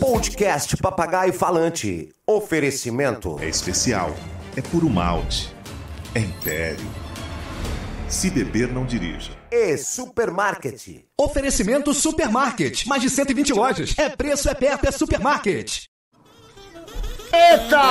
[0.00, 2.08] Podcast Papagaio Falante.
[2.26, 3.38] Oferecimento.
[3.38, 4.16] É especial.
[4.56, 5.54] É puro malte.
[6.14, 6.86] É império.
[8.08, 9.32] Se beber, não dirija.
[9.52, 11.04] E Supermarket.
[11.18, 12.86] Oferecimento Supermarket.
[12.86, 13.94] Mais de 120 lojas.
[13.98, 15.84] É preço, é perto, é supermarket.
[17.30, 17.82] Eita!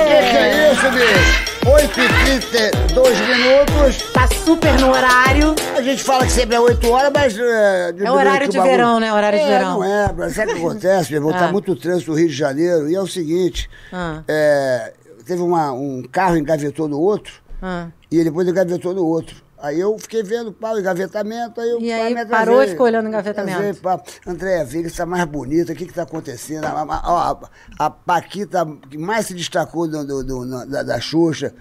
[0.00, 1.51] O que, que é isso, bicho?
[1.64, 4.12] 8h32 minutos.
[4.12, 5.54] Tá super no horário.
[5.76, 7.38] A gente fala que sempre é 8 horas, mas.
[7.38, 9.12] É, É horário de verão, né?
[9.12, 9.74] Horário de é, verão.
[9.78, 11.32] Não é, mas sabe o que acontece, meu irmão?
[11.32, 11.52] Tá Ah.
[11.52, 12.88] muito trânsito no Rio de Janeiro.
[12.90, 14.22] E é o seguinte: Ah.
[14.26, 14.92] é,
[15.24, 17.86] teve uma- um carro engavetou no outro, Ah.
[18.10, 19.36] e depois engavetou no outro.
[19.62, 22.86] Aí eu fiquei vendo pá, o engavetamento, aí eu E pá, aí parou e ficou
[22.86, 23.80] olhando o engavetamento?
[23.80, 24.02] Pá.
[24.26, 26.64] Andréia Veiga está mais bonita, o que está acontecendo?
[26.64, 27.38] A, a, a,
[27.86, 31.54] a Paquita que mais se destacou do, do- do- da, da Xuxa,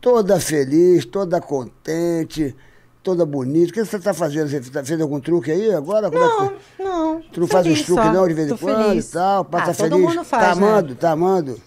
[0.00, 2.54] toda feliz, toda contente,
[3.02, 3.70] toda bonita.
[3.70, 4.48] O que você está fazendo?
[4.48, 6.10] Você tá- fez algum truque aí agora?
[6.10, 6.84] Como é que Não, foi?
[6.84, 7.22] não.
[7.32, 8.12] Tu não faz uns truques só.
[8.12, 9.08] não, de vez em quando feliz.
[9.08, 9.44] e tal?
[9.44, 10.04] Pra ah, tá todo feliz?
[10.08, 10.66] mundo faz, tá né?
[10.66, 11.60] amando, tá amando?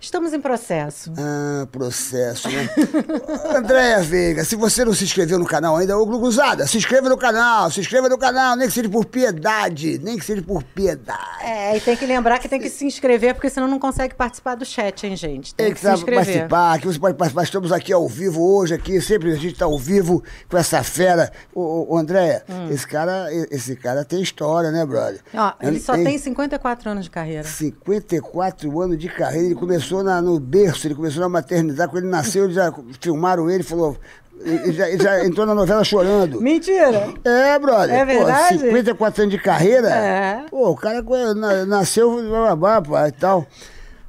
[0.00, 1.12] Estamos em processo.
[1.18, 2.68] Ah, processo, né?
[3.56, 7.16] Andréia Veiga, se você não se inscreveu no canal ainda, ô Gluguzada, se inscreva no
[7.18, 11.18] canal, se inscreva no canal, nem que seja por piedade, nem que seja por piedade.
[11.42, 14.54] É, e tem que lembrar que tem que se inscrever, porque senão não consegue participar
[14.54, 15.52] do chat, hein, gente?
[15.52, 16.24] Tem, Tem que, que se inscrever.
[16.24, 17.42] participar, aqui você pode participar.
[17.42, 21.32] Estamos aqui ao vivo hoje, aqui, sempre a gente está ao vivo com essa fera.
[21.52, 25.20] Ô, ô, Andréia, esse cara, esse cara tem história, né, brother?
[25.34, 25.38] Hum.
[25.38, 27.42] Ó, ele só Tem- tem 54 anos de carreira.
[27.42, 32.10] 54 anos de carreira, ele começou na- no berço, ele começou na maternidade, quando ele
[32.12, 33.96] nasceu, eles já filmaram ele, falou,
[34.40, 36.40] ele já, ele já entrou na novela chorando.
[36.40, 37.12] Mentira!
[37.24, 37.94] É, brother.
[37.94, 38.58] É verdade?
[38.58, 39.88] Pô, 54 anos de carreira.
[39.90, 40.44] É.
[40.50, 41.02] Pô, o cara
[41.34, 43.46] na- nasceu babá, pô, e tal.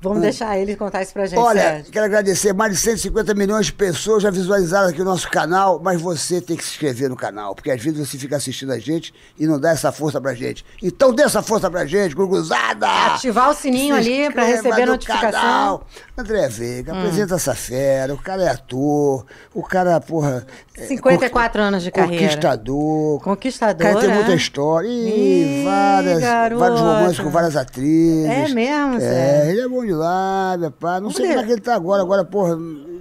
[0.02, 1.92] Vamos deixar ele contar isso pra gente, Olha, Sérgio.
[1.92, 2.54] quero agradecer.
[2.54, 6.56] Mais de 150 milhões de pessoas já visualizaram aqui o nosso canal, mas você tem
[6.56, 9.60] que se inscrever no canal, porque às vezes você fica assistindo a gente e não
[9.60, 10.66] dá essa força pra gente.
[10.82, 12.88] Então dê essa força pra gente, gurguzada!
[13.16, 15.32] Ativar o sininho Se ali pra receber no notificação.
[15.32, 15.88] canal.
[16.18, 20.46] André Veiga, apresenta essa fera, o cara é ator, o cara, porra...
[20.78, 22.24] é 54 anos de carreira.
[22.24, 23.22] Conquistador.
[23.22, 24.16] Conquistador, O cara tem é?
[24.16, 24.88] muita história.
[24.88, 26.60] Ih, Ih, várias, garoto.
[26.60, 28.30] vários romances com várias atrizes.
[28.30, 31.00] É mesmo, É, ele é bom lábia, pá.
[31.00, 32.02] Não sei como é que ele tá agora.
[32.02, 32.58] Agora, porra,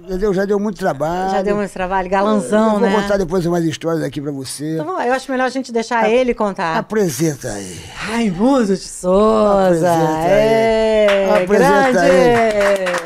[0.07, 1.31] já deu, já deu muito trabalho.
[1.31, 2.93] Já deu muito trabalho, Eu galanzão, vou né?
[2.93, 4.75] contar depois umas histórias aqui pra você.
[4.75, 6.77] Então, eu acho melhor a gente deixar ele contar.
[6.77, 7.79] Apresenta aí.
[7.95, 9.65] Raimundo de Souza.
[9.67, 10.31] Apresenta aí.
[10.31, 12.99] É, Apresenta grande.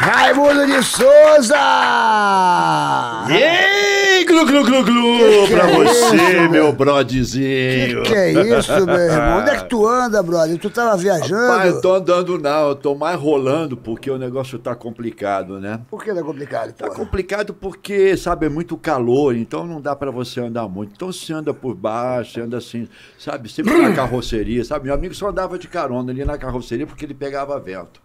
[0.00, 1.56] Raimundo de Souza!
[3.28, 3.99] Ei,
[4.46, 8.02] glu, glu, glu, glu, Que pra que é você, meu brodezinho.
[8.02, 9.38] Que é isso, meu irmão?
[9.40, 10.58] Onde é que tu anda, brother?
[10.58, 11.46] Tu tava viajando?
[11.56, 15.80] Pai, eu tô andando não, eu tô mais rolando porque o negócio tá complicado, né?
[15.90, 16.98] Por que é complicado, Tá porra?
[16.98, 20.92] complicado porque, sabe, é muito calor, então não dá pra você andar muito.
[20.94, 24.86] Então você anda por baixo, você anda assim, sabe, sempre na carroceria, sabe?
[24.86, 28.00] Meu amigo só andava de carona ali na carroceria porque ele pegava vento.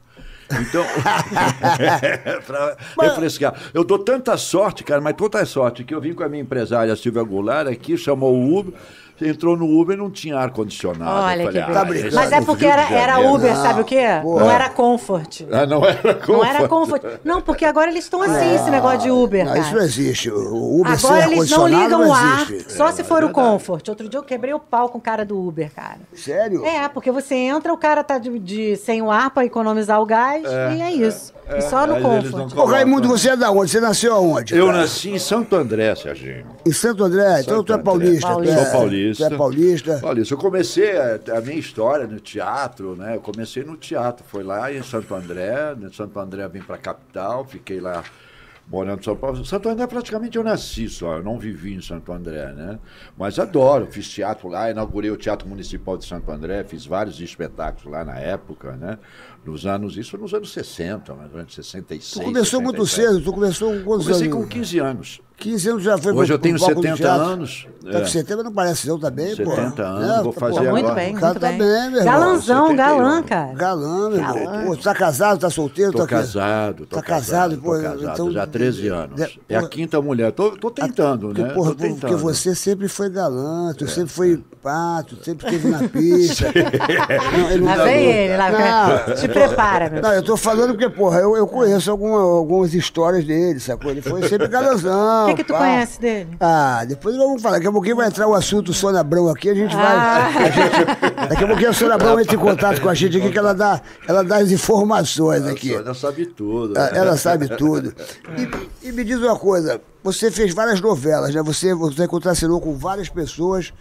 [0.51, 0.85] Então,
[2.45, 3.53] pra refrescar.
[3.73, 6.95] Eu dou tanta sorte, cara, mas tanta sorte que eu vim com a minha empresária
[6.95, 8.73] Silvia Goulart aqui, chamou o Uber,
[9.21, 11.25] entrou no Uber e não tinha ar-condicionado.
[11.25, 11.85] Olha Eu que falei, "Ah, beleza.
[12.09, 12.15] brincando.
[12.15, 14.05] Mas é porque era, era Janeiro." Uber, Não, sabe o quê?
[14.21, 14.43] porra.
[14.43, 15.41] Não era Comfort.
[15.51, 17.01] Ah, não era Não era comfort.
[17.01, 17.19] Comfort.
[17.23, 20.29] Não, porque agora eles estão assim, esse negócio de Uber, Não, isso não existe.
[20.31, 23.87] O Uber sem Agora eles não ligam não o ar, só se for o Comfort.
[23.87, 25.97] Outro dia eu quebrei o pau com o cara do Uber, cara.
[26.13, 26.65] Sério?
[26.65, 30.05] É, porque você entra, o cara tá de, de- sem o ar pra economizar o
[30.05, 30.43] gás,
[30.77, 31.33] e é isso.
[31.47, 32.57] E só no eles Comfort.
[32.57, 33.69] Ô, Raimundo, você é da onde?
[33.71, 34.55] Você nasceu aonde?
[34.55, 34.79] Eu cara?
[34.79, 36.45] nasci em Santo André, Serginho.
[36.65, 37.41] Em Santo André?
[37.41, 38.33] então tu é paulista.
[38.35, 39.29] tu é- Sou paulista.
[39.29, 39.99] Tu é paulista.
[39.99, 40.33] Paulista.
[40.33, 43.15] Eu comecei a, a minha história no teatro, né?
[43.15, 44.25] Eu comecei no teatro.
[44.27, 45.75] Foi lá em Santo André.
[45.75, 48.03] De Santo André eu vim para a capital, fiquei lá
[48.67, 49.45] morando em São Paulo.
[49.45, 52.79] Santo André praticamente eu nasci só, eu não vivi em Santo André, né?
[53.17, 57.91] Mas adoro, fiz teatro lá, inaugurei o Teatro Municipal de Santo André, fiz vários espetáculos
[57.91, 58.97] lá na época, né?
[59.45, 62.11] Nos anos, isso nos anos 60, mais ou menos 66.
[62.13, 63.13] Tu começou muito 67.
[63.13, 64.43] cedo, tu começou com quantos Comecei anos?
[64.43, 65.21] com 15 anos.
[65.37, 67.25] 15 anos já foi Hoje pro- eu tenho pro palco do 70 teatro.
[67.25, 67.67] anos.
[67.83, 68.01] Tá É.
[68.01, 69.51] com 70 não parece não, tá bem, pô.
[69.51, 70.95] 70 anos, vou pô, fazer Pô, muito agora.
[70.95, 71.57] bem, O cara muito tá bem.
[71.57, 72.03] bem, meu irmão.
[72.05, 72.75] Galanzão, 71.
[72.77, 73.53] galã, cara.
[73.53, 74.33] Galã, meu irmão.
[74.45, 74.65] Galã.
[74.65, 75.91] Pô, tu tá casado, tá solteiro?
[75.91, 79.15] Tô tá casado, tô Tá casado, casado, pô, tô casado então- já há 13 anos.
[79.17, 80.31] de- é a quinta mulher.
[80.31, 81.49] Tô, tô tentando, Porque, né?
[81.53, 81.99] porra, tô tentando.
[81.99, 86.45] porque você sempre foi galã, tu sempre foi pato, sempre esteve na pista.
[87.37, 88.51] não, ele Lá vem ele, lá
[89.07, 90.01] Não, Te prepara, meu.
[90.01, 93.91] Não, eu tô falando porque, porra, eu, eu conheço alguma- algumas histórias dele, sacou?
[93.91, 95.25] Ele foi sempre galãzão.
[95.25, 95.59] O que, que tu pá.
[95.59, 96.29] conhece dele?
[96.39, 97.55] Ah, depois vamos falar.
[97.57, 99.95] Daqui a pouquinho vai entrar o assunto Sônia Abrão aqui, a gente vai.
[99.95, 100.27] Ah.
[100.37, 103.29] a gente- daqui a pouquinho a Sônia Abrão entra em contato com a gente aqui,
[103.31, 105.73] que ela dá, ela dá as informações aqui.
[105.73, 106.77] Ela sabe tudo.
[106.77, 106.97] Ah, né?
[106.99, 107.93] Ela sabe tudo.
[108.81, 111.41] E, e me diz uma coisa, você fez várias novelas, né?
[111.43, 113.73] Você, você contracenou com várias pessoas.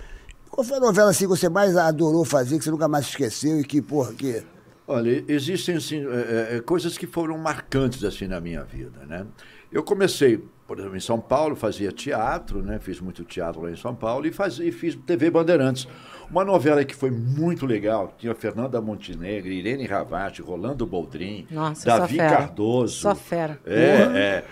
[0.50, 3.58] Qual foi a novela assim que você mais adorou fazer, que você nunca mais esqueceu
[3.58, 4.40] e que, porra, que.
[4.86, 9.26] Olha, existem assim, é, é, coisas que foram marcantes assim na minha vida, né?
[9.72, 12.78] Eu comecei, por exemplo, em São Paulo, fazia teatro, né?
[12.78, 15.88] Fiz muito teatro lá em São Paulo e, fazia, e fiz TV Bandeirantes.
[16.30, 22.16] Uma novela que foi muito legal, tinha Fernanda Montenegro, Irene Ravati, Rolando Boldrin, Nossa, Davi.
[22.16, 22.96] Cardoso.
[22.96, 23.58] Só fera.
[23.66, 23.74] É,
[24.14, 24.44] é.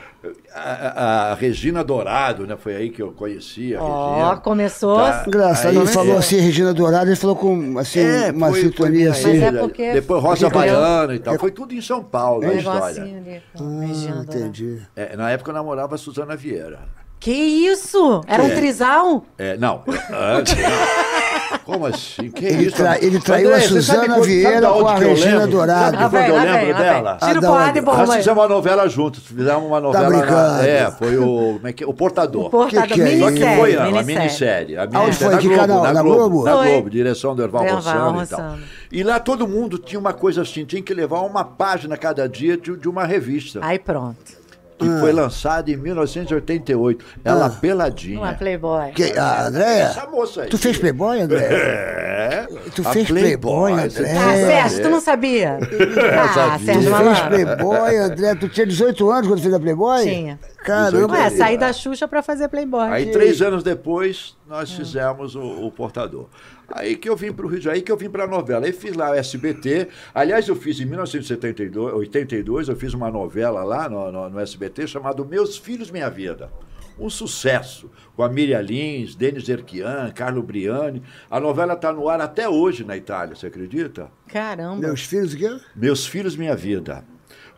[0.54, 2.56] A, a- a Regina Dourado, né?
[2.56, 4.36] Foi aí que eu conheci a Ó, Regina.
[4.36, 4.96] começou.
[4.98, 5.24] Tá.
[5.26, 6.18] Engraçado, Aí- ele falou é.
[6.18, 9.40] assim, Regina Dourado, ele falou com assim, É, uma foi- sintonia foi assim.
[9.40, 11.36] Mas é porque- Depois Rosa Baiana e tal.
[11.38, 13.02] Foi tudo em São Paulo, Um a história.
[13.02, 13.42] ali.
[13.58, 14.80] Ah, entendi.
[14.94, 16.80] É, na época eu namorava a Suzana Vieira.
[17.18, 18.20] Que isso?
[18.26, 18.54] Era um É.
[18.54, 19.24] trisal?
[19.38, 19.82] É, não,
[20.12, 20.54] antes.
[21.64, 22.30] Como assim?
[22.30, 22.76] Que Ele isso?
[22.76, 25.50] tra- ele traiu André, a sabe Suzana Vieira sabe com a que eu Regina lembro?
[25.50, 25.96] Dourado.
[25.96, 27.18] Sabe quando eu lembro vem, lá dela?
[27.20, 27.28] vem.
[27.28, 27.82] Tira Ah, o porrada da e?
[27.82, 28.12] Nós bomba.
[28.12, 28.18] aí.
[28.18, 29.22] fizemos uma novela juntos.
[29.26, 30.08] Fizemos uma novela.
[30.10, 30.62] na- brincando.
[30.64, 31.24] é, foi o.
[31.54, 31.86] Como é que é?
[31.86, 32.50] O Portador.
[32.50, 33.18] Portador, Que que é isso?
[33.20, 33.58] Só que minissérie.
[33.60, 34.16] foi a, a minissérie.
[34.16, 34.76] minissérie.
[34.76, 35.30] A Aonde minissérie foi?
[35.34, 35.82] na Que Globo, canal?
[35.82, 36.44] Na Na Globo, Globo?
[36.44, 36.52] na.
[36.70, 38.54] Globo, direção do Erval Rossano e tal.
[38.90, 42.56] E lá todo mundo tinha uma coisa assim, tinha que levar uma página cada dia
[42.56, 43.60] de, de uma revista.
[43.62, 44.41] Aí pronto.
[44.82, 45.00] Que Ah.
[45.00, 47.04] foi lançada em 1988.
[47.24, 48.32] Ela Uma peladinha.
[48.34, 48.92] Playboy.
[48.92, 49.82] Que, a Andréia?
[49.84, 50.48] Essa moça aí.
[50.48, 51.38] Tu fez Playboy, André?
[51.44, 52.46] É.
[52.74, 54.12] Tu a fez Playboy, você André?
[54.16, 55.58] Ah, Sérgio, tu não sabia?
[55.58, 56.58] Ah, sabia.
[56.74, 57.20] Sérgio Tu fez.
[57.20, 58.34] Playboy, André?
[58.34, 60.02] Tu tinha 18 anos quando fez a Playboy?
[60.04, 60.38] Tinha.
[60.64, 61.14] Caramba.
[61.14, 62.88] Ué, saí da Xuxa pra fazer Playboy.
[62.88, 66.28] Aí, três anos depois, nós fizemos o, o Portador.
[66.70, 68.26] Aí que eu vim para o Rio de Janeiro, aí que eu vim para a
[68.26, 68.64] novela.
[68.64, 69.88] Aí fiz lá o SBT.
[70.14, 74.86] Aliás, eu fiz em 1972, 82, eu fiz uma novela lá no, no, no SBT
[74.86, 76.50] chamada Meus Filhos Minha Vida.
[76.98, 77.90] Um sucesso.
[78.14, 81.02] Com a Miriam Lins, Denis Erquian, Carlo Briani.
[81.30, 84.10] A novela está no ar até hoje na Itália, você acredita?
[84.28, 84.76] Caramba.
[84.76, 85.60] Meus filhos o quê?
[85.74, 87.04] Meus Filhos Minha Vida.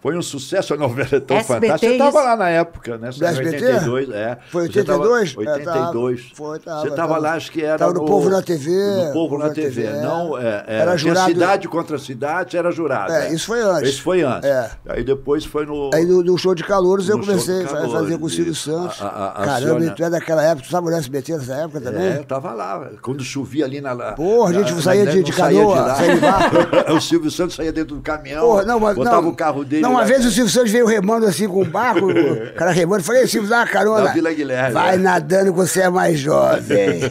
[0.04, 1.78] Foi um sucesso, a novela é tão SBT, fantástica.
[1.78, 3.08] Você estava lá na época, né?
[3.08, 3.40] SBT?
[3.64, 4.36] 82, é.
[4.50, 5.34] Foi Você tava- 82?
[5.34, 6.22] É, 82.
[6.22, 6.34] tava.
[6.36, 7.20] Foi, tava, Você estava tava.
[7.20, 8.70] lá, acho que era Tava no Povo na TV,
[9.06, 9.84] No Povo na TV.
[9.86, 10.02] é.
[10.02, 13.14] Não, é, é, Era jurado- cidade contra cidade, era jurado.
[13.14, 13.88] É, isso foi antes.
[13.88, 14.44] Isso foi antes.
[14.46, 14.70] É.
[14.90, 15.90] Aí depois foi no...
[15.94, 18.30] Aí no, no show de calouros eu No comecei a fa- calouros, fazer com o
[18.30, 18.54] Silvio.
[18.54, 19.00] Santos.
[19.00, 21.80] A- a- a Caramba, senhora- tu é daquela época, tu sabe no SBT nessa época
[21.80, 22.02] também?
[22.12, 22.90] É, eu tava lá.
[23.00, 23.94] Quando chovia ali na.
[24.12, 25.94] Porra, a gente na- saía na- de- de canoa, lá.
[25.94, 26.56] saía de barco.
[26.92, 28.42] o Silvio Santos saía dentro do caminhão.
[28.44, 29.94] Porra, não, mas, botava o carro dele.
[29.94, 33.05] Uma vez o Silvio Santos veio remando assim com o barco, o cara remando, eu
[33.05, 34.05] falei, Silvio, dá uma carona.
[34.05, 34.99] Na Vila Guilherme, Vai é.
[34.99, 37.00] nadando que você é mais jovem.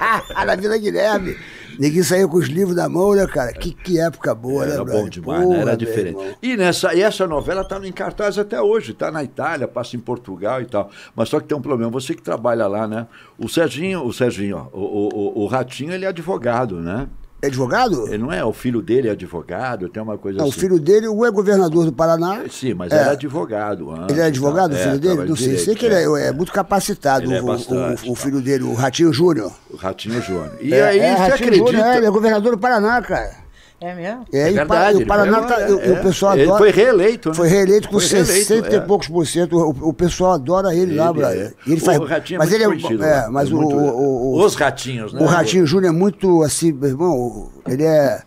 [0.46, 1.36] na Vila Guilherme.
[1.78, 3.50] Ninguém saiu com os livros na mão, né, cara?
[3.52, 5.60] Que, que época boa, né, Era bom demais, né?
[5.62, 6.18] Era diferente.
[6.18, 6.34] irmão.
[6.42, 9.98] E, nessa, e essa novela está em cartaz até hoje, está na Itália, passa em
[9.98, 10.90] Portugal e tal.
[11.16, 13.06] Mas só que tem um problema, você que trabalha lá, né?
[13.38, 15.08] O Serginho, o Serginho, ó, o, o,
[15.40, 17.08] o- o Ratinho, ele é advogado, né?
[17.44, 18.06] É advogado?
[18.06, 20.60] Ele não é, o filho dele é advogado, tem uma coisa Não, o assim.
[20.60, 22.44] filho dele, um é governador do Paraná.
[22.48, 22.96] Sim, mas É.
[22.96, 23.90] era advogado.
[23.90, 24.78] antes Ele é advogado, tal.
[24.78, 25.28] o filho É, dele?
[25.28, 25.46] Não sei.
[25.48, 28.20] direito, sei que ele é, é muito capacitado, é o- o, bastante, o, o tá.
[28.22, 29.50] filho dele, o Ratinho Júnior.
[29.70, 30.52] O Ratinho Júnior.
[30.60, 31.66] E É, aí, é, você Ratinho acredita?
[31.72, 33.41] Júnior, é, ele é governador do Paraná, cara.
[33.82, 34.24] É mesmo?
[34.32, 36.02] É, É e verdade, o ele Paraná tá, agora, o, o é.
[36.02, 36.58] pessoal Ele adora.
[36.58, 37.34] foi reeleito, né?
[37.34, 38.76] Foi reeleito com Foi reeleito, 60 é.
[38.76, 39.56] e poucos por cento.
[39.58, 41.46] O, o pessoal adora ele, lá, Ele brother.
[41.46, 41.52] é.
[41.68, 43.76] E ele faz, o Ratinho é mas muito ele é, é, mas É o, muito-
[43.76, 45.20] o, o, Os ratinhos, né?
[45.20, 48.22] o Ratinho Júnior é muito assim, meu irmão, ele é,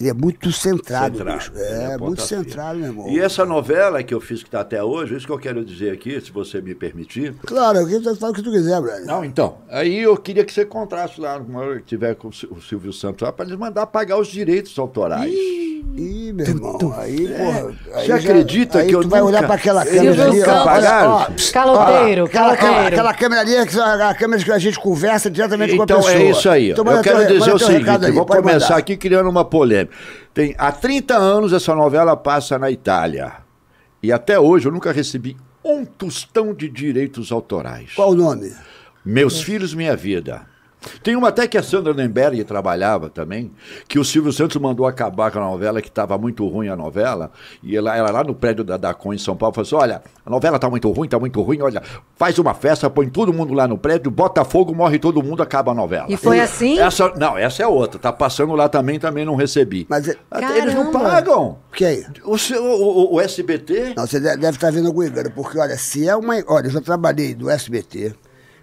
[0.00, 3.08] ele é muito centrado, Centrado, É, ponta muito centrado, meu irmão.
[3.08, 5.90] E essa novela que eu fiz que está até hoje, isso que eu quero dizer
[5.92, 7.34] aqui, se você me permitir.
[7.46, 9.06] Claro, eu quero falar o que tu quiser, brother.
[9.06, 12.32] Não, então, aí eu queria que você contraste lá, na hora que tiver com o
[12.34, 15.32] Sil- o Silvio Santos lá, para eles mandar pagar os direitos autorais.
[15.32, 17.74] Ih, meu irmão, aí, porra.
[17.94, 20.60] aí Você acredita aí que eu tu vai nunca- olhar para aquela câmera ali, nunca
[20.60, 21.10] ó, pagaram?
[21.10, 22.86] ó, pss, Caloteiro, ó, aquela, câmera, caloteiro.
[22.88, 25.96] aquela câmera ali, é que a câmera que a gente conversa diretamente com a Então
[25.98, 26.14] pessoa.
[26.14, 26.70] é isso aí.
[26.72, 29.85] Então, eu quero teu- dizer o seguinte, vou começar aqui criando uma polêmica.
[30.32, 33.32] Tem, há 30 anos essa novela passa na Itália.
[34.02, 37.94] E até hoje eu nunca recebi um tostão de direitos autorais.
[37.94, 38.54] Qual o nome?
[39.04, 40.46] Meus Filhos, Minha Vida.
[41.02, 43.50] Tem uma até que a Sandra Nemberg trabalhava também,
[43.88, 47.30] que o Silvio Santos mandou acabar com a novela, que estava muito ruim a novela,
[47.62, 50.30] e ela, ela lá no prédio da Dacon em São Paulo falou assim, olha, a
[50.30, 51.82] novela está muito ruim, está muito ruim, olha,
[52.16, 55.72] faz uma festa, põe todo mundo lá no prédio, bota fogo, morre todo mundo, acaba
[55.72, 56.06] a novela.
[56.08, 56.78] E foi assim?
[56.78, 59.86] Essa, não, essa é outra, tá passando lá também, também não recebi.
[59.88, 61.10] Mas é- Até Eles não Caramba.
[61.10, 61.58] pagam.
[61.72, 62.04] Quem?
[62.24, 63.94] O, seu- o, o- o SBT...
[63.96, 66.34] Não, você de- deve estar vendo algum engano, porque, olha, se é uma.
[66.46, 68.14] Olha, eu já trabalhei no SBT,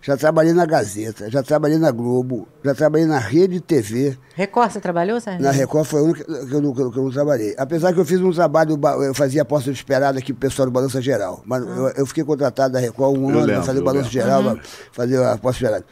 [0.06, 4.18] já trabalhei na Gazeta, já trabalhei na Globo, já trabalhei na Rede TV.
[4.36, 5.42] Record, você trabalhou, Sérgio?
[5.42, 7.56] Na Record foi a única que eu, não, que eu- que eu não trabalhei.
[7.58, 10.66] Apesar que eu fiz um trabalho, ba- eu fazia aposta de esperada aqui pro pessoal
[10.68, 11.42] do Balança Geral.
[11.46, 14.10] Mas eu, eu fiquei contratado da Record um Eu ano lembro, para fazer o lembro.
[14.10, 14.60] Geral, pra
[14.92, 15.86] fazer a aposta de esperada.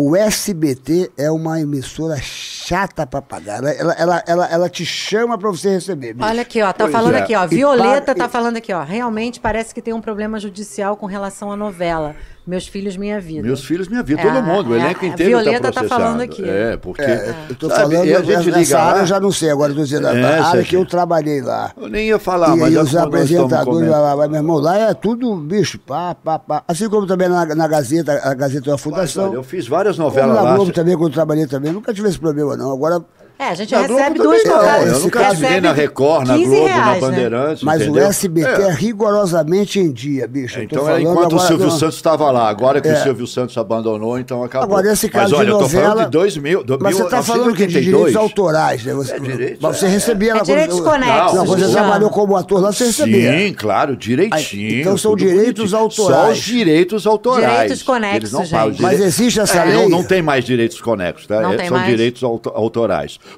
[0.00, 3.58] O SBT é uma emissora chata pra pagar.
[3.58, 6.12] Ela, ela, ela, ela, ela te chama pra você receber.
[6.14, 6.28] bicho.
[6.28, 7.18] Olha aqui, ó, tá Pois falando é.
[7.22, 7.44] aqui, ó.
[7.48, 8.84] Violeta tá e- falando aqui, ó.
[8.84, 12.14] Realmente parece que tem um problema judicial com relação à novela.
[12.48, 13.42] Meus Filhos, Minha Vida.
[13.42, 16.02] Meus filhos, minha vida, É, todo mundo, o é, elenco a inteiro Violeta tá processado.
[16.02, 16.48] falando aqui.
[16.48, 19.20] É, porque, Eu tô sabe, falando, e a gente nessa liga área lá, eu já
[19.20, 20.64] não sei, agora eu tô dizendo, É, a área Sérgio.
[20.64, 21.72] que eu trabalhei lá.
[21.76, 24.94] eu nem ia falar, e mas é os apresentadores, lá, lá, meu irmão, lá é
[24.94, 26.62] tudo, bicho, pá, pá, pá.
[26.66, 29.28] Assim como também na, na Gazeta, a Gazeta da Mas, Fundação.
[29.28, 30.54] olha, eu fiz várias Como novelas na lá.
[30.56, 32.72] Globo também, quando eu trabalhei também, nunca tive esse problema, não.
[32.72, 33.00] Agora,
[33.38, 34.86] É, a gente Na recebe duas novelas.
[34.86, 37.00] Eu Esse nunca caso- trabalhei na Record, na 15 Globo, reais, na né?
[37.00, 37.62] Bandeirantes.
[37.62, 38.02] mas entendeu?
[38.02, 38.62] o SBT é.
[38.68, 38.70] É.
[38.72, 40.60] rigorosamente em dia, bicho.
[40.60, 41.78] Então, falando enquanto o Silvio não.
[41.78, 42.94] Santos estava lá, agora que É.
[42.94, 44.64] o Silvio Santos abandonou, então acabou.
[44.76, 47.02] Agora, esse caso Mas olha, de eu tô falando novela- de 2000, do Mas você
[47.04, 47.84] está falando que de 1982.
[47.84, 48.94] direitos autorais, né?
[48.94, 49.88] Você, É direito, mas você é.
[49.88, 53.38] recebia É direitos conexos, Não, você trabalhou como ator lá, você recebia.
[53.38, 54.80] Sim, claro, direitinho.
[54.80, 56.24] Então são direitos autorais.
[56.26, 57.52] Só os direitos autorais.
[57.52, 58.82] Direitos conexos, Eles não gente.
[58.82, 59.88] Mas existe essa É, lei?
[59.88, 61.36] Não, tem mais direitos conexos, tá?
[61.54, 62.50] É, são direitos auto-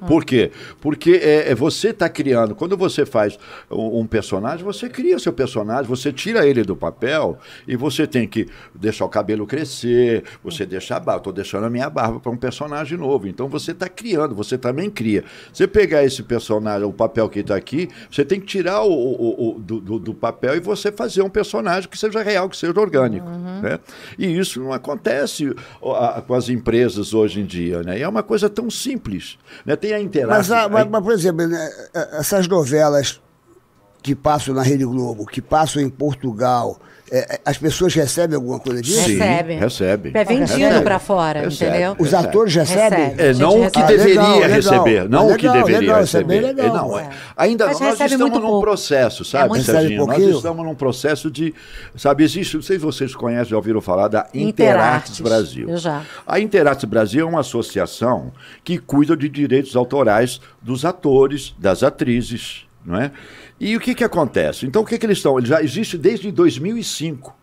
[0.07, 0.51] Por quê?
[0.81, 3.39] Porque é, é você está criando, quando você faz
[3.71, 8.27] um, um personagem, você cria seu personagem, você tira ele do papel e você tem
[8.27, 11.21] que deixar o cabelo crescer, você deixar a barba.
[11.21, 13.29] Estou deixando a minha barba para um personagem novo.
[13.29, 15.25] Então você está criando, você também cria.
[15.53, 19.57] Você pegar esse personagem, o papel que está aqui, você tem que tirar o, o-
[19.57, 22.79] o- do, do- do papel e você fazer um personagem que seja real, que seja
[22.81, 23.27] orgânico.
[23.29, 23.79] Né?
[24.19, 25.55] E isso não acontece
[26.27, 27.83] com as empresas hoje em dia.
[27.83, 27.99] Né?
[27.99, 29.39] E é uma coisa tão simples.
[29.65, 29.77] Né?
[29.81, 30.37] Tem a interação.
[30.37, 31.71] Mas, ah, mas, mas, por exemplo, né,
[32.13, 33.21] essas novelas
[34.03, 36.79] que passam na Rede Globo, que passam em Portugal,
[37.11, 39.01] é, é, as pessoas recebem alguma coisa disso?
[39.05, 39.55] Sim, Recebe.
[39.55, 40.11] recebe.
[40.15, 41.71] É vendido pra fora, Recebe.
[41.71, 41.93] entendeu?
[41.99, 42.29] Os Recebe.
[42.29, 42.99] atores recebem?
[43.11, 43.23] Recebe.
[43.23, 43.83] É, não o que recebe.
[43.83, 44.51] Ah, deveria legal, legal.
[44.51, 46.45] receber, não Legal, o que deveria legal, é receber.
[46.45, 47.11] É, não, é.
[47.37, 48.61] Ainda Mas nós estamos num pouco.
[48.61, 50.07] processo, sabe, muito Serginho?
[50.07, 51.55] Nós estamos num processo de,
[51.97, 55.21] sabe, existe, não sei se vocês conhecem, já ouviram falar da Interartes Interartes.
[55.21, 55.69] Brasil.
[55.69, 56.03] Eu já.
[56.27, 62.67] A Interartes Brasil é uma associação que cuida de direitos autorais dos atores, das atrizes,
[62.85, 63.11] não é?
[63.61, 64.65] E o que que acontece?
[64.67, 65.39] Então, o que que eles estão?
[65.39, 67.37] Ele já existe desde 2005.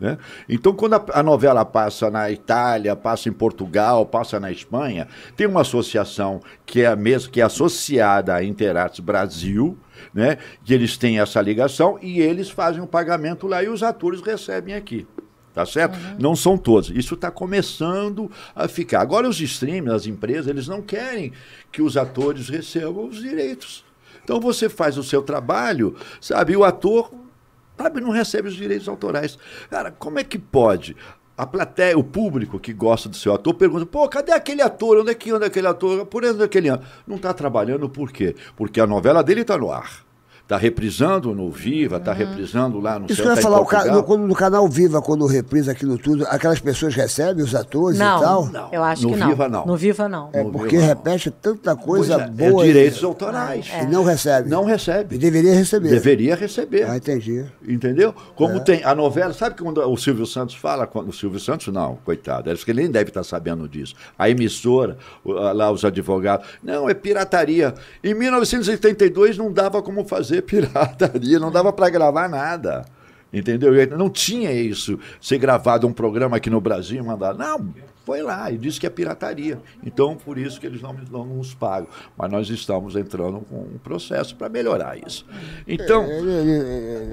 [0.00, 0.16] né?
[0.48, 5.06] Então, quando a, a novela passa na Itália, passa em Portugal, passa na Espanha,
[5.36, 9.76] tem uma associação que é a mesma, que é associada à Interartes Brasil,
[10.14, 10.38] né?
[10.64, 14.74] Que eles têm essa ligação e eles fazem o pagamento lá e os atores recebem
[14.74, 15.06] aqui.
[15.52, 15.98] Tá certo?
[16.20, 16.88] Não são todos.
[16.90, 19.00] Isso está começando a ficar.
[19.00, 21.32] Agora, os streams, as empresas, eles não querem
[21.72, 23.87] que os atores recebam os direitos.
[24.28, 26.52] Então, você faz o seu trabalho, sabe?
[26.52, 27.10] E o ator
[27.78, 29.38] sabe, não recebe os direitos autorais.
[29.70, 30.94] Cara, como é que pode?
[31.34, 34.98] A plateia, o público que gosta do seu ator pergunta: pô, cadê aquele ator?
[34.98, 36.04] Onde é que anda aquele ator?
[36.04, 36.82] Por onde é que ele anda?
[37.06, 38.36] Não está trabalhando por quê?
[38.54, 40.04] Porque a novela dele está no ar.
[40.48, 43.66] Está reprisando no Viva, está reprisando lá no Isso céu, que eu ia tá falar,
[43.66, 47.98] ca- no, quando- no canal Viva, quando reprisa aquilo tudo, aquelas pessoas recebem os atores
[47.98, 48.46] Não, e tal?
[48.46, 49.28] Não, eu acho no que não.
[49.28, 49.66] Viva, não.
[49.66, 50.30] No Viva, não.
[50.32, 50.88] É No porque Viva, não.
[50.88, 52.62] repete tanta coisa Pois é, boa.
[52.64, 53.70] É e- direitos autorais.
[53.82, 54.48] E não recebe.
[54.48, 55.18] Não E recebe.
[55.18, 55.90] deveria receber.
[55.90, 56.88] Deveria receber.
[56.88, 57.44] Ah, entendi.
[57.68, 58.14] Entendeu?
[58.34, 58.60] Como É.
[58.60, 62.50] tem a novela, sabe quando o Silvio Santos fala, quando, o Silvio Santos não, coitado,
[62.50, 63.94] acho que ele nem deve estar sabendo disso.
[64.18, 67.74] A emissora, lá os advogados, não, é pirataria.
[68.02, 72.84] Em 1982 não dava como fazer pirataria, não dava para gravar nada.
[73.32, 73.72] Entendeu?
[73.96, 77.34] Não tinha isso, ser gravado um programa aqui no Brasil e mandar.
[77.34, 77.74] Não,
[78.08, 79.58] foi lá e disse que é pirataria.
[79.84, 81.88] Então, por isso que eles não, não nos pagam.
[82.16, 85.26] Mas nós estamos entrando com um processo para melhorar isso.
[85.66, 86.06] Então.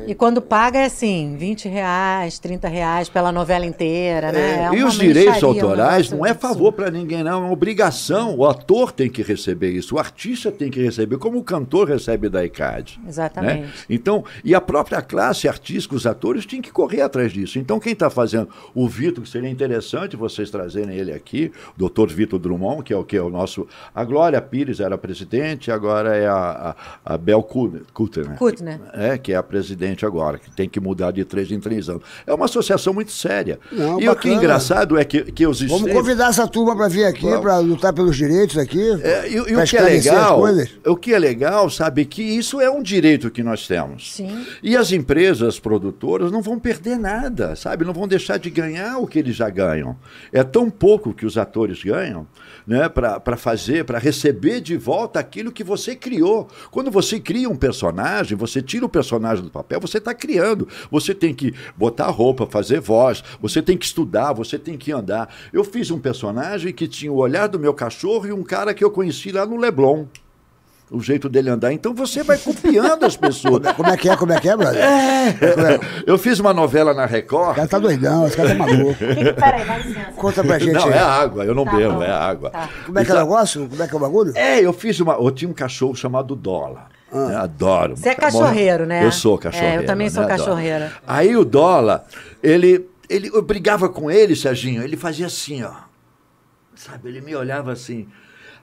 [0.07, 4.39] E quando paga é assim, 20 reais, 30 reais pela novela inteira, né?
[4.39, 7.31] É, É e os direitos autorais não é favor para ninguém, não.
[7.31, 8.37] É uma obrigação.
[8.37, 12.29] O ator tem que receber isso, o artista tem que receber, como o cantor recebe
[12.29, 13.01] da ICAD.
[13.05, 13.61] Exatamente.
[13.63, 13.69] né?
[13.89, 17.59] Então, e a própria classe artística, os atores, tinham que correr atrás disso.
[17.59, 22.09] Então, quem está fazendo o Vitor, que seria interessante vocês trazerem ele aqui, o doutor
[22.09, 23.67] Vitor Drummond, que é o que é o nosso.
[23.93, 26.75] A Glória Pires era presidente, agora é a,
[27.05, 28.35] a, a Bel Kutter, né?
[28.37, 28.79] Kuttner.
[28.93, 32.03] É, que é a presidente agora, que tem que mudar de três em três anos.
[32.25, 33.59] É uma associação muito séria.
[33.71, 34.35] Não, e o que é bacana.
[34.35, 38.15] engraçado é que, que os Vamos convidar essa turma para vir aqui, para lutar pelos
[38.15, 38.81] direitos aqui.
[39.01, 40.43] É, e, e o que é legal,
[40.85, 44.13] o que é legal, sabe, que isso é um direito que nós temos.
[44.13, 44.45] Sim.
[44.61, 47.85] E as empresas produtoras não vão perder nada, sabe?
[47.85, 49.95] Não vão deixar de ganhar o que eles já ganham.
[50.31, 52.27] É tão pouco que os atores ganham,
[52.67, 56.47] né, para fazer, para receber de volta aquilo que você criou.
[56.69, 60.67] Quando você cria um personagem, você tira o personagem do papel, você está criando.
[60.91, 65.33] Você tem que botar roupa, fazer voz, você tem que estudar, você tem que andar.
[65.53, 68.83] Eu fiz um personagem que tinha o olhar do meu cachorro e um cara que
[68.83, 70.05] eu conheci lá no Leblon.
[70.91, 71.73] O jeito dele andar.
[71.73, 73.61] Então você vai copiando as pessoas.
[73.75, 74.83] Como é que é, como é que é, brother?
[76.05, 77.55] Eu fiz uma novela na O Record.
[77.55, 78.95] cara tá doidão, esse cara tá maluco.
[79.35, 80.11] Peraí, dá licença.
[80.15, 80.93] Conta pra gente Não, aí.
[80.93, 82.03] é água, eu não Tá bebo, bom.
[82.03, 82.49] é água.
[82.51, 82.69] Tá.
[82.85, 83.67] Como é que é o negócio?
[83.67, 84.31] Como é que é o bagulho?
[84.35, 85.13] É, eu fiz uma.
[85.13, 86.87] Eu tinha um cachorro chamado Dólar.
[87.11, 87.35] né?
[87.35, 87.97] Adoro.
[87.97, 89.03] Você é cachorreiro, né?
[89.03, 89.75] Eu sou cachorreiro.
[89.75, 90.33] É, eu também sou né?
[90.33, 90.91] Adoro.
[91.07, 92.03] Aí o Dólar,
[92.43, 95.71] ele ele, eu brigava com ele, Serginho, ele fazia assim, ó.
[96.75, 98.07] Sabe, ele me olhava assim.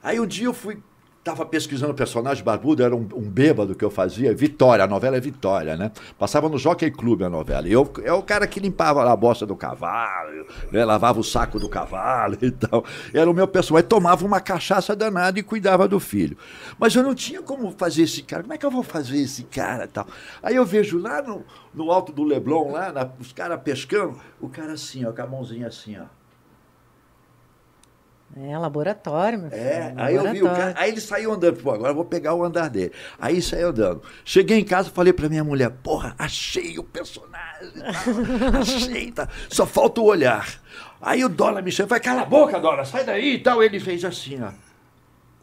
[0.03, 0.79] Aí um dia eu fui,
[1.25, 5.17] tava pesquisando o personagem barbudo, era um, um bêbado que eu fazia, Vitória, a novela
[5.17, 5.93] é Vitória, né?
[6.19, 7.69] Passava no Jockey Club a novela.
[7.69, 10.85] E eu é o cara que limpava lá a bosta do cavalo, né?
[10.85, 12.85] lavava o saco do cavalo e tal.
[13.15, 13.89] Era o meu personagem.
[13.89, 16.37] Tomava uma cachaça danada e cuidava do filho.
[16.79, 18.43] Mas eu não tinha como fazer esse cara.
[18.43, 20.07] Como é que eu vou fazer esse cara tal?
[20.43, 24.49] Aí eu vejo lá no, no alto do Leblon, lá, na- os caras pescando, o
[24.49, 26.22] cara assim, ó, com a mãozinha assim, ó.
[28.35, 29.63] É, laboratório, meu filho.
[29.63, 32.35] É, aí eu vi o cara, aí ele saiu andando, pô, agora eu vou pegar
[32.35, 32.93] o andar dele.
[33.21, 34.03] Aí saiu andando.
[34.25, 37.93] Cheguei em casa, falei pra minha mulher, porra, achei o personagem, tá?
[38.59, 39.29] achei, tá?
[39.51, 40.49] só falta o olhar.
[41.01, 43.63] Aí o Dólar me chama, vai, cala a boca, Dólar, sai daí e tal.
[43.63, 44.51] Ele fez assim, ó.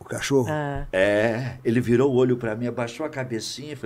[0.09, 0.47] Cachorro.
[0.49, 3.77] Ah, É, ele virou o olho pra mim, abaixou a cabecinha,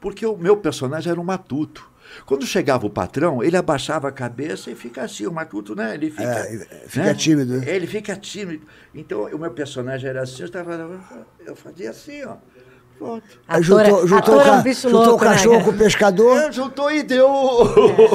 [0.00, 1.90] porque o meu personagem era um matuto.
[2.24, 5.94] Quando chegava o patrão, ele abaixava a cabeça e fica assim, o matuto, né?
[5.94, 7.64] Ele fica, É, fica tímido, né?
[7.68, 8.66] Ele fica tímido.
[8.94, 11.00] Então, o meu personagem era assim, eu, tava,
[11.44, 12.36] eu fazia assim, ó.
[12.98, 13.22] Pronto.
[13.46, 15.64] Aí ator, juntou, juntou, ator o é ca- um bicho juntou louco, o cachorro né,
[15.64, 16.38] com o pescador.
[16.38, 17.28] É, juntou e deu.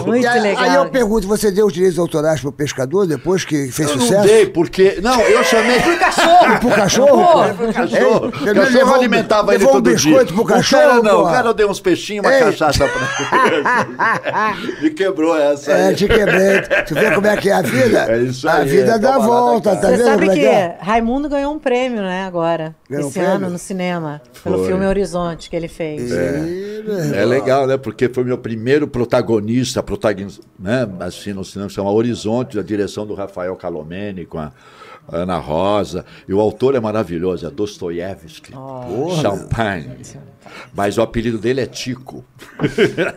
[0.07, 0.63] Muito E aí, legal.
[0.63, 4.13] aí eu pergunto, você deu os direitos autorais pro pescador depois que fez Eu sucesso?
[4.15, 4.97] não dei, porque.
[5.01, 5.79] Não, eu chamei.
[5.81, 6.59] Pro cachorro!
[6.59, 7.43] Pro cachorro?
[7.43, 8.27] É, pro cachorro.
[8.27, 9.95] O você cachorro levou um- alimentava ele levou um todo dia.
[9.95, 12.39] biscoito pro O cara cachorro, não, o cara eu dei uns peixinhos, uma Ei.
[12.43, 14.81] cachaça pra ele.
[14.81, 15.95] Me quebrou essa É, aí.
[15.95, 16.61] te quebrei.
[16.87, 18.05] Tu vê como é que é a vida?
[18.11, 20.35] É isso a aí, vida é, dá volta, né, tá Você vendo sabe como é
[20.35, 20.77] que é?
[20.81, 22.75] Raimundo ganhou um prêmio, né, agora.
[22.89, 23.35] Ganhou um esse prêmio?
[23.37, 24.21] ano no cinema.
[24.43, 24.67] Pelo Foi.
[24.71, 26.09] Filme Horizonte que ele fez.
[26.09, 27.13] Meu irmão.
[27.13, 27.77] É legal, né?
[27.77, 30.87] Porque foi meu primeiro protagonista, protagonista, né?
[30.99, 34.51] Assim, no cinema, chama Horizonte, a direção do Rafael Calomene com a
[35.11, 36.05] Ana Rosa.
[36.27, 38.53] E o autor é maravilhoso, é Dostoiévski.
[39.21, 39.97] Champagne.
[40.75, 42.25] Mas o apelido dele é Tico.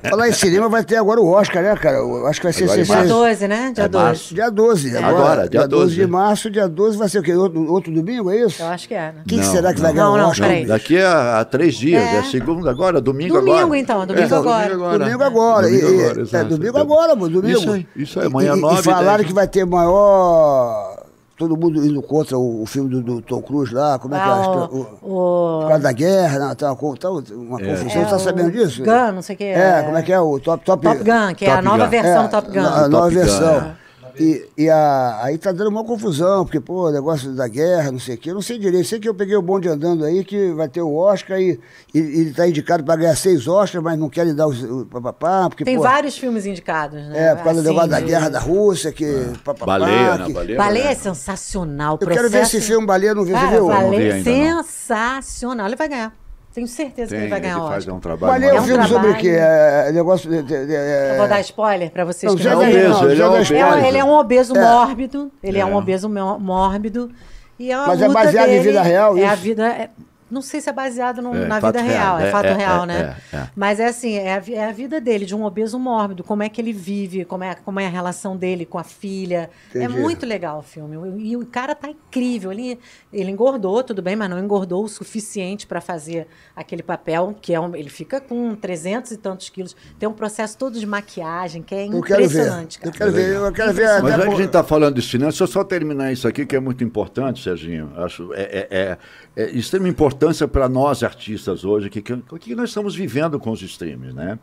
[0.09, 1.97] Falar em cinema vai ter agora o Oscar, né, cara?
[1.97, 3.09] Eu acho que vai ser Agora em Dia março.
[3.13, 3.73] 12, né?
[3.75, 4.05] Dia É 12.
[4.05, 4.35] março.
[4.35, 4.97] Dia 12.
[4.97, 5.95] Agora, Agora, dia 12.
[5.97, 7.35] de março, dia 12 vai ser o quê?
[7.35, 8.63] Outro, outro domingo, é isso?
[8.63, 9.23] Eu acho que é, né?
[9.27, 9.97] Quem Não, será que vai não.
[9.97, 10.49] ganhar Não, o não, Oscar?
[10.49, 10.67] peraí.
[10.67, 12.17] Daqui a, a três dias, É.
[12.19, 13.79] é, segunda agora, domingo, Domingo, agora.
[13.79, 14.69] então, domingo É, agora.
[14.69, 14.99] Domingo agora.
[14.99, 17.59] Domingo agora, é, domingo agora, pô, domingo.
[17.59, 19.27] Isso aí, isso aí, E- amanhã e, nove, E falaram dez.
[19.29, 21.04] que vai ter maior.
[21.37, 24.29] Todo mundo indo contra o, o filme do, do Tom Cruise lá, como é que
[24.29, 24.31] é?
[24.31, 24.69] a Ah, história?
[24.71, 27.87] o, O- o, Por causa da guerra, tá, uma, tá uma confusão.
[28.03, 28.85] é Você tá o sabendo disso?
[28.85, 29.45] Gun, não sei o que.
[29.45, 30.21] É, como é que é?
[30.21, 31.91] O Top Top, Top Gun, que é a Top nova Gun.
[31.91, 32.59] versão É, do Top Gun.
[32.61, 33.77] A nova Top Gun, versão.
[34.19, 34.23] É.
[34.23, 38.15] E, e a, aí tá dando uma confusão, porque, pô, negócio da guerra, não sei
[38.15, 38.31] o quê.
[38.31, 38.87] Eu não sei direito.
[38.87, 41.59] Sei que eu peguei o bonde andando aí, que vai ter o Oscar e,
[41.95, 45.65] ele tá indicado para ganhar seis Oscars, mas não querem dar os- o papapá, porque,
[45.65, 47.31] Tem pô, vários filmes indicados, né?
[47.31, 49.07] É, por causa do Assim, negócio da de- guerra da Rússia, que.
[49.45, 50.25] papapá, Baleia, né?
[50.27, 50.59] que- Baleia.
[50.59, 50.95] Baleia é né?
[50.95, 51.99] sensacional.
[52.01, 53.69] Eu quero ver esse filme, Baleia, não vi, você Cara, viu?
[53.69, 54.63] Não vi Baleia não.
[54.65, 55.67] sensacional.
[55.67, 56.13] Ele vai ganhar.
[56.55, 58.65] Tenho certeza que Tem, ele vai ganhar o faz um trabalho é um É um
[58.65, 59.31] filme sobre o quê?
[59.37, 60.41] É, negócio de.
[60.43, 62.91] de- de- é- Eu vou dar spoiler pra vocês Não, que viram.
[62.91, 63.55] não, ele já é um obeso.
[63.55, 64.61] É, ele é um obeso É.
[64.63, 65.33] mórbido.
[65.43, 65.65] Ele é.
[65.65, 65.77] um É.
[65.77, 67.11] obeso mó- mórbido.
[67.59, 69.43] E a Mas é luta baseado em dele vida real, É a isso?
[69.43, 69.91] vida.
[70.31, 72.19] É- não sei se é baseado no- É, na vida real, real.
[72.21, 73.17] é, É, fato é, real, é, né?
[73.33, 73.49] é, é.
[73.55, 76.49] Mas é assim, é a, é a vida dele, de um obeso mórbido, como é
[76.49, 79.51] que ele vive, como é, como é a relação dele com a filha.
[79.75, 79.99] É Entendi.
[80.01, 81.23] muito legal o filme.
[81.23, 82.53] E o cara tá incrível.
[82.53, 82.79] Ele,
[83.13, 87.61] ele engordou, tudo bem, mas não engordou o suficiente para fazer aquele papel, que é
[87.61, 89.77] um, ele fica com 300 e tantos quilos.
[89.99, 92.41] Tem um processo todo de maquiagem, que é Eu quero ver.
[92.41, 92.97] impressionante, Eu cara.
[92.99, 94.03] quero ver, eu quero ver.
[94.03, 96.47] Mas já que a gente está falando de cinema, deixa eu só terminar isso aqui,
[96.47, 97.93] que é muito importante, Serginho.
[97.97, 98.99] Acho é, é, é,
[99.37, 103.39] é de extrema importância para nós artistas hoje, que, que, o que nós estamos vivendo
[103.41, 104.39] com os streams, né?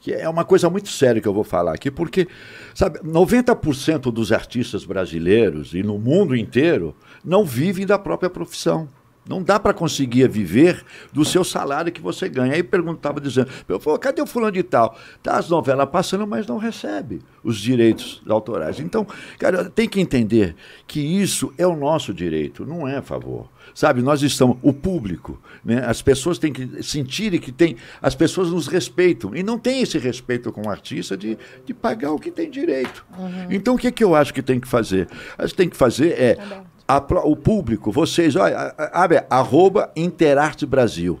[0.00, 2.26] Que é uma coisa muito séria que eu vou falar aqui, porque,
[2.74, 8.88] sabe, 90% dos artistas brasileiros e no mundo inteiro não vivem da própria profissão.
[9.26, 12.52] Não dá para conseguir viver do seu salário que você ganha.
[12.52, 14.98] Aí perguntava dizendo, eu falei, cadê o fulano de tal?
[15.22, 18.78] Tá as novelas passando, mas não recebe os direitos autorais.
[18.80, 19.06] Então,
[19.38, 20.54] cara, tem que entender
[20.86, 23.48] que isso é o nosso direito, não é a favor.
[23.74, 25.82] Sabe, nós estamos, o público, né?
[25.84, 29.34] as pessoas têm que sentirem que tem, as pessoas nos respeitam.
[29.34, 33.04] E não tem esse respeito com o artista de, de pagar o que tem direito.
[33.50, 35.08] Então, o que, que eu acho que tem que fazer?
[35.36, 36.38] Acho que tem que fazer é
[36.86, 41.18] a o público, vocês, olha, abre, arroba Interarte Brasil.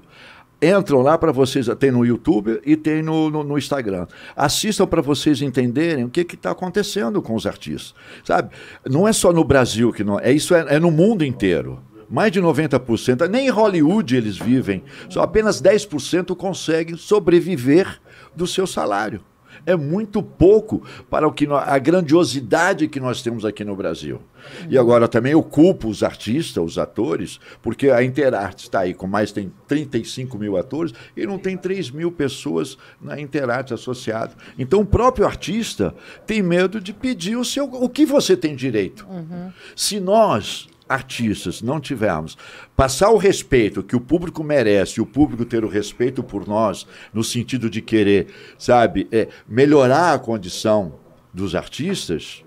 [0.62, 4.06] Entram lá para vocês, tem no YouTube e tem no, no, no Instagram.
[4.34, 7.94] Assistam para vocês entenderem o que está acontecendo com os artistas.
[8.22, 8.50] Sabe?
[8.88, 10.18] Não é só no Brasil que não.
[10.18, 11.82] É isso é, é no mundo inteiro.
[12.08, 14.82] Mais de 90%, nem em Hollywood eles vivem.
[15.08, 18.00] Só apenas 10% conseguem sobreviver
[18.34, 19.20] do seu salário.
[19.66, 24.20] É muito pouco para o que nó- a grandiosidade que nós temos aqui no Brasil.
[24.68, 29.06] E agora também eu culpo os artistas, os atores, porque a Interarte está aí com
[29.06, 34.34] mais, tem 35 mil atores e não tem 3 mil pessoas na Interarte associado.
[34.58, 35.94] Então o próprio artista
[36.26, 39.06] tem medo de pedir o seu o que você tem direito.
[39.74, 42.36] Se nós artistas não tivermos.
[42.76, 47.24] Passar o respeito que o público merece, o público ter o respeito por nós, no
[47.24, 51.03] sentido de querer, sabe, é, melhorar a condição
[51.34, 52.44] dos artistas,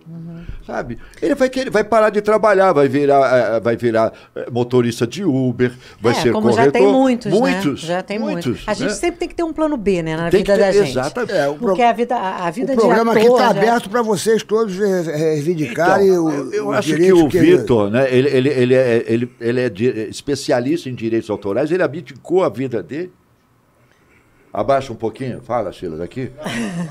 [0.65, 0.97] sabe?
[1.21, 5.25] Ele vai querer, vai parar de trabalhar, vai virar, eh, vai virar eh, motorista de
[5.25, 6.65] Uber, vai é, ser como corretor.
[6.65, 7.87] já tem muitos, muitos, né?
[7.89, 8.45] Já tem muitos.
[8.45, 8.63] muitos.
[8.65, 8.95] A gente né?
[8.95, 10.91] sempre tem que ter um plano B, né, na Tem que vida ter- da gente.
[10.91, 11.33] exatamente.
[11.33, 13.89] É, pro- Porque a vida, a, vida O de programa aqui ator está já- aberto
[13.89, 18.07] para vocês todos eh, reivindicarem Então, o, eu, eu o acho que o Vitor, né,
[18.09, 19.67] ele, ele, ele, é, ele, ele é
[20.09, 23.11] especialista em direitos autorais, ele abdicou a vida dele.
[24.53, 26.31] Abaixa um pouquinho, fala, Sheila, daqui.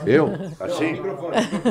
[0.06, 0.30] Eu?
[0.60, 1.00] Assim?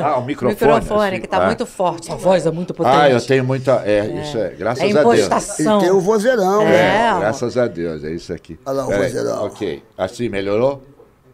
[0.04, 0.72] Ah, o O microfone.
[0.72, 1.20] microfone, assim.
[1.20, 1.46] que está Ah.
[1.46, 2.96] muito forte, a voz é muito potente.
[2.96, 3.82] Ah, eu tenho muita.
[3.86, 5.16] É, isso é, graças É a Deus.
[5.20, 5.78] impostação.
[5.78, 6.66] E tem o vozeirão, É.
[6.66, 6.98] né?
[7.16, 8.60] É, graças a Deus, é isso aqui.
[8.66, 9.46] Olha lá o vozeirão.
[9.46, 9.84] Ok.
[9.98, 10.84] Assim, melhorou?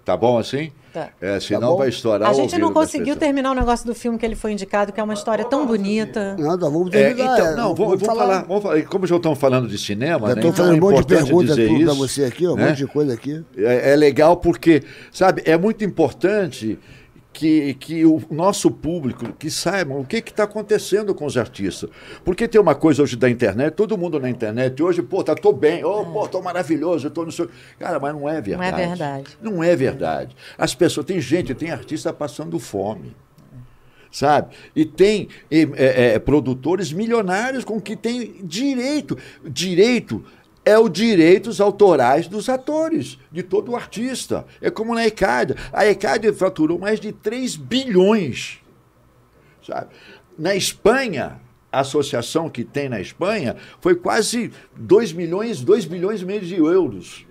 [0.05, 0.71] Tá bom assim?
[0.93, 1.09] Tá.
[1.21, 1.77] É, senão bom?
[1.77, 4.91] vai estourar A gente não conseguiu terminar o negócio do filme que ele foi indicado,
[4.91, 6.35] que é uma história tão bonita.
[6.37, 7.33] Não, nós vamos É, terminar.
[7.33, 8.43] então, é, não, vamos, vamos falar.
[8.43, 8.81] vamos falar.
[8.83, 11.15] Como já estamos falando de cinema, Já né, estou então fazendo é um monte de
[11.15, 12.67] perguntas para você aqui, ó, um né?
[12.67, 13.43] monte de coisa aqui.
[13.57, 16.77] É, é legal porque, sabe, é muito importante
[17.33, 21.89] que, que o nosso público que saiba o que está acontecendo com os artistas.
[22.23, 25.53] Porque tem uma coisa hoje da internet, todo mundo na internet hoje, pô, tá, tô
[25.53, 27.49] bem, oh, pô, tô maravilhoso, eu tô no seu.
[27.79, 28.75] Cara, mas não é verdade.
[28.75, 29.37] verdade.
[29.41, 30.35] Não é verdade.
[30.57, 33.15] As pessoas, tem gente, tem artista passando fome
[34.11, 34.53] sabe?
[34.75, 39.17] E tem eh, eh, produtores milionários com que tem direito.
[39.41, 40.25] Direito
[40.63, 44.45] é o direitos autorais dos atores, de todo artista.
[44.61, 45.55] É como na ECAD.
[45.73, 48.59] A ECAD faturou mais de 3 bilhões.
[49.65, 49.89] Sabe?
[50.37, 51.39] Na Espanha,
[51.71, 56.55] a associação que tem na Espanha foi quase 2 milhões, 2 bilhões e meio de
[56.55, 57.25] euros.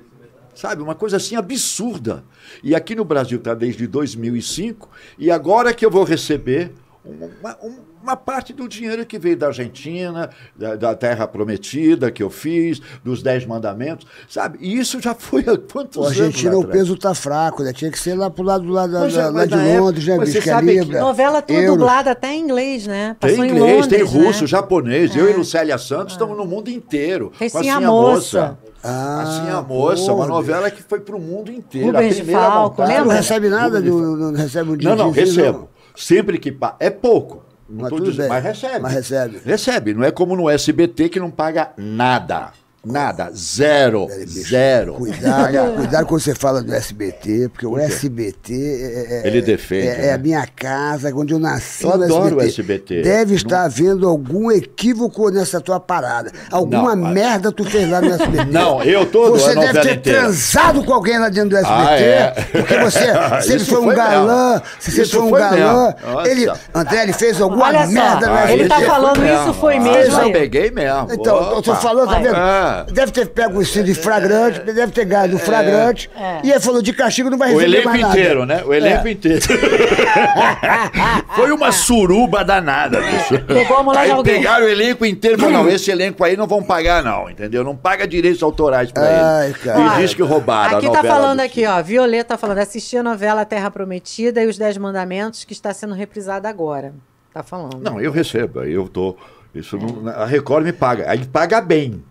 [0.54, 2.24] Sabe, uma coisa assim absurda.
[2.62, 4.88] E aqui no Brasil está desde 2005,
[5.18, 6.72] e agora que eu vou receber
[7.04, 12.22] uma, um- uma parte do dinheiro que veio da Argentina, da, da Terra Prometida que
[12.22, 14.58] eu fiz, dos Dez Mandamentos, sabe?
[14.60, 16.20] E isso já foi há quantos Pô, a anos?
[16.20, 16.78] Argentina, lá o atrás?
[16.78, 17.72] peso tá fraco, né?
[17.72, 19.62] Tinha que ser lá pro lado, do lado, Mas é, da, lá mas de na
[19.64, 20.16] época- Londres, né?
[20.18, 21.78] mas você é sabe que Libra, Novela toda euros.
[21.78, 23.16] dublada até em inglês, né?
[23.20, 24.46] Tem Passou em inglês, tem Londres, russo, né?
[24.48, 25.14] japonês.
[25.16, 27.30] Eu e Lucélia Santos estamos no mundo inteiro.
[27.34, 28.58] Fez com Sim, a Assim Moça.
[28.82, 31.88] Ah, assim a moça, uma novela que foi para o mundo inteiro.
[31.88, 32.82] Rubens a primeira Falco.
[32.86, 35.68] Você não recebe nada, do, não recebe um dia Não, não, recebo.
[35.94, 36.76] Sempre que pa...
[36.80, 37.42] É pouco.
[37.70, 38.28] Não Mas tô tudo dizendo, bem.
[38.30, 38.78] mas recebe.
[38.80, 39.40] Mas recebe.
[39.44, 39.94] Recebe.
[39.94, 42.52] Não é como no SBT que não paga nada.
[42.82, 43.30] Nada.
[43.34, 44.06] Zero.
[44.06, 44.26] Peraí.
[44.26, 44.94] Zero.
[44.94, 49.90] Cuidado, cuidado quando você fala do SBT, porque o SBT é, é- Ele defende, É,
[49.92, 50.12] é né?
[50.14, 51.84] a minha casa, onde eu nasci.
[51.84, 53.02] Eu no adoro o SBT.
[53.02, 56.32] Deve estar havendo algum equívoco nessa tua parada.
[56.50, 58.44] Alguma Não, merda tu fez lá no SBT.
[58.50, 60.20] Não, eu tô Você deve ter inteira.
[60.20, 61.82] transado com alguém lá dentro do SBT.
[61.82, 62.30] Ah, é?
[62.50, 63.00] Porque você
[63.42, 64.52] sempre Isso foi um galã.
[64.52, 64.62] mesmo.
[64.80, 65.94] Você foi um galã.
[66.24, 68.58] Ele, André, ele fez alguma Olha só, merda no Ah, SBT.
[68.60, 70.26] ele tá falando isso, foi Ah, mesmo aí.
[70.28, 71.08] Eu peguei mesmo.
[71.12, 72.69] Então, eu tô falando, tá vendo?
[72.88, 72.92] É.
[72.92, 76.11] Deve ter pego o de flagrante, deve ter ganhado o flagrante.
[76.16, 76.40] É.
[76.44, 78.18] E ele falou de castigo não vai O receber elenco mais nada.
[78.18, 78.62] inteiro, né?
[78.64, 79.11] O elenco É.
[79.11, 79.40] inteiro.
[81.35, 83.44] Foi uma suruba danada, bicho.
[83.46, 84.35] Pegou a mulher aí de alguém.
[84.37, 87.62] pegaram o elenco inteiro e falaram, não, esse elenco aí não vão pagar não, entendeu?
[87.64, 89.02] Não paga direitos autorais pra
[89.38, 89.54] Ai, ele.
[89.54, 89.96] cara.
[89.98, 91.83] E diz que roubaram Aqui a tá novela falando do- aqui, ó.
[91.83, 95.94] Violeta tá falando, assisti a novela Terra Prometida e os Dez Mandamentos, que está sendo
[95.94, 96.92] reprisada agora.
[97.33, 97.78] Tá falando.
[97.80, 99.16] Não, eu recebo, eu tô...
[99.54, 102.02] Isso não, a Record me paga, aí paga bem.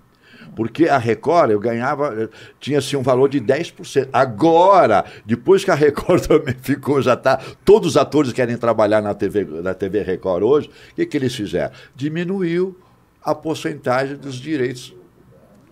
[0.59, 4.09] Porque a Record eu ganhava, tinha assim um valor de 10%.
[4.11, 7.39] Agora, depois que a Record também ficou, já tá.
[7.63, 11.33] Todos os atores querem trabalhar na TV, na TV Record hoje, o que, que eles
[11.33, 11.71] fizeram?
[11.95, 12.77] Diminuiu
[13.23, 14.93] a porcentagem dos direitos.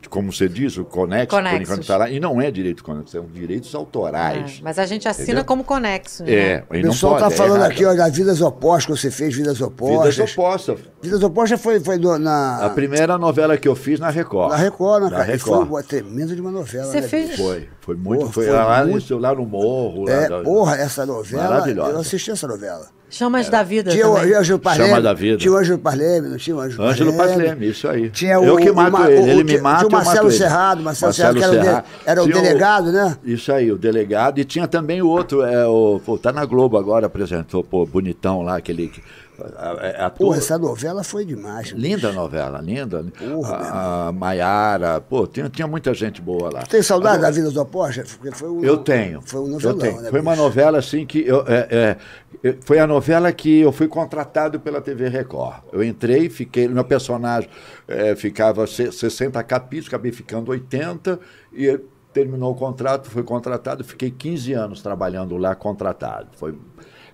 [0.10, 1.62] Como você diz, o Conexo, por Conexos.
[1.70, 2.10] enquanto tá lá.
[2.10, 4.58] E não é direito Conexo, são direitos autorais.
[4.60, 5.46] É, mas a gente assina Entendeu?
[5.46, 6.24] como Conexo.
[6.24, 6.32] né?
[6.34, 7.72] É, O pessoal pode, tá é falando errado.
[7.72, 10.16] aqui, ó, das vidas opostas, que você fez vidas opostas.
[10.16, 10.80] Vidas opostas.
[11.02, 14.52] Vidas opostas foi, foi do- na, A primeira novela que eu fiz na Record.
[14.52, 15.36] na Record, Na cara?
[15.36, 15.70] E Foi Record.
[15.70, 16.86] uma tremenda de uma novela.
[16.86, 17.36] Você né, fez-?
[17.38, 18.22] Foi, foi muito.
[18.22, 20.06] Porra, foi foi lá, muito- lá no morro.
[20.06, 21.44] lá É, da- porra, essa novela.
[21.44, 21.92] Maravilhosa.
[21.92, 22.88] Eu assisti essa novela.
[23.10, 24.34] Chamas da Vida Tinha o também.
[24.36, 24.90] Ângelo Parleme.
[24.90, 25.38] Chama da Vida.
[25.38, 27.68] Tinha o Ângelo Parleme, não tinha o Ângelo Ângelo Parleme.
[27.70, 28.10] Isso aí.
[28.10, 30.02] Tinha eu o- que o mato Ma- ele, o- ele me tinha- mata, tinha o
[30.02, 30.32] eu Marcelo.
[30.32, 31.86] Serrado, Marcelo Serrado, que era o de- Serrado.
[32.06, 33.18] era o delegado, né?
[33.24, 34.40] Isso aí, o delegado.
[34.40, 38.42] E tinha também o outro, é, o, pô, tá na Globo agora, apresentou, pô, bonitão
[38.42, 39.27] lá, aquele, A,
[39.58, 41.70] a, a Pô, tua- essa novela foi demais.
[41.70, 43.06] Linda novela, linda.
[43.18, 46.62] Porra, a, a Maiara, pô, tinha, tinha muita gente boa lá.
[46.64, 48.04] Tem saudade da Vida do Oposta?
[48.18, 49.22] Porque foi um, Eu tenho.
[49.24, 50.02] Foi um eu novelão, tenho.
[50.02, 50.10] né?
[50.10, 50.44] Foi uma bicho?
[50.44, 51.98] novela assim que eu, é, é,
[52.44, 55.58] eu- foi a novela que eu fui contratado pela TV Record.
[55.72, 57.50] Eu entrei, fiquei, meu personagem
[57.88, 61.20] é, ficava se- 60 capítulos, acabei ficando 80
[61.54, 61.80] e
[62.14, 66.30] terminou o contrato, fui contratado, fiquei 15 anos trabalhando lá contratado.
[66.36, 66.58] Foi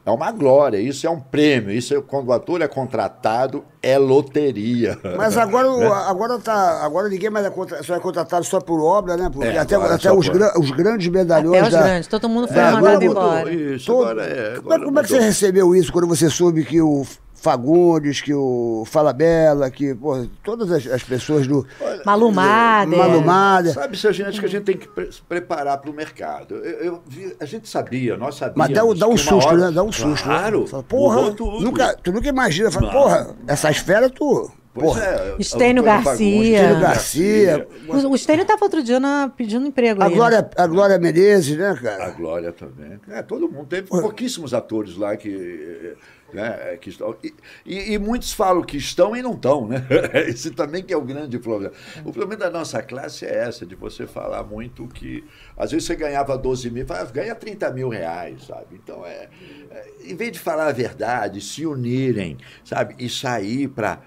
[0.05, 3.97] é uma glória, isso é um prêmio, isso é, quando o ator é contratado é
[3.97, 4.97] loteria.
[5.17, 8.81] Mas agora, o- agora, tá, agora ninguém mais é, contra, só é contratado só por
[8.81, 9.29] obra, né?
[9.31, 11.81] Porque É, até agora até só os, por- gran- os grandes medalhões Até os da.
[11.83, 13.53] grandes, todo mundo foi É, agora mandado mudou embora.
[13.53, 14.55] Isso, todo- agora é.
[14.55, 17.05] como, é, agora como é que você recebeu isso quando você soube que o
[17.43, 21.67] Fagundes, que o Fala Bela, que pô, todas as, as pessoas do.
[22.05, 22.95] Malumada.
[22.95, 23.73] Malumada.
[23.73, 25.93] Sabe, se a gente, acho que a gente tem que pre- se preparar para o
[25.93, 26.55] mercado.
[26.55, 28.57] Eu, eu vi- a gente sabia, nós sabíamos.
[28.57, 29.71] Mas dá, um- dá um susto, hora- né?
[29.71, 30.23] Dá um susto.
[30.23, 30.61] Claro.
[30.61, 30.67] Né?
[30.67, 31.21] Fala, porra,
[31.61, 32.71] nunca, tu nunca imagina.
[32.71, 34.49] Fala, porra, essas férias tu.
[34.73, 35.03] Porra.
[35.03, 36.55] é, Estênio Garcia.
[36.61, 37.67] Estênio Garcia.
[37.87, 40.09] O, o Stênio estava outro dia na- pedindo emprego A aí.
[40.11, 40.15] né?
[40.15, 42.09] Glória, a Glória Menezes, né, A cara?
[42.09, 42.99] Glória também.
[43.09, 43.67] É, todo mundo.
[43.67, 45.93] Teve pouquíssimos atores lá que,
[46.33, 47.15] né, que estão.
[47.23, 47.33] E,
[47.65, 49.85] e- e muitos falam que estão e não estão, né?
[50.27, 51.73] Esse também que é o grande problema.
[52.03, 55.23] O problema da nossa classe é essa, de você falar muito que.
[55.57, 58.65] Às vezes você ganhava 12 mil, fala, ganha 30 mil reais, sabe?
[58.83, 59.29] Então é.
[59.71, 62.95] é, em vez de falar a verdade, se unirem, sabe?
[62.97, 63.99] E sair para.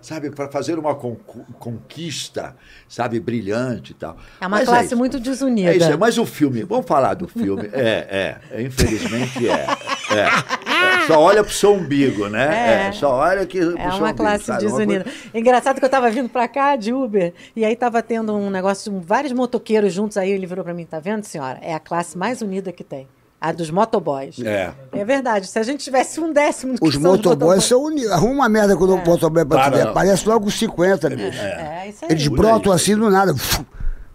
[0.00, 2.56] Sabe, para fazer uma conquista,
[2.88, 4.16] sabe, brilhante e tal.
[4.40, 4.96] É uma Mas classe isso.
[4.96, 5.70] muito desunida.
[5.72, 7.70] É isso, aí, mas o filme, vamos falar do filme.
[7.72, 9.52] É, é, infelizmente é.
[9.52, 10.91] é, é.
[11.06, 12.84] Só olha pro seu umbigo, né?
[12.84, 12.88] É.
[12.88, 13.58] É, só olha que.
[13.60, 14.64] pro É seu uma umbigo, classe sabe?
[14.64, 15.04] Desunida.
[15.04, 18.50] coisa- Engraçado que eu tava vindo pra cá de Uber, e aí tava tendo um
[18.50, 21.58] negócio de vários motoqueiros juntos, aí ele virou pra mim, tá vendo, senhora?
[21.62, 23.06] É a classe mais unida que tem.
[23.40, 24.38] A dos motoboys.
[24.38, 24.70] É.
[24.92, 25.48] É verdade.
[25.48, 28.12] Se a gente tivesse um décimo do que Os são motoboys são unidos.
[28.12, 29.82] Arruma uma merda quando o motoboy pra tu Para, ver.
[29.84, 29.90] não.
[29.90, 31.40] Aparece logo os 50, bicho.
[31.42, 32.10] É, isso aí.
[32.12, 33.34] Eles Por brotam aí, assim do nada.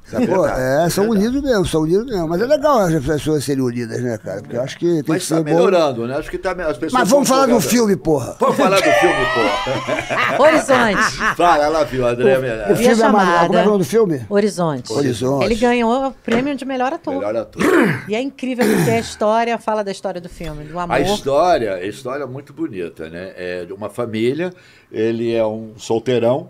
[0.09, 0.43] Sacou?
[0.43, 1.27] verdade, É, são é verdade.
[1.27, 2.27] unidos mesmo, são unidos mesmo.
[2.29, 4.41] Mas é legal as pessoas serem unidas, né, cara?
[4.41, 5.49] Porque eu acho que tem Mas que está ser bom.
[5.49, 6.15] melhorando, né?
[6.17, 8.35] Acho que tá, as pessoas Mas vamos falar do filme, porra.
[8.39, 9.25] Vamos falar do filme,
[10.37, 10.43] pô.
[10.43, 11.35] Horizonte.
[11.35, 12.71] Fala, ela viu, André O Melhor.
[12.71, 13.47] A filme é chamada.
[13.47, 14.25] Como é o nome do filme?
[14.29, 14.93] Horizonte.
[14.93, 15.45] Horizonte.
[15.45, 17.13] Ele ganhou o prêmio de melhor ator.
[17.15, 17.61] Melhor ator.
[18.07, 20.95] E é incrível porque a história fala da história do filme, do amor.
[20.95, 23.33] A história, a história é muito bonita, né?
[23.35, 24.53] É de uma família,
[24.91, 26.49] ele é um solteirão,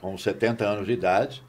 [0.00, 1.42] com 70 anos de idade,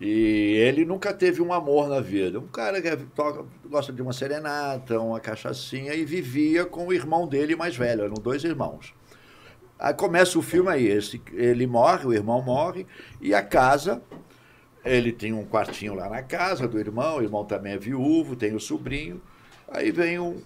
[0.00, 2.38] e ele nunca teve um amor na vida.
[2.38, 7.26] Um cara que toca, gosta de uma serenata, uma cachaçinha, e vivia com o irmão
[7.26, 8.94] dele mais velho, eram dois irmãos.
[9.78, 12.86] Aí começa o filme aí, esse, ele morre, o irmão morre,
[13.20, 14.02] e a casa,
[14.84, 18.54] ele tem um quartinho lá na casa do irmão, o irmão também é viúvo, tem
[18.54, 19.20] o sobrinho,
[19.68, 20.40] aí vem um,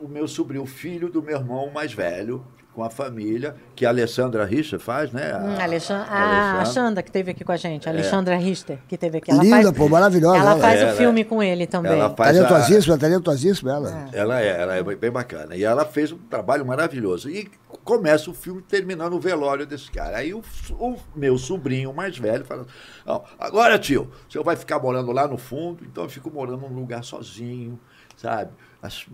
[0.00, 2.44] o meu sobrinho, filho do meu irmão mais velho,
[2.76, 5.32] com a família, que a Alessandra Richa faz, né?
[5.32, 6.64] A, Hum, a a Alessandra.
[6.66, 9.30] Xanda, que teve aqui com a gente, a Alexandra Richter, que teve aqui.
[9.30, 10.60] Ela Linda, faz, pô, maravilhosa Ela ela.
[10.60, 11.90] faz Ela o é- filme com ele também.
[11.92, 14.08] Ela faz a- Talentosíssima, talentosíssima ela.
[14.12, 15.56] Ela é, ela é bem bacana.
[15.56, 17.30] E ela fez um trabalho maravilhoso.
[17.30, 17.50] E
[17.82, 20.18] começa o filme terminando o velório desse cara.
[20.18, 20.42] Aí o,
[20.78, 22.66] o meu sobrinho mais velho fala:
[23.06, 26.68] "Não, agora, tio, o senhor vai ficar morando lá no fundo, então eu fico morando
[26.68, 27.80] num lugar sozinho,
[28.18, 28.50] sabe?
[28.82, 29.06] As-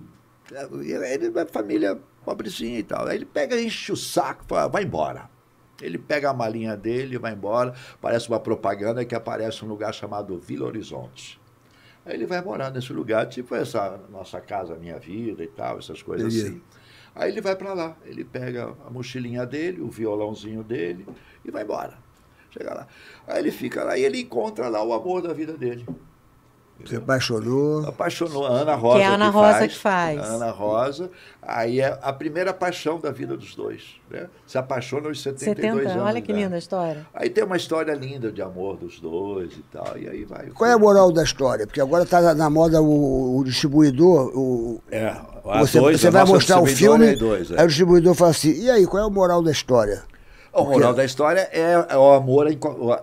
[0.82, 3.06] ele é família pobrezinha e tal.
[3.06, 5.30] Aí ele pega, enche o saco, fala, vai embora.
[5.80, 7.74] Ele pega a malinha dele e vai embora.
[8.00, 11.40] Parece uma propaganda que aparece um lugar chamado Vila Horizonte.
[12.04, 16.02] Aí ele vai morar nesse lugar, tipo essa nossa casa, minha vida e tal, essas
[16.02, 16.60] coisas assim.
[17.14, 21.06] Aí ele vai para lá, ele pega a mochilinha dele, o violãozinho dele
[21.44, 21.98] e vai embora.
[22.50, 22.88] Chega lá.
[23.26, 25.86] Aí ele fica lá e ele encontra lá o amor da vida dele.
[26.86, 27.86] Se apaixonou.
[27.86, 28.98] Apaixonou a Ana Rosa.
[28.98, 30.20] Que é a Ana Rosa que faz.
[30.20, 31.10] A Ana Rosa.
[31.42, 33.82] Aí é a primeira paixão da vida dos dois.
[34.10, 34.26] Né?
[34.46, 36.06] Se apaixonam aos 72 70, anos.
[36.06, 37.06] olha que linda a história.
[37.14, 39.96] Aí tem uma história linda de amor dos dois e tal.
[39.98, 40.48] E aí vai.
[40.50, 41.66] Qual é a moral da história?
[41.66, 45.16] Porque agora tá na- moda o, o distribuidor, o, É,
[45.58, 47.58] você, dois, você vai mostrar o filme, é dois, é.
[47.58, 50.02] aí o distribuidor fala assim, e aí, qual é a moral da história?
[50.52, 52.46] O moral da história é, é o amor,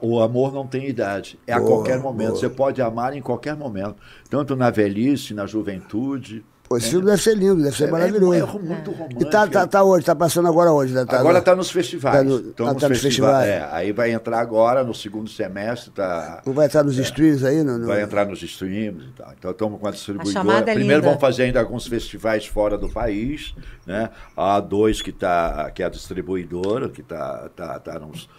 [0.02, 1.40] o amor não tem idade.
[1.48, 2.28] É a Boa, qualquer momento.
[2.30, 2.40] boa.
[2.40, 3.96] Você pode amar em qualquer momento.
[4.30, 6.46] Tanto na velhice, na juventude.
[6.70, 8.34] Pô, esse filme deve ser lindo, deve ser É- maravilhoso.
[8.36, 9.24] É, é muito romântico.
[9.24, 10.06] e tá, tá, tá onde?
[10.06, 10.94] Tá passando agora onde?
[10.94, 12.16] Tá, tá Agora no- está nos festivais.
[12.18, 13.02] tá no- nos tá nos festivais.
[13.02, 13.48] festivais.
[13.50, 15.90] É, aí vai entrar agora no segundo semestre.
[15.90, 17.64] Tá, Não vai estar nos streams aí?
[17.64, 19.34] No, no- Vai entrar nos streams e tal.
[19.36, 20.32] Então estamos com a distribuidora.
[20.32, 21.08] chamada é Primeiro linda.
[21.08, 23.56] vamos fazer ainda alguns festivais fora do país.
[23.88, 24.08] Né?
[24.38, 28.30] A A2, que, tá, que é a distribuidora, que está tá, tá, nos-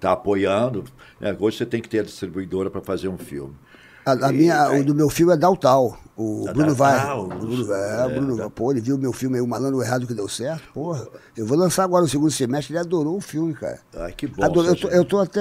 [0.00, 0.84] tá apoiando.
[1.20, 1.36] Né?
[1.38, 3.54] Hoje você tem que ter a distribuidora para fazer um filme.
[4.06, 5.96] A, a E- minha, aí- o do meu filme é Daltal.
[6.16, 6.96] O Da- Bruno vai.
[6.96, 7.74] ah, o Bruno.
[7.74, 10.28] É, é, Bruno, da- pô, ele viu meu filme aí, O Malandro Errado que deu
[10.28, 10.62] certo.
[10.72, 11.04] Porra,
[11.36, 12.72] eu vou lançar agora no segundo semestre.
[12.72, 13.80] Ele adorou o filme, cara.
[13.96, 14.44] Ai, que bom.
[14.44, 14.70] Adorou.
[14.70, 15.40] Eu, tô, eu tô até.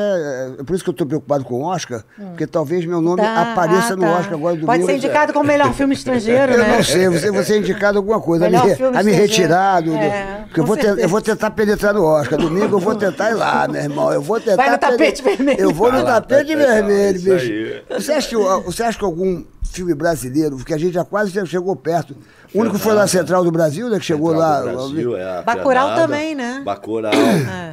[0.60, 3.52] É por isso que eu tô preocupado com o Oscar, porque talvez meu nome Tá,
[3.52, 4.18] apareça ah, no tá.
[4.18, 6.78] Oscar agora do Pode ser indicado como melhor filme estrangeiro, Eu né?
[6.78, 9.80] não sei, você, você é indicado alguma coisa, a me, Melhor filme a me retirar
[9.82, 9.92] do.
[9.92, 12.40] do- É, porque eu vou, te- eu vou tentar penetrar no Oscar.
[12.40, 14.12] Domingo eu vou tentar ir lá, meu irmão.
[14.12, 14.56] Eu vou tentar.
[14.56, 15.60] Vai no tapete vermelho.
[15.62, 17.46] Eu vou no tapete vermelho, isso bicho.
[17.46, 17.84] aí.
[18.02, 21.32] Você acha, que, o- você acha que algum filme brasileiro, que a gente já quase
[21.48, 22.16] chegou perto.
[22.54, 23.98] O único foi lá Central do Brasil, né?
[24.00, 24.72] Que chegou Central lá.
[24.72, 26.62] Brasil, é a Bacurau Fernanda, também, né?
[26.64, 27.12] Bacurau,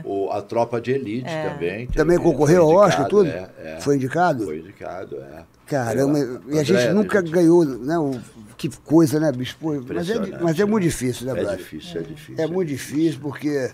[0.04, 1.86] o- a Tropa de Elite também.
[1.88, 3.28] Também teve- concorreu ao Oscar, tudo?
[3.28, 3.78] é, é.
[3.80, 4.44] Foi indicado?
[4.44, 5.42] Foi indicado, é.
[5.66, 7.98] Caramba, Eu- e a gente nunca gente, ganhou, né?
[7.98, 8.18] o-
[8.56, 9.56] que coisa, né, bicho?
[9.60, 10.88] Pô, mas, é, mas é muito né?
[10.90, 11.58] difícil, né, É Brad?
[11.58, 12.44] difícil, é difícil.
[12.44, 13.70] É muito difícil, porque.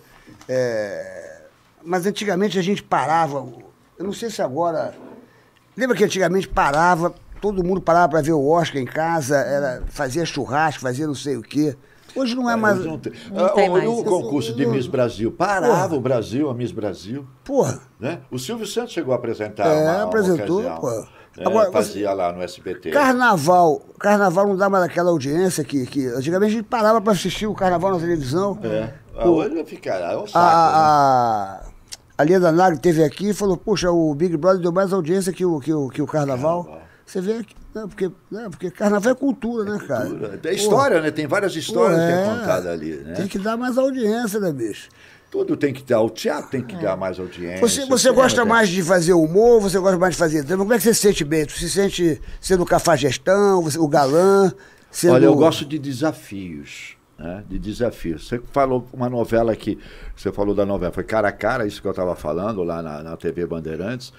[0.49, 1.23] é,
[1.85, 3.47] Mas antigamente a gente parava.
[3.97, 4.93] Eu não sei se agora.
[5.77, 10.25] Lembra que antigamente parava, todo mundo parava para ver o Oscar em casa, era, fazia
[10.25, 11.77] churrasco, fazia não sei o quê.
[12.15, 12.83] Hoje não é mais.
[12.83, 16.49] Não tem, Não Ah, tem o- mais o concurso de Miss Brasil parava o Brasil,
[16.49, 17.27] a Miss Brasil.
[17.45, 17.79] Porra.
[18.01, 18.21] Né?
[18.31, 20.91] O Silvio Santos chegou a apresentar É, uma, uma apresentou, ocasião, pô.
[20.91, 21.07] né?
[21.45, 22.91] Agora, Fazia lá no SBT.
[22.93, 23.83] Carnaval.
[23.99, 27.53] Carnaval não dá mais aquela audiência que, que antigamente a gente parava para assistir o
[27.55, 28.59] carnaval na televisão.
[28.63, 28.95] É.
[29.15, 30.49] Ah, Hoje ficará, é um saco, A, né?
[30.75, 31.61] a,
[32.19, 35.45] a Leda Nagre teve aqui e falou, poxa, o Big Brother deu mais audiência que
[35.45, 36.83] o, que o, que o carnaval.
[37.05, 37.55] Você vê que.
[37.75, 40.41] Né, porque, né, porque carnaval é cultura, né, cara?
[40.45, 41.11] É história, né?
[41.11, 42.23] Tem várias histórias Pô, que é.
[42.23, 43.13] é contada ali, né?
[43.13, 44.89] Tem que dar mais audiência, né, bicho?
[45.31, 47.61] Tudo tem que dar, o teatro tem que dar mais audiência.
[47.61, 50.65] Você, você gosta tem- mais de fazer humor, você gosta mais de fazer drama?
[50.65, 51.45] Como é que você se sente bem?
[51.45, 54.51] Tu se sente sendo o cafajestão, você- o galã?
[54.91, 55.15] Sendo...
[55.15, 56.96] Olha, eu gosto de desafios.
[57.19, 57.45] Né?
[57.49, 58.29] De desafios.
[58.29, 59.79] Você falou uma novela que.
[60.15, 63.03] Você falou da novela, foi cara a cara, isso que eu estava falando lá na,
[63.03, 64.13] na TV Bandeirantes.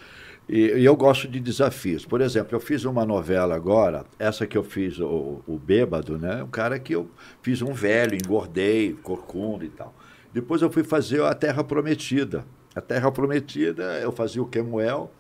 [0.50, 2.06] E, e eu gosto de desafios.
[2.06, 6.42] Por exemplo, eu fiz uma novela agora, essa que eu fiz, o, o Bêbado, né?
[6.42, 7.10] Um cara que eu
[7.42, 9.94] fiz um velho, engordei, corcunda e tal.
[10.34, 12.46] Depois eu fui fazer a Terra Prometida.
[12.74, 15.12] A Terra Prometida, eu fazia o Kemuel,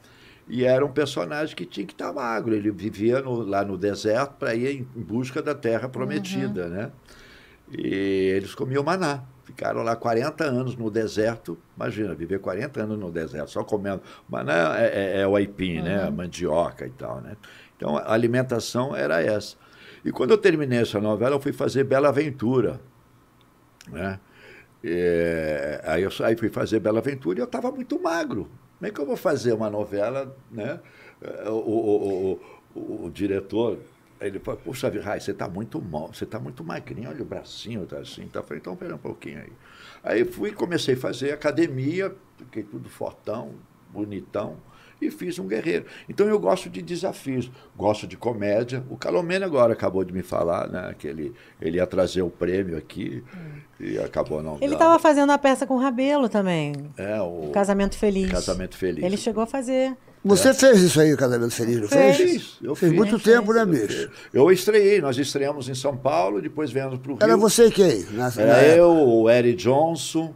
[0.48, 2.56] e era um personagem que tinha que estar magro.
[2.56, 6.92] Ele vivia no- lá no deserto para ir em em busca da terra prometida, né?
[7.72, 7.88] E
[8.36, 9.24] eles comiam maná.
[9.44, 11.58] Ficaram lá 40 anos no deserto.
[11.76, 14.02] Imagina, viver 40 anos no deserto, só comendo.
[14.30, 16.10] Maná é, é, é o aipim, né?
[16.10, 17.38] Mandioca e tal, né?
[17.76, 19.56] Então, a alimentação era essa.
[20.04, 22.80] E quando eu terminei essa novela, eu fui fazer Bela Aventura,
[23.90, 24.20] né?
[24.84, 28.50] É, aí eu aí fui fazer Bela Aventura e eu estava muito magro.
[28.78, 30.80] Como é que eu vou fazer uma novela, né?
[31.22, 32.40] É, O, o,
[32.76, 33.12] o, o, o
[34.20, 37.22] diretor, ele falou, puxa vida, Rai, você está muito mal, você está muito magrinho, olha
[37.22, 38.28] o bracinho, tá assim.
[38.28, 38.40] Tá?
[38.40, 39.54] Eu falei, então pera um pouquinho aí.
[40.04, 43.56] Aí fui comecei a fazer academia, fiquei tudo fortão,
[43.92, 44.58] bonitão,
[45.00, 45.86] e fiz um guerreiro.
[46.10, 48.84] Então eu gosto de desafios, gosto de comédia.
[48.90, 50.96] O Calomeno agora acabou de me falar, né?
[50.98, 53.24] Que ele, ele ia trazer o prêmio aqui
[53.80, 56.74] e acabou não Ele estava fazendo a peça com o Rabelo também.
[56.98, 58.32] É, o O Casamento Feliz.
[58.32, 59.04] Casamento Feliz.
[59.04, 59.96] Ele chegou a fazer.
[60.24, 62.18] Você fez isso aí, o Casamento Feliz, não fez?
[62.18, 62.58] Fez.
[62.62, 63.00] Eu fez fiz.
[63.00, 64.10] muito tempo, né, bicho?
[64.34, 67.24] Eu estreiei, nós estreamos em São Paulo, depois viemos para o Rio.
[67.24, 68.04] Era você quem?
[68.12, 68.78] Nessa, Era época?
[68.78, 70.34] eu, o Eric Johnson.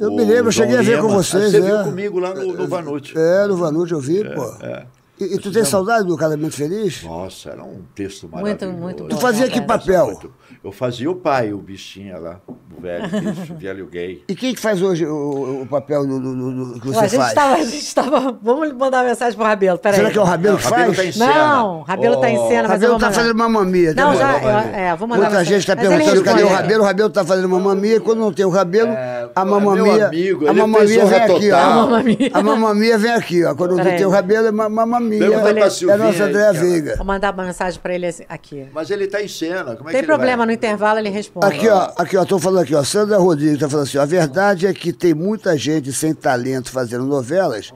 [0.00, 1.60] Eu me lembro, eu cheguei a ver com vocês, Você é.
[1.60, 3.12] viu comigo lá no, no Vanucci.
[3.16, 4.44] É, no Vanucci eu vi, pô.
[4.62, 4.86] é.
[5.20, 7.02] E, e tu tem saudade do Casamento Feliz?
[7.04, 8.72] Nossa, era um texto Muito, maravilhoso.
[8.82, 9.20] muito Tu bom.
[9.20, 10.20] fazia que Muito papel?
[10.62, 14.24] Eu fazia o pai, o bichinho lá, o velho bicho, o velho gay.
[14.28, 16.98] E quem que faz hoje o, o papel do, do- do- do que Pô, você
[16.98, 17.28] a gente faz?
[17.28, 18.38] estava, a gente estava.
[18.42, 19.98] Vamos mandar uma mensagem pro Rabelo, peraí.
[20.00, 20.96] Será que é o Rabelo que Rabelo faz?
[20.96, 21.34] tá em cena.
[21.54, 23.12] Não, Rabelo tá em cena, Rabelo tá mandar.
[23.12, 23.94] fazendo mamamia.
[23.94, 24.48] Não, tá já, bom?
[24.48, 25.52] eu- é, vou mandar Muita mensagem.
[25.52, 26.48] gente está perguntando cadê o.
[26.48, 26.82] Rabelo.
[26.82, 28.00] O Rabelo tá fazendo mamamia.
[28.00, 30.06] Quando não tem o Rabelo, É, a é meu mamamia.
[30.08, 31.56] amigo, a ele mamamia vem aqui, ó.
[31.58, 32.30] A mamamia.
[32.32, 33.54] A mamamia vem aqui, ó.
[33.54, 33.96] Quando Peraí.
[33.96, 35.18] tem o Rabelo, é ma- mamamia.
[35.18, 36.52] Pergunta pra É a nossa Andréa.
[36.52, 36.96] Veiga.
[36.96, 38.66] Vou mandar uma mensagem para ele assim, aqui.
[38.72, 40.46] Mas ele está em cena, como é Tem que ele problema, vai?
[40.46, 41.46] no intervalo ele responde.
[41.46, 42.82] Aqui, ó, aqui, ó, tô falando aqui, ó.
[42.84, 46.70] Sandra Rodrigues tá falando assim, ó, a verdade é que tem muita gente sem talento
[46.70, 47.72] fazendo novelas.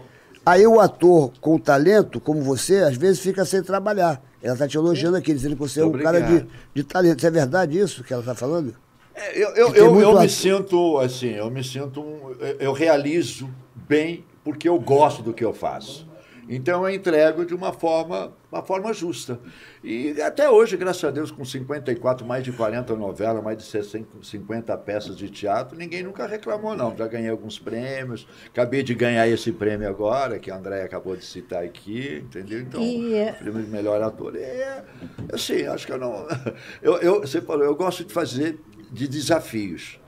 [0.47, 4.21] Aí o ator com talento, como você, às vezes fica sem trabalhar.
[4.43, 6.49] Ela tá te elogiando aqui, dizendo que você é um cara de, Obrigado.
[6.75, 7.19] de talento.
[7.19, 8.73] Isso é verdade isso que ela tá falando?
[9.19, 13.49] É, Eu, eu, eu, eu me sinto assim, eu me sinto, um- eu- realizo
[13.89, 16.07] bem porque eu gosto do que eu faço.
[16.51, 19.39] Então eu entrego de uma forma, uma forma justa.
[19.85, 24.09] E até hoje, graças a Deus, com 54, mais de 40 novelas, mais de 60,
[24.23, 26.97] 50 peças de teatro, ninguém nunca reclamou, não.
[26.97, 31.25] Já ganhei alguns prêmios, acabei de ganhar esse prêmio agora, que a André acabou de
[31.27, 32.61] citar aqui, entendeu?
[32.61, 34.35] Então, E, é- prêmio de melhor ator.
[34.35, 34.83] É,
[35.31, 36.27] assim, acho que eu não.
[36.81, 38.59] Eu, eu, você falou, eu gosto de fazer
[38.93, 39.99] de desafios.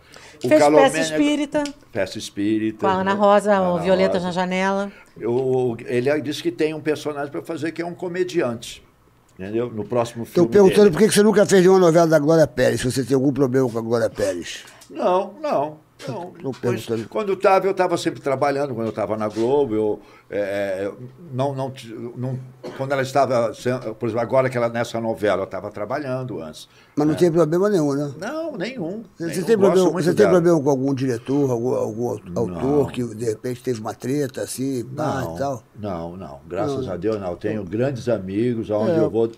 [0.43, 2.79] O Fez Calomene- peça espírita Peça espírita.
[2.81, 4.21] com a Ana Rosa, Ana Rosa.
[4.21, 4.91] na Janela.
[5.19, 8.83] Eu, ele disse que tem um personagem para fazer que é um comediante.
[9.39, 9.71] Entendeu?
[9.71, 10.51] No próximo Estou filme.
[10.53, 10.91] perguntando dele.
[10.93, 13.33] por que que você nunca fez nenhuma novela da Glória Pérez, se você tem algum
[13.33, 14.65] problema com a Glória Pérez.
[14.91, 15.79] Não, não.
[16.09, 18.75] Não, Tô Pois, quando estava, eu estava sempre trabalhando.
[18.75, 20.91] Quando eu estava na Globo, eu é,
[21.33, 22.39] não, não, ti- não,
[22.77, 23.53] quando ela estava,
[23.99, 26.69] por exemplo, agora que ela nessa novela, eu estava trabalhando antes.
[26.97, 28.13] Mas não tem problema nenhum, né?
[28.19, 29.03] Não, nenhum.
[29.17, 29.45] Você, nenhum.
[29.45, 33.81] tem, problema, você tem problema com algum diretor, algum, algum autor que de repente teve
[33.81, 35.63] uma treta assim, pá Não, e tal?
[35.79, 36.41] não, não.
[36.47, 36.93] Graças Não.
[36.93, 37.31] a Deus, não.
[37.31, 39.01] Eu tenho grandes amigos, aonde É.
[39.01, 39.31] eu vou.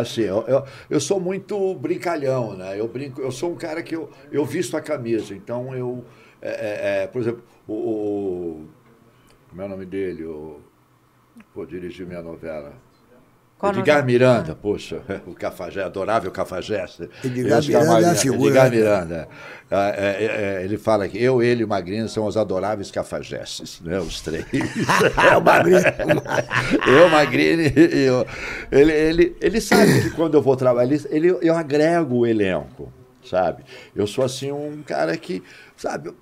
[0.00, 2.78] Assim, eu, eu, eu sou muito brincalhão, né?
[2.78, 5.34] Eu brinco, eu sou um cara que eu, eu visto a camisa.
[5.34, 6.04] Então eu,
[6.40, 8.68] é, é, é, por exemplo, o, o-
[9.48, 10.24] como é o nome dele?
[10.24, 10.60] O,
[11.54, 12.74] pô, dirigiu minha novela.
[13.58, 14.02] Qual Edgar novela?
[14.06, 17.08] Miranda, poxa, o Cafajé, adorável Cafajeste.
[17.24, 18.76] Edgar Miranda é a Maria- figura, Edgar né?
[18.76, 19.28] Miranda.
[19.70, 20.24] Ah, é, é,
[20.60, 23.98] é, ele fala que eu, ele e o Magrinho são os adoráveis cafajestes, né?
[23.98, 24.44] Os três.
[25.32, 25.80] É o Magrinho.
[26.86, 28.26] eu, Magrini e eu.
[28.70, 32.92] Ele, ele, ele sabe que quando eu vou trabalhar, ele, ele- eu agrego o elenco,
[33.24, 33.64] sabe?
[33.94, 35.42] Eu sou assim um cara que,
[35.76, 36.12] sabe?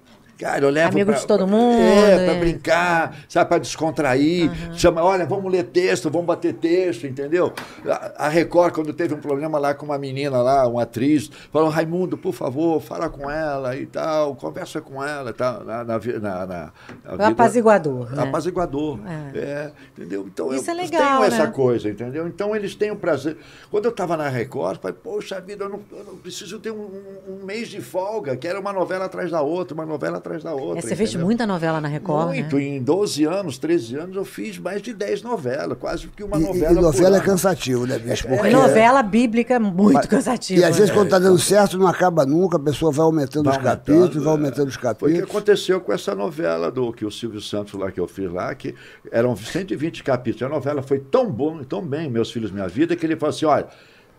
[0.44, 2.38] Cara, eu levo Amigo pra- de todo mundo, É, pra é.
[2.38, 3.48] brincar, sabe?
[3.48, 4.50] Pra descontrair.
[4.74, 7.50] Chama, olha, vamos ler texto, vamos bater texto, entendeu?
[7.88, 11.70] A, a Record, quando teve um problema lá com uma menina lá, uma atriz, falou,
[11.70, 15.64] Raimundo, por favor, fala com ela e tal, conversa com ela e tal.
[15.64, 18.22] Na, na, na, na- na vida- apaziguador, né?
[18.24, 18.98] Apaziguador.
[19.34, 20.26] É, entendeu?
[20.26, 21.52] Então Isso eu é legal, tenho essa né?
[21.52, 22.28] coisa, entendeu?
[22.28, 23.38] Então eles têm o prazer.
[23.70, 26.70] Quando eu estava na Record, eu falei, poxa vida, eu não, eu não preciso ter
[26.70, 26.82] um,
[27.28, 30.33] um- um mês de folga, que era uma novela atrás da outra, uma novela atrás
[30.42, 30.78] da outra.
[30.78, 31.26] É, você fez entendeu?
[31.26, 32.56] muita novela na Record, Muito.
[32.56, 32.62] né?
[32.62, 36.40] Em 12 anos, 13 anos, eu fiz mais de 10 novelas, quase que uma E,
[36.40, 36.74] e novela.
[36.74, 38.26] por novela é cansativo, né, bicho?
[38.26, 40.60] E Porque- novela bíblica é muito Mas- cansativa.
[40.60, 40.96] E às vezes né?
[40.96, 44.26] quando tá dando certo, não acaba nunca, a pessoa vai aumentando Vai os capítulos, vai
[44.26, 44.36] é.
[44.36, 45.30] aumentando os Foi o que capítulos.
[45.30, 48.74] aconteceu com essa novela do que o Silvio Santos lá que eu fiz lá, que
[49.12, 50.42] eram 120 capítulos.
[50.50, 53.44] A novela foi tão bom, tão bem, Meus Filhos Minha Vida, que ele falou assim:
[53.46, 53.66] olha,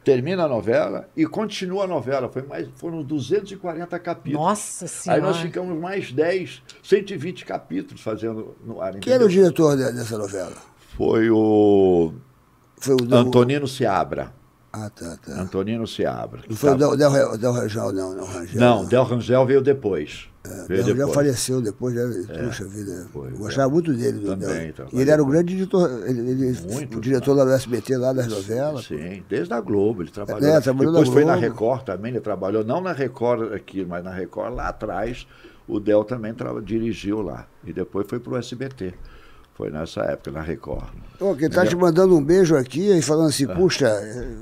[0.05, 2.29] termina a novela e continua a novela.
[2.29, 4.47] Foi mais, foram 240 capítulos.
[4.47, 5.21] Nossa Aí Senhora.
[5.23, 8.95] nós ficamos mais 10, 120 capítulos fazendo no ar.
[8.99, 10.55] Quem era o diretor de- dessa novela?
[10.95, 12.13] Foi o
[12.77, 13.15] Foi o do...
[13.15, 14.31] Antonino Seabra.
[14.71, 15.31] Ah, tá, tá.
[15.41, 16.41] Antonino Seabra.
[16.49, 18.59] Não foi o Tava- Del, Del, Del Rangel, não, não, Rangel.
[18.61, 20.29] Não, Del Rangel veio depois.
[20.69, 21.13] Rangel depois.
[21.13, 22.03] faleceu depois, né?
[22.45, 23.07] Puxa vida.
[23.11, 23.39] foi, eu foi.
[23.39, 24.19] gostava muito dele.
[24.19, 26.97] Do Também, então, e ele era o grande editor, ele, ele- Muito.
[26.97, 28.85] o diretor lá do SBT, lá das novelas.
[28.85, 30.49] Sim, desde a Globo ele trabalhou.
[30.49, 31.47] É, trabalhou na Depois foi na Globo.
[31.47, 35.27] Record também, ele trabalhou, não na Record aqui, mas na Record lá atrás,
[35.67, 36.33] o Del também
[36.63, 37.47] dirigiu lá.
[37.65, 38.93] E depois foi para o SBT.
[39.55, 40.83] Foi nessa época, na Record.
[41.19, 43.29] Ô, quem tá te mandando um beijo aqui e falando Ah.
[43.29, 43.89] assim, puxa,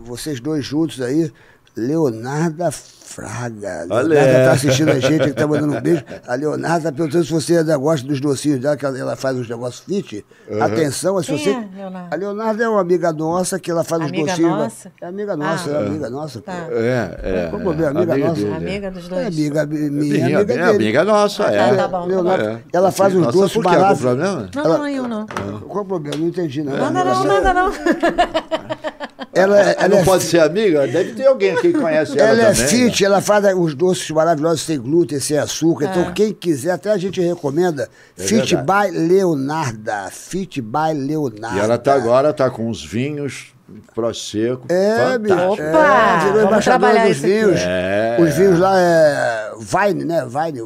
[0.06, 1.32] vocês dois juntos aí,
[1.76, 3.86] Leonarda Fraga.
[3.90, 4.08] Olha.
[4.08, 6.04] Leonarda tá assistindo a gente, que tá mandando um beijo.
[6.28, 9.48] A Leonarda tá perguntando se você ainda gosta dos docinhos dela, que ela, faz os
[9.48, 10.26] negócios fit.
[10.60, 11.50] Atenção, se Quem você.
[11.52, 12.16] é, Leonarda?
[12.16, 14.52] a Leonarda é uma amiga nossa que ela faz Amiga os docinhos.
[14.52, 14.92] nossa?
[15.00, 15.74] É amiga nossa, Ah.
[15.74, 16.42] é amiga nossa.
[16.42, 16.68] Tá.
[16.72, 17.48] É, é.
[17.50, 17.90] Qual o problema?
[18.02, 18.34] Amiga nossa?
[18.42, 18.56] dele, é.
[18.58, 19.28] Amiga dos É dois.
[19.28, 20.62] amiga minha, Minha, amiga dele.
[20.64, 21.76] amiga nossa, Ah, tá, é.
[21.76, 22.62] tá bom, tá Leonarda, É.
[22.78, 23.94] ela faz uns Nossa, doces problema?
[24.16, 25.26] Não, Ela- não, eu não.
[25.68, 26.18] Qual o problema?
[26.18, 26.72] Não entendi, não.
[26.78, 27.72] Manda não, manda não.
[29.34, 30.88] Ela, Ela ela não é pode ser amiga?
[30.88, 32.68] Deve ter alguém aqui que conhece ela, Ela é também.
[32.68, 35.86] fit, ela faz os doces maravilhosos sem glúten, sem açúcar.
[35.86, 37.90] Então, quem quiser, até a gente recomenda.
[38.16, 38.92] fit É verdade.
[38.92, 40.10] by Leonarda.
[40.12, 41.58] Fit by Leonarda.
[41.58, 43.54] E ela tá agora tá com uns vinhos
[43.96, 44.66] prosecco.
[44.70, 45.36] É, bicho.
[45.36, 45.68] fantástico.
[45.70, 46.28] Opa!
[46.28, 47.60] É, virou trabalhar dos vinhos.
[47.60, 48.18] É.
[48.20, 50.26] Os vinhos lá é Vine, né?
[50.28, 50.62] Vine.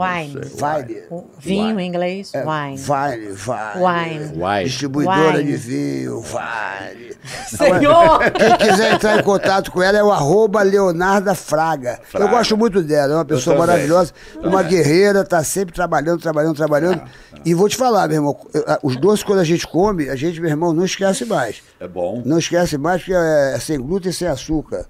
[0.00, 0.40] Wine.
[0.44, 1.02] Vine.
[1.38, 2.76] Vinho em inglês, É, wine.
[2.76, 3.84] Vine, Vine.
[3.84, 4.44] Wine.
[4.44, 4.64] Wine.
[4.64, 5.44] Distribuidora Wine.
[5.50, 7.10] de vinho, Vine.
[7.48, 8.18] Senhor!
[8.32, 12.00] Quem quiser entrar em contato com ela é o arroba Leonarda Fraga.
[12.02, 12.24] Fraga.
[12.24, 13.68] Eu gosto muito dela, é uma pessoa também.
[13.68, 17.02] maravilhosa, uma guerreira, tá sempre trabalhando, trabalhando, trabalhando.
[17.44, 18.36] E vou te falar, meu irmão,
[18.82, 21.62] os doces quando a gente come, a gente, meu irmão, não esquece mais.
[21.78, 22.22] É bom.
[22.24, 24.86] Não esquece mais porque é sem glúten e sem açúcar.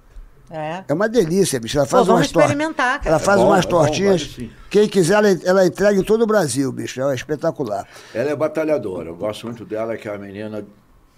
[0.50, 0.82] É.
[0.88, 1.78] É uma delícia, bicho.
[1.78, 3.10] Ela faz vamos umas experimentar, cara.
[3.10, 4.22] Ela faz É bom, umas é bom, tortinhas.
[4.22, 4.50] vale sim.
[4.68, 7.00] Quem quiser, ela, ela entrega em todo o Brasil, bicho.
[7.02, 7.86] É espetacular.
[8.14, 9.08] Ela é batalhadora.
[9.10, 10.64] Eu gosto muito dela, que é a menina,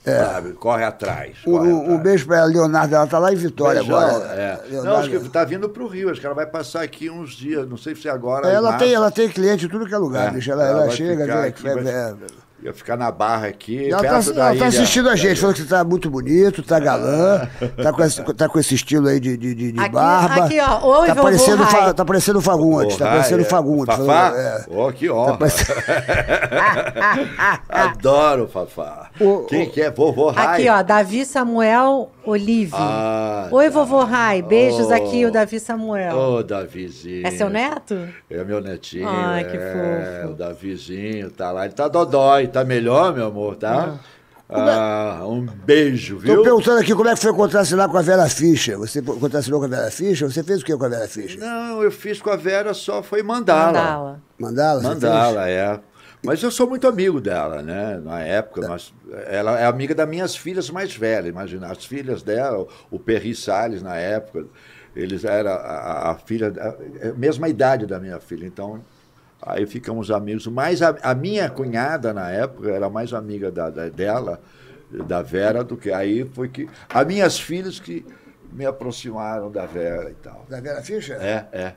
[0.04, 1.36] sabe, corre atrás.
[1.46, 2.02] Um, corre um- um atrás.
[2.02, 2.94] beijo pra ela, Leonardo.
[2.94, 4.24] Ela tá lá em Vitória Beijão, agora.
[4.34, 4.60] é.
[4.82, 7.66] Não, acho que tá vindo pro Rio, acho que ela vai passar aqui uns dias,
[7.68, 8.48] não sei se é agora.
[8.48, 8.84] Ela março.
[8.84, 10.50] tem, ela tem cliente em tudo que é lugar, É, bicho.
[10.52, 12.14] Ela, ela ela chega, aqui, vai- é,
[12.62, 14.66] Ia ficar na barra aqui, Ela tá, perto da ela tá ilha.
[14.68, 17.48] assistindo a gente, falou que você tá muito bonito, tá galã,
[17.82, 20.44] tá com esse, tá com esse estilo aí de, de, de- Aqui- barba.
[20.44, 21.72] aqui, ó, oi, tá vovô parecendo, Rai.
[21.86, 23.48] fa, tá parecendo o Fagundes, tá parecendo o é.
[23.48, 23.96] Fagundes.
[23.96, 24.32] Fafá?
[24.36, 24.64] é.
[24.70, 25.38] Ô, que honra.
[27.68, 29.10] Adoro o Fafá.
[29.20, 29.90] O- Quem que é?
[29.90, 30.60] Vovô Rai?
[30.60, 32.72] Aqui, ó, Davi Samuel Olive.
[32.74, 33.70] Ah, Oi, tá.
[33.70, 34.42] vovô Rai.
[34.42, 34.94] Beijos Oh.
[34.94, 36.16] aqui, o Davi Samuel.
[36.16, 37.26] Ô, Davizinho.
[37.26, 38.08] É seu neto?
[38.30, 39.08] É meu netinho.
[39.08, 40.32] Ai, que é, fofo.
[40.32, 41.64] O Davizinho tá lá.
[41.64, 42.46] Ele tá dodói.
[42.52, 43.98] Tá melhor, meu amor, tá?
[44.54, 46.42] Ah, um beijo, Estou viu?
[46.42, 48.76] perguntando aqui como é que foi contracenar com a Vera Fischer.
[48.78, 50.30] Você contracenou com a Vera Fischer?
[50.30, 51.40] Você fez o que com a Vera Fischer?
[51.40, 53.22] Não, eu fiz com a Vera só foi.
[53.22, 54.20] Mandala.
[54.38, 54.80] Mandala?
[54.80, 55.80] você Mandala, é.
[56.24, 57.98] Mas eu sou muito amigo dela, né?
[58.04, 58.92] Na época, nós,
[59.26, 61.68] ela é amiga das minhas filhas mais velhas, imagina.
[61.68, 64.44] As filhas dela, o Perry Salles, na época,
[64.94, 68.46] eles eram a, a- filha, a, a mesma idade da minha filha.
[68.46, 68.84] Então,
[69.42, 70.46] aí ficamos amigos.
[70.46, 74.40] Mas a, a minha cunhada, na época, era mais amiga da, da- dela,
[74.90, 75.90] da Vera, do que.
[75.92, 76.68] Aí foi que.
[76.92, 78.04] As minhas filhas que
[78.52, 80.44] me aproximaram da Vera e tal.
[80.48, 81.16] Da Vera Fischer?
[81.20, 81.72] É, é.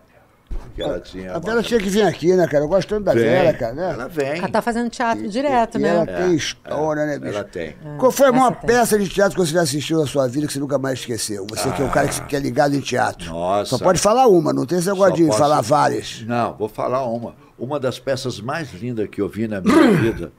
[0.47, 1.34] Porque ela tinha.
[1.34, 2.63] A Vera tinha que vir aqui, né, cara?
[2.63, 3.24] Eu gosto tanto da Vem.
[3.24, 3.91] Vera, cara, né?
[3.93, 4.38] Ela vem.
[4.38, 5.89] Ela tá fazendo teatro direto, E né?
[5.89, 7.34] ela tem história, né, bicho?
[7.34, 7.76] Ela tem.
[7.97, 8.68] Qual foi a maior essa tem.
[8.68, 11.45] peça de teatro que você já assistiu na sua vida que você nunca mais esqueceu?
[11.49, 13.32] Você que é o cara que, que é ligado em teatro.
[13.32, 13.72] Nossa.
[13.78, 16.22] Só pode falar uma, não tem esse negócio de posso- falar várias.
[16.26, 17.34] Não, vou falar uma.
[17.57, 20.33] Uma das peças mais lindas que eu vi na minha vida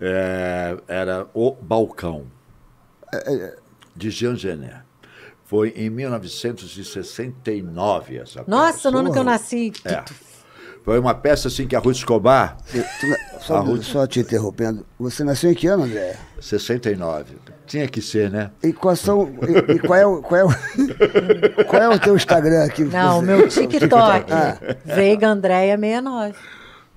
[0.00, 2.26] é, era O Balcão,
[3.94, 4.80] de Jean Genet.
[5.44, 8.50] Foi em 1969 essa peça.
[8.50, 9.72] Nossa, no ano que eu nasci.
[9.84, 10.02] É.
[10.84, 12.56] Foi uma peça assim que a Ruth Escobar,
[13.40, 14.86] Só, A Ruth- só te interrompendo.
[14.98, 16.16] Você nasceu em que ano, André?
[16.40, 17.36] 69.
[17.66, 18.50] Tinha que ser, né?
[18.62, 20.48] E, são, e, e qual, é o, qual, é o,
[21.66, 22.84] qual é o teu Instagram aqui?
[22.84, 24.32] Não, o meu TikTok.
[24.32, 24.56] Ah.
[24.84, 26.34] Veiga Andréia 69.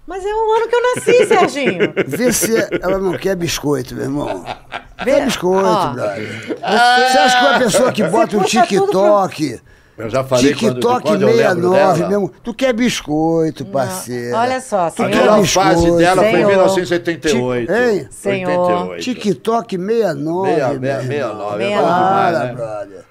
[0.05, 1.93] Mas é o ano que eu nasci, Serginho.
[2.07, 4.43] Vê se ela não quer biscoito, meu irmão.
[5.03, 6.45] Vê- Quer biscoito, ó, brother.
[6.47, 9.61] Você acha que uma pessoa que bota um TikTok,
[9.99, 12.09] Eu já falei quando, TikTok quando eu lembro 69 dela.
[12.09, 14.35] mesmo, tu quer biscoito, parceiro.
[14.37, 15.11] Olha só, Tu senhor.
[15.13, 16.47] A melhor fase dela foi em Senhor.
[16.49, 17.71] 1978.
[17.71, 18.07] Hein?
[18.09, 18.49] Senhor.
[18.91, 19.03] 88.
[19.03, 20.47] TikTok 69.
[20.51, 21.07] Meia- meu meia- irmão.
[21.07, 22.53] 69, é Meia- bom demais, Para, né?
[22.53, 23.05] brother.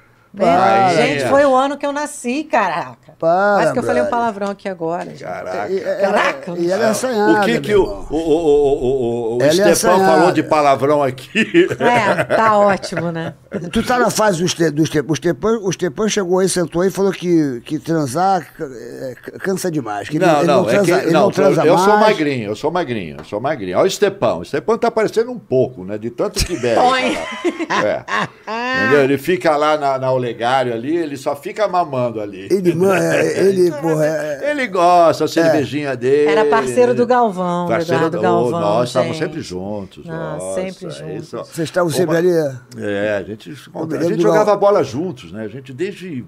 [0.96, 3.07] Gente, foi o ano que eu nasci, caraca.
[3.18, 5.06] Para, Quase que eu falei um palavrão aqui agora.
[5.18, 5.68] Caraca.
[5.72, 6.54] E, ela- Caraca.
[6.58, 9.74] e ela é assanhada, O que que o, o, o, o, o, o Ela é
[9.74, 11.68] falou de palavrão aqui?
[11.78, 13.34] É, tá ótimo, né?
[13.72, 16.82] Tu tá na fase dos te, dos te, o Stepan, o Stepan chegou aí, sentou
[16.82, 20.08] aí e falou que, que transar é, cansa demais.
[20.08, 21.84] Que ele- Não, ele não, é transa, que, ele não, não transa eu mais.
[21.86, 23.76] sou magrinho, eu sou magrinho, eu sou magrinho.
[23.78, 25.96] Olha o Estepão, o Estepão tá parecendo um pouco, né?
[25.98, 26.80] De tanto que bebe.
[26.80, 27.14] Põe.
[27.84, 28.04] É.
[28.84, 29.04] Entendeu?
[29.04, 32.48] Ele fica lá na, na Olegário ali, ele só fica mamando ali.
[32.50, 36.30] Ele, mano, é- ele, porra, é- Ele gosta, a cervejinha dele.
[36.30, 40.06] Era parceiro do Galvão, Parceiro Eduardo do Galvão, Nós estávamos sempre juntos.
[40.06, 41.30] Não, nossa, sempre juntos.
[41.30, 42.30] vocês estavam sempre ali.
[42.76, 45.44] É, a gente, a gente jogava bola juntos, né?
[45.44, 46.24] A gente desde,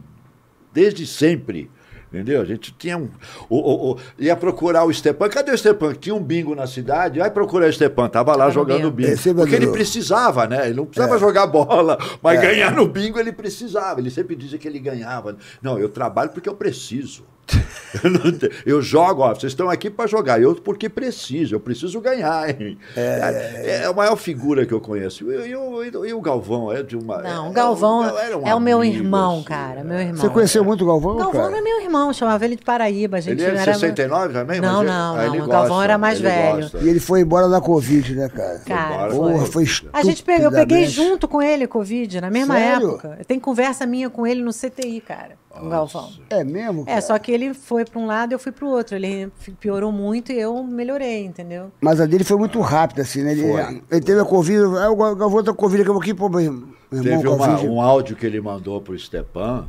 [0.73, 1.71] desde sempre.
[2.13, 2.41] Entendeu?
[2.43, 3.09] A gente tinha um.
[3.49, 5.29] O, o, o- ia procurar o Stepan.
[5.29, 5.95] Cadê o Stepan?
[5.95, 7.21] Tinha um bingo na cidade.
[7.21, 8.09] Vai procurar o Stepan.
[8.09, 8.91] Tava lá jogando bingo.
[8.91, 9.13] bingo.
[9.13, 10.67] É, Porque ele precisava, né?
[10.67, 14.01] Ele não precisava jogar bola, mas ganhar no bingo ele precisava.
[14.01, 15.37] Ele sempre dizia que ele ganhava.
[15.63, 17.23] Não, eu trabalho porque eu preciso.
[18.65, 22.79] Eu, jogo, ó, vocês estão aqui para jogar, eu porque preciso, eu preciso ganhar, hein?
[22.97, 25.25] É, a maior figura que eu conheço.
[25.31, 27.19] E, o- e o- e o Galvão é de uma.
[27.21, 29.81] Não, é- o Galvão era um é o meu amigo, irmão, assim, cara.
[29.81, 29.85] é.
[29.85, 30.17] Meu irmão.
[30.17, 31.51] Você conheceu muito o Galvão, Galvão cara?
[31.51, 33.17] não é meu irmão, chamava ele de Paraíba.
[33.17, 33.75] A gente Ele é de não era...
[33.75, 34.61] 69 também?
[34.61, 36.57] Não, ele- não, ele não, o Galvão gosta, era mais velho.
[36.61, 36.79] gosta.
[36.79, 38.59] E ele foi embora da Covid, né, cara?
[38.65, 39.67] Cara, Porra, foi.
[39.67, 42.89] foi A gente pegou, eu peguei junto com ele Covid, na mesma Sério?
[42.91, 43.19] época.
[43.27, 46.11] Tem conversa minha com ele no CTI, cara, com o Galvão.
[46.31, 46.83] É mesmo?
[46.83, 47.03] É, cara?
[47.03, 48.95] só que ele foi para um lado e eu fui para o outro.
[48.97, 51.71] Ele piorou muito e eu melhorei, entendeu?
[51.81, 53.33] Mas a dele foi muito rápida, assim, né?
[53.33, 53.83] Ele, Foi.
[53.91, 56.41] ele teve a Covid, ah, o Gal- Galvão tá com Covid, acabou aqui, pô, meu
[56.41, 59.69] irmão, Teve uma- um áudio que ele mandou pro Stepan.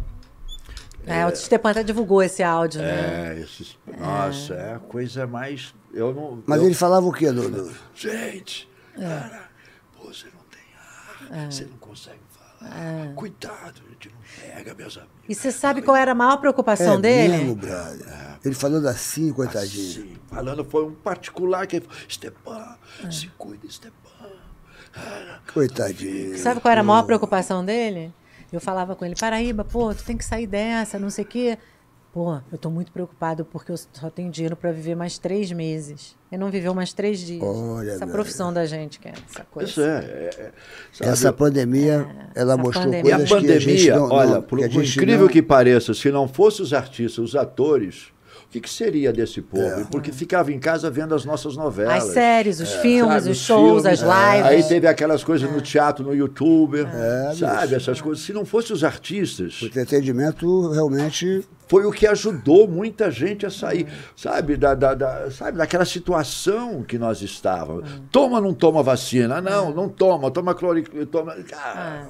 [1.06, 3.34] É, o Stepan até divulgou esse áudio, né?
[3.36, 5.74] É, esses, nossa, é a coisa mais.
[5.94, 6.44] Eu não.
[6.46, 7.72] Mas eu- ele falava o quê, Dudu?
[7.96, 9.02] Gente, É.
[9.02, 9.50] cara,
[9.98, 13.14] pô, você não tem ar, você não consegue falar.
[13.16, 15.16] Cuidado, a gente não pega, meus amigos.
[15.30, 17.38] E você sabe qual era a maior preocupação é dele?
[17.38, 18.38] mesmo, brother.
[18.44, 19.94] Ele falando assim, coitadinho.
[20.04, 23.12] Sim, falando, foi um particular que ele falou, Stepan, É.
[23.12, 23.92] se cuida, Stepan.
[25.54, 26.38] Coitadinho.
[26.38, 28.14] Sabe qual era a maior preocupação dele?
[28.52, 31.58] Eu falava com ele, Paraíba, pô, tu tem que sair dessa, não sei o quê.
[32.14, 36.18] Pô, eu tô muito preocupado porque eu só tenho dinheiro para viver mais três meses.
[36.30, 37.42] Ele não viveu mais três dias.
[37.42, 39.70] Olha, essa profissão da gente, que é essa coisa.
[39.70, 40.00] Isso é.
[40.06, 40.52] é,
[41.00, 41.08] é?
[41.08, 42.06] Essa pandemia,
[42.36, 43.12] ela essa mostrou pandemia.
[43.12, 44.10] E a coisas que a gente pandemia, não...
[44.12, 47.18] olha, não, por, que a por incrível não- que pareça, se não fossem os artistas,
[47.18, 48.08] os atores,
[48.52, 49.44] o que, que seria desse É.
[49.44, 49.88] povo?
[49.90, 52.04] Porque ficava em casa vendo as nossas novelas.
[52.04, 53.86] As séries, os filmes, Sabe, os shows, filmes.
[53.86, 54.46] as lives.
[54.52, 55.54] Aí teve aquelas coisas É.
[55.54, 57.76] no teatro, no YouTube, É, sabe?
[57.76, 58.22] Essas coisas.
[58.26, 61.46] Se não fossem os artistas, O entretenimento realmente...
[61.70, 63.88] foi o que ajudou muita gente a sair,
[64.18, 64.58] sabe?
[64.58, 65.58] Da, da, da- sabe?
[65.58, 67.90] Daquela situação que nós estávamos.
[68.12, 69.40] Toma ou não toma vacina?
[69.40, 70.30] Não, não toma.
[70.30, 71.06] Toma cloriquina.
[71.06, 71.34] Toma...
[71.54, 72.08] Ah,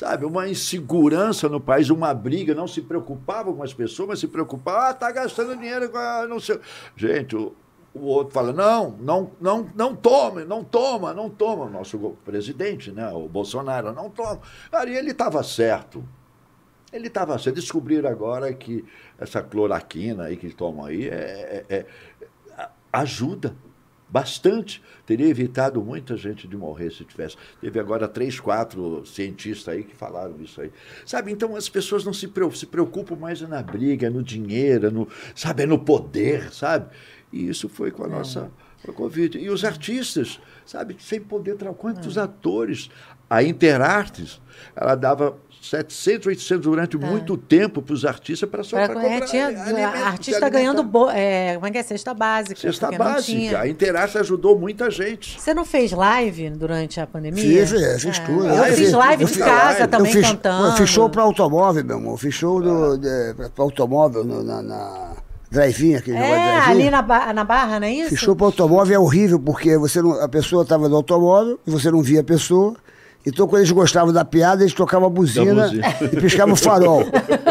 [0.00, 0.24] Sabe?
[0.24, 2.54] Uma insegurança no país, uma briga.
[2.54, 4.88] Não se preocupava com as pessoas, mas se preocupava.
[4.88, 6.26] Ah, tá gastando dinheiro com a...
[6.26, 6.58] Não sei...
[6.96, 7.54] Gente, o-
[7.92, 11.66] o outro fala, não, não, não, não tome, não toma, não toma.
[11.66, 14.40] O nosso presidente, né, o Bolsonaro, não toma.
[14.72, 16.02] Aí ele estava certo.
[16.90, 17.56] Ele estava certo.
[17.56, 18.82] Descobriram agora que
[19.18, 21.86] essa cloroquina aí que tomam aí é, é- é-
[22.90, 23.54] ajuda
[24.10, 24.82] bastante.
[25.06, 27.36] Teria evitado muita gente de morrer se tivesse.
[27.60, 30.70] Teve agora três, quatro cientistas aí que falaram isso aí.
[31.06, 35.08] Sabe, então as pessoas não se preocupam, se preocupam mais na briga, no dinheiro, no,
[35.34, 36.90] sabe, no poder, sabe?
[37.32, 38.50] E isso foi com a nossa
[38.82, 39.38] com a Covid.
[39.38, 41.78] E os artistas, sabe, sem poder trabalhar.
[41.78, 42.90] Quantos atores?
[43.28, 44.40] A Interartes,
[44.74, 49.10] ela dava 700, 800 durante muito tempo para os artistas para só Pra- para é,
[49.10, 50.82] comprar tinha alimento, artista ganhando.
[50.82, 51.82] Bo, é, como é que é?
[51.82, 52.58] Cesta básica.
[52.58, 53.60] Cesta básica.
[53.60, 53.68] A
[54.18, 55.38] ajudou muita gente.
[55.40, 57.42] Você não fez live durante a pandemia?
[57.66, 58.24] Fiz, fiz, fiz É.
[58.24, 58.46] tudo.
[58.46, 59.88] Eu Live, fiz live eu de fiz casa live.
[59.88, 60.66] também eu fiz, cantando.
[60.68, 62.18] Eu fiz show para automóvel, meu amor.
[62.18, 65.12] Fiz show do, de, pra, pra automóvel no- na, na
[65.50, 66.70] drive-in, aquele negócio de É, drive-in.
[66.82, 68.16] ali na, ba- na Barra, não é isso?
[68.16, 71.90] Show para automóvel é horrível, porque você não, a pessoa estava no automóvel e você
[71.90, 72.74] não via a pessoa.
[73.26, 75.86] Então, quando eles gostavam da piada, eles tocavam a buzina, buzina.
[76.12, 77.04] e piscavam o farol.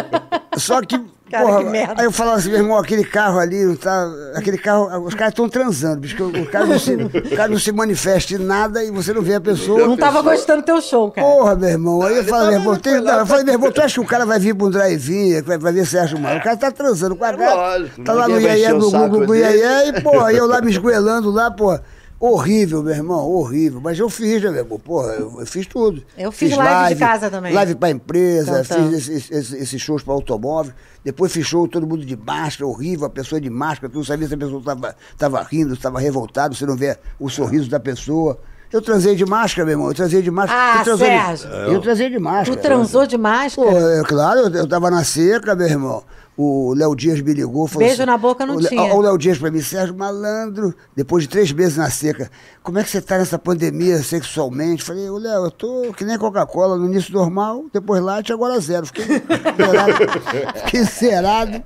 [0.57, 0.99] Só que,
[1.29, 1.93] Cara, porra, que merda.
[1.97, 5.31] aí eu falava assim, meu irmão, aquele carro ali, não tá, aquele carro, os caras
[5.31, 8.89] estão transando, bicho, o, cara não se, o cara não se manifesta em nada e
[8.89, 9.85] você não vê a pessoa.
[9.85, 11.25] Não tava gostando do teu show, cara.
[11.27, 12.01] Porra, meu irmão.
[12.01, 14.05] Aí eu falei, meu irmão, tem, não, eu falei, meu irmão, tu acha que o
[14.05, 16.41] cara vai vir pra um drive-in, vai, vai ver Sérgio Malandro?
[16.41, 19.89] O cara tá transando com a lógico, Tá lá no o no Google, no iê
[19.89, 21.83] e, porra, eu lá me esgoelando lá, porra.
[22.19, 23.79] Horrível, meu irmão, horrível.
[23.79, 24.77] Mas eu fiz, né, meu irmão?
[24.77, 26.03] Porra, eu, eu fiz tudo.
[26.17, 27.53] Eu fiz live de casa também.
[27.53, 28.89] Live pra empresa, Cantando.
[28.89, 30.73] fiz esses, esses- esses shows pra automóvel.
[31.03, 34.27] Depois fiz show todo mundo de máscara, horrível, a pessoa de máscara, tu não sabia
[34.27, 38.37] se a pessoa tava, tava rindo, tava revoltado, você não vê o sorriso da pessoa.
[38.71, 40.81] Eu transei de máscara, meu irmão, eu transei de máscara.
[40.81, 41.49] Ah, transou de- Sérgio.
[41.49, 42.57] Eu transei de máscara.
[42.57, 43.71] Tu transou de Pô, máscara?
[43.99, 46.03] é claro, eu, eu tava na seca, meu irmão.
[46.41, 47.67] O Léo Dias me ligou.
[47.67, 48.81] Falou Beijo assim, na boca não o, tinha.
[48.95, 52.31] O Léo Dias pra mim, Sérgio Malandro, depois de três meses na seca,
[52.63, 54.81] como é que você tá nessa pandemia sexualmente?
[54.81, 58.85] Falei, ô Léo, eu tô que nem Coca-Cola, no início normal, depois light, agora zero.
[58.85, 59.03] Fiquei
[59.57, 60.61] zerado.
[60.63, 61.63] Fiquei zerado.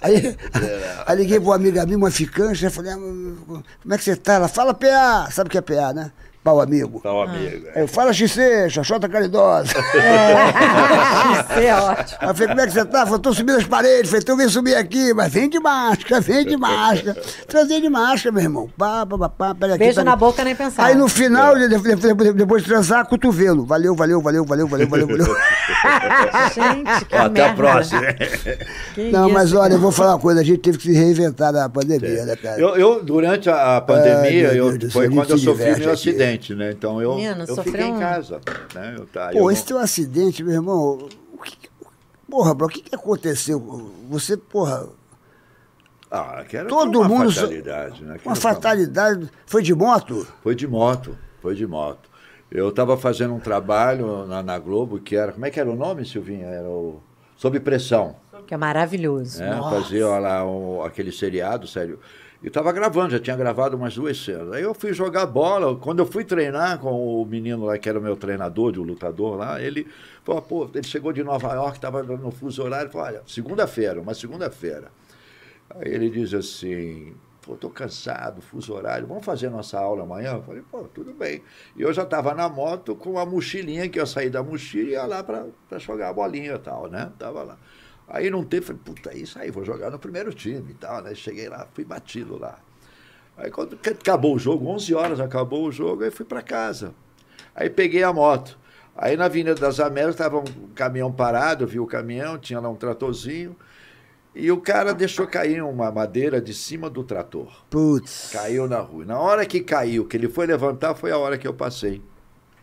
[0.00, 0.34] Aí,
[1.06, 4.16] aí liguei pra uma amiga minha, uma ficante, eu falei, ah, como é que você
[4.16, 4.32] tá?
[4.36, 6.10] Ela fala PA, sabe o que é PA, né?
[6.46, 6.98] Pau amigo.
[7.00, 7.66] Então, amigo.
[7.74, 9.72] Aí eu falo XC, Xoxota Caridosa.
[11.50, 12.18] Isso é ótimo.
[12.20, 13.04] Aí eu falei, como é que você tá?
[13.04, 14.10] Falei, tô subindo as paredes.
[14.10, 17.16] Falei, então vem subir aqui, mas vem de máscara, vem de máscara.
[17.48, 18.70] Trazei de máscara, meu irmão.
[18.78, 20.20] Pá, pá, pá, pá, pera aqui, Beijo pera na aqui.
[20.20, 20.84] boca, nem pensar.
[20.84, 23.66] Aí no final, de- de- de- de- depois de transar, cotovelo.
[23.66, 25.26] Valeu, valeu, valeu, valeu, valeu, valeu, valeu.
[26.54, 27.46] Gente, que Ó, até merda.
[27.50, 28.02] a próxima.
[28.94, 30.92] Que Não, isso, mas olha, eu vou falar uma coisa, a gente teve que se
[30.92, 32.60] reinventar na pandemia, né, cara?
[32.60, 36.12] Eu, eu, durante a pandemia, meu eu, Deus foi quando eu sofri meu aqui.
[36.36, 36.70] Acidente, né?
[36.72, 38.40] Então eu, Menino, eu fiquei em um- casa.
[38.74, 38.94] Né?
[38.98, 41.68] Eu, tá, Pô, eu esse teu acidente, meu irmão, o que,
[42.30, 43.90] porra, bro, o que, que aconteceu?
[44.08, 44.86] Você, porra,
[46.10, 47.32] Ah, que era todo uma mundo...
[47.32, 48.18] fatalidade, né?
[48.18, 49.28] Que Uma fatalidade.
[49.46, 50.26] Foi de moto?
[50.42, 52.08] Foi de moto, foi de moto.
[52.50, 55.32] Eu estava fazendo um trabalho na, na Globo que era.
[55.32, 56.46] Como é que era o nome, Silvinha?
[56.46, 57.02] Era o.
[57.36, 58.14] Sob pressão.
[58.46, 59.42] Que é maravilhoso.
[59.44, 59.82] Nossa.
[59.82, 61.98] Fazia lá um- aquele seriado, sério.
[62.46, 64.52] E estava gravando, já tinha gravado umas duas cenas.
[64.52, 65.74] Aí eu fui jogar bola.
[65.74, 68.84] Quando eu fui treinar com o menino lá, que era o meu treinador, de um
[68.84, 69.84] lutador lá, ele
[70.22, 74.14] falou, pô, ele chegou de Nova York, estava no fuso horário, falou, olha, segunda-feira, uma
[74.14, 74.92] segunda-feira.
[75.70, 80.34] Aí ele diz assim, pô, tô cansado, fuso horário, vamos fazer nossa aula amanhã?
[80.34, 81.42] Eu falei, pô, tudo bem.
[81.76, 84.92] E eu já estava na moto com a mochilinha, que eu saí da mochila e
[84.92, 87.10] ia lá para jogar a bolinha e tal, né?
[87.18, 87.58] Tava lá.
[88.08, 91.02] Aí não teve, falei, puta, é isso aí, vou jogar no primeiro time e tal,
[91.02, 91.14] né?
[91.14, 92.58] Cheguei lá, fui batido lá.
[93.36, 96.94] Aí quando acabou o jogo, 11 horas acabou o jogo, aí fui para casa.
[97.54, 98.58] Aí peguei a moto.
[98.96, 102.68] Aí na Avenida das Américas estava um caminhão parado, eu vi o caminhão, tinha lá
[102.68, 103.54] um tratorzinho,
[104.34, 107.64] e o cara deixou cair uma madeira de cima do trator.
[107.68, 108.30] Putz.
[108.32, 109.04] Caiu na rua.
[109.04, 112.00] Na hora que caiu, que ele foi levantar, foi a hora que eu passei.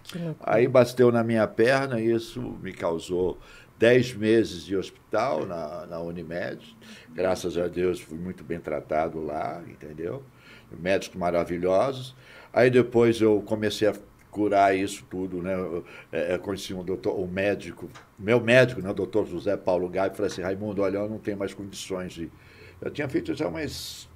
[0.03, 0.35] Que.
[0.41, 3.37] Aí bateu na minha perna, e isso me causou
[3.79, 6.75] 10 meses de hospital na, na Unimed.
[7.13, 10.23] Graças a Deus fui muito bem tratado lá, entendeu?
[10.79, 12.15] Médicos maravilhosos.
[12.51, 13.95] Aí depois eu comecei a
[14.31, 15.53] curar isso tudo, né?
[16.11, 20.15] É, é, conheci um doutor, um médico, meu médico, né, o doutor José Paulo Gabi,
[20.15, 22.31] falou assim, Raimundo, olha, eu não tenho mais condições de...
[22.81, 24.09] Eu tinha feito já umas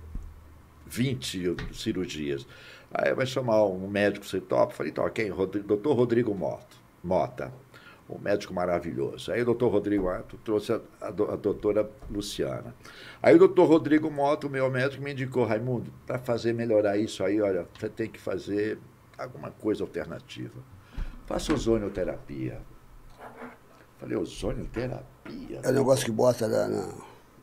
[0.88, 2.48] 20 cirurgias.
[2.92, 4.74] Aí vai chamar um médico, você topa?
[4.74, 5.30] Falei, então, quem?
[5.30, 6.34] Doutor Rodrigo
[7.04, 7.54] Mota,
[8.10, 9.32] um médico maravilhoso.
[9.32, 12.74] Aí o doutor Rodrigo Mota trouxe a, a, a doutora Luciana.
[13.22, 17.24] Aí o doutor Rodrigo Mota, o meu médico, me indicou, Raimundo, para fazer melhorar isso
[17.24, 18.78] aí, olha, você tem que fazer
[19.18, 20.60] alguma coisa alternativa.
[21.26, 22.60] Faça ozonioterapia.
[24.00, 25.60] Falei, ozonioterapia?
[25.64, 26.94] É o negócio que bota na, na-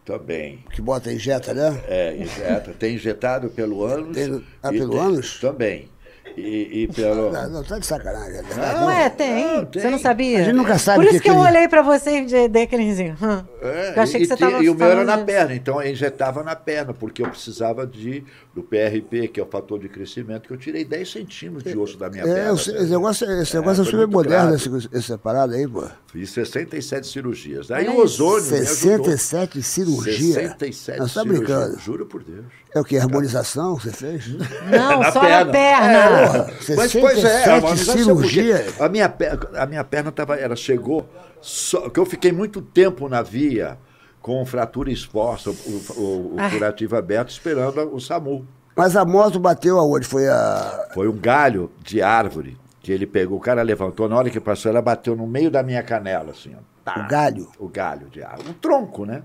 [0.05, 0.65] Também.
[0.73, 1.83] Que bota injeta, né?
[1.87, 2.73] É, injeta.
[2.73, 4.17] Tem injetado pelo ânus.
[4.17, 5.41] Tem- ah, pelo ânus?
[5.41, 5.89] Também.
[6.37, 7.31] E, e pelo.
[7.31, 8.39] Não, não, tá de sacanagem.
[8.39, 8.81] é verdade.
[8.81, 9.57] Não é, tem.
[9.57, 9.83] Não, tem.
[9.83, 10.41] Você não sabia?
[10.41, 12.63] A gente nunca sabe Por isso que que, eu ele- olhei pra você e dei
[12.65, 13.17] aquelezinho.
[13.23, 13.45] Hum.
[13.63, 15.27] É, eu achei e, que você tava e o meu era na disso.
[15.27, 19.47] perna, então eu injetava na perna, porque eu precisava de, do PRP, que é o
[19.47, 22.41] fator de crescimento, que eu tirei 10 centímetros de osso da minha perna.
[22.41, 25.17] É, eu sei, esse negócio, esse É, negócio é, foi super muito moderno, esse, essa
[25.17, 25.85] parada aí, pô.
[26.13, 27.71] Fiz 67 cirurgias.
[27.71, 28.43] Olha o ozônio.
[28.51, 29.05] me ajudou.
[29.07, 30.35] 67 cirurgias.
[30.35, 31.79] 67 Não, você tá cirurgias, brincando.
[31.81, 32.45] Juro por Deus.
[32.75, 32.99] É o que?
[32.99, 34.29] Harmonização que você fez?
[34.71, 35.45] Não, Na só perna.
[35.45, 35.95] na perna.
[35.95, 36.47] É, Porra,
[36.77, 38.81] Mas pois é, 67 a harmonização, porque cirurgias.
[38.81, 41.09] A minha, pe- a minha perna tava, ela chegou,
[41.41, 43.79] só, que eu fiquei muito tempo na via
[44.21, 45.55] com fratura exposta, o,
[45.97, 46.51] o- o Ai.
[46.51, 48.47] curativo aberto, esperando o SAMU.
[48.77, 50.05] Mas a moto bateu aonde?
[50.07, 50.89] Foi a.
[50.95, 54.71] Foi um galho de árvore que ele pegou, o cara levantou, na hora que passou,
[54.71, 56.59] ela bateu no meio da minha canela, assim, ó.
[56.85, 57.01] Tá.
[57.05, 57.49] O galho?
[57.59, 58.49] O galho de árvore.
[58.51, 59.23] Um tronco, né?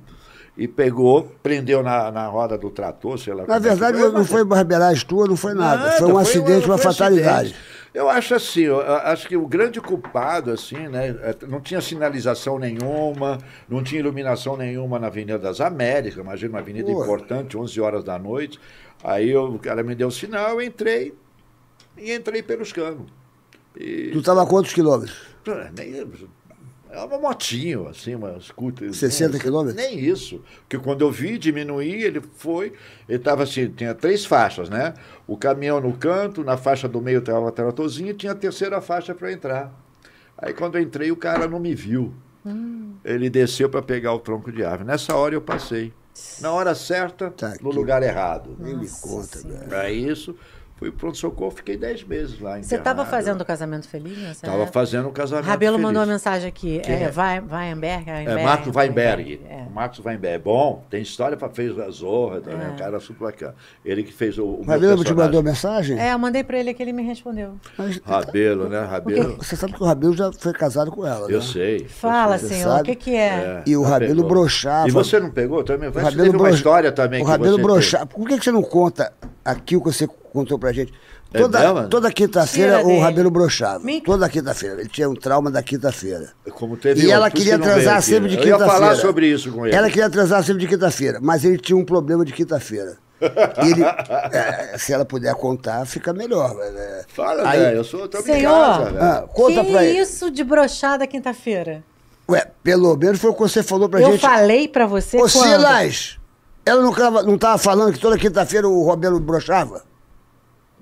[0.62, 3.44] E pegou, prendeu na, na roda do trator, sei lá.
[3.44, 5.84] Na como é verdade, foi, não mas- foi barbeiragem tua, não foi nada.
[5.86, 7.48] Nada, foi um acidente, uma foi um fatalidade.
[7.52, 7.70] acidente.
[7.94, 11.08] Eu acho assim, eu acho que o grande culpado, assim, né?
[11.24, 13.38] é, Não tinha sinalização nenhuma,
[13.70, 17.02] não tinha iluminação nenhuma na Avenida das Américas, imagina uma avenida Pô.
[17.04, 18.60] importante, 11 horas da noite.
[19.04, 21.16] Aí eu- o cara me deu o sinal, eu entrei
[21.98, 23.08] e entrei pelos canos.
[23.80, 25.18] E, Tu tava a quantos quilômetros?
[25.76, 26.06] Nem,
[26.92, 28.94] é uma motinho, assim, uma scooter.
[28.94, 29.76] 60 nem- quilômetros?
[29.76, 30.42] Nem isso.
[30.62, 32.74] Porque quando eu vi diminuir, ele foi.
[33.08, 34.94] Ele estava assim, tinha três faixas, né?
[35.28, 38.82] O caminhão no canto, na faixa do meio estava a tratozinho e tinha a terceira
[38.82, 39.72] faixa para entrar.
[40.38, 42.14] Aí quando eu entrei, o cara não me viu.
[43.06, 44.86] Ele desceu para pegar o tronco de árvore.
[44.88, 45.94] Nessa hora eu passei.
[46.42, 48.56] Na hora certa, Tá no lugar errado.
[48.60, 49.74] Nem me conta, velho.
[49.74, 50.36] É isso.
[50.80, 52.58] Fui pronto-socorro, fiquei dez meses lá.
[52.62, 55.86] Você estava fazendo o casamento feliz Estava fazendo o casamento Rabelo feliz.
[55.86, 56.80] mandou uma mensagem aqui.
[56.80, 57.12] Quem É, é?
[57.12, 58.10] Vai- Weinberg?
[58.10, 59.42] É Marcos Weinberg.
[59.50, 59.64] É.
[59.70, 60.36] O Marcos Weinberg.
[60.36, 62.70] É bom, tem história para fez a Zorra, também, É.
[62.70, 63.56] um cara super bacana.
[63.84, 66.00] Ele que fez o, o Rabelo te mandou mensagem?
[66.00, 67.56] É, eu mandei pra ele que ele me respondeu.
[67.78, 68.80] Mas Rabelo, né?
[68.80, 69.36] Rabelo.
[69.38, 71.46] você sabe que o Rabelo já foi casado com ela, Eu né?
[71.46, 71.86] sei.
[71.90, 72.82] Fala, Você senhor, sabe?
[72.84, 73.64] o que que é?
[73.68, 74.30] E o Rabelo pegou.
[74.30, 74.88] broxava.
[74.88, 75.90] E você não pegou também?
[75.90, 78.06] O Você Rabelo teve uma broxa- história também O Rabelo você broxava.
[78.06, 79.12] Por que, que você não conta
[79.44, 80.94] aqui o que você contou pra gente?
[81.34, 81.90] É Toda, mesmo?
[81.90, 83.00] toda quinta-feira Tira o.
[83.00, 83.80] Rabelo broxava.
[83.84, 84.80] Me- Toda quinta-feira.
[84.80, 86.32] Ele tinha um trauma da quinta-feira.
[86.82, 88.72] teve E ela queria transar sempre de Eu ia quinta-feira.
[88.74, 89.76] falar sobre isso com ele.
[89.76, 92.98] Ela queria transar sempre de quinta-feira, mas ele tinha um problema de quinta-feira.
[93.22, 93.84] Ele,
[94.34, 96.56] é, se ela puder contar, fica melhor.
[96.56, 97.04] né?
[97.14, 97.78] Fala, Aí- velho.
[97.78, 98.52] Eu sou em Senhor!
[98.52, 99.04] casa, velho.
[99.04, 100.00] Ah, conta que pra ele.
[100.00, 101.84] isso de brochada quinta-feira?
[102.30, 104.22] Ué, pelo menos foi o que você falou pra Eu gente.
[104.22, 105.30] falei pra você Ô, quando?
[105.30, 106.18] Silas!
[106.66, 109.84] Ela não tava, não tava falando que toda quinta-feira o Robelo broxava?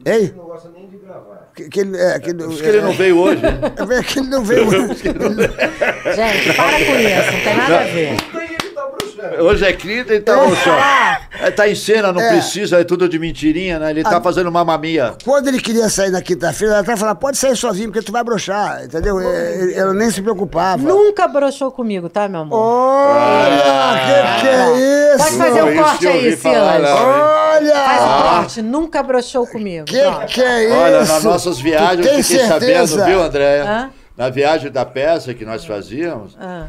[0.05, 0.33] Hein?
[0.35, 1.51] Não gosta nem de gravar.
[1.55, 3.41] Que, que ele, é, que, que ele não veio hoje.
[3.41, 3.59] né?
[3.99, 4.69] É que ele não veio.
[4.71, 8.15] Gente, para com isso, não tem nada a ver.
[9.39, 10.77] Hoje é quinta e tá bom, vou senhor.
[11.41, 12.29] É, tá em cena, não É.
[12.29, 13.89] precisa, é tudo de mentirinha, né?
[13.91, 15.13] Ele tá fazendo mamamia.
[15.23, 18.23] Quando ele queria sair na quinta-feira, ela até falava, pode sair sozinho, porque tu vai
[18.23, 19.19] broxar, entendeu?
[19.19, 20.81] É, Ela nem se preocupava.
[20.81, 22.57] Nunca broxou comigo, tá, meu amor?
[22.59, 25.23] Olha, que que é isso?
[25.23, 26.89] Pode fazer um corte aí, Silas.
[26.89, 27.73] Olha!
[27.73, 29.85] Faz um corte, nunca broxou comigo.
[29.85, 30.75] Que que é isso?
[30.75, 32.87] Olha, nas nossas viagens, eu tem fiquei certeza?
[32.99, 33.89] sabendo, viu, Andréia?
[34.15, 36.65] Na viagem da peça que nós fazíamos, Ah,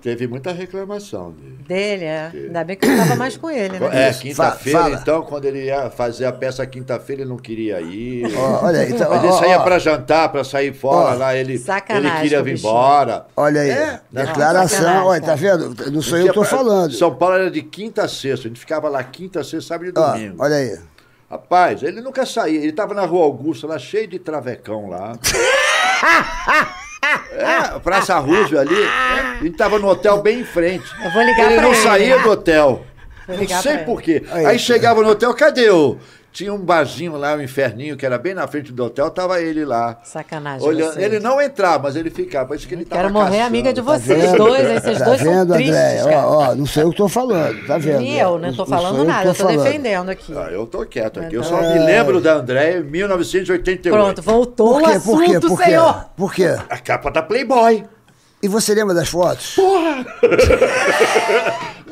[0.00, 1.58] teve muita reclamação dele.
[1.66, 2.30] dele, é.
[2.34, 4.08] Ainda bem que eu não tava mais com ele, né?
[4.08, 8.24] É, quinta-feira, então, quando ele ia fazer a peça quinta-feira, ele não queria ir.
[8.36, 9.62] Ó, olha aí, então, Mas ele ó, saía ó.
[9.64, 11.54] pra jantar, pra sair fora lá, ele,
[11.90, 13.26] ele queria vir embora.
[13.36, 15.90] Olha aí, É, declaração, sacanagem, olha, tá vendo?
[15.90, 16.92] Não sou eu que tô pra- falando.
[16.92, 19.92] São Paulo era de quinta a sexta, a gente ficava lá quinta, sexta, sábado e
[19.92, 20.36] domingo.
[20.38, 20.78] olha aí.
[21.28, 22.60] Rapaz, ele nunca saía.
[22.60, 25.18] Ele tava na Rua Augusta, lá cheio de travecão lá.
[27.32, 28.82] É, Praça Roosevelt ali.
[28.82, 30.84] é, ele tava no hotel bem em frente.
[31.04, 31.82] Eu vou ligar ele pra não ele.
[31.82, 32.84] saía do hotel.
[33.28, 34.22] Não sei por quê.
[34.30, 35.96] Aí, Aí, chegava no hotel, cadê o.
[36.36, 39.64] Tinha um barzinho lá, um inferninho, que era bem na frente do hotel, tava ele
[39.64, 39.98] lá.
[40.04, 40.68] Sacanagem.
[40.68, 40.98] Olhando.
[41.00, 42.48] Ele não entrava, mas ele ficava.
[42.48, 43.46] Parece que ele tava Quero morrer caçando.
[43.46, 44.36] amiga de Tá vocês vendo?
[44.36, 46.04] dois, vocês tá dois vendo, são tristes, André?
[46.14, 46.26] cara.
[46.26, 48.00] Ó, ó, não sou eu que tô falando, tá vendo?
[48.00, 48.50] Nem eu, né?
[48.54, 49.62] Tô Não falando eu que nada, tô eu tô falando.
[49.64, 50.34] defendendo aqui.
[50.36, 51.34] Ah, eu tô quieto aqui.
[51.36, 53.96] Eu Então- só me lembro da André em 1988.
[53.98, 55.00] Pronto, voltou Por o quê?
[55.00, 55.30] Por quê?
[55.30, 55.64] assunto, Por quê?
[55.64, 56.04] senhor.
[56.18, 56.56] Por quê?
[56.68, 57.82] A capa da Playboy.
[58.42, 59.56] E você lembra das fotos?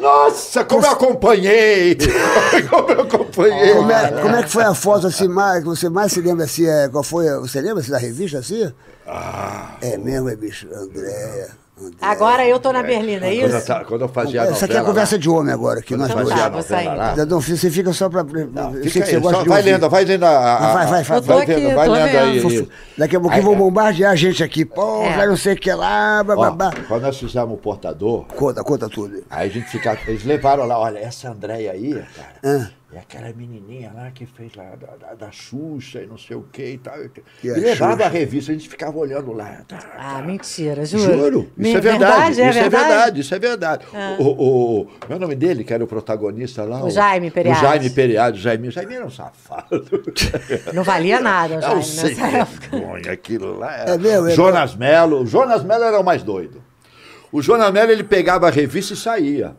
[0.05, 1.96] Nossa, como eu acompanhei!
[2.68, 3.74] como eu acompanhei!
[3.74, 6.44] Como é, como é que foi a foto assim, mais, que você mais se lembra
[6.44, 6.66] assim?
[6.66, 7.26] É, qual foi?
[7.40, 8.70] Você lembra assim, da revista assim?
[9.07, 11.63] Ah, É mesmo, é bicho, Andréia.
[12.00, 13.66] Agora eu tô na Berlina, é Quando eu, isso?
[13.66, 15.88] ta- quando eu fazia a Essa aqui é a conversa lá, de homem agora, que
[15.88, 16.28] quando nós eu Então dois.
[16.34, 17.42] fazia a tá, vou sair.
[17.42, 18.20] Filho, você fica só pra.
[18.20, 20.28] eu Fica aí, só vai lendo, vai lendo a.
[20.28, 21.18] a- Vai, vai, vai.
[21.18, 22.38] Eu vai aqui, vendo, vai lendo aí.
[22.38, 22.68] vendo.
[22.96, 23.56] Daqui a pouquinho vão é.
[23.56, 24.64] bombardear a gente aqui.
[24.64, 25.16] Pô, É.
[25.16, 26.72] vai não sei o que lá, Ó, bababá.
[26.86, 29.24] quando nós fizemos o portador, Conta, conta tudo.
[29.28, 29.98] aí a gente ficava.
[30.06, 32.66] Eles levaram lá, olha, essa Andréia aí, cara, Ah.
[32.97, 36.42] É aquela menininha lá que fez lá da, da, da Xuxa e não sei o
[36.53, 36.95] que e tal.
[37.03, 37.11] E,
[37.42, 38.07] E a levava Xuxa?
[38.07, 39.62] a revista, a gente ficava olhando lá.
[39.66, 40.22] tá, Ah, tá.
[40.22, 41.03] mentira, juro.
[41.18, 42.70] Juro, Me- isso é verdade, isso é verdade?
[42.86, 43.86] verdade, isso é verdade.
[44.18, 46.84] O, o, o- meu nome dele, que era o protagonista lá.
[46.84, 47.59] O Jaime Periade.
[47.59, 49.84] O Jaime Periade, o Jaime, o Jaime era um safado.
[50.72, 52.68] Não valia nada, o Eu Jaime, sei nessa época.
[52.78, 53.76] vergonha aquilo lá.
[53.88, 56.62] É mesmo, é Jonas Mello, o Jonas Mello era o mais doido.
[57.32, 59.57] O Jonas Mello, ele pegava a revista e saía.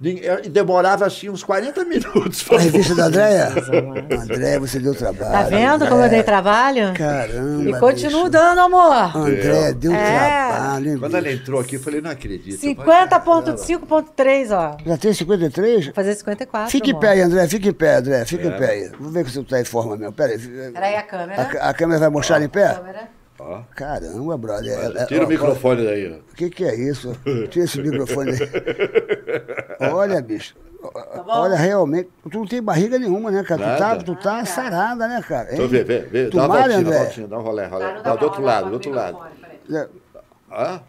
[0.00, 2.46] E demorava assim uns 40 minutos.
[2.52, 3.50] A revista da Andréia?
[3.50, 4.22] mano.
[4.22, 5.32] André, você deu trabalho.
[5.32, 6.94] Tá vendo como eu dei trabalho?
[6.94, 7.68] Caramba.
[7.68, 8.30] E continuo bicho.
[8.30, 9.16] dando, amor.
[9.16, 10.48] André, deu É.
[10.50, 11.42] trabalho, hein, Quando ela bicho?
[11.42, 12.60] entrou aqui, eu falei, não acredito.
[12.60, 14.76] 50.5.3, ó.
[14.86, 15.86] Já tem 53?
[15.86, 17.00] Vou fazer 54, Fica em amor.
[17.00, 18.46] pé aí, André, fica em pé, André, fica É.
[18.46, 18.90] em pé aí.
[18.98, 20.12] Vamos ver se você tá em forma mesmo.
[20.12, 20.38] Pera aí.
[20.72, 21.42] Peraí, a câmera.
[21.60, 22.72] A, a câmera vai mostrar em pé?
[22.74, 23.17] Câmera.
[23.40, 24.72] Ó, Caramba, brother.
[24.78, 26.12] É- é- Tira ó, o microfone daí.
[26.12, 26.32] ó.
[26.32, 27.16] O que, que é isso?
[27.50, 28.38] Tira esse microfone aí.
[29.92, 30.54] Olha, bicho.
[30.92, 32.08] Tá Olha, realmente.
[32.30, 33.74] Tu não tem barriga nenhuma, né, cara?
[33.74, 35.48] Tu tá, tu tá sarada, né, cara?
[35.52, 36.26] Então vê, vê, vê.
[36.26, 36.98] Tu Dá uma voltinha, dá uma André?
[37.04, 37.92] voltinha, dá um rolé, rolé.
[38.00, 39.18] Tá, não do outro lado, do outro lado.
[39.68, 39.86] peraí.
[40.50, 40.80] Hã?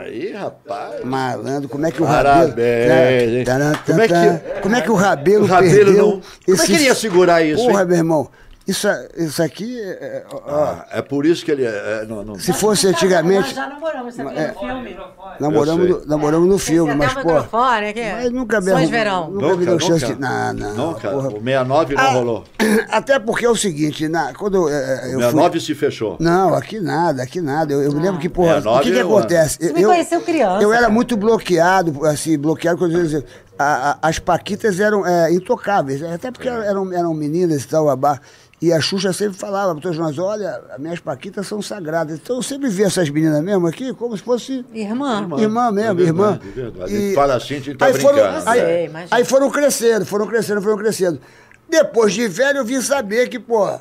[0.00, 1.02] Aí, rapaz.
[1.04, 3.36] Malandro, como é que o Parabéns, Rabelo.
[3.38, 3.44] hein?
[3.44, 6.66] Tará, Como é que- como é que o Rabelo, O Rabelo perdeu não- Como é
[6.66, 7.88] que ele ia segurar isso, Porra, hein?
[7.88, 8.28] meu irmão.
[8.66, 11.64] Isso, isso aqui, é, ó, ó, Ah, é por isso que ele.
[11.64, 12.34] É, é, não, não.
[12.36, 14.48] se fosse Nós antigamente, já namoramos, você viu É.
[14.48, 14.96] no filme?
[15.38, 17.20] namoramos, Eu no, namoramos no filme, mas, pô.
[17.20, 18.02] microfone aqui.
[18.12, 19.30] Mas nunca me Sons verão.
[19.30, 20.16] Nunca me deu chance de.
[20.16, 20.74] Não, não.
[20.74, 21.08] Nunca.
[21.10, 21.28] porra.
[21.28, 22.44] O 69 não Ah, rolou.
[22.90, 25.60] Até porque é o seguinte, na, quando eu, O eu 69 fui.
[25.60, 26.16] se fechou.
[26.18, 27.72] Não, aqui nada, aqui nada.
[27.72, 29.58] Eu, eu me lembro que, porra, o 69 que, que eu- acontece?
[29.60, 33.24] Você me conheceu criança, Eu era muito bloqueado, assim, bloqueado quando eu dizia,
[33.58, 38.20] a- a- as Paquitas eram é, intocáveis, até porque eram, eram meninas e tal, babá.
[38.60, 42.18] E a Xuxa sempre falava para todos nós, olha, as minhas Paquitas são sagradas.
[42.22, 45.28] Então eu sempre via essas meninas mesmo aqui como se fosse Irmã.
[45.38, 46.40] Irmã mesmo, É irmã.
[46.42, 46.90] é verdade.
[46.90, 48.48] Gente fala assim, a gente tá aí foram, brincando.
[48.48, 49.16] aí, Sei, imagina.
[49.16, 51.20] aí foram crescendo, foram crescendo, foram crescendo.
[51.68, 53.78] Depois de velho, eu vim saber que, pô.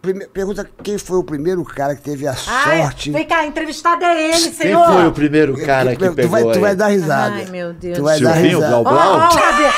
[0.00, 3.10] Prime- pergunta quem foi o primeiro cara que teve a Ai, sorte.
[3.10, 4.86] vem cá, a entrevistada é ele, Quem senhor.
[4.92, 7.34] foi o primeiro cara que tu, pegou vai, tu vai dar risada.
[7.36, 7.98] Ai, meu Deus.
[7.98, 8.82] Tu vai dar Silvinho risada.
[8.82, 9.12] Blau Blau?
[9.12, 9.72] ó, o Rabelo.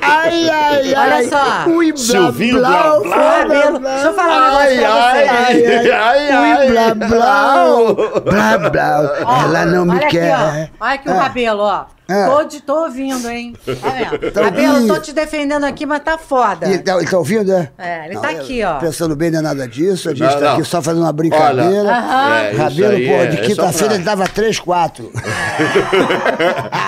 [0.00, 1.14] Ai, ai, ai.
[1.14, 1.68] Olha só.
[1.68, 3.14] Ui, blá, Silvinho blá, Blau Blau.
[3.18, 3.80] blá, Rabelo.
[3.80, 3.90] blá.
[3.92, 5.90] Deixa eu falar um negócio Ai, pra ai, você.
[5.90, 6.70] ai, ai, Ui, ai.
[6.70, 9.22] blá, blá, blá, blá.
[9.26, 10.70] Ó, Ela não me quer.
[10.80, 11.22] Olha aqui o Ah.
[11.22, 11.84] Rabelo, ó.
[12.12, 12.26] Ah.
[12.28, 13.54] Tô, de, tô ouvindo, hein?
[13.64, 14.30] Tá vendo?
[14.32, 14.94] Tá Rabelo, ouvindo?
[14.94, 16.66] tô te defendendo aqui, mas tá foda.
[16.66, 17.70] Ele tá, ele tá ouvindo, é?
[17.78, 18.74] É, ele tá aqui, ó.
[18.78, 20.08] Pensando bem, não é nada disso.
[20.10, 20.52] A gente Não, tá não.
[20.54, 21.88] aqui só fazendo uma brincadeira.
[21.90, 25.10] É, Rabelo, pô, é- de é quinta-feira pra- ele dava 3, 4.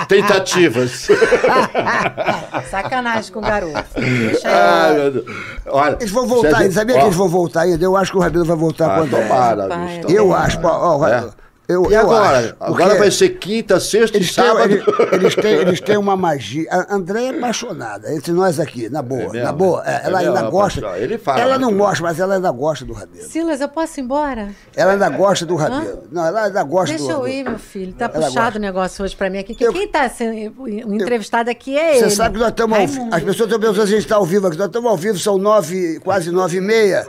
[0.07, 1.07] Tentativas.
[2.69, 3.83] Sacanagem com o garoto.
[3.95, 4.95] Deixa Ai, eu.
[4.95, 5.25] meu Deus.
[5.67, 7.83] Olha, Eles vão voltar, sabia ó, que eles vão voltar ainda?
[7.83, 9.21] Eu acho que o Rabelo vai voltar Ah, quando é.
[9.21, 9.63] tomara,
[10.07, 10.43] Eu tomara.
[10.45, 11.23] acho, pô, ó, É.
[11.67, 12.37] eu, E eu agora?
[12.39, 12.55] acho.
[12.59, 14.71] Agora vai ser quinta, sexta e Eles têm, sábado.
[14.71, 16.67] eles, eles têm, eles têm uma magia.
[16.71, 19.21] A André é apaixonada, entre nós aqui, na boa.
[19.23, 19.43] É mesmo?
[19.45, 19.83] na boa.
[19.85, 20.79] É, É ela mesmo, ainda é gosta.
[20.97, 23.25] Ele fala ela não muito mostra, mas ela ainda gosta do Rabelo.
[23.27, 24.49] Silas, eu posso ir embora?
[24.75, 26.03] Ela ainda gosta do Rabelo.
[26.11, 27.93] Não, ela ainda gosta Deixa do eu ir, meu filho.
[27.93, 28.57] Tá Ela puxado gosta.
[28.57, 29.55] o negócio hoje pra mim aqui.
[29.55, 32.09] que Eu- Quem tá sendo o entrevistado aqui é ele.
[32.09, 32.93] Você sabe que nós estamos ao vivo.
[32.99, 33.15] Raimundo.
[33.15, 34.57] As pessoas estão pensando que a gente está ao vivo aqui.
[34.57, 37.07] Nós estamos ao vivo, são nove, quase nove e meia.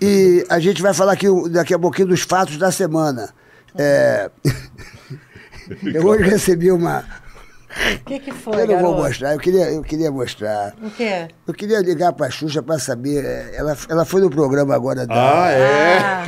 [0.00, 3.30] E a gente vai falar aqui daqui a pouquinho dos fatos da semana.
[3.76, 4.30] É...
[5.94, 7.04] Eu hoje recebi uma.
[7.70, 9.02] O que que foi, Eu não vou garoto?
[9.02, 10.74] mostrar, eu queria, eu queria mostrar.
[10.82, 11.28] O quê?
[11.46, 13.24] Eu queria ligar pra Xuxa pra saber.
[13.24, 15.14] é, Ela, ela foi no programa agora da.
[15.44, 15.98] Ah, é?
[15.98, 16.24] Ah,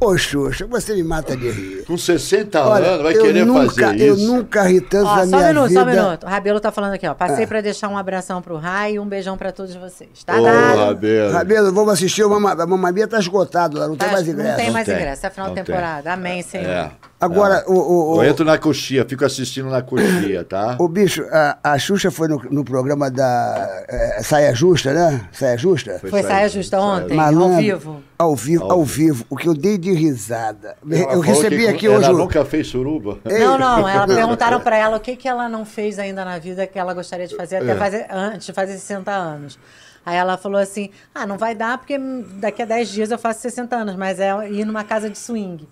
[0.00, 1.84] Ô, Xuxa, você me mata de rir.
[1.86, 4.26] Com 60 Olha, anos, vai eu querer nunca, fazer eu isso.
[4.26, 5.80] nunca ri tanto ó, na só um minha minuto, vida.
[5.80, 6.24] só um minuto.
[6.24, 7.14] O Rabelo tá falando aqui, ó.
[7.14, 7.48] Passei Ah.
[7.48, 10.24] pra deixar um abração pro Rai e um beijão pra todos vocês.
[10.24, 10.78] Tá Ô, dado?
[10.78, 11.32] Rabelo.
[11.32, 12.24] Rabelo, vamos assistir.
[12.24, 14.56] O a Mia tá esgotado lá, não Tá, tem mais não ingresso.
[14.56, 15.64] tem mais ingresso, é final de não tem.
[15.64, 16.12] temporada.
[16.12, 16.66] Amém, Senhor.
[16.70, 16.90] É.
[17.24, 20.76] Agora, o, o, o, Eu entro na coxinha, fico assistindo na coxinha, tá?
[20.80, 25.28] o bicho, a, a Xuxa foi no, no programa da é, Saia Justa, né?
[25.32, 25.98] Saia Justa?
[26.00, 28.02] Foi Foi saia saia justa ontem, Malandro, ao vivo.
[28.16, 29.24] Ao vivo, Ao vivo.
[29.30, 30.76] O que eu dei de risada.
[30.88, 32.10] Ela eu recebi que aqui ela hoje.
[32.10, 33.18] o- nunca fez suruba.
[33.24, 36.66] Não, não, ela perguntaram pra ela o que, que ela não fez ainda na vida
[36.66, 37.76] que ela gostaria de fazer até É.
[37.76, 39.58] fazer, antes de fazer 60 anos.
[40.06, 41.98] Aí ela falou assim: ah, não vai dar porque
[42.40, 45.66] daqui a 10 dias eu faço 60 anos, mas é ir numa casa de swing.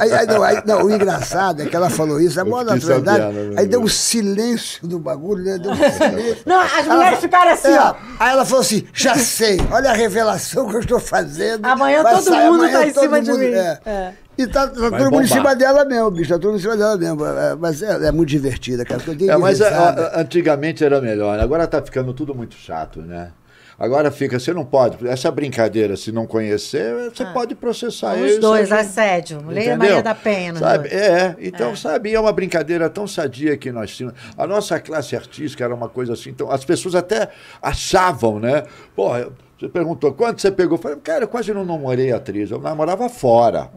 [0.00, 3.34] Aí, aí- não, aí- não, o engraçado é que ela falou isso, a maior naturalidade.
[3.34, 5.58] né, Aí deu um silêncio do bagulho, né?
[5.58, 6.38] Deu um silêncio.
[6.46, 7.94] Não, as Ela mulheres fa- ficaram assim, É, ó.
[8.18, 11.64] Aí ela falou assim: já sei, olha a revelação que eu estou fazendo.
[11.66, 13.46] Amanhã todo sair, mundo amanhã tá em todo cima de mundo- mim.
[13.52, 13.78] é.
[13.86, 14.12] É.
[14.38, 15.28] E tá, tá todo Vai mundo em bombar.
[15.28, 16.28] cima dela mesmo, bicho.
[16.30, 17.26] Tá todo mundo em cima dela mesmo.
[17.26, 19.00] É, Mas é, é muito divertida, cara.
[19.28, 19.68] É, mas a-
[20.16, 21.40] a- antigamente era melhor.
[21.40, 23.30] Agora tá ficando tudo muito chato, né?
[23.78, 25.06] Agora fica, você não pode.
[25.06, 29.38] Essa brincadeira, se não conhecer, você pode processar Os dois, assédio.
[29.38, 29.76] Entendeu?
[29.76, 30.52] Maria da Penha.
[30.52, 30.88] nos Sabe?
[30.88, 31.00] dois.
[31.00, 34.18] É, então, sabe, é uma brincadeira tão sadia que nós tínhamos.
[34.36, 37.28] A nossa classe artística era uma coisa assim, então as pessoas até
[37.62, 38.64] achavam, né?
[38.96, 39.10] Pô,
[39.58, 40.76] você perguntou, quanto você pegou?
[40.76, 43.70] Eu falei, cara, eu quase não namorei atriz, eu namorava fora.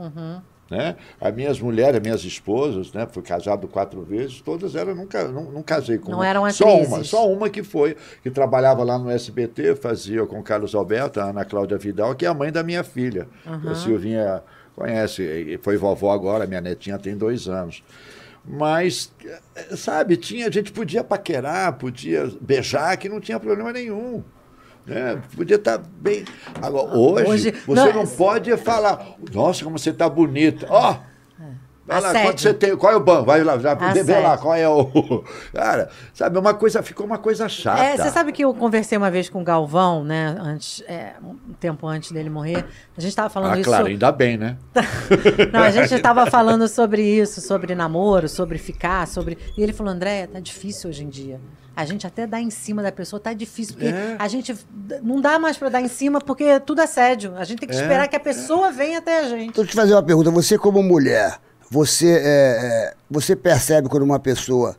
[0.72, 0.96] Né?
[1.20, 3.06] As minhas mulheres, as minhas esposas, né?
[3.12, 6.26] Fui casado quatro vezes, todas elas nunca não, não casei com Não uma.
[6.26, 10.44] eram Só uma, só uma que foi, que trabalhava lá no SBT, fazia com o
[10.44, 13.28] Carlos Alberto, a Ana Cláudia Vidal, que é a mãe da minha filha.
[13.46, 14.42] A Silvinha
[14.74, 17.84] conhece, foi vovó agora, minha netinha tem dois anos.
[18.46, 24.24] Mas, eh, sabe, tinha, a gente podia paquerar, podia beijar, que não tinha problema nenhum.
[24.86, 25.22] Né?
[25.36, 26.26] Podia estar bem.
[26.62, 30.66] Agora, hoje, Hoje- você não, não, é- pode falar, nossa, como você está bonita.
[30.70, 30.96] Ó!
[31.84, 32.30] Vai lá, Assédio.
[32.30, 32.78] quanto você tem?
[32.78, 33.26] Qual é o banco?
[33.26, 34.22] Vai lá, já, vê Assédio.
[34.24, 35.24] lá qual é o.
[35.52, 37.82] Cara, sabe, uma coisa, ficou uma coisa chata.
[37.84, 40.36] É, você sabe que eu conversei uma vez com o Galvão, né?
[40.40, 42.66] Antes, é, um tempo antes dele morrer.
[42.96, 43.68] A gente estava falando Ah, isso.
[43.68, 44.58] claro, ainda bem, né?
[45.52, 49.38] Não, a gente estava falando sobre isso, sobre namoro, sobre ficar, sobre.
[49.58, 51.42] E ele falou, André, tá difícil hoje em dia.
[51.76, 54.16] A gente até dá em cima da pessoa, tá difícil, porque É.
[54.20, 54.54] a gente
[55.02, 57.34] não dá mais para dar em cima, porque é tudo assédio.
[57.38, 57.82] A gente tem que É.
[57.82, 59.50] esperar que a pessoa venha até a gente.
[59.50, 60.30] Então, deixa eu te fazer uma pergunta.
[60.32, 64.76] Você, como mulher, você, é, é, você percebe quando uma pessoa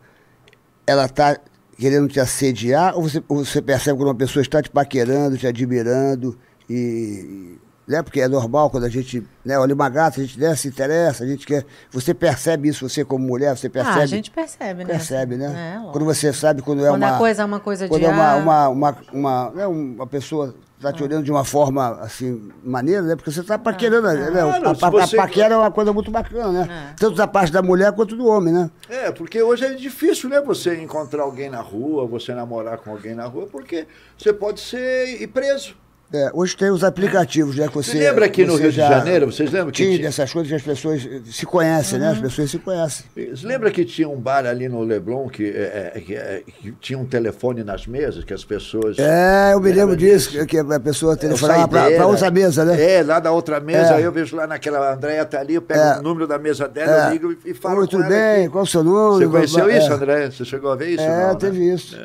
[0.87, 1.39] ela está
[1.79, 5.47] querendo te assediar ou você, ou você percebe quando uma pessoa está te paquerando, te
[5.47, 6.39] admirando
[6.69, 7.59] e...
[7.87, 8.01] Né?
[8.03, 11.25] Porque é normal quando a gente né, olha uma gata, a gente né, se interessa,
[11.25, 11.65] a gente quer...
[11.91, 13.99] Você percebe isso, você como mulher, você percebe?
[13.99, 14.91] Ah, a gente percebe, né?
[14.91, 15.77] Percebe, né?
[15.79, 17.17] É, quando você sabe quando é Quando uma...
[17.17, 20.07] a coisa é uma coisa quando de, é uma, ah, uma, uma, uma, né, uma
[20.07, 23.15] pessoa está te olhando de uma forma assim, maneira, né?
[23.15, 24.31] Porque você está paquerando, né?
[24.31, 26.95] Claro, a, a- a você- paquera é uma coisa muito bacana, né?
[26.99, 28.69] Tanto da parte da mulher quanto do homem, né?
[28.89, 30.41] É, porque hoje é difícil, né?
[30.41, 33.87] Você encontrar alguém na rua, você namorar com alguém na rua, porque
[34.19, 35.77] você pode ser ir preso.
[36.15, 37.67] É, hoje tem os aplicativos, né?
[37.69, 40.09] Que você, Você lembra aqui no você Rio de Janeiro, vocês lembram que Tinha tinha-
[40.09, 42.11] essas coisas que as pessoas eh, se conhecem, né?
[42.11, 43.07] As pessoas se conhecem.
[43.35, 46.73] Você lembra que tinha um bar ali no Leblon que, é, é, que, é, que
[46.73, 48.99] tinha um telefone nas mesas, que as pessoas.
[48.99, 52.97] É, eu me lembro Lembra disso, que- a pessoa Eu telefonava para outra mesa, né?
[52.99, 53.95] É, lá da outra mesa, É.
[53.95, 55.99] aí eu vejo lá naquela Andréia tá ali, eu pego É.
[55.99, 57.09] o número da mesa dela, É.
[57.09, 58.51] eu ligo e, falo Oi, tudo bem?
[58.51, 59.25] Qual o seu nome?
[59.25, 59.79] Você conheceu É.
[59.79, 60.31] isso, André?
[60.31, 61.03] Você chegou a ver isso?
[61.03, 61.37] É, não, né?
[61.41, 61.97] teve isso.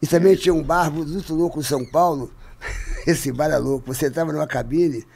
[0.00, 2.30] E também tinha um bar muito louco em São Paulo.
[3.06, 3.92] Esse bar é louco.
[3.92, 5.06] Você entrava numa cabine,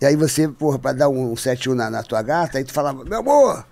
[0.00, 3.04] e aí você, porra, pra dar um 71 na, na tua gata, aí tu falava,
[3.04, 3.64] meu amor,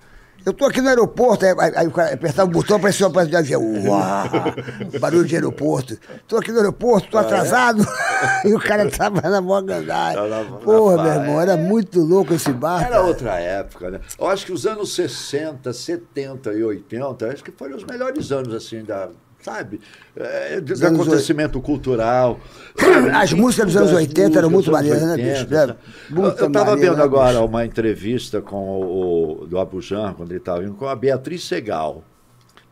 [0.46, 1.44] eu tô aqui no aeroporto.
[1.44, 3.60] Aí, aí- o cara apertava o botão, aparecia uma de avião.
[3.86, 4.28] Uau!
[5.00, 5.98] Barulho de aeroporto.
[6.26, 7.84] Tô aqui no aeroporto, tô atrasado.
[8.44, 10.16] e o cara tava na mó gandaia.
[10.20, 12.80] Na- na Porra, meu irmão, era muito louco esse bar.
[12.80, 13.02] Era cara.
[13.04, 14.00] outra época, né?
[14.18, 18.54] Eu acho que os anos 60, 70 e 80, acho que foram os melhores anos,
[18.54, 19.08] assim, da.
[19.48, 19.80] Sabe?
[20.14, 22.38] É, anos acontecimento cultural.
[23.14, 25.28] As músicas dos anos 80 eram muito maneiras, né, bicho?
[25.54, 25.76] É,
[26.42, 30.60] Eu- estava vendo né, agora uma entrevista com o, o- do Abujan, quando ele estava
[30.60, 32.04] vindo, com a Beatriz Segal.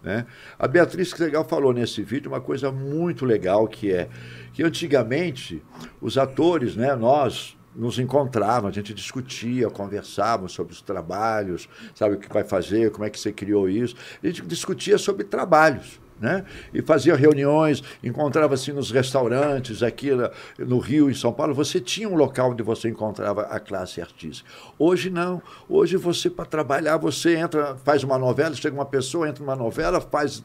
[0.03, 0.27] Né?
[0.59, 4.09] A Beatriz Segal falou nesse vídeo uma coisa muito legal, que é
[4.53, 5.63] que antigamente
[6.01, 12.19] os atores, né, nós nos encontrávamos, a gente discutia, conversávamos sobre os trabalhos, sabe o
[12.19, 13.95] que vai fazer, como é que você criou isso.
[14.23, 16.01] A gente discutia sobre trabalhos.
[16.19, 16.45] Né?
[16.73, 20.11] E fazia reuniões, encontrava-se nos restaurantes aqui
[20.59, 21.55] no Rio, em São Paulo.
[21.55, 24.49] Você tinha um local onde você encontrava a classe artística.
[24.79, 25.43] Hoje não.
[25.69, 30.01] Hoje você, para trabalhar, você entra, faz uma novela, chega uma pessoa, entra numa novela,
[30.01, 30.43] faz,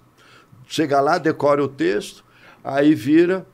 [0.67, 2.23] chega lá, decora o texto,
[2.63, 3.45] aí vira,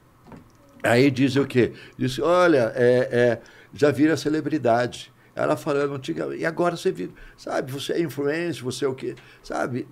[0.84, 1.74] Aí diz o quê?
[1.97, 3.41] Diz, olha, é, é,
[3.74, 5.11] já vira celebridade.
[5.39, 9.13] Ela falando antigamente, e agora você vira, sabe, você é influencer, você é o quê?
[9.43, 9.88] Sabe?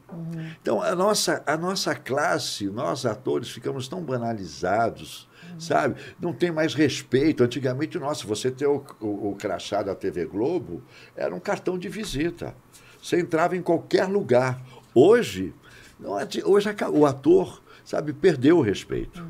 [0.59, 5.29] Então, a nossa, a nossa classe, nós atores, ficamos tão banalizados,
[5.59, 6.01] sabe?
[6.19, 7.43] Não tem mais respeito.
[7.43, 10.81] Antigamente, nossa, você ter o, o, o crachá da TV Globo
[11.15, 12.55] era um cartão de visita.
[12.99, 14.59] Você entrava em qualquer lugar.
[14.95, 15.53] Hoje,
[15.99, 19.23] não adi- hoje o ator, sabe, perdeu o respeito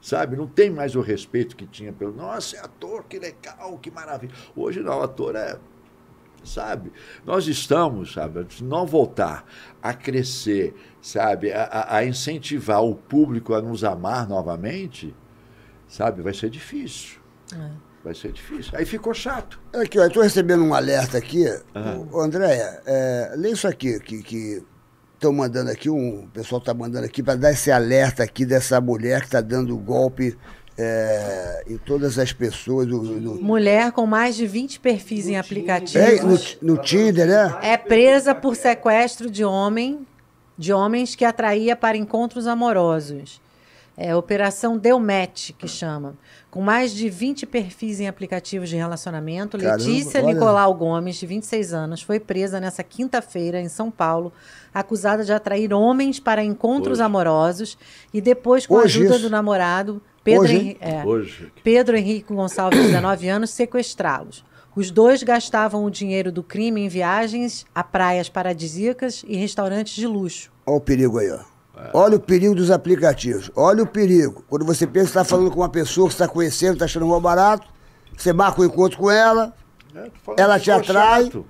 [0.00, 0.36] sabe?
[0.36, 2.12] Não tem mais o respeito que tinha pelo.
[2.12, 4.32] Nossa, é ator, que legal, que maravilha.
[4.56, 5.56] Hoje não, o ator é.
[6.42, 6.90] Sabe?
[7.26, 9.44] Nós estamos, sabe, se não voltar
[9.82, 15.14] a crescer, sabe, a, a- incentivar o público a nos amar novamente,
[15.86, 17.20] sabe, vai ser difícil.
[18.02, 18.72] Vai ser difícil.
[18.74, 19.60] Aí ficou chato.
[19.74, 21.44] Aqui, ó, eu estou recebendo um alerta aqui.
[22.10, 24.64] Ô, Andréia, é, lê isso aqui, que
[25.20, 28.80] estão mandando aqui, um, o pessoal está mandando aqui para dar esse alerta aqui dessa
[28.80, 30.34] mulher que está dando golpe
[30.78, 32.86] é, em todas as pessoas.
[32.86, 36.56] Do, do- Mulher com mais de 20 perfis em aplicativos.
[36.62, 37.54] É, no, no Tinder, né?
[37.62, 40.06] É presa por sequestro de homem,
[40.56, 43.42] de homens que atraía para encontros amorosos.
[43.96, 46.14] É Operação Deu Match, que chama.
[46.50, 50.32] Com mais de 20 perfis em aplicativos de relacionamento, Caramba, Letícia olha.
[50.32, 54.32] Nicolau Gomes, de 26 anos, foi presa nessa quinta-feira em São Paulo,
[54.72, 57.02] acusada de atrair homens para encontros Hoje.
[57.02, 57.78] amorosos
[58.14, 59.24] e depois, com a Hoje ajuda isso.
[59.24, 61.52] do namorado, Pedro, Hoje, Henri- é, Hoje.
[61.62, 64.44] Pedro Henrique Gonçalves, 19 anos, sequestrá-los.
[64.74, 70.06] Os dois gastavam o dinheiro do crime em viagens a praias paradisíacas e restaurantes de
[70.06, 70.50] luxo.
[70.64, 71.40] Olha o perigo aí, ó.
[71.92, 73.50] Olha o perigo dos aplicativos.
[73.56, 74.44] Olha o perigo.
[74.48, 77.06] Quando você pensa que está falando com uma pessoa que você está conhecendo, está achando
[77.06, 77.66] mal barato,
[78.16, 79.52] você marca um encontro com ela,
[79.94, 81.44] É, ela te atrai chato.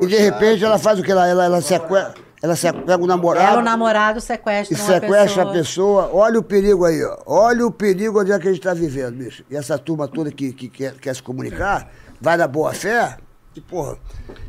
[0.00, 0.68] E de repente chato.
[0.68, 1.10] ela faz o que?
[1.10, 3.46] Ela, ela, ela, sequestra, ela sequestra o namorado.
[3.52, 5.50] Ela, o namorado, sequestra E uma sequestra pessoa.
[5.50, 6.10] a pessoa.
[6.12, 7.16] Olha o perigo aí, ó.
[7.26, 9.44] Olha o perigo onde é que a gente está vivendo, bicho.
[9.50, 13.16] E essa turma toda que, que quer, quer se comunicar, vai na boa fé,
[13.56, 13.98] e, porra,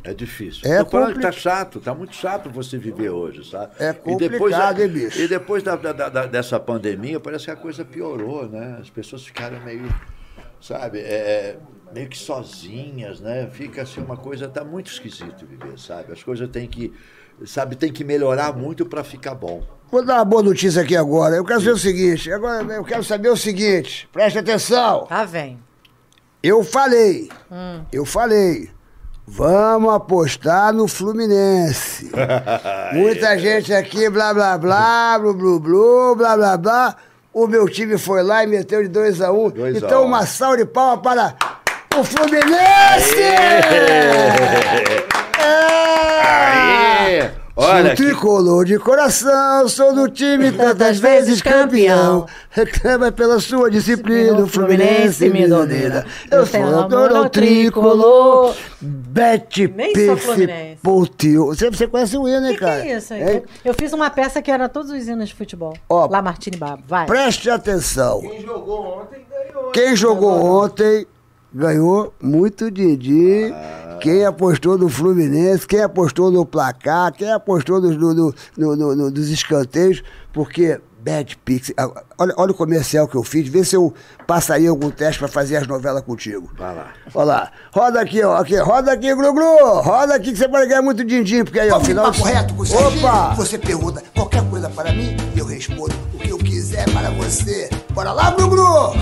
[0.03, 0.61] É difícil.
[0.71, 3.73] É que compli- tá chato, tá muito chato você viver hoje, sabe?
[3.79, 4.19] É E depois,
[4.53, 5.19] complicado, hein, bicho?
[5.19, 8.77] E depois da, da- da- dessa pandemia, parece que a coisa piorou, né?
[8.79, 9.91] As pessoas ficaram meio,
[10.61, 11.57] sabe, é,
[11.93, 13.49] meio que sozinhas, né?
[13.51, 16.13] Fica assim uma coisa, tá muito esquisito viver, sabe?
[16.13, 16.93] As coisas têm que,
[17.45, 19.63] sabe, tem que melhorar muito para ficar bom.
[19.91, 21.35] Vou dar uma boa notícia aqui agora.
[21.35, 22.31] Eu quero saber o seguinte.
[22.31, 24.07] Agora eu quero saber o seguinte.
[24.13, 25.05] Preste atenção.
[25.07, 25.59] Tá, vem.
[26.41, 27.29] Eu falei.
[27.91, 28.69] Eu falei.
[29.27, 32.11] Vamos apostar no Fluminense.
[32.93, 36.95] Muita gente aqui, blá, blá, blá, blu, blu, blu, blá, blá, blá.
[37.33, 39.49] O meu time foi lá e meteu de 2 a 1 um.
[39.49, 40.07] Dois a Então, um.
[40.07, 41.35] uma salva de palmas para
[41.97, 43.21] o Fluminense!
[45.39, 45.80] É!
[47.55, 52.25] Olha, sou que- tricolor de coração, sou do time tantas vezes campeão.
[52.49, 55.41] Reclama pela sua disciplina, o Fluminense me.
[56.31, 58.55] Eu sou autor ao tricolor.
[58.81, 60.79] Bet Nem sou Fluminense.
[60.81, 61.47] Pontil.
[61.47, 62.85] Você, você conhece o hino, hein, que, que cara?
[62.87, 63.21] é isso aí?
[63.35, 63.43] Hein?
[63.65, 65.73] Eu fiz uma peça que era todos os hinos de futebol.
[65.89, 66.83] Ó, Lá, Martini Babo.
[66.87, 67.05] Vai.
[67.05, 68.21] Preste atenção.
[69.73, 71.01] Quem jogou ontem ganhou
[72.21, 73.53] muito Didi.
[74.01, 78.95] Quem apostou no Fluminense, quem apostou no placar, quem apostou no, no- no- no- no-
[78.95, 80.01] no- nos escanteios,
[80.33, 81.71] porque Bad Pix.
[81.77, 83.93] ah, Olha, olha o comercial que eu fiz, vê se eu
[84.27, 86.49] passaria algum teste para fazer as novelas contigo.
[86.57, 86.87] Vai lá.
[87.13, 90.67] Olha lá, roda aqui, ó, aqui, roda aqui, Glu Glu, roda aqui que você pode
[90.67, 92.05] ganhar muito din-din, porque aí, ó, final...
[92.11, 92.53] papo reto?
[92.59, 93.33] Opa!
[93.35, 97.69] Você pergunta qualquer coisa para mim e eu respondo o que eu quiser para você.
[97.93, 98.93] Bora lá, Glu Glu!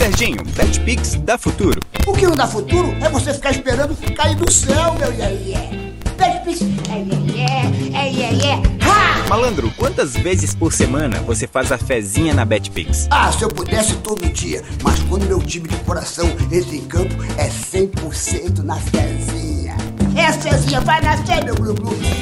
[0.00, 1.78] Serginho, BetPix dá futuro.
[2.06, 5.90] O que não dá futuro é você ficar esperando cair do céu, meu iê iê.
[6.16, 8.54] Betpix, é iê iê, é.
[8.82, 9.28] Ha!
[9.28, 13.08] Malandro, quantas vezes por semana você faz a fezinha na BetPix?
[13.10, 17.14] Ah, se eu pudesse todo dia, mas quando meu time de coração entra em campo,
[17.36, 19.76] é 100% na fezinha.
[20.16, 21.76] É Cezinha, vai na fé, meu Glu.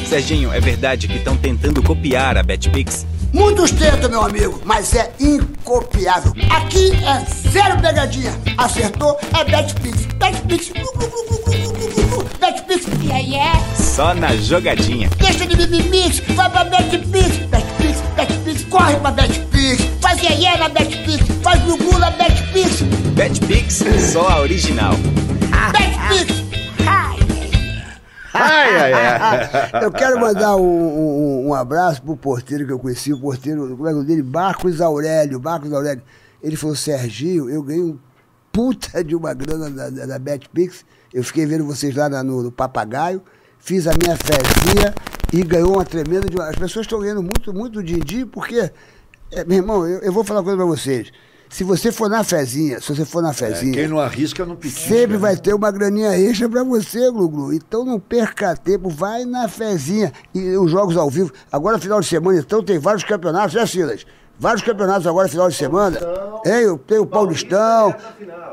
[0.08, 3.06] Serginho, é verdade que estão tentando copiar a BetPix?
[3.32, 6.32] Muito ostenta, meu amigo, mas é incopiável.
[6.50, 8.32] Aqui é zero pegadinha.
[8.56, 10.06] Acertou é Betpix.
[10.16, 10.72] Betpix.
[12.40, 12.86] Betpix.
[13.02, 13.52] E aí é?
[13.76, 15.10] Só na jogadinha.
[15.18, 17.36] Deixa de mimimix, vai pra Betpix.
[17.48, 19.82] Betpix, Betpix, corre pra Betpix.
[20.00, 22.82] Faz aí iê na Betpix, faz gugu na Betpix.
[23.14, 24.94] Betpix, só a original.
[25.72, 26.47] Betpix.
[28.34, 29.70] Ai, Ai, ai.
[29.84, 33.86] Eu quero mandar um, um- um abraço pro porteiro que eu conheci, o porteiro, como
[33.86, 34.22] é é o nome dele?
[34.22, 35.40] Marcos Aurélio.
[35.40, 36.02] Marcos Aurélio.
[36.42, 37.98] Ele falou, Serginho, eu ganhei um
[38.52, 40.84] puta de uma grana da, da, da BetPix.
[41.12, 43.22] Eu fiquei vendo vocês lá na- no, no Papagaio,
[43.58, 44.94] fiz a minha fezinha
[45.32, 46.40] e ganhou uma tremenda de.
[46.40, 48.70] As pessoas estão ganhando muito, muito din-din, porque,
[49.32, 51.10] é, meu irmão, eu, eu vou falar uma coisa pra vocês.
[51.48, 53.72] Se você for na fezinha, se você for na fezinha...
[53.72, 54.88] Quem não arrisca não pitisca.
[54.88, 55.18] Sempre né?
[55.18, 57.52] vai ter uma graninha extra pra você, Glu-Glu.
[57.54, 60.12] Então não perca tempo, vai na fezinha.
[60.34, 61.32] E os jogos ao vivo.
[61.50, 64.04] Agora, final de semana, então, tem vários campeonatos, né, Silas?
[64.40, 65.98] Vários campeonatos agora, final de semana.
[66.44, 67.92] Tem, o- tem o Paulistão,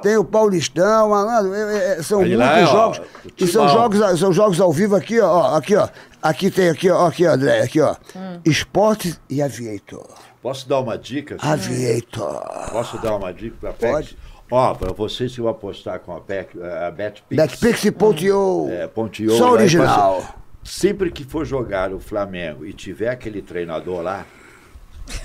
[0.01, 1.53] tem o Paulistão, malandro.
[1.53, 2.97] é- é- são Ali muitos lá, ó, jogos.
[2.99, 3.03] o
[3.43, 5.27] E são jogos, são jogos ao vivo aqui, ó.
[5.31, 5.87] ó, Aqui, ó.
[6.23, 7.95] Aqui tem aqui, ó, aqui, ó, André, aqui, ó.
[8.43, 10.07] Esportes e Aviator.
[10.45, 11.37] Posso dar uma dica?
[11.41, 12.69] Aviator.
[12.71, 13.73] Posso dar uma dica para?
[13.93, 14.15] Pode.
[14.51, 17.41] Ó, para vocês que vão apostar com a PEC, a BetPix.
[17.41, 18.69] Betpix e Pontiou.
[18.69, 19.35] É, Pontiou.
[19.39, 20.23] Só original.
[20.63, 24.23] Sempre que for jogar o Flamengo e tiver aquele treinador lá,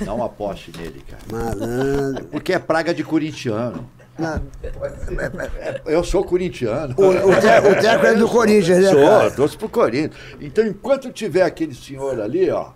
[0.00, 1.22] não aposte nele, cara.
[1.30, 2.24] Malandro.
[2.28, 3.90] Porque é praga de corintiano.
[4.18, 4.40] Não.
[5.58, 6.94] É, eu sou corintiano.
[6.96, 10.16] O, o, te- o Teco é do Corinthians, né, Sou, trouxe pro Corinthians.
[10.40, 12.70] Então, enquanto tiver aquele senhor ali, ó,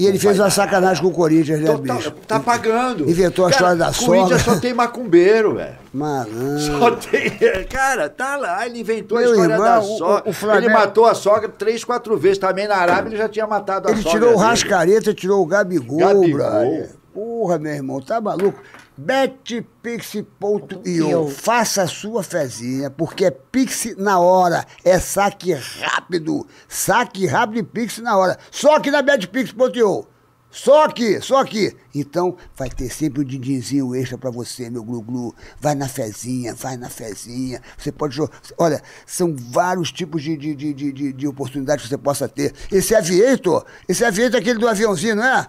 [0.00, 2.10] E ele fez uma sacanagem com o Corinthians, né, Total- bicho?
[2.26, 3.08] tá pagando.
[3.08, 4.54] Inventou a história da O Corinthians sogra.
[4.54, 5.74] só tem macumbeiro, velho.
[5.92, 6.58] Malandro.
[6.78, 7.30] Só tem.
[7.68, 10.30] Cara, tá lá, ele inventou Meu a história irmão, da o- sogra.
[10.30, 12.38] o Flamengo- Ele matou a sogra três, quatro vezes.
[12.38, 14.18] Também na Arábia ele já tinha matado a Ele sogra.
[14.20, 14.38] tirou o.
[14.38, 16.30] Rascareta, tirou o Gabigol, Gabigol.
[16.38, 16.90] brother.
[17.12, 18.58] Porra, meu irmão, tá maluco?
[19.00, 21.10] betpix.io.
[21.10, 21.28] Eu.
[21.28, 24.64] Faça a sua fezinha, porque é Pix na hora.
[24.84, 26.46] É saque rápido.
[26.68, 28.38] Saque rápido e Pix na hora.
[28.50, 30.06] Só aqui na betpix.io.
[30.52, 31.76] Só aqui, só aqui.
[31.94, 35.32] Então, vai ter sempre um dindinzinho extra pra você, meu glu-glu.
[35.60, 37.62] Vai na fezinha, vai na fezinha.
[37.78, 38.36] Você pode jogar.
[38.58, 42.52] Olha, são vários tipos de, de, de, de, de- de oportunidades que você possa ter.
[42.72, 45.46] Esse aviator, esse aviator é aquele do aviãozinho, não é?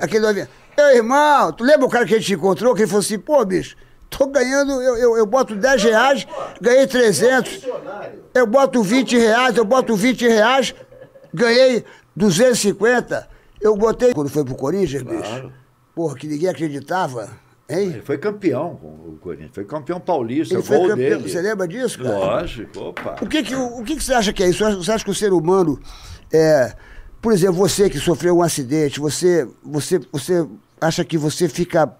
[0.00, 0.48] Aquele do avião.
[0.78, 2.72] Meu irmão, tu lembra o cara que a gente encontrou?
[2.72, 3.74] Que ele falou assim, pô, bicho,
[4.08, 6.24] tô ganhando, eu, eu, eu boto 10 reais,
[6.60, 7.66] ganhei 300.
[8.32, 10.72] Eu boto 20 reais, eu boto 20 reais,
[11.34, 11.84] ganhei
[12.14, 13.28] 250.
[13.60, 14.14] Eu botei.
[14.14, 15.52] Quando foi pro Corinthians, bicho?
[15.96, 17.28] Porra, que ninguém acreditava,
[17.68, 17.88] hein?
[17.94, 19.50] Ele foi campeão com o Corinthians.
[19.52, 20.96] Foi campeão paulista, Ele foi campeão.
[20.96, 21.28] dele.
[21.28, 22.16] Você lembra disso, cara?
[22.16, 23.16] Lógico, opa.
[23.20, 24.64] O que que, o, o que que você acha que é isso?
[24.76, 25.76] Você acha que o ser humano,
[26.32, 26.72] é,
[27.20, 30.46] por exemplo, você que sofreu um acidente, você, você, você
[30.80, 31.90] acha que você fica...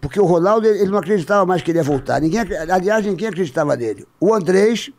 [0.00, 2.20] Porque o Ronaldo, ele não acreditava mais que ele ia voltar.
[2.20, 2.40] Ninguém,
[2.70, 4.06] aliás, ninguém acreditava nele.
[4.20, 4.90] O Andrés,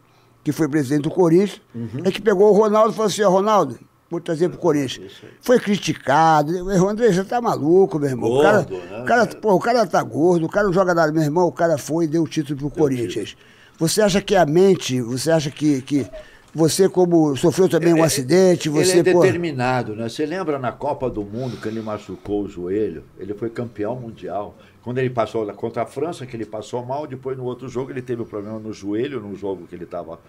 [0.43, 2.02] que foi presidente do Corinthians, Uhum.
[2.03, 3.77] é que pegou o Ronaldo e falou assim, ó, Ronaldo,
[4.10, 5.11] vou trazer pro Corinthians.
[5.41, 6.52] Foi criticado.
[6.52, 8.31] Meu irmão, André, você tá maluco, meu irmão.
[8.31, 9.02] o cara, Gordo, né?
[9.02, 11.11] o cara, pô, o cara tá gordo, o cara não joga nada.
[11.11, 13.35] Meu irmão, o cara foi e deu o título pro Corinthians.
[13.77, 16.07] Você acha que a mente, você acha que, que
[16.56, 19.22] você, como sofreu também um acidente, você, ele é pô.
[19.22, 20.07] determinado, né?
[20.07, 23.03] Você lembra na Copa do Mundo que ele machucou o joelho?
[23.19, 24.56] Ele foi campeão mundial.
[24.82, 28.02] Quando ele passou contra a França, que ele passou mal, depois no outro jogo ele
[28.02, 30.19] teve um problema no joelho, no jogo que ele estava.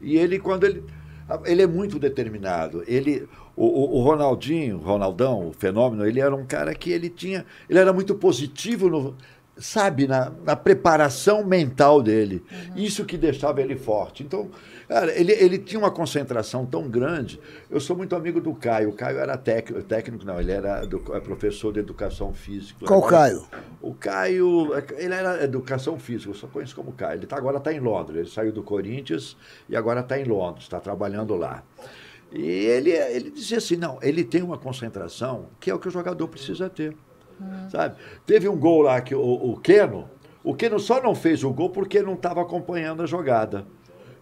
[0.00, 0.84] E ele, quando ele.
[1.46, 2.82] Ele é muito determinado.
[2.86, 3.26] Ele,
[3.56, 7.44] o, o- o Ronaldinho, o Ronaldão, o fenômeno, ele era um cara que ele tinha.
[7.68, 9.14] Ele era muito positivo no.
[9.56, 12.42] Sabe, na, na preparação mental dele.
[12.74, 14.22] Isso que deixava ele forte.
[14.22, 14.48] Então,
[14.92, 17.40] cara, ele, ele tinha uma concentração tão grande.
[17.70, 18.90] Eu sou muito amigo do Caio.
[18.90, 22.84] O Caio era técnico, técnico não, ele era edu- é professor de educação física.
[22.86, 23.42] Qual Agora- Caio?
[23.80, 27.18] O Caio, ele era educação física, eu só conheço como Caio.
[27.18, 28.16] Ele tá, agora está em Londres.
[28.18, 29.36] Ele saiu do Corinthians
[29.68, 31.62] e agora está em Londres, está trabalhando lá.
[32.30, 35.90] E ele, ele dizia assim: não, ele tem uma concentração que é o que o
[35.90, 36.96] jogador precisa ter.
[37.70, 37.96] Sabe?
[38.24, 40.08] Teve um gol lá que o, o Keno,
[40.44, 43.66] o Keno só não fez o gol porque não estava acompanhando a jogada.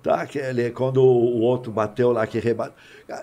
[0.02, 0.26] Tá?
[0.26, 2.74] Que ele, quando o outro bateu lá, que rebate,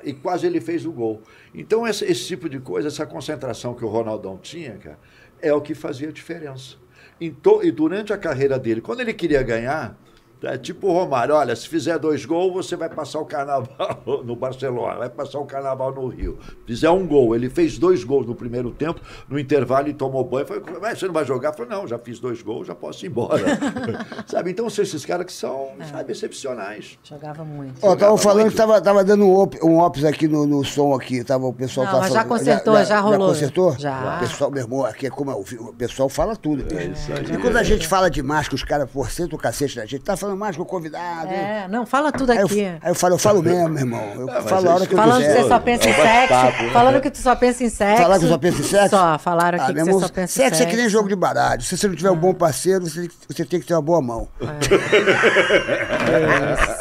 [0.03, 1.21] e quase ele fez o gol.
[1.53, 4.99] Então, esse, esse tipo de coisa, essa concentração que o Ronaldão tinha, cara,
[5.41, 6.75] é o que fazia diferença.
[7.19, 9.97] Então, e durante a carreira dele, quando ele queria ganhar,
[10.43, 14.35] é tipo o Romário, olha, se fizer dois gols, você vai passar o carnaval no
[14.35, 16.37] Barcelona, vai passar o carnaval no Rio.
[16.65, 20.45] Fizer um gol, ele fez dois gols no primeiro tempo, no intervalo e tomou banho.
[20.45, 21.49] Falei, "Mas você não vai jogar?
[21.49, 23.43] Eu Falei, não, já fiz dois gols, já posso ir embora.
[24.27, 24.51] sabe?
[24.51, 26.97] Então, são esses caras que são, sabe, excepcionais.
[27.03, 27.77] Jogava muito.
[27.77, 28.51] Ó, tava Jogava falando muito.
[28.51, 31.53] que tava, tava dando um, op, um ops aqui no, no som aqui, tava, o
[31.53, 33.27] pessoal Não, tava mas já falando- consertou, já rolou.
[33.29, 33.75] consertou?
[33.79, 34.17] Já.
[34.17, 37.11] O pessoal, meu irmão, aqui é como é, o pessoal fala tudo, bicho.
[37.33, 40.01] e quando a gente fala de máscara, os caras, por cento o cacete da gente,
[40.03, 41.27] tá falando mais com o convidado.
[41.27, 41.33] hein?
[41.39, 42.65] É, não, fala tudo Aí eu, aqui.
[42.65, 44.03] aí eu falo, eu falo mesmo, meu irmão.
[44.15, 46.63] Eu mas falo a hora que eu Falando que você só pensa em É sexo.
[46.63, 46.69] né?
[46.73, 48.01] Falando que tu só pensa em sexo.
[48.03, 48.89] Falar que eu só penso em sexo?
[48.89, 50.63] Só, falaram aqui Ah, que você só pensa em sexo sexo.
[50.63, 51.61] é que nem jogo de baralho.
[51.61, 53.81] Se você não tiver um bom parceiro, você tem, que, você tem que ter uma
[53.81, 54.27] boa mão.
[54.41, 54.57] Ai,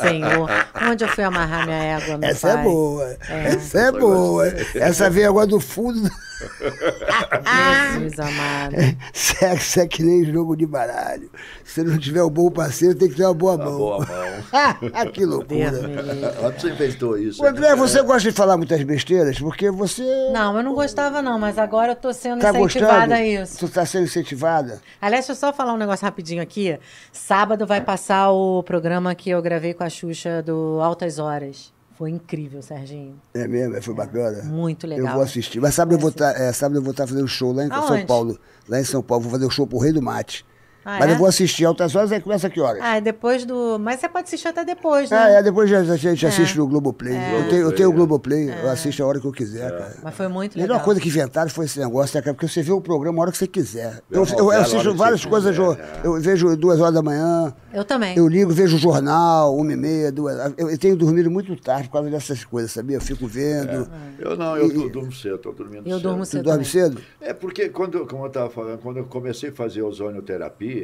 [0.08, 0.48] Senhor,
[0.90, 2.60] onde eu fui amarrar minha égua, meu Essa pai?
[2.60, 3.16] é boa.
[3.28, 4.46] Essa é boa.
[4.74, 6.08] Essa veio agora do fundo.
[7.94, 8.76] Jesus amado.
[9.12, 11.30] Sexo é que nem jogo de baralho.
[11.64, 13.78] Se não tiver um bom parceiro, tem que ter uma boa mão.
[13.78, 15.12] boa mão.
[15.12, 15.72] que loucura.
[16.42, 17.42] Olha você inventou isso.
[17.42, 19.38] Ô, André, você gosta de falar muitas besteiras?
[19.38, 20.02] Porque você
[20.32, 23.14] Não, eu não gostava não, mas agora eu tô sendo tá incentivada gostando.
[23.14, 23.58] a isso.
[23.58, 24.80] Tu tá sendo incentivada?
[25.00, 26.78] Aliás, deixa eu só falar um negócio rapidinho aqui.
[27.12, 31.75] Sábado vai passar o programa que eu gravei com a Xuxa do Altas Horas.
[31.96, 33.14] Foi incrível, Serginho.
[33.32, 34.42] É mesmo, foi bacana.
[34.44, 35.06] Muito legal.
[35.06, 35.60] Eu vou assistir.
[35.60, 37.88] Mas sábado eu vou estar é, sábado eu vou estar fazendo show lá em São
[37.88, 38.06] Aonde?
[38.06, 38.38] Paulo.
[38.68, 39.22] Lá em São Paulo.
[39.22, 40.44] Vou fazer o show pro Rei do Mate.
[40.88, 41.12] Ah, Mas é?
[41.14, 42.80] eu vou assistir altas horas, aí começa que horas?
[42.80, 43.76] Ah, é depois do.
[43.76, 45.18] Mas você pode assistir até depois, né?
[45.18, 47.12] Ah, é, depois a gente assiste no Globoplay.
[47.16, 48.60] Eu, tenho, eu tenho o Globoplay, É.
[48.62, 49.96] eu assisto a hora que eu quiser, cara.
[50.04, 50.76] Mas foi muito A legal.
[50.76, 52.34] melhor coisa que inventaram foi esse negócio, né, cara?
[52.34, 54.00] Porque você vê o programa a hora que você quiser.
[54.08, 57.02] Eu, eu- eu a assisto várias você coisas, quiser, eu, eu vejo duas horas da
[57.02, 58.16] manhã, Eu também.
[58.16, 60.36] eu ligo, vejo o jornal, uma e meia, duas.
[60.56, 62.96] Eu, eu tenho dormido muito tarde por causa dessas coisas, sabia?
[62.96, 63.90] Eu fico vendo.
[64.20, 66.02] Eu não, eu du- durmo cedo, estou dormindo Eu cedo.
[66.08, 66.44] durmo Tu cedo.
[66.44, 66.90] dorme também.
[66.90, 67.00] cedo?
[67.20, 70.75] É porque, quando, como eu estava falando, quando eu comecei a fazer ozonioterapia.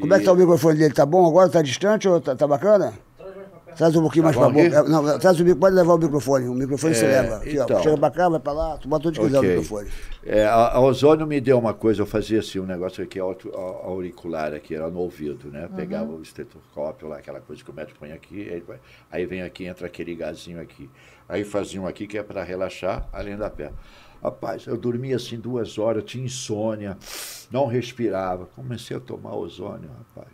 [0.00, 0.94] Como é que tá o microfone dele?
[0.94, 1.48] Tá bom agora?
[1.48, 2.92] Tá distante ou tá, tá bacana?
[3.76, 4.76] Traz um pouquinho mais Tá pra bom boca.
[4.76, 6.48] É, Não, traz o microfone, pode levar o microfone.
[6.48, 7.36] O microfone você É, leva.
[7.36, 7.64] Aqui, ó.
[7.64, 7.82] então.
[7.82, 9.48] Chega pra cá, vai pra lá, tu bota onde quiser Ok.
[9.48, 9.88] o microfone.
[10.26, 14.52] É, a, a ozônio me deu uma coisa, eu fazia assim, um negócio aqui auricular,
[14.52, 15.68] aqui, era no ouvido, né?
[15.76, 18.78] Pegava o estetoscópio lá, aquela coisa que o médico põe aqui, aí, vai-
[19.12, 20.90] aí vem aqui, entra aquele gazinho aqui.
[21.28, 23.76] Aí fazia um aqui que é para relaxar, além da perna.
[24.22, 26.96] Rapaz, eu dormia assim duas horas, tinha insônia,
[27.50, 28.46] não respirava.
[28.56, 30.32] Comecei a tomar ozônio, rapaz.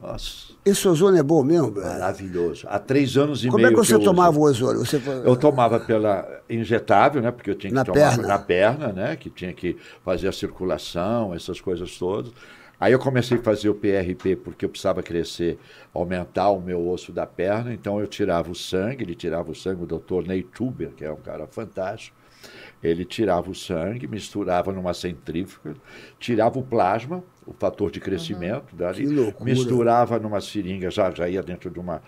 [0.00, 2.66] Nossa, Esse ozônio é bom mesmo, maravilhoso.
[2.68, 4.04] Há três anos e Como meio é que você uso.
[4.04, 4.84] tomava o ozônio?
[4.84, 5.00] Você...
[5.24, 7.30] Eu tomava pela injetável, né?
[7.30, 8.28] Porque eu tinha que Na tomar perna.
[8.28, 9.16] na perna, né?
[9.16, 12.30] Que tinha que fazer a circulação, essas coisas todas.
[12.78, 15.58] Aí eu comecei a fazer o PRP porque eu precisava crescer,
[15.94, 17.72] aumentar o meu osso da perna.
[17.72, 21.10] Então eu tirava o sangue, ele tirava o sangue, o doutor Ney Tuber, que é
[21.10, 22.14] um cara fantástico.
[22.82, 25.74] Ele tirava o sangue, misturava numa centrífuga,
[26.18, 29.44] tirava o plasma, o fator de crescimento dali, Que loucura.
[29.50, 32.02] misturava numa seringa, já, já ia dentro de uma.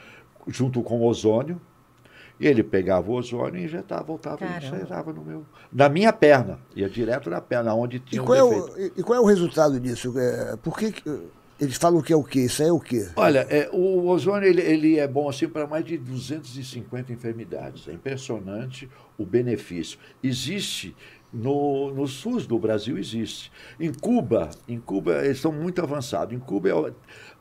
[0.46, 1.60] junto com ozônio.
[2.40, 4.76] E ele pegava o ozônio e injetava, voltava e Caramba.
[4.76, 5.44] injetava no meu.
[5.72, 6.60] Na minha perna.
[6.76, 9.20] Ia direto na perna, onde E tinha qual, um é o, e- e qual é
[9.20, 10.16] o resultado disso?
[10.16, 10.92] É, Por que-
[11.60, 12.40] eles falam que é o quê?
[12.40, 13.08] Isso é o quê?
[13.16, 17.88] Olha, é, o ozônio ele, ele é bom assim para mais de 250 enfermidades.
[17.88, 19.98] É impressionante o benefício.
[20.22, 20.94] Existe
[21.32, 23.50] no, no SUS do Brasil existe.
[23.78, 26.34] Em Cuba, em Cuba eles estão muito avançados.
[26.34, 26.92] Em Cuba é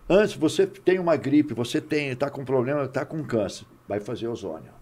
[0.09, 4.27] antes você tem uma gripe, você tem está com problema, está com câncer, vai fazer
[4.27, 4.76] ozônio.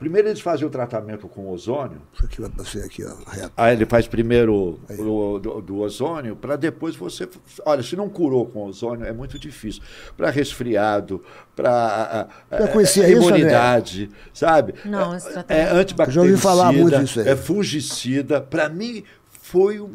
[0.00, 2.00] Primeiro eles fazem o tratamento com ozônio.
[2.14, 3.12] Isso aqui vai você aqui, ó.
[3.30, 3.52] reto.
[3.54, 7.28] Aí ele faz primeiro o do, do ozônio, para depois você.
[7.66, 9.82] Olha, se não curou com ozônio, é muito difícil.
[10.16, 11.22] Para resfriado,
[11.54, 14.74] para Já conhecia isso, imunidade, sabe?
[14.86, 15.72] Não, é, esse é tratamento.
[15.74, 17.28] antibactericida, Já ouvi falar muito disso aí.
[17.28, 18.40] é fungicida.
[18.40, 19.90] Para mim, foi o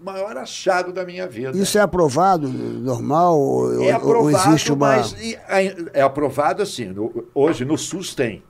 [0.00, 1.58] maior achado da minha vida.
[1.58, 3.34] Isso é aprovado, normal?
[3.34, 4.86] É ou- aprovado, ou existe uma.
[4.96, 6.94] mas é é aprovado assim.
[7.34, 8.42] hoje no SUS tem,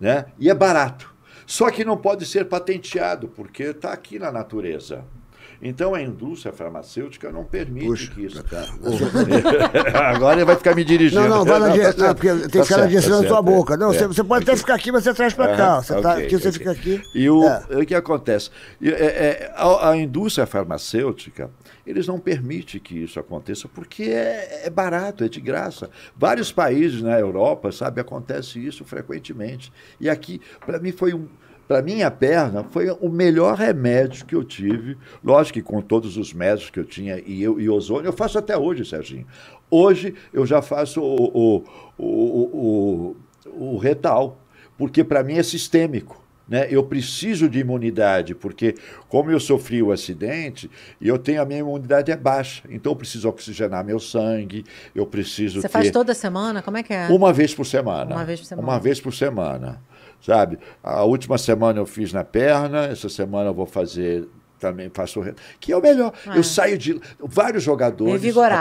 [0.00, 0.26] né?
[0.38, 1.14] E é barato.
[1.46, 5.04] Só que não pode ser patenteado porque está aqui na natureza.
[5.60, 8.42] Então a indústria farmacêutica não permite Puxa, que isso.
[8.44, 8.64] cá.
[10.14, 11.22] Agora ele vai ficar me dirigindo.
[11.22, 12.06] Não, não, vai na tá direção.
[12.06, 13.76] Não, porque tem tá que ficar na certo, direção tá da tua certo, boca.
[13.76, 15.82] Não, é, você, você pode até ficar aqui, mas você traz pra cá.
[15.82, 16.58] Você tá, ok, aqui você ok.
[16.58, 17.02] fica aqui.
[17.14, 17.64] E o, É.
[17.70, 18.50] o que acontece?
[18.80, 21.50] E, é, é, a, a indústria farmacêutica,
[21.86, 25.90] eles não permitem que isso aconteça porque é, é barato, é de graça.
[26.16, 29.72] Vários países na Europa, sabe, acontece isso frequentemente.
[30.00, 31.28] E aqui, para mim, foi um.
[31.66, 34.96] Para minha perna, foi o melhor remédio que eu tive.
[35.22, 38.38] Lógico que com todos os médicos que eu tinha e, eu, e ozônio, eu faço
[38.38, 39.26] até hoje, Serginho.
[39.70, 41.64] Hoje eu já faço o, o,
[41.98, 44.40] o, o, o retal,
[44.78, 46.24] porque para mim é sistêmico.
[46.48, 46.68] Né?
[46.70, 48.76] Eu preciso de imunidade, porque
[49.08, 50.70] como eu sofri o acidente,
[51.00, 54.64] eu tenho a minha imunidade é baixa, então eu preciso oxigenar meu sangue,
[54.94, 56.62] eu preciso Você ter faz toda semana?
[56.62, 57.08] Como é que é?
[57.08, 58.14] uma vez por semana.
[58.14, 58.68] Uma vez por semana.
[58.68, 59.82] Uma vez por semana,
[60.26, 60.58] sabe?
[60.82, 64.26] A última semana eu fiz na perna, essa semana eu vou fazer
[64.58, 66.12] também faço re- que é o melhor.
[66.34, 68.14] Eu saio de vários jogadores,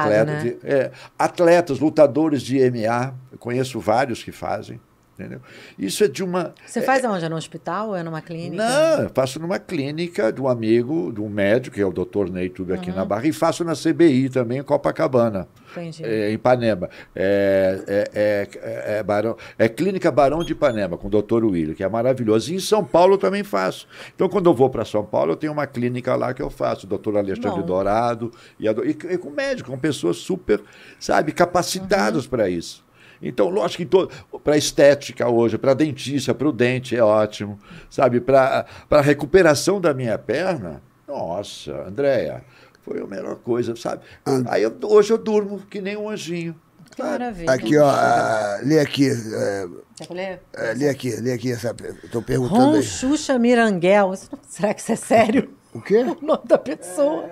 [0.03, 0.43] atletas, né?
[0.43, 4.79] de- é, atletas, lutadores de MMA, eu conheço vários que fazem,
[5.17, 5.39] entendeu?
[5.79, 7.25] Isso é de uma Você faz aonde?
[7.25, 8.63] É no hospital ou é numa clínica?
[8.63, 12.29] não, eu faço numa clínica de um amigo, de um médico, que é o Dr.
[12.29, 16.03] Ney Tube aqui na Barra, e faço na CBI também, em Copacabana, Entendi.
[16.03, 16.89] é, em Ipanema.
[17.15, 21.45] É, é, é, é, Barão, é Clínica Barão de Ipanema, com o Dr.
[21.45, 22.51] William, que é maravilhoso.
[22.51, 23.87] E em São Paulo eu também faço.
[24.13, 26.85] Então, quando eu vou para São Paulo, eu tenho uma clínica lá que eu faço,
[26.85, 27.17] o Dr.
[27.17, 27.65] Alexandre Bom.
[27.65, 30.61] Dourado, e, a e, e com médico, com pessoas super,
[30.99, 32.84] sabe, capacitadas para isso.
[33.27, 38.21] Então, lógico que para estética hoje, para dentista, para o dente é ótimo, sabe?
[38.21, 42.43] Para a recuperação da minha perna, nossa, Andréia,
[42.83, 44.03] foi a melhor coisa, sabe?
[44.47, 46.55] Aí eu- hoje eu durmo que nem um anjinho.
[46.95, 47.51] Que maravilha.
[47.51, 47.89] Aqui, ó.
[47.89, 49.09] ah, lê aqui.
[49.09, 50.41] é, Quer ler?
[50.53, 51.49] é, lê aqui, lê aqui.
[51.49, 52.83] Estou perguntando Ron aí.
[52.83, 54.13] Xuxa Miranguel.
[54.47, 55.49] Será que isso é sério?
[55.73, 55.97] O quê?
[56.03, 57.27] O nome da pessoa.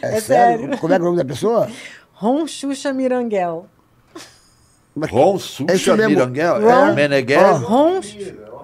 [0.00, 0.78] É, é sério.
[0.78, 1.68] Como é que é o nome da pessoa?
[2.12, 3.66] Ron Xuxa Miranguel.
[5.04, 5.36] Ron
[5.68, 6.08] É mesmo.
[6.08, 7.56] Miranguel, Ron- é Meneghel.
[7.58, 8.00] Ron...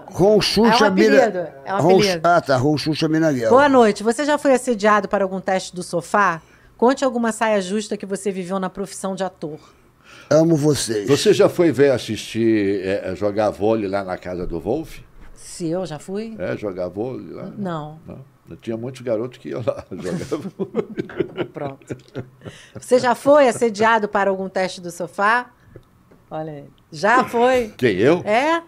[0.06, 2.00] Ron Xuxa É um apelido, Mira- é um Ron-.
[2.22, 2.56] Ah, tá.
[2.56, 3.50] Ron Xuxa Minaguel.
[3.50, 4.02] Boa noite.
[4.02, 6.40] Você já foi assediado para algum teste do sofá?
[6.76, 9.59] Conte alguma saia justa que você viveu na profissão de ator.
[10.28, 11.09] Amo vocês.
[11.09, 14.98] Você já foi ver assistir, é, jogar vôlei lá na casa do Wolf?
[15.34, 16.34] Se eu já fui?
[16.38, 17.50] É, jogar vôlei lá?
[17.56, 17.98] Não.
[18.06, 18.32] Não.
[18.60, 21.44] Tinha muitos garotos que iam lá jogar vôlei.
[21.52, 21.96] Pronto.
[22.78, 25.50] Você já foi assediado para algum teste do sofá?
[26.32, 26.81] Olha aí.
[26.93, 27.73] Já foi.
[27.78, 28.23] Quem, eu?
[28.24, 28.60] É.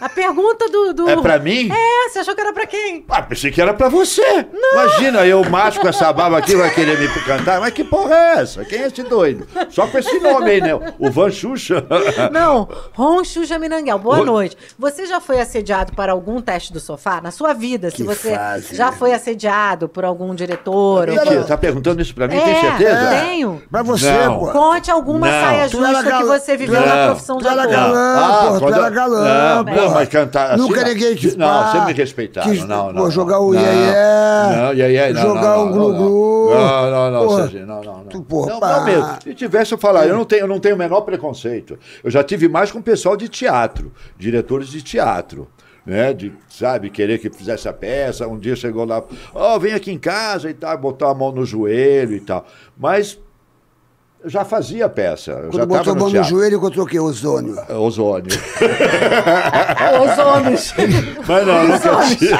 [0.00, 0.92] A pergunta do.
[0.94, 1.08] do...
[1.10, 1.70] É pra mim?
[1.72, 3.04] É, você achou que era pra quem?
[3.08, 4.46] Ah, pensei que era pra você.
[4.72, 7.58] Imagina, eu macho com essa barba aqui, vai querer me cantar.
[7.60, 8.64] Mas que porra é essa?
[8.64, 9.46] Quem é esse doido?
[9.70, 10.70] Só com esse nome aí, né?
[10.98, 11.84] O Van Xuxa.
[12.30, 13.98] Não, Ron Xuxa Miranguel.
[13.98, 14.24] Boa Oi.
[14.26, 14.56] noite.
[14.78, 17.20] Você já foi assediado para algum teste do sofá?
[17.20, 18.96] Na sua vida, se Que você fase, já né?
[18.98, 21.08] foi assediado por algum diretor?
[21.08, 22.36] ou Mentira, por- tá perguntando isso pra mim?
[22.36, 23.10] É, Tem certeza?
[23.26, 23.62] tenho.
[23.70, 24.38] Pra você, Não.
[24.38, 24.52] pô.
[24.52, 25.40] Conte alguma Não.
[25.40, 26.86] saia justa que você viveu Não.
[26.86, 27.94] na profissão de era ator.
[27.94, 28.16] galã.
[28.16, 31.86] Ah, pô, tu era galã, Não, não, mas cantar assim, Nunca ninguém te Não, sempre
[31.86, 32.50] me respeitaram.
[32.50, 33.10] Quis, não, não.
[33.10, 34.56] jogar o iê-iê.
[34.56, 35.22] Não, iê-iê, não.
[35.22, 36.50] Jogar o glu-glu.
[36.54, 37.36] Não, não, não.
[37.36, 38.50] Serginho, não, não, não.
[38.60, 39.08] Não, mesmo.
[39.22, 41.78] Se tivesse, eu falar, eu não tenho, eu não tenho o menor preconceito.
[42.02, 45.48] Eu já tive mais com o pessoal de teatro, diretores de teatro.
[45.86, 48.26] Né, de, sabe, querer que fizesse a peça.
[48.26, 49.04] Um dia chegou lá,
[49.34, 52.46] ó, vem aqui em casa e tal, botou a mão no joelho e tal.
[52.74, 53.18] Mas
[54.26, 55.32] já fazia peça.
[55.32, 56.30] Eu já Quando botou estava a no mão no teatro.
[56.30, 56.98] joelho, encontrou o quê?
[57.00, 57.56] Ozônio.
[57.70, 58.30] Ozônio.
[60.04, 60.74] Os homens.
[61.26, 62.34] Mas não, eu nunca tive.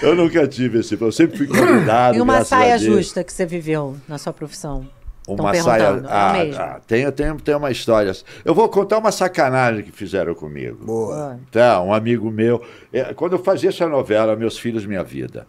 [0.02, 0.98] Eu nunca tive esse.
[1.00, 2.16] Eu sempre fui convidado.
[2.16, 4.86] E uma saia justa que você viveu na sua profissão?
[5.28, 5.82] Uma saia.
[5.82, 6.60] é Ah, mesmo?
[6.60, 8.10] ah, tem, tem, tem uma história.
[8.44, 10.84] Eu vou contar uma sacanagem que fizeram comigo.
[10.84, 11.38] Boa.
[11.52, 12.62] Tá, um amigo meu.
[12.92, 15.46] é, Quando eu fazia essa novela, Meus Filhos, Minha Vida,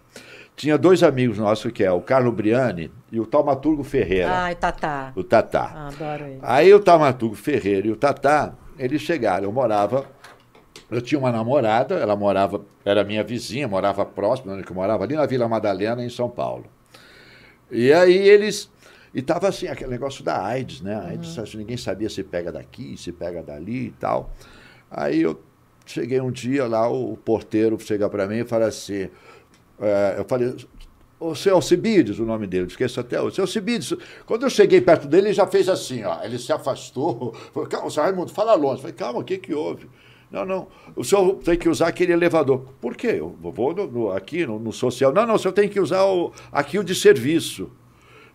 [0.61, 4.31] tinha dois amigos nossos, que é o Carlo Briani e o Taumaturgo Ferreira.
[4.31, 5.11] Ai, Tatá.
[5.15, 5.71] O Tatá.
[5.73, 6.37] Ah, adoro ele.
[6.39, 9.45] Aí o Taumaturgo Ferreira e o Tatá, eles chegaram.
[9.45, 10.05] Eu morava.
[10.91, 15.15] Eu tinha uma namorada, ela morava, era minha vizinha, morava próximo, onde eu morava, ali
[15.15, 16.65] na Vila Madalena, em São Paulo.
[17.71, 18.69] E aí eles.
[19.15, 20.93] E tava assim, aquele negócio da AIDS, né?
[20.93, 24.31] A AIDS, que ninguém sabia se pega daqui, se pega dali e tal.
[24.91, 25.41] Aí eu
[25.87, 29.09] cheguei um dia lá, o porteiro chega para mim e fala assim.
[29.81, 30.55] É, eu falei,
[31.19, 33.35] o seu Alcibiades, o nome dele, esqueço até hoje.
[33.35, 33.93] Seu Alcibiades,
[34.25, 36.23] quando eu cheguei perto dele, ele já fez assim, ó.
[36.23, 37.33] Ele se afastou.
[37.53, 38.75] Falei, calma, seu Raimundo, fala longe.
[38.77, 39.87] Eu falei, calma, o que que houve?
[40.31, 42.65] Não, não, o senhor tem que usar aquele elevador.
[42.79, 43.15] Por quê?
[43.19, 45.13] Eu vou no- no- aqui no, no social.
[45.13, 47.69] Não, não, o senhor tem que usar o, aqui o de serviço.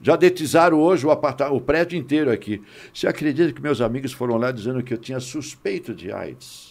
[0.02, 2.62] Já detizaram hoje o, o prédio inteiro aqui.
[2.92, 6.65] Você acredita que meus amigos foram lá dizendo que eu tinha suspeito de AIDS?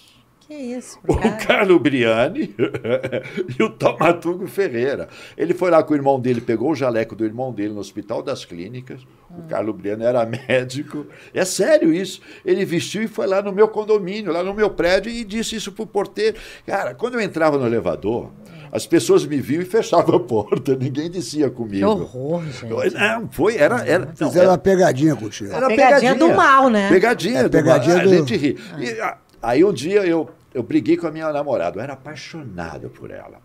[0.48, 1.16] Que isso, O?
[1.48, 2.54] Carlo Briani
[3.60, 5.08] e o Taumaturgo Ferreira.
[5.36, 8.22] Ele foi lá com o irmão dele, pegou o jaleco do irmão dele no Hospital
[8.22, 9.02] das Clínicas.
[9.30, 11.08] O Carlo Briani era médico.
[11.34, 12.22] É sério isso.
[12.46, 15.72] Ele vestiu e foi lá no meu condomínio, lá no meu prédio, e disse isso
[15.72, 16.38] pro porteiro.
[16.66, 18.30] Cara, quando eu entrava no elevador,
[18.72, 20.76] as pessoas me viam e fechavam a porta.
[20.78, 21.88] Ninguém descia Que comigo.
[21.90, 22.94] horror, gente.
[22.94, 23.84] Não, foi, era.
[23.88, 25.52] era não, Fizeram era- uma pegadinha contigo.
[25.52, 26.88] era pegadinha do mal, né?
[26.90, 28.06] Pegadinha, É, do pegadinha mal.
[28.06, 28.58] do- A gente ri.
[28.78, 29.18] E, a-
[29.50, 33.40] aí um dia eu, eu briguei com a minha namorada, eu era apaixonado por ela.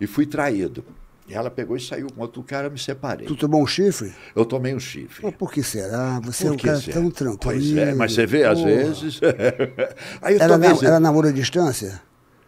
[0.00, 0.84] E fui traído.
[1.28, 3.26] E ela pegou e saiu com outro cara, eu me separei.
[3.26, 4.14] Tu tomou um chifre?
[4.34, 5.22] Eu tomei um chifre.
[5.22, 6.20] Pô, por que será?
[6.20, 6.92] Você Por é um cara será?
[7.00, 7.38] tão tranquilo.
[7.42, 9.20] Pois é, mas você vê, às vezes.
[10.22, 10.68] aí eu Era, tomei.
[10.68, 12.00] na, esse- era namoro à distância?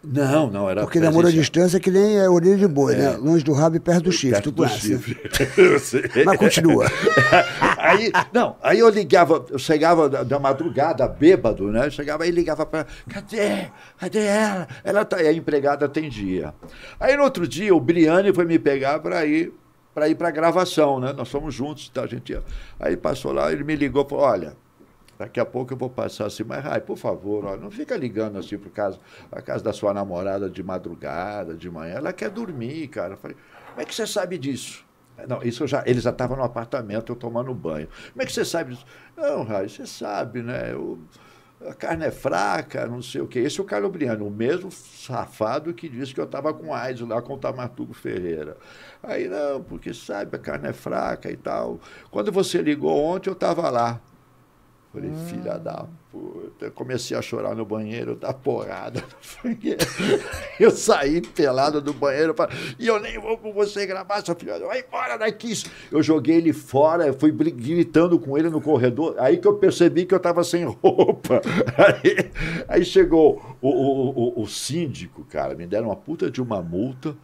[0.02, 0.82] Não, não, era.
[0.82, 3.16] Porque namoro à distância é que nem é orelha de boi, né?
[3.16, 4.30] Longe do rabo e perto do chifre.
[4.30, 4.94] Perto do conhece?
[4.94, 4.98] né?
[4.98, 6.22] chifre.
[6.24, 6.86] Mas continua.
[7.76, 11.86] aí, não, aí eu ligava, eu chegava da, da madrugada, bêbado, né?
[11.86, 13.68] Eu chegava e ligava para cadê?
[13.98, 14.68] Cadê ela?
[14.84, 16.54] Ela tá aí, a empregada atendia.
[17.00, 19.52] Aí no outro dia o Briane foi me pegar para ir
[19.92, 21.12] para ir para gravação, né?
[21.12, 22.38] Nós fomos juntos, tá, a gente.
[22.78, 24.56] Aí passou lá, ele me ligou, falou: "Olha,
[25.18, 28.38] Daqui a pouco eu vou passar assim, mas Rai, por favor, ó, não fica ligando
[28.38, 29.00] assim para casa,
[29.32, 31.94] a casa da sua namorada de madrugada, de manhã.
[31.96, 33.14] Ela quer dormir, cara.
[33.14, 33.36] Eu falei,
[33.70, 34.84] como é que você sabe disso?
[35.26, 37.88] Não, isso já, ele já estava no apartamento, eu tomando banho.
[38.12, 38.86] Como é que você sabe disso?
[39.16, 40.72] Não, Rai, você sabe, né?
[40.72, 40.98] Eu-
[41.66, 43.40] a carne é fraca, não sei o quê.
[43.40, 47.06] Esse é o Carlo Briano, o mesmo safado que disse que eu estava com AIDS
[47.08, 48.56] lá com o Tamartugo Ferreira.
[49.02, 51.80] Aí, não, porque sabe, a carne é fraca e tal.
[52.12, 54.00] Quando você ligou ontem, eu estava lá.
[54.98, 56.64] Falei, filha da puta.
[56.64, 59.04] Eu comecei a chorar no banheiro, da porrada.
[60.58, 64.66] Eu saí pelado do banheiro falei, e eu nem vou com você gravar, seu filho.
[64.66, 65.52] Vai embora daqui.
[65.92, 69.14] Eu joguei ele fora, eu fui gritando com ele no corredor.
[69.18, 71.40] Aí que eu percebi que eu estava sem roupa.
[71.78, 72.30] Aí,
[72.66, 77.16] aí chegou o, o, o, o síndico, cara, me deram uma puta de uma multa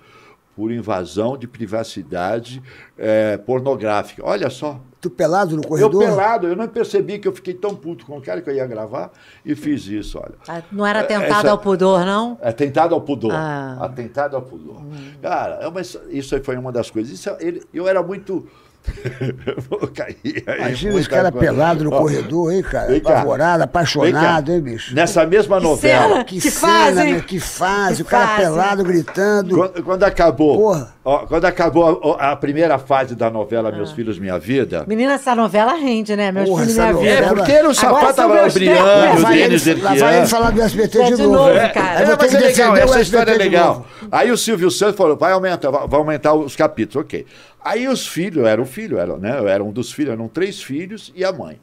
[0.54, 2.62] por invasão de privacidade
[2.96, 4.22] eh, pornográfica.
[4.24, 6.02] Olha só, Tu pelado no eu corredor?
[6.02, 8.66] pelado, eu não percebi que eu fiquei tão puto com o cara que eu ia
[8.66, 9.12] gravar
[9.44, 10.32] e fiz isso, olha.
[10.48, 12.38] Ah, Não era atentado Essa- ao pudor, não?
[12.40, 13.32] Atentado ao pudor.
[13.34, 13.76] Ah.
[13.82, 14.80] Atentado ao pudor.
[15.20, 17.12] Cara, é uma, isso aí foi uma das coisas.
[17.12, 18.46] Isso, é- ele, eu era muito.
[19.68, 20.16] Vou cair
[20.46, 22.94] aí, Imagina os caras pelados no Ó, corredor, hein, cara?
[22.96, 24.94] Apavorado, apaixonado, hein, bicho?
[24.94, 26.08] Nessa mesma Que novela.
[26.08, 26.24] cena!
[26.24, 27.14] Que, Que cena, fazem.
[27.14, 27.24] né?
[27.26, 28.44] Que fase, Que o cara fazem.
[28.44, 29.56] pelado gritando.
[29.56, 30.94] Quando, quando acabou, Porra.
[31.04, 33.94] ó, quando acabou a, a primeira fase da novela Meus Ah.
[33.94, 36.30] Filhos Minha Vida, Menina, essa novela rende, né?
[36.30, 37.10] Meus Porra, filhos, minha vida.
[37.26, 39.22] é porque era o Agora safado são tava o meus Briano, tempos.
[39.22, 41.34] o Denis lá vai ele falar do SBT É de de novo.
[41.36, 41.88] novo, É, cara.
[41.98, 43.86] Aí é, ter mas é legal, essa história é legal.
[44.12, 47.24] Aí o Silvio Santos falou, vai aumentar, vai aumentar os capítulos, ok.
[47.64, 49.38] Aí os filhos, era o filho, era, né?
[49.38, 51.58] Eu era um dos filhos, eram três filhos e a mãe.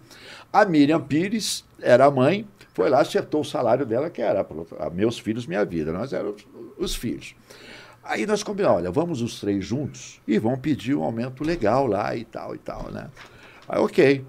[0.52, 4.68] A Miriam Pires era a mãe, foi lá, acertou o salário dela, que era pro-
[4.80, 5.92] a meus filhos, minha vida.
[5.92, 6.46] Nós éramos
[6.78, 7.36] os filhos.
[8.04, 12.16] Aí nós combinamos, olha, vamos os três juntos e vamos pedir um aumento legal lá
[12.16, 13.10] e tal e tal, né?
[13.70, 14.26] Aí, ok.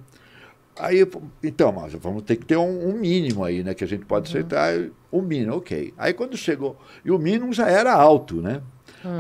[0.78, 1.06] Aí,
[1.42, 3.72] então, mas vamos ter que ter um, um mínimo aí, né?
[3.74, 4.74] Que a gente pode aceitar.
[5.12, 5.92] Um mínimo, ok.
[5.98, 6.78] Aí quando chegou.
[7.04, 8.62] E o mínimo já era alto, né?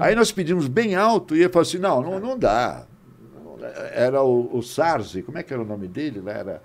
[0.00, 2.86] Aí nós pedimos bem alto e ele falou assim: não, não, não dá.
[3.92, 6.22] Era o, o Sarzi, como é que era o nome dele?
[6.26, 6.60] Era,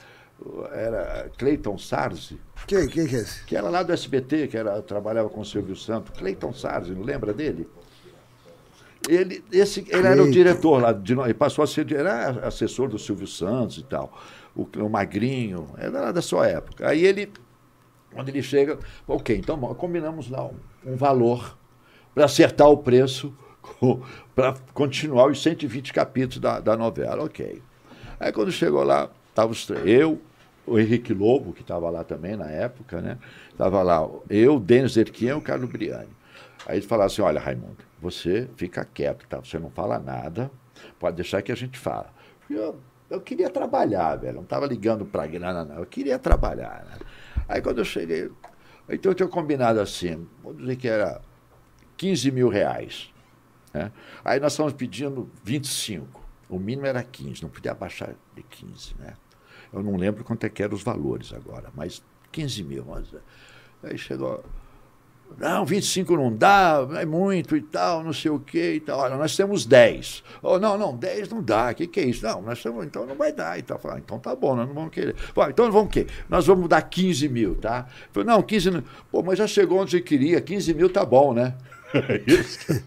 [0.73, 3.43] era Cleiton Sarzi, Quem, quem que é esse?
[3.45, 6.17] que era lá do SBT, que era, trabalhava com o Silvio Santos.
[6.17, 7.67] Cleiton Sarzi, não lembra dele?
[9.07, 12.99] Ele, esse, ele era o diretor lá, de, ele passou a ser era assessor do
[12.99, 14.11] Silvio Santos e tal.
[14.55, 16.89] O, o Magrinho, era lá da sua época.
[16.89, 17.31] Aí ele,
[18.11, 21.57] quando ele chega, ok, então combinamos lá um, um valor
[22.17, 23.31] para acertar o preço
[24.33, 27.61] para continuar os 120 capítulos da, da novela, ok.
[28.19, 30.19] Aí quando chegou lá, tava os três, eu,
[30.65, 33.19] o Henrique Lobo, que estava lá também na época, né?
[33.51, 36.09] Estava lá, eu, Denis Erquian e o Carlos Briani.
[36.65, 39.37] Aí eles falaram assim, olha, Raimundo, você fica quieto, tá?
[39.37, 40.49] Você não fala nada,
[40.97, 42.07] pode deixar que a gente fala.
[42.49, 42.79] Eu,
[43.11, 46.97] eu queria trabalhar, velho, não estava ligando para grana, não, eu queria trabalhar, né?
[47.47, 48.31] Aí quando eu cheguei,
[48.89, 51.21] então eu tinha combinado assim, vamos dizer que era
[51.97, 53.11] 15 mil reais.
[53.73, 53.91] né?
[54.23, 56.25] Aí nós estamos pedindo 25.
[56.49, 58.95] O mínimo era 15, não podia abaixar de 15.
[58.99, 59.13] Né?
[59.73, 62.01] Eu não lembro quanto é que eram os valores agora, mas
[62.31, 62.85] 15 mil.
[62.85, 63.07] Mas...
[63.83, 64.43] Aí chegou.
[65.37, 68.99] Não, 25 não dá, é muito e tal, não sei o quê e tal.
[68.99, 70.23] Olha, nós temos 10.
[70.41, 71.71] Oh, não, não, 10 não dá.
[71.71, 72.25] O que, que é isso?
[72.25, 73.59] Não, nós temos, então não vai dar.
[73.59, 73.77] E tal.
[73.77, 75.15] Falei, ah, então tá bom, nós não vamos querer.
[75.35, 76.07] Bom, então vamos o quê?
[76.29, 77.87] Nós vamos dar 15 mil, tá?
[78.13, 78.83] Falei, não, 15 não.
[79.11, 81.55] Pô, mas já chegou onde queria, 15 mil tá bom, né?
[82.25, 82.83] Isso.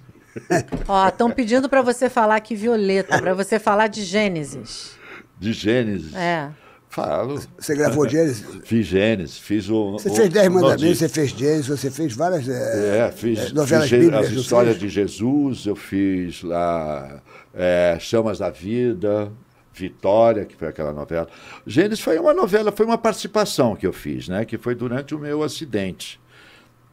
[0.86, 4.92] Ó, estão pedindo pra você falar aqui Violeta, pra você falar de Gênesis.
[5.38, 6.14] De Gênesis.
[6.14, 6.50] É.
[6.88, 7.40] Falo.
[7.58, 8.44] Você gravou Gênesis?
[8.64, 9.92] Fiz Gênesis, fiz o.
[9.92, 13.52] Você o- fez Dez Mandamentos, você fez Gênesis, você fez várias é, É, fiz, é,
[13.52, 14.26] novelas fiz bíblicas.
[14.26, 14.80] as histórias fez?
[14.82, 17.22] de Jesus, eu fiz lá
[17.54, 19.30] é, Chamas da Vida,
[19.72, 21.28] Vitória, que foi aquela novela.
[21.64, 24.44] Gênesis foi uma novela, foi uma participação que eu fiz, né?
[24.44, 26.20] Que foi durante o meu acidente.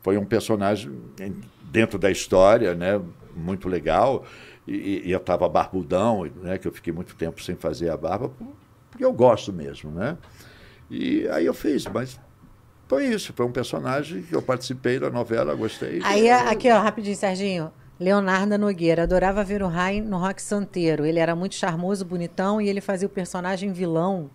[0.04, 1.36] Foi um personagem em-
[1.72, 3.02] dentro da história, né?
[3.36, 4.26] Muito legal.
[4.68, 6.58] E, e eu estava barbudão, né?
[6.58, 8.32] Que eu fiquei muito tempo sem fazer a barba,
[8.90, 10.18] porque eu gosto mesmo, né?
[10.90, 12.20] E aí eu fiz, mas
[12.88, 13.34] foi isso.
[13.34, 16.00] Foi um personagem que eu participei da novela, gostei.
[16.04, 17.72] Aí, aqui, ó, rapidinho, Serginho.
[18.00, 21.06] Leonardo Nogueira adorava ver o Rai no Rock Santeiro.
[21.06, 24.30] Ele era muito charmoso, bonitão e ele fazia o personagem vilão.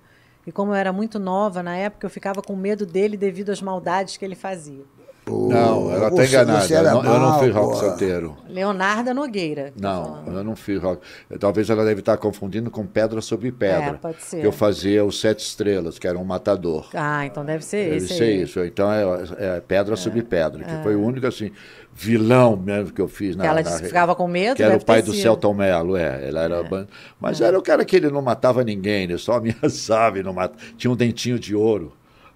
[0.45, 3.63] E como eu era muito nova na época, eu ficava com medo dele devido às
[3.63, 4.85] maldades que ele fazia.
[5.25, 6.61] Pô, Não, ela está enganada.
[6.67, 7.75] você era Eu não, eu não mal, fiz rock pô.
[7.77, 8.37] santeiro.
[8.49, 9.73] Leonardo Nogueira.
[9.81, 10.37] Não, falando.
[10.39, 11.01] eu não fiz rock.
[11.39, 13.91] Talvez ela deve estar confundindo com Pedra sobre Pedra.
[13.91, 14.41] É, pode ser.
[14.41, 16.89] Que eu fazia os Sete Estrelas, que era um matador.
[16.93, 18.43] Ah, então deve ser Deve esse ser aí.
[18.43, 18.59] isso.
[18.65, 19.05] Então é,
[19.39, 21.53] é Pedra sobre Pedra, que foi o único assim,
[21.95, 23.45] vilão mesmo que eu fiz na.
[23.45, 25.23] Que ela na- ficava com medo, Que era deve o pai do sido.
[25.23, 26.29] Celton Mello, é.
[26.29, 26.89] Ela era ban-
[27.21, 30.59] Mas era o cara que ele não matava ninguém, ele só ameaçava e não matava.
[30.77, 31.93] Tinha um dentinho de ouro.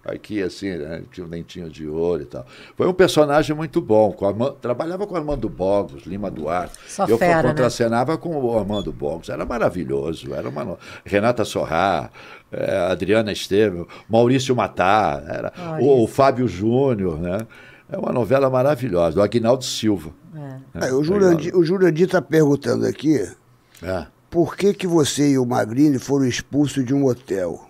[0.09, 1.03] Aqui, assim, né?
[1.11, 2.47] Tinha um dentinho de ouro e tal.
[2.77, 4.12] Foi um personagem muito bom.
[4.12, 6.78] Com Arma- Trabalhava com Armando Bogos, Lima Duarte.
[6.87, 7.49] Só eu fera, né?
[7.49, 9.28] contracenava com o Armando Bogos.
[9.28, 10.33] Era maravilhoso.
[10.33, 10.78] Era uma...
[11.05, 12.11] Renata Sorrá,
[12.53, 17.47] eh, Adriana Estevam, Maurício Matar, era o, o Fábio Júnior, né?
[17.91, 20.11] É uma novela maravilhosa, do Aguinaldo Silva.
[20.93, 23.28] O Jurandir o Jurandir está perguntando aqui
[23.83, 24.07] É.
[24.31, 27.66] por que, que você e o Magrini foram expulsos de um hotel.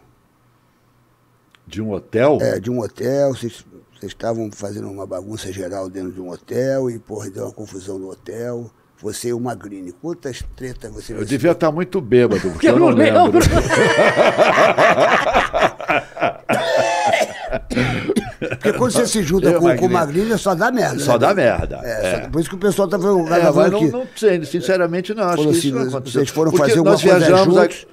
[1.66, 2.38] De um hotel?
[2.40, 3.64] É, de um hotel, vocês,
[3.98, 7.98] vocês estavam fazendo uma bagunça geral dentro de um hotel e, porra, deu uma confusão
[7.98, 8.70] no hotel.
[9.02, 9.92] Você e o Magrini.
[9.92, 13.24] Quantas tretas você Eu devia estar muito bêbado, porque Eu eu não lembro.
[13.24, 13.40] lembro.
[18.38, 20.38] Porque quando você se junta Eu, com, com o Magrini.
[20.38, 20.98] Só dá merda.
[21.00, 21.18] Só né?
[21.18, 21.80] dá merda.
[21.82, 22.22] É, é.
[22.22, 25.24] só- por isso que o pessoal tá falando, É, mas não, não sei, sinceramente não,
[25.24, 26.26] acho que assim, isso não vocês aconteceu.
[26.34, 27.86] foram Porque fazer nós coisa viajamos a- juntos.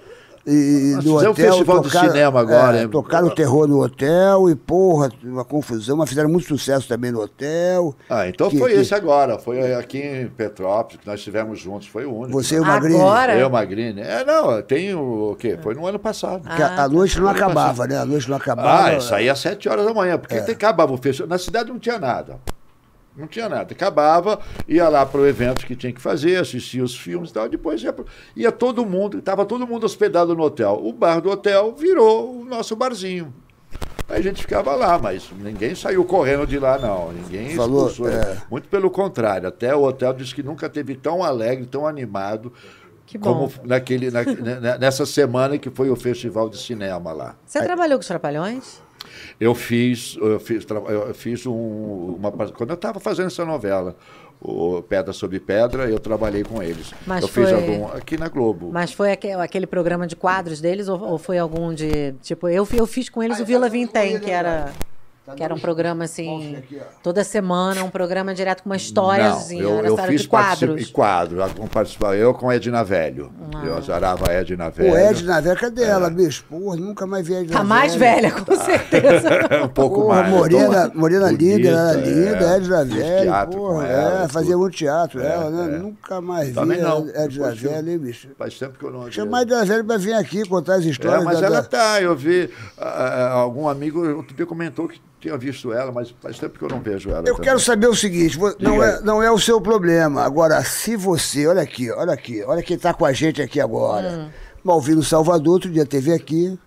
[0.45, 1.35] E Nós no fizemos um hotel.
[1.53, 2.89] festival de cinema agora, é, hein?
[2.89, 7.95] tocaram terror no hotel e, porra, uma confusão, mas fizeram muito sucesso também no hotel.
[8.09, 9.39] Ah, então Que- foi que- esse agora.
[9.39, 11.87] Foi aqui em Petrópolis, que nós estivemos juntos.
[11.87, 12.33] Foi o único.
[12.33, 12.95] Você e o Magrini.
[12.99, 13.35] Agora?
[13.37, 14.01] Eu, Magrini.
[14.01, 15.57] É, não, tem o, o quê?
[15.63, 16.41] Foi no ano passado.
[16.43, 17.97] Que a, a noite não acabava, né?
[17.97, 18.87] A noite não acabava.
[18.89, 21.29] Ah, isso aí às sete horas da manhã, porque tem- acabava o festival.
[21.29, 22.37] Na cidade não tinha nada.
[23.15, 23.73] Não tinha nada.
[23.73, 27.47] Acabava, ia lá para o evento que tinha que fazer, assistia os filmes e tal.
[27.47, 30.79] Depois ia, pro- ia todo mundo, estava todo mundo hospedado no hotel.
[30.83, 33.31] O bar do hotel virou o nosso barzinho.
[34.09, 37.11] Aí a gente ficava lá, mas ninguém saiu correndo de lá, não.
[37.13, 38.09] Ninguém Falou, expulsou.
[38.13, 38.37] é.
[38.51, 39.47] Muito pelo contrário.
[39.47, 42.51] Até o hotel disse que nunca teve tão alegre, tão animado
[43.05, 43.47] Que bom.
[43.47, 47.35] como naquele, na- né, nessa semana que foi o festival de cinema lá.
[47.45, 48.81] Você trabalhou com os Trapalhões?
[49.39, 52.31] Eu fiz, eu fiz, eu fiz um, uma.
[52.31, 53.95] Quando eu estava fazendo essa novela,
[54.41, 56.93] o Pedra sobre Pedra, eu trabalhei com eles.
[57.07, 57.87] Mas eu fiz foi- algum.
[57.87, 58.69] Aqui na Globo.
[58.71, 62.13] Mas foi aque- aquele programa de quadros deles ou, ou foi algum de.
[62.21, 64.71] Tipo, eu, eu fiz com eles o Vila Vintém, que era.
[65.37, 66.61] Que era um programa assim,
[67.01, 70.27] toda semana, um programa direto com uma historiazinha, Não, eu, era eu história fiz de
[70.27, 70.59] quadros.
[70.69, 71.39] particip- e quadro.
[71.41, 73.31] Eu com- participava- Eu com a Edna Velho.
[73.55, 73.63] Ah.
[73.65, 74.91] Eu azarava a Edna Velho.
[74.93, 76.43] O Ed na velha, cadê ela, bicho?
[76.49, 79.29] Porra, nunca mais vi a Ed Tá mais velha, com certeza.
[79.63, 80.29] um pouco Porra, mais.
[80.33, 82.57] Morena, Morena linda, ela bonita, linda, é.
[82.57, 85.75] Ed na Fiz velha, teatro porra, com ela, é, fazia muito teatro É, ela, né?
[85.75, 85.79] é.
[85.79, 86.97] Nunca mais vi Também não.
[86.97, 88.27] a Ed na Depois eu- velha, hein, bicho?
[88.37, 89.09] Faz tempo que eu não.
[89.09, 91.61] Chama a Ed na velha pra vir aqui contar as É, histórias mas da- ela
[91.61, 92.49] da- tá, eu vi.
[92.77, 96.65] ah, ah, algum amigo outro dia comentou que tinha visto ela, mas faz tempo que
[96.65, 97.19] eu não vejo ela.
[97.19, 97.41] Eu também.
[97.41, 100.21] quero saber o seguinte, não é, não é o seu problema.
[100.23, 104.09] Agora, se você, olha aqui, olha aqui, olha quem tá com a gente aqui agora.
[104.09, 104.29] Hum.
[104.63, 106.59] Malvino Salvador, outro dia teve aqui,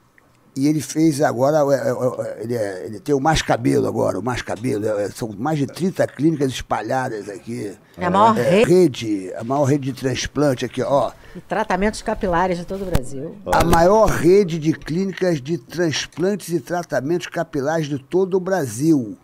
[0.57, 4.19] e ele fez agora, é, é, é, ele, é- ele tem o Mais Cabelo agora,
[4.19, 7.73] o Mais Cabelo, é, são mais de 30 clínicas espalhadas aqui.
[7.99, 11.13] É a maior É, rede a maior rede de transplante aqui, ó.
[11.35, 13.37] de tratamentos capilares de todo o Brasil.
[13.53, 19.17] A maior rede de clínicas de transplantes e tratamentos capilares de todo o Brasil.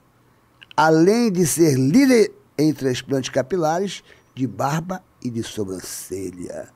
[0.77, 4.03] Além de ser líder em transplantes capilares
[4.35, 6.69] de barba e de sobrancelha.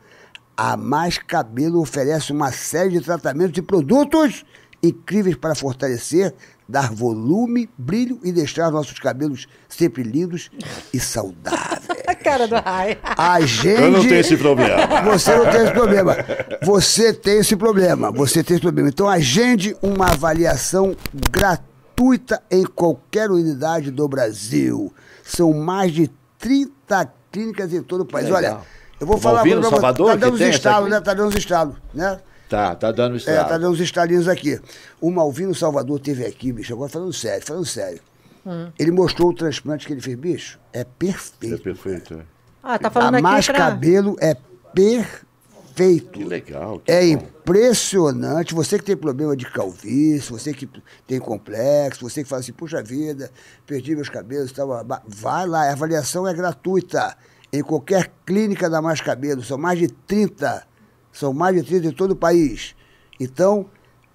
[0.56, 4.44] A Mais Cabelo oferece uma série de tratamentos e produtos
[4.82, 6.34] incríveis para fortalecer,
[6.68, 10.50] dar volume, brilho e deixar nossos cabelos sempre lindos
[10.92, 11.86] e saudáveis.
[12.06, 12.98] A cara do Rai.
[13.02, 13.82] Agende.
[13.82, 15.02] Eu não tenho esse problema.
[15.02, 16.16] Você não tem esse problema.
[16.62, 18.12] Você tem esse problema.
[18.12, 18.88] Você tem esse problema.
[18.88, 20.96] Então agende uma avaliação
[21.30, 24.92] gratuita em qualquer unidade do Brasil.
[25.24, 28.26] São mais de 30 clínicas em todo o país.
[28.26, 28.38] Legal.
[28.38, 28.60] Olha,
[29.00, 29.74] eu vou O falar Malvino pra você.
[29.76, 31.00] Salvador Tá que dando essa estalos, né?
[31.00, 32.20] Tá dando os estalos, né?
[32.48, 33.44] Tá, tá dando É, estrada.
[33.48, 34.60] tá dando os estalinhos aqui.
[35.00, 36.72] O Malvino Salvador teve aqui, bicho.
[36.72, 38.00] Agora falando sério, falando sério.
[38.46, 38.68] Hum.
[38.78, 40.58] Ele mostrou o transplante que ele fez, bicho.
[40.72, 41.58] É É perfeito.
[41.62, 42.14] perfeito.
[42.14, 42.18] é.
[42.62, 43.56] Ah, tá falando a aqui mais pra...
[43.56, 44.36] cabelo é
[44.72, 46.10] perfeito.
[46.12, 46.78] Que legal.
[46.80, 47.12] que É bom.
[47.24, 48.54] impressionante.
[48.54, 50.68] Você que tem problema de calvície, você que
[51.06, 53.30] tem complexo, você que fala assim, puxa vida,
[53.66, 54.68] perdi meus cabelos e tal.
[55.06, 57.16] Vai lá, a avaliação é gratuita.
[57.52, 59.42] Em qualquer clínica da Mais Cabelo.
[59.42, 60.64] São mais de 30.
[61.12, 62.74] São mais de 30 em todo o país.
[63.18, 63.66] Então,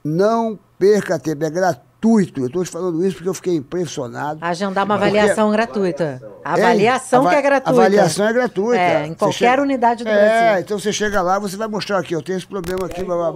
[0.04, 2.42] não perca tempo, é gratuito.
[2.42, 4.40] Eu estou te falando isso porque eu fiquei impressionado.
[4.44, 6.22] Agendar uma avaliação gratuita.
[6.44, 7.30] A avaliação Hein?
[7.30, 7.70] que é gratuita.
[7.72, 8.82] Avaliação é gratuita.
[8.82, 10.14] É, em qualquer chega- unidade do é,
[10.46, 10.62] Brasil.
[10.62, 13.32] então você chega lá, você vai mostrar aqui, eu tenho esse problema aqui, blá,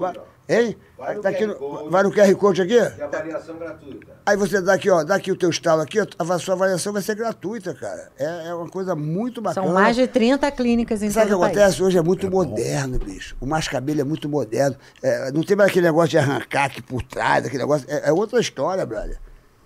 [0.47, 0.61] blá, blá.
[0.61, 0.77] Hein?
[1.21, 2.77] Tá aqui no- vai no QR Code aqui?
[2.79, 4.13] avaliação gratuita.
[4.25, 7.01] Aí você dá aqui, ó, dá aqui o teu estalo aqui, a sua avaliação vai
[7.01, 8.11] ser gratuita, cara.
[8.17, 9.65] É, é uma coisa muito bacana.
[9.67, 11.57] São mais de 30 clínicas em Sabe o que o país.
[11.57, 11.83] acontece?
[11.83, 13.35] Hoje é muito moderno, bicho.
[13.39, 14.75] O mais cabelo é muito moderno.
[15.03, 17.85] É, não tem mais aquele negócio de arrancar aqui por trás, aquele negócio.
[17.89, 19.19] É, é outra história, brother.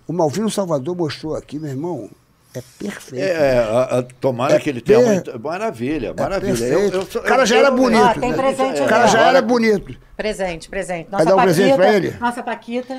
[0.06, 2.10] O Malvino Salvador mostrou aqui, meu irmão.
[2.52, 3.22] É perfeito.
[3.24, 5.38] É, a- a- tomara É que ele tenha per- muito.
[5.40, 6.52] Maravilha, maravilha.
[6.56, 6.72] perfeito.
[6.94, 8.02] Eu- eu sou- O cara eu- já era bonito.
[8.02, 8.36] Ó, tem né?
[8.36, 9.96] presente o cara já era bonito.
[10.16, 11.08] Presente, presente.
[11.10, 12.14] Vai dar um presente pra ele?
[12.20, 12.94] Nossa Paquita.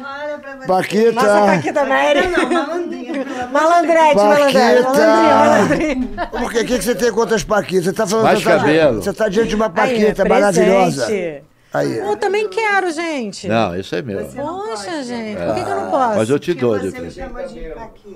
[0.65, 1.11] Paquita.
[1.11, 2.27] Nossa Paquita Mary.
[2.27, 3.25] Não, malandrinha.
[3.51, 4.83] Malandrete, malandrete.
[4.83, 5.07] Paquita.
[5.07, 6.27] Malandrinha.
[6.31, 6.59] Por quê?
[6.61, 7.83] O que, que você tem contra as Paquitas?
[7.85, 9.03] Você tá falando Mais você tá- cabelo.
[9.03, 11.43] Você tá diante de uma Aí, Paquita presente.
[11.73, 11.97] Aí.
[11.99, 13.47] Eu também quero, gente.
[13.47, 14.25] Não, isso é meu.
[14.25, 15.37] Poxa, gente.
[15.37, 16.17] Por que, que eu não posso?
[16.17, 16.87] Mas eu te dou de.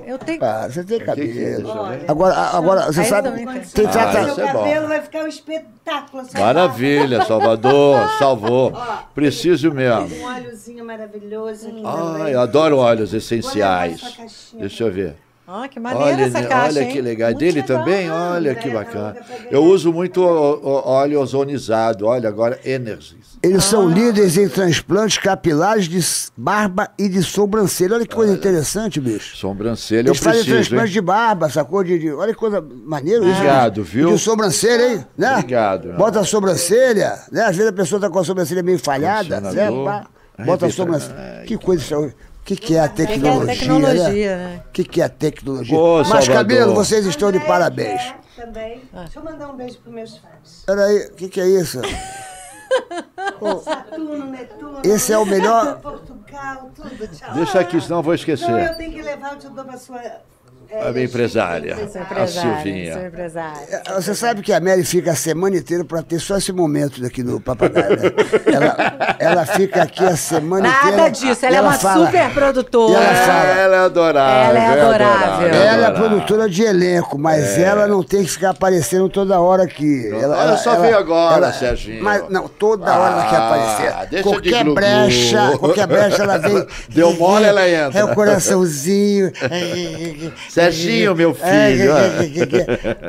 [0.05, 0.39] Eu tenho.
[0.39, 1.69] Para, você tem que que é cabelo.
[2.05, 3.31] Agora, agora você Aí sabe.
[3.31, 3.47] tem.
[3.85, 4.33] Ah, trata...
[4.33, 4.59] Seu é bom.
[4.59, 6.21] cabelo vai ficar um espetáculo.
[6.23, 8.73] assim, Maravilha, Salvador, salvou.
[9.13, 10.13] Preciso mesmo.
[10.15, 12.33] Um óleozinho maravilhoso aqui Ai, também.
[12.33, 14.51] eu adoro óleos essenciais.
[14.53, 15.15] Deixa eu ver.
[15.47, 16.91] Ó, que maneira Olha, essa né, caixa, olha hein?
[16.91, 17.29] que legal.
[17.29, 17.77] Muito Dele legal.
[17.79, 18.09] também?
[18.09, 19.15] Olha Andréia que bacana.
[19.51, 22.07] Eu uso muito óleo ozonizado.
[22.07, 23.37] Olha, agora Energies.
[23.43, 23.69] Eles Ah.
[23.69, 25.99] são líderes em transplantes capilares de
[26.35, 27.93] barba e de sobrancelha.
[27.95, 29.37] Olha que coisa interessante, bicho.
[29.37, 30.93] Sobrancelha eu Eles fazem preciso, transplante hein?
[30.93, 31.83] de barba, sacou?
[31.83, 33.33] De, de- olha que coisa maneira isso.
[33.35, 33.87] Obrigado, né?
[33.87, 34.09] viu?
[34.09, 35.05] E de sobrancelha, hein?
[35.15, 35.31] Né?
[35.33, 35.93] Obrigado.
[35.93, 37.41] Bota a sobrancelha, né?
[37.43, 39.69] Às vezes a pessoa tá com a sobrancelha meio falhada, né?
[40.43, 41.43] Bota a sobrancelha.
[41.45, 42.25] Que coisa extraordinária.
[42.45, 43.55] O que, que é a que é a tecnologia?
[43.55, 44.43] tecnologia, né?
[44.57, 44.63] né?
[44.67, 45.75] O que, que é a tecnologia?
[45.75, 46.35] Ô, Mas, Salvador.
[46.35, 48.01] cabelo, vocês estão de parabéns.
[48.35, 48.81] quer Também.
[48.93, 50.63] Deixa eu mandar um beijo pros meus fãs.
[50.63, 51.81] Peraí, o que, que é isso?
[53.63, 54.79] Saturno, Netuno.
[54.83, 57.07] Esse é o melhor- Portugal, tudo.
[57.07, 57.33] Tchau.
[57.33, 58.77] Deixa aqui, senão eu vou Então eu esquecer.
[58.77, 59.99] tenho que levar, eu te dou pra sua.
[60.69, 61.75] É, A minha empresária.
[62.15, 63.11] A Silvinha.
[63.69, 67.03] É, Você sabe que a Mary fica a semana inteira para ter só esse momento
[67.05, 68.11] aqui no Papagaio, né?
[68.45, 70.97] Ela, ela fica aqui a semana inteira.
[70.97, 72.93] Nada disso, ela é uma fala- super produtora.
[73.03, 74.49] Ela fala- Ela é adorável.
[74.57, 75.47] Ela é adorável.
[75.47, 80.09] Ela é produtora de elenco, mas ela não tem que ficar aparecendo toda hora aqui.
[80.11, 82.03] Ela, ela só veio agora, Serginho.
[82.03, 84.09] Mas não, toda hora ela quer Ah, aparecer.
[84.09, 84.75] deixa de qualquer glu-glu.
[84.75, 86.65] brecha, qualquer brecha ela vem.
[86.89, 87.99] Deu mole, ela entra.
[87.99, 89.31] É o coraçãozinho.
[90.55, 91.93] Serginho, meu filho.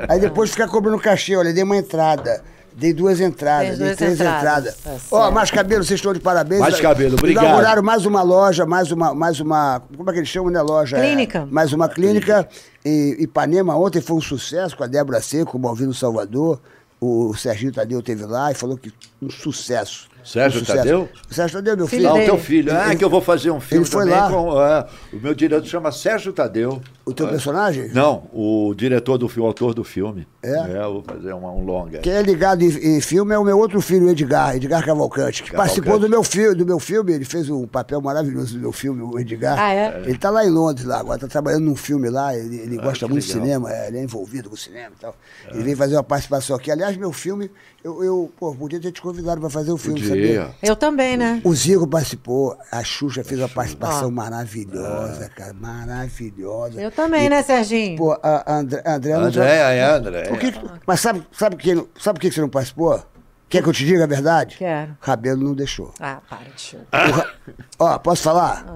[0.09, 2.43] Aí depois fica cobrando cachê, olha, dei uma entrada.
[2.79, 5.33] Dei duas entradas, dei três entradas, tá Ó, certo.
[5.35, 6.61] mais cabelo, vocês estão de parabéns.
[6.61, 7.45] Mais cabelo, obrigado.
[7.45, 9.81] Inauguraram mais uma loja, mais uma, mais uma.
[9.97, 10.61] Como é que eles chamam, né?
[10.61, 10.99] Loja?
[10.99, 11.39] Clínica.
[11.39, 12.47] É, mais uma clínica.
[12.85, 16.61] em Ipanema ontem foi um sucesso com a Débora Seco, o Malvino Salvador.
[17.01, 18.93] O Serginho Tadeu teve lá e falou que
[19.23, 20.09] um sucesso.
[20.27, 20.65] Sérgio.
[20.65, 21.09] Tadeu?
[21.31, 22.03] O Sérgio Tadeu, meu Filho.
[22.05, 22.73] Não, o teu filho.
[22.77, 24.31] Ah, Ele- que eu vou fazer um filme ele foi também lá.
[24.31, 24.61] com...
[24.63, 26.81] é, o meu diretor chama Sérgio Tadeu.
[27.05, 27.89] O teu personagem?
[27.93, 30.27] Não, o diretor do filme, o autor do filme.
[30.43, 30.83] É?
[30.85, 31.99] eu vou fazer um, um longa.
[32.01, 35.51] Quem é ligado em, em filme é o meu outro filho, Edgar, Edgar Cavalcante, que
[35.51, 35.81] Cavalcante.
[35.81, 39.03] participou do meu, filme, do meu filme, ele fez um papel maravilhoso do meu filme,
[39.03, 39.57] o Edgar.
[39.59, 40.03] Ah, é?
[40.05, 43.05] Ele tá lá em Londres, lá, agora tá trabalhando num filme lá, ele, ele gosta
[43.05, 43.45] Ah, que muito de legal.
[43.45, 45.17] cinema, é, ele é envolvido com cinema e tal.
[45.53, 46.71] Ele veio fazer uma participação aqui.
[46.71, 47.51] Aliás, meu filme,
[47.85, 50.16] eu, eu pô, podia ter te convidado para fazer o filme, Podia.
[50.17, 50.51] Sabia?
[50.63, 51.41] Eu também, né?
[51.45, 56.81] O Zico participou, a Xuxa fez uma participação maravilhosa, cara, maravilhosa.
[56.81, 57.97] Eu também, né, Serginho?
[57.97, 60.23] Pô, a André, André não André, é André.
[60.25, 60.53] por que,
[60.87, 63.03] mas sabe, sabe, que, sabe por que você não participou?
[63.49, 64.57] Quer que eu te diga a verdade?
[64.59, 64.97] Quero.
[65.01, 65.95] Rabelo não deixou.
[66.01, 67.31] Ah, para de Ra-
[67.79, 68.67] Ó, posso falar?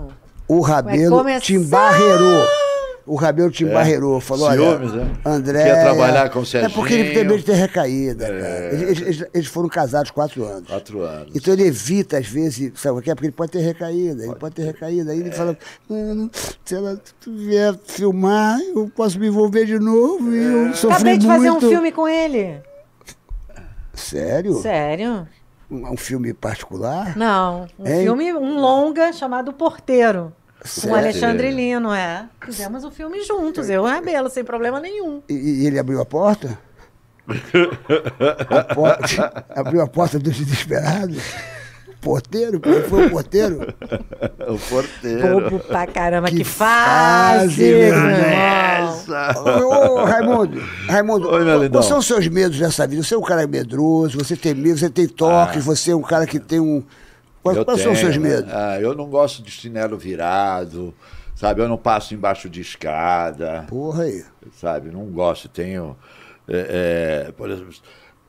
[0.47, 2.47] O Rabelo te embarreirou.
[3.11, 4.21] O Rabelo te embarreirou.
[4.21, 5.13] Falou, olha, Ciúmes, né?
[5.25, 5.65] André...
[5.65, 7.31] Quer trabalhar com o É porque ele tem Serginho.
[7.31, 8.73] medo de ter recaída, cara.
[8.75, 10.69] Eles, eles- eles foram casados quatro anos.
[10.69, 11.33] Quatro anos.
[11.35, 13.15] Então ele evita, às vezes, sabe o que é?
[13.17, 15.11] Porque ele pode ter recaída, ele pode ter recaída.
[15.11, 15.21] Aí É.
[15.23, 15.59] ele fala,
[15.89, 16.31] "Mano,
[16.65, 21.27] se ela vier filmar, eu posso me envolver de novo e eu sofri Acabei de
[21.27, 22.61] fazer um muito." filme com ele.
[23.93, 24.55] Sério?
[24.61, 25.27] Sério?
[25.71, 27.17] Um, um filme particular?
[27.17, 28.03] Não, um Hein?
[28.05, 30.33] filme, um longa chamado Porteiro.
[30.83, 32.27] Com Alexandre Lino, é.
[32.45, 35.23] Fizemos o filme juntos, eu e o Rabelo, sem problema nenhum.
[35.29, 36.59] E, e ele abriu a porta?
[38.51, 41.23] A porta- abriu a porta dos desesperados?
[42.01, 42.59] Porteiro?
[42.61, 43.75] Quem foi o porteiro?
[44.49, 45.41] O porteiro.
[45.41, 47.95] Bobo pra caramba, que, Que fase, meu.
[49.67, 53.03] Ô, ô, Raimundo, Raimundo, Oi, meu quais são os seus medos nessa vida?
[53.03, 56.27] Você é um cara medroso, você tem medo, você tem toque, você é um cara
[56.27, 56.83] que tem um.
[57.43, 58.53] Quais, Eu quais são os seus tenho, medos?
[58.53, 60.95] ah, eu não gosto de chinelo virado,
[61.35, 61.61] sabe?
[61.63, 64.25] Eu não passo embaixo de escada, Porra aí.
[64.53, 64.91] sabe?
[64.91, 65.49] Não gosto.
[65.49, 65.97] Tenho,
[66.49, 67.73] é, é, por exemplo,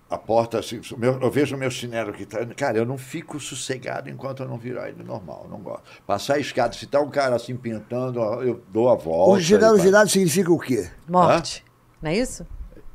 [0.10, 2.46] a porta, assim, meu- eu vejo o meu chinelo que tá.
[2.56, 5.46] Cara, eu não fico sossegado enquanto eu não virar ele normal.
[5.50, 5.84] Não gosto.
[6.08, 9.38] Passar a escada, se tá um cara assim pintando, eu dou a volta.
[9.38, 10.90] O chinelo virado significa o quê?
[11.08, 11.64] Morte.
[12.02, 12.46] Não é isso?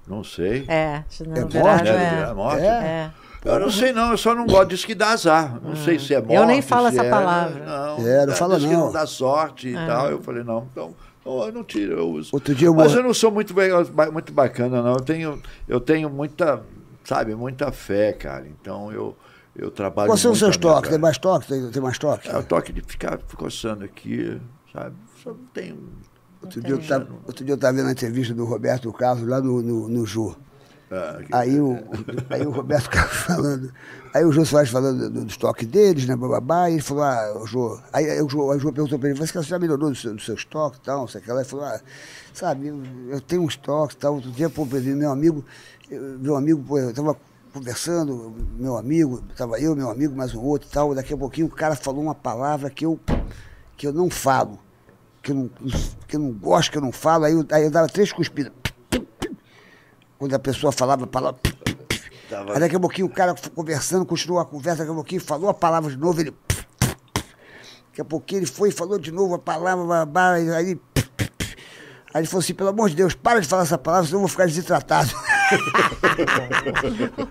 [0.09, 0.65] Não sei.
[0.69, 2.11] É, chinelo É virado Chinelo é.
[2.11, 2.63] virado, morte?
[2.63, 3.11] É?
[3.47, 5.61] Eu não sei não, eu só não gosto disso que dá azar.
[5.63, 6.35] Não sei se é morte.
[6.35, 7.65] Eu nem falo essa é- palavra.
[7.65, 8.87] Não, É, não fala diz que não.
[8.87, 10.11] não dá sorte e tal.
[10.11, 10.95] Eu falei, não, então,
[11.25, 12.31] eu não tiro, eu uso.
[12.33, 13.55] Outro dia eu Mas eu não sou muito,
[14.13, 14.95] muito bacana, não.
[14.95, 16.63] Eu tenho, eu tenho muita,
[17.05, 18.47] sabe, muita fé, cara.
[18.49, 19.17] Então eu,
[19.55, 20.91] eu trabalho Quais são os seus toques?
[20.91, 21.47] Tem mais toque?
[21.47, 22.29] Tem, tem mais toque?
[22.29, 24.41] É o toque de ficar coçando aqui,
[24.73, 24.95] sabe?
[25.23, 25.79] Só não tenho...
[26.43, 29.41] Outro dia, eu tava, outro dia eu estava vendo a entrevista do Roberto Carlos lá
[29.41, 30.37] no, no, no Jô.
[30.91, 31.79] Ah, Aí o,
[32.31, 33.73] aí o Roberto Carlos falando,
[34.15, 37.43] aí o Jô Soares falando do, dos toques deles, né, bababá, e ele falou, ah,
[37.47, 40.15] Jô, aí, o Jô, aí o Jô perguntou para ele, você já melhorou dos seus,
[40.15, 41.81] dos seus toques e tal, não sei que lá, ele falou, ah,
[42.33, 45.45] sabe, eu, eu tenho uns toques e tal, outro dia, pô, meu amigo,
[45.91, 47.17] eu- meu amigo, pô, eu estava
[47.53, 51.47] conversando, meu amigo, estava eu, meu amigo, mais um outro e tal, daqui a pouquinho
[51.47, 53.01] o cara falou uma palavra que eu,
[53.77, 54.59] que eu não falo,
[55.23, 55.51] que eu não,
[56.07, 58.53] que eu não gosto, que eu não falo, aí eu, aí eu dava três cuspidas,
[60.19, 61.41] quando a pessoa falava a palavra.
[62.53, 65.55] Aí daqui a pouquinho o cara conversando, continuou a conversa, daqui a pouquinho falou a
[65.55, 66.35] palavra de novo, ele.
[67.89, 70.09] Daqui a pouquinho ele foi e falou de novo a palavra,
[70.57, 70.79] aí.
[72.15, 74.23] Aí ele falou assim, pelo amor de Deus, para de falar essa palavra, senão eu
[74.23, 75.11] vou ficar desidratado.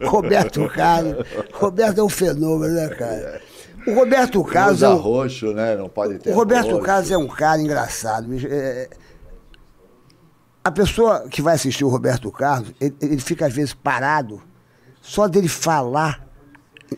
[0.05, 1.25] Roberto Carlos.
[1.53, 3.41] Roberto é um fenômeno, né, cara?
[3.87, 4.77] O Roberto Carlos.
[4.77, 5.75] Usa é um- roxo, né?
[5.75, 6.81] Não pode ter o Roberto roxo.
[6.83, 8.27] Carlos é um cara engraçado.
[8.27, 8.47] bicho.
[8.49, 8.89] É,
[10.65, 14.41] a pessoa que vai assistir o Roberto Carlos, ele, ele fica às vezes parado,
[15.01, 16.25] só dele falar.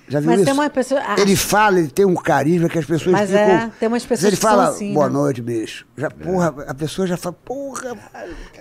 [0.07, 0.45] Já viu Mas isso?
[0.45, 1.15] tem uma pessoa- ah.
[1.17, 3.41] Ele fala, ele tem um carisma que as pessoas Mas ficam.
[3.43, 5.85] é, tem umas pessoas ele que são fala, assim, boa né?" noite, bicho.
[5.97, 7.95] Já, porra, a pessoa já fala, porra.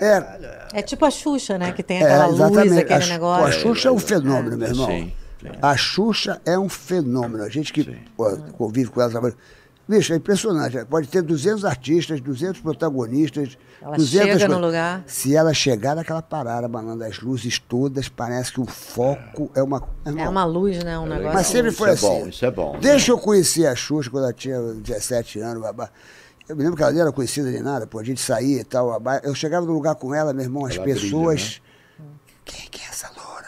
[0.01, 1.73] É, É tipo a Xuxa, né?
[1.73, 2.79] Que tem é, aquela luz, exatamente.
[2.83, 3.45] aquele a, negócio.
[3.47, 4.87] a Xuxa é um fenômeno, meu irmão.
[4.87, 5.49] Sim, sim.
[5.63, 7.43] A Xuxa é um fenômeno.
[7.45, 7.85] A gente que
[8.17, 9.35] pô, convive com ela trabalha.
[9.89, 10.85] Bicho, é impressionante.
[10.87, 13.57] Pode ter 200 artistas, 200 protagonistas.
[13.81, 14.61] Ela 200 chega no coisas.
[14.61, 15.05] lugar.
[15.07, 19.81] Se ela chegar naquela parada, banando as luzes todas, parece que o foco é uma.
[20.05, 20.99] É uma luz, né?
[20.99, 21.33] Um negócio.
[21.35, 22.07] Mas sempre Isso foi é assim.
[22.07, 22.79] bom, isso é bom.
[22.81, 25.89] Desde que eu conheci a Xuxa, quando ela tinha 17 anos, babá.
[26.49, 28.65] Eu me lembro que ela nem era conhecida nem nada, pô, a gente saía e
[28.65, 28.89] tal.
[28.91, 29.21] babá.
[29.23, 31.61] Eu chegava no lugar com ela, meu irmão, as Ela brilha, pessoas.
[32.45, 33.47] Quem que é essa loura?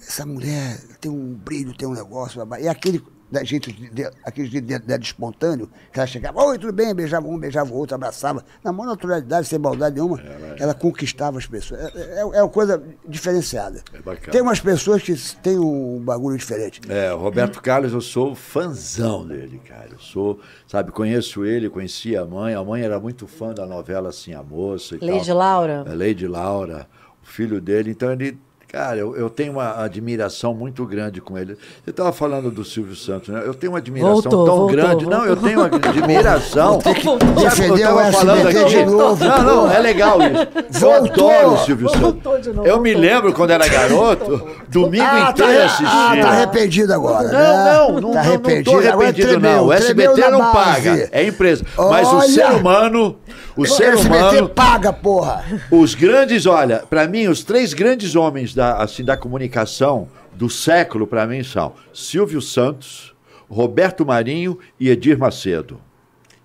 [0.00, 2.58] Essa mulher tem um brilho, tem um negócio, babá.
[2.60, 3.04] E aquele
[3.34, 6.72] da jeito de, de, aquele jeito de, de, de espontâneo, que ela chegava, oi, tudo
[6.72, 8.44] bem, beijava um, beijava o outro, abraçava.
[8.62, 10.20] Na maior naturalidade, sem maldade nenhuma,
[10.58, 11.80] ela conquistava as pessoas.
[11.80, 13.82] É, é, é uma coisa diferenciada.
[13.92, 14.32] É bacana.
[14.32, 16.80] Tem umas pessoas que têm um bagulho diferente.
[16.88, 19.88] É, o Roberto Carlos, eu sou fãzão dele, cara.
[19.90, 22.54] Eu sou, sabe, conheço ele, conheci a mãe.
[22.54, 25.36] A mãe era muito fã da novela Assim a Moça e Lady tal.
[25.36, 25.84] Laura.
[25.86, 26.86] É, Lady Laura,
[27.22, 27.90] o filho dele.
[27.90, 28.38] Então ele,
[28.74, 31.56] cara, eu, eu tenho uma admiração muito grande com ele.
[31.84, 33.40] Você estava falando do Silvio Santos, né?
[33.46, 35.06] Eu tenho uma admiração Voltou, tão voltou, grande.
[35.06, 36.78] Não, eu tenho uma admiração.
[36.78, 38.68] O que eu defender o falando SBT aqui?
[38.74, 40.84] de novo, Não, não, é legal isso.
[40.84, 41.30] Eu Voltou.
[41.30, 42.42] adoro o Silvio Voltou Santos.
[42.48, 43.10] de novo, Eu me voltou.
[43.10, 45.88] lembro quando era garoto, domingo Ah, inteiro tá, assistia.
[45.88, 47.28] ah, tá arrependido agora.
[47.28, 47.72] Não, né?
[47.72, 48.72] não, não, tá não, arrependido.
[48.72, 49.66] não tô Agora arrependido, tremeu, não.
[49.66, 50.52] O SBT não base.
[50.52, 51.64] paga, é empresa.
[51.78, 52.28] Mas o Olha!
[52.28, 53.16] ser humano,
[53.56, 55.44] o ser SBT humano, paga, porra.
[55.70, 61.06] os grandes, olha, para mim, os três grandes homens da, assim, da comunicação do século,
[61.06, 63.14] para mim, são Silvio Santos,
[63.48, 65.80] Roberto Marinho e Edir Macedo.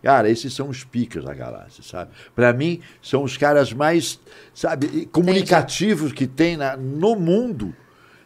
[0.03, 2.11] Cara, esses são os picas da galáxia, sabe?
[2.33, 4.19] Para mim, são os caras mais,
[4.53, 7.75] sabe, comunicativos que tem na, no mundo,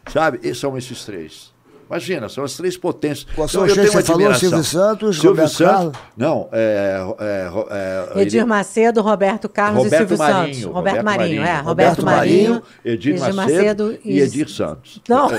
[0.06, 0.38] sabe?
[0.42, 1.53] E são esses três.
[1.94, 3.24] Imagina, são as três potências.
[3.36, 4.20] Qual Então, eu tenho que você uma falou?
[4.30, 4.48] admiração.
[4.50, 5.96] Silvio Santos, Silvio Roberto Santos, Carlos?
[6.16, 10.74] não, é, é, é, Edir ele- Macedo, Roberto Carlos e Roberto Silvio Marinho, Santos.
[10.74, 11.54] Roberto, Marinho, é.
[11.60, 15.00] Roberto, Roberto Marinho, Marinho, Edir, Macedo, e Edir Santos.
[15.08, 15.28] Não.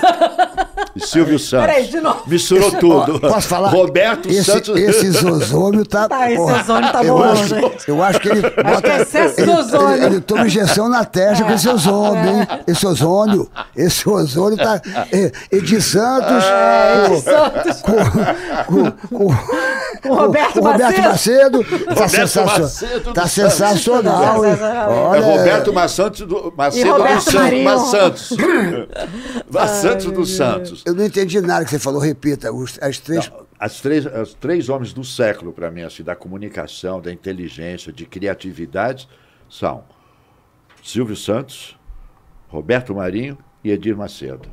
[0.98, 1.66] Silvio Santos.
[1.66, 2.24] Peraí, de novo.
[2.28, 3.20] Misturou tudo.
[3.22, 3.70] Ó, posso falar?
[3.70, 4.80] Roberto esse, Santos.
[4.80, 6.08] Esse zozônio tá.
[6.08, 7.90] Tá, esse porra, ozônio tá eu bom, acho, gente.
[7.90, 8.42] Eu acho que ele.
[8.42, 9.92] que é excesso de ozônio.
[9.96, 12.48] Ele, ele toma injeção na testa com esse ozônio, hein?
[12.68, 13.50] Esse ozônio.
[13.76, 14.82] Esse ozônio tá.
[15.12, 16.44] É, Edir Santos.
[16.46, 17.82] É, com- Edir Santos.
[17.82, 17.96] Com,
[18.66, 19.36] com, com,
[20.02, 21.64] Com Roberto com Roberto Macedo.
[21.64, 22.60] Tá, Roberto sensacional.
[22.60, 24.52] Macedo tá do sensacional, hein?
[24.52, 24.92] Sensacional.
[24.92, 27.64] É Olha, Roberto Maçantos do, Macedo Roberto dos Santos.
[27.64, 28.38] Maçantos.
[29.52, 30.84] Maçantos dos Santos.
[30.86, 32.54] Eu não entendi nada que você falou, repita.
[32.54, 33.28] Os, as três.
[33.28, 37.92] Não, as três, os três homens do século, para mim, assim, da comunicação, da inteligência,
[37.92, 39.10] de criatividade,
[39.50, 39.84] são
[40.84, 41.76] Silvio Santos,
[42.48, 44.48] Roberto Marinho e Edir Macedo.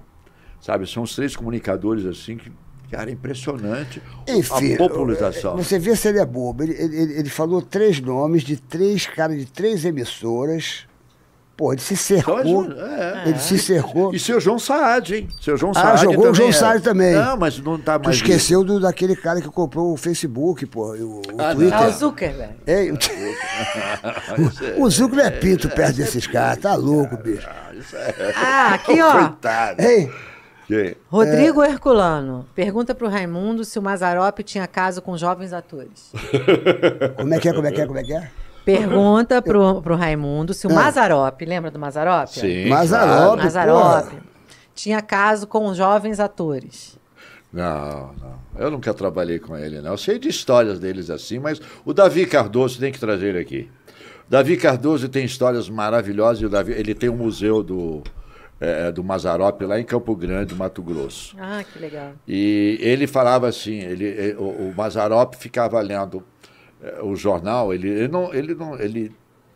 [0.59, 2.51] Sabe, são os três comunicadores, assim, que,
[2.91, 5.57] cara, é impressionante Enfim, a popularização.
[5.57, 6.63] Você vê se ele é bobo.
[6.63, 10.87] Ele, ele, ele falou três nomes de três caras de três emissoras.
[11.63, 12.43] Pô, ele se cercou.
[12.73, 13.23] É.
[13.29, 14.13] Ele se cercou.
[14.13, 15.29] E seu João Saad, hein?
[15.41, 16.53] Seu João Ah, Saad jogou o João é.
[16.53, 17.15] Saad também.
[17.15, 18.17] Não, mas não tá Tu mais.
[18.17, 21.55] esqueceu do, daquele cara que comprou o Facebook, pô, o, o Ah, não.
[21.55, 21.81] Twitter.
[21.81, 22.55] É o Zuckerberg.
[22.67, 22.93] É,
[24.81, 27.49] o, o Zuckerberg é pinto perto desses caras, tá louco, bicho.
[28.35, 29.13] Ah, aqui, ó.
[29.29, 29.81] Coitado.
[29.83, 30.11] Ei,
[31.09, 36.11] Rodrigo Herculano pergunta pro Raimundo se o Mazarop tinha caso com jovens atores.
[37.17, 38.31] como é que é, como é que é, como é que é?
[38.65, 42.29] Pergunta pro, pro Raimundo se o Mazarop, lembra do Mazarop?
[42.29, 42.69] Sim.
[42.69, 43.43] Mazarop, claro.
[43.43, 44.23] Mazarop porra.
[44.75, 46.99] tinha caso com jovens atores.
[47.53, 48.43] Não, não.
[48.59, 49.93] Eu nunca trabalhei com ele, não.
[49.93, 53.71] Eu sei de histórias deles assim, mas o Davi Cardoso tem que trazer ele aqui.
[54.29, 58.03] Davi Cardoso tem histórias maravilhosas e o Davi, ele tem um museu do,
[58.59, 61.37] eh, do Mazarop lá em Campo Grande, Mato Grosso.
[61.39, 62.13] Ah, que legal.
[62.27, 66.25] E ele falava assim, ele, eh, o, o Mazarop ficava lendo
[67.03, 69.13] o jornal, ele, ele não, ele não, ele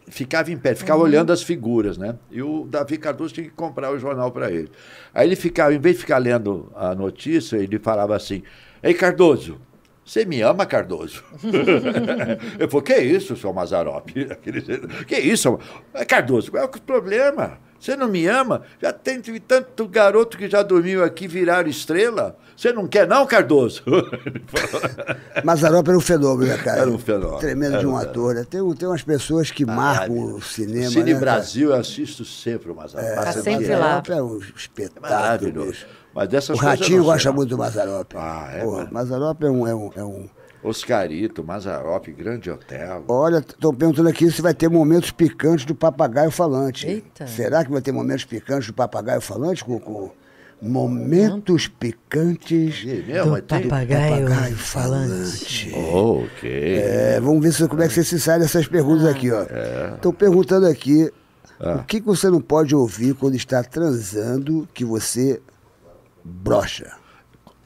[0.09, 2.17] ficava em pé, ficava olhando as figuras, né?
[2.31, 4.71] E o Davi Cardoso tinha que comprar o jornal para ele.
[5.13, 8.43] Aí ele ficava, em vez de ficar lendo a notícia, ele falava assim:
[8.83, 9.59] "Ei Cardoso,
[10.05, 11.25] você me ama, Cardoso?
[12.59, 14.09] Eu falei, que isso, seu Mazarop?
[14.31, 15.59] Aquele jeito, Que isso?
[15.93, 17.59] "É, Cardoso, qual é o problema?
[17.79, 18.63] Você não me ama?
[18.81, 22.37] Já tem tanto garoto que já dormiu aqui viraram estrela.
[22.57, 23.83] Você não quer, não, Cardoso?
[25.45, 26.81] Mazzaropi era um fenômeno, né, cara?
[26.83, 27.39] Era um fenômeno.
[27.39, 28.35] Tremendo de um Era, ator.
[28.35, 28.47] né?
[28.49, 30.91] Tem, tem umas pessoas que marcam o cinema.
[30.91, 31.21] Cine né, cara?
[31.21, 33.15] Brasil, eu assisto sempre o Mazzaropi.
[33.15, 33.81] Tá Passa sempre direto.
[33.81, 34.03] lá.
[34.17, 35.11] É um espetáculo.
[35.11, 35.71] Maravilhoso.
[35.71, 35.87] bicho.
[36.15, 38.17] Mas dessas O Ratinho gosta muito do Mazzaropi.
[38.19, 38.89] Ah, é, Porra.
[38.91, 40.29] Mazzaropi é um, é um, é um-
[40.63, 43.05] Oscarito, Mazzaropi, Grande Hotel.
[43.09, 46.87] Olha, estão perguntando aqui se vai ter momentos picantes do papagaio falante.
[46.87, 47.27] Eita.
[47.27, 50.13] Será que vai ter momentos picantes do papagaio falante, Cucu?
[50.61, 55.73] Momentos picantes mesmo, mas tem- do papagaio falante.
[55.77, 56.77] Oh, ok.
[56.79, 59.45] É, vamos ver se, como é que você se sai dessas perguntas aqui, ó.
[59.95, 61.13] Estão perguntando aqui
[61.61, 65.41] o que, que você não pode ouvir quando está transando que você
[66.25, 66.91] brocha.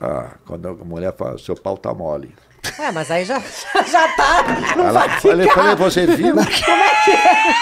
[0.01, 2.35] Ah, quando a mulher fala, seu pau tá mole.
[2.78, 3.39] É, mas aí já,
[3.91, 4.45] já tá.
[4.77, 5.61] Não Ela, vai falei, ficar.
[5.62, 6.35] falei, você viu?
[6.35, 7.55] Como é que é?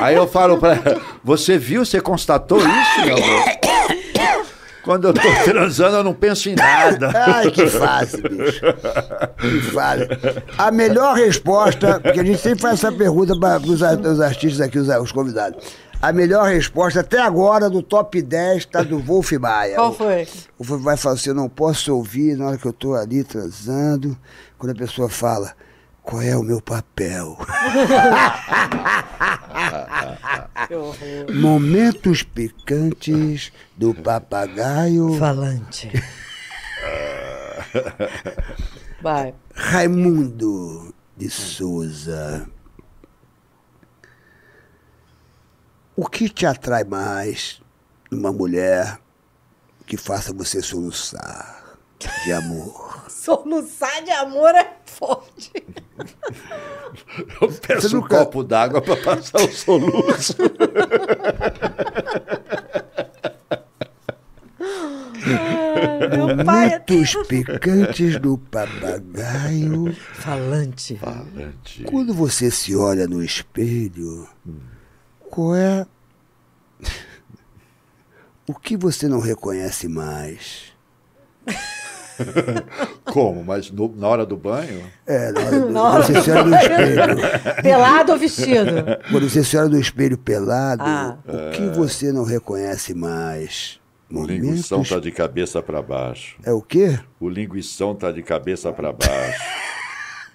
[0.00, 3.44] Aí eu falo pra ela, você viu, você constatou isso, meu amor?
[4.84, 7.10] Quando eu tô transando, eu não penso em nada.
[7.14, 8.60] Ai, que fácil, bicho.
[9.38, 10.08] Que fácil.
[10.56, 13.82] A melhor resposta, porque a gente sempre faz essa pergunta para os
[14.20, 15.62] artistas aqui, os, os convidados.
[16.00, 19.74] A melhor resposta até agora do top 10 está do Wolf Maia.
[19.74, 20.28] Qual foi?
[20.56, 23.24] O Wolf Maia fala assim: eu não posso ouvir na hora que eu estou ali
[23.24, 24.16] transando,
[24.56, 25.54] quando a pessoa fala.
[26.02, 27.36] Qual é o meu papel?
[30.66, 31.32] Que horror.
[31.34, 35.90] Momentos picantes do papagaio Falante.
[39.02, 39.34] Vai.
[39.54, 42.46] Raimundo de Souza.
[46.00, 47.60] O que te atrai mais
[48.08, 49.00] numa mulher
[49.84, 51.76] que faça você soluçar
[52.24, 53.06] de amor?
[53.10, 55.50] Soluçar de amor é forte.
[57.42, 60.34] Eu peço Você um nunca- copo d'água pra passar o soluço.
[66.44, 69.94] Pai é Momentos picantes do papagaio.
[70.14, 70.96] falante.
[70.96, 71.84] Falante.
[71.84, 74.26] Quando você se olha no espelho,
[75.38, 75.86] qual é.
[78.44, 80.72] O que você não reconhece mais?
[83.04, 83.44] Como?
[83.44, 84.82] Mas no- na hora do banho?
[85.06, 87.16] É, na hora do, Na hora você se olha no espelho.
[87.62, 88.70] Pelado ou vestido?
[89.12, 91.16] Quando você se olha no espelho pelado, Ah.
[91.28, 93.78] o que você não reconhece mais?
[94.10, 94.96] O linguição Momentos...
[94.96, 96.36] tá de cabeça pra baixo.
[96.42, 96.98] É o quê?
[97.20, 99.40] O linguição tá de cabeça pra baixo.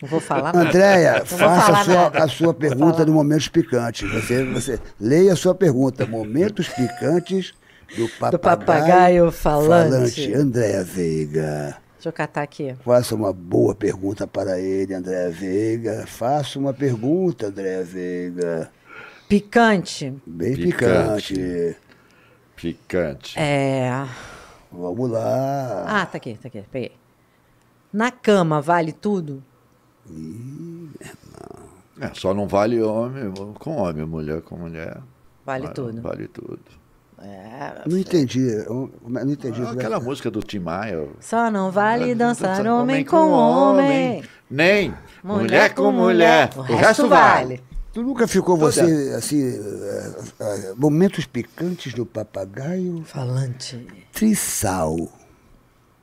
[0.03, 0.67] Não vou falar nada.
[0.67, 4.11] Andréia, faça a sua, a sua pergunta no Momentos Picantes.
[4.11, 6.05] Você, você leia a sua pergunta.
[6.05, 7.53] Momentos Picantes
[7.95, 10.33] do papagaio, papagaio falante.
[10.33, 11.77] Andréia Veiga.
[11.93, 12.75] Deixa eu catar aqui.
[12.83, 16.03] Faça uma boa pergunta para ele, Andréia Veiga.
[16.05, 18.69] Faça uma pergunta, Andréia Veiga.
[19.29, 20.13] Picante.
[20.27, 21.33] Bem Picante.
[21.33, 21.77] picante.
[22.57, 23.39] Picante.
[23.39, 24.05] É.
[24.69, 25.85] Vamos lá.
[25.87, 26.61] Ah, tá aqui, tá aqui.
[26.69, 26.91] Peguei.
[27.93, 29.41] Na cama vale tudo?
[31.99, 34.97] É, só não vale homem com homem, mulher com mulher.
[35.45, 36.01] Vale Ah, tudo.
[36.01, 36.59] Vale tudo.
[37.19, 37.81] É.
[37.87, 38.41] Não entendi.
[38.41, 39.61] eu Não entendi.
[39.61, 41.07] Ah, aquela música do Tim Maia.
[41.19, 44.23] Só não vale dançar Dançar homem com homem.
[44.49, 44.93] Nem
[45.23, 46.49] mulher, com mulher.
[46.57, 47.61] O resto vale.
[47.93, 53.03] Tu nunca ficou você, assim, eh, eh, momentos picantes do papagaio?
[53.05, 53.85] Falante.
[54.11, 54.97] Trissal.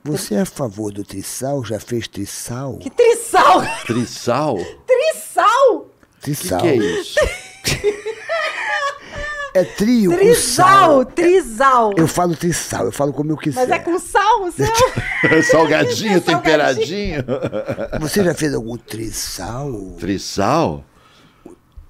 [0.03, 1.63] Você é a favor do trissal?
[1.63, 2.77] Já fez trissal?
[2.77, 3.61] Que trissal!
[3.85, 4.57] Trissal?
[4.87, 5.75] Trissal!
[5.75, 6.61] O que, Trissal.
[6.61, 7.19] que é isso?
[9.53, 10.33] É trio Trisal!
[11.03, 11.05] sal.
[11.05, 11.91] Trisal!
[11.97, 13.67] Eu falo trissal, eu falo como eu quiser.
[13.67, 14.65] Mas é com sal o seu?
[15.43, 17.21] Salgadinho, temperadinho.
[17.99, 19.97] Você já fez algum trissal?
[19.99, 20.85] Trissal?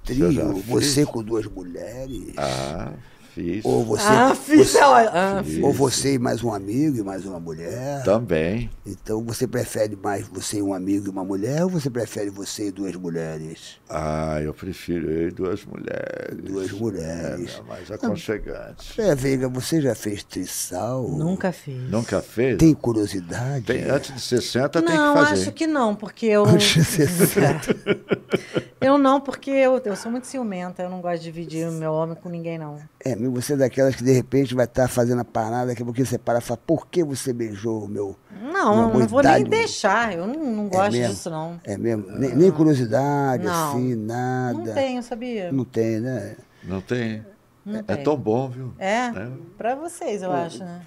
[0.04, 0.54] Trio?
[0.66, 2.32] Você com duas mulheres?
[2.36, 2.94] Ah,
[3.34, 3.64] fiz.
[3.64, 4.70] Ou você, Ah, fiz.
[4.70, 8.02] você- Ah, ou você e mais um amigo e mais uma mulher?
[8.04, 8.70] Também.
[8.86, 12.68] Então você prefere mais você e um amigo e uma mulher ou você prefere você
[12.68, 13.78] e duas mulheres?
[13.88, 16.38] Ah, eu prefiro eu e duas mulheres.
[16.44, 17.58] Duas mulheres.
[17.58, 19.00] É, mais aconchegante.
[19.00, 21.08] É, Veiga, você já fez trissal?
[21.08, 21.90] Nunca fiz.
[21.90, 22.58] Nunca fez?
[22.58, 23.64] Tem curiosidade?
[23.66, 25.42] Tem- antes de 60 tem não, que fazer.
[25.42, 26.44] acho que não, porque eu.
[26.44, 27.76] Antes de 60.
[28.80, 31.92] eu não, porque eu, eu sou muito ciumenta, eu não gosto de dividir o meu
[31.92, 32.78] homem com ninguém, não.
[33.04, 36.06] É, você é daquelas que de repente vai estar fazendo a parada, daqui a pouquinho
[36.06, 38.16] você para e fala, por que você beijou o meu.
[38.40, 40.14] Não, não vou nem deixar.
[40.14, 41.14] Eu não, não É gosto mesmo?
[41.14, 41.60] disso, não.
[41.64, 42.06] É mesmo?
[42.10, 43.70] Nem, nem curiosidade, Não.
[43.70, 44.58] assim, nada.
[44.58, 45.52] Não tenho, sabia?
[45.52, 46.36] Não tem, né?
[46.64, 47.24] Não tem.
[47.64, 48.02] Não é tem.
[48.02, 48.72] tão bom, viu?
[48.78, 49.28] É, É.
[49.56, 50.80] pra vocês, eu acho, né?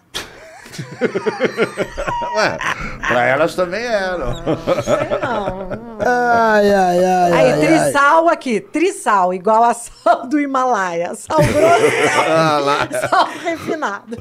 [2.35, 2.57] Ué,
[3.07, 4.35] pra elas também eram.
[5.99, 7.31] Ai, ai, ai.
[7.31, 7.59] Aí, ai, ai.
[7.67, 11.13] trissal aqui, trissal, igual a sal do Himalaia.
[11.15, 11.85] Sal grosso,
[12.27, 14.17] Ah, sal, refinado.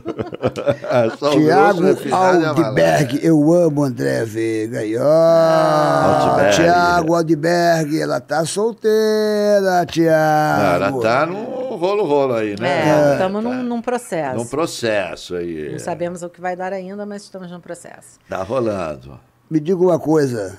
[1.21, 5.03] O Tiago é Aldberg, eu amo André Veiga.
[5.05, 6.55] Aldberg.
[6.57, 10.85] Tiago Aldberg, ela tá solteira, Ah, Tiago.
[10.85, 13.11] Ela tá no rolo-rolo aí, né?
[13.11, 14.37] É, estamos num, num processo.
[14.37, 15.73] Num processo aí.
[15.73, 18.19] Não sabemos o que vai dar ainda, mas estamos num processo.
[18.29, 19.19] Tá rolando.
[19.51, 20.59] Me diga uma coisa.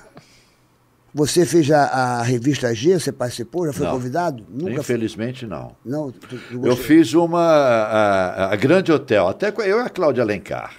[1.14, 3.92] Você fez a, a revista G, você participou, já foi Não.
[3.92, 4.44] convidado?
[4.50, 4.80] Nunca foi.
[4.80, 5.76] Infelizmente, não.
[5.84, 7.40] Não, tu- tu Eu fiz uma.
[7.40, 10.74] A, a Grande Hotel, até com eu e a Cláudia Alencar.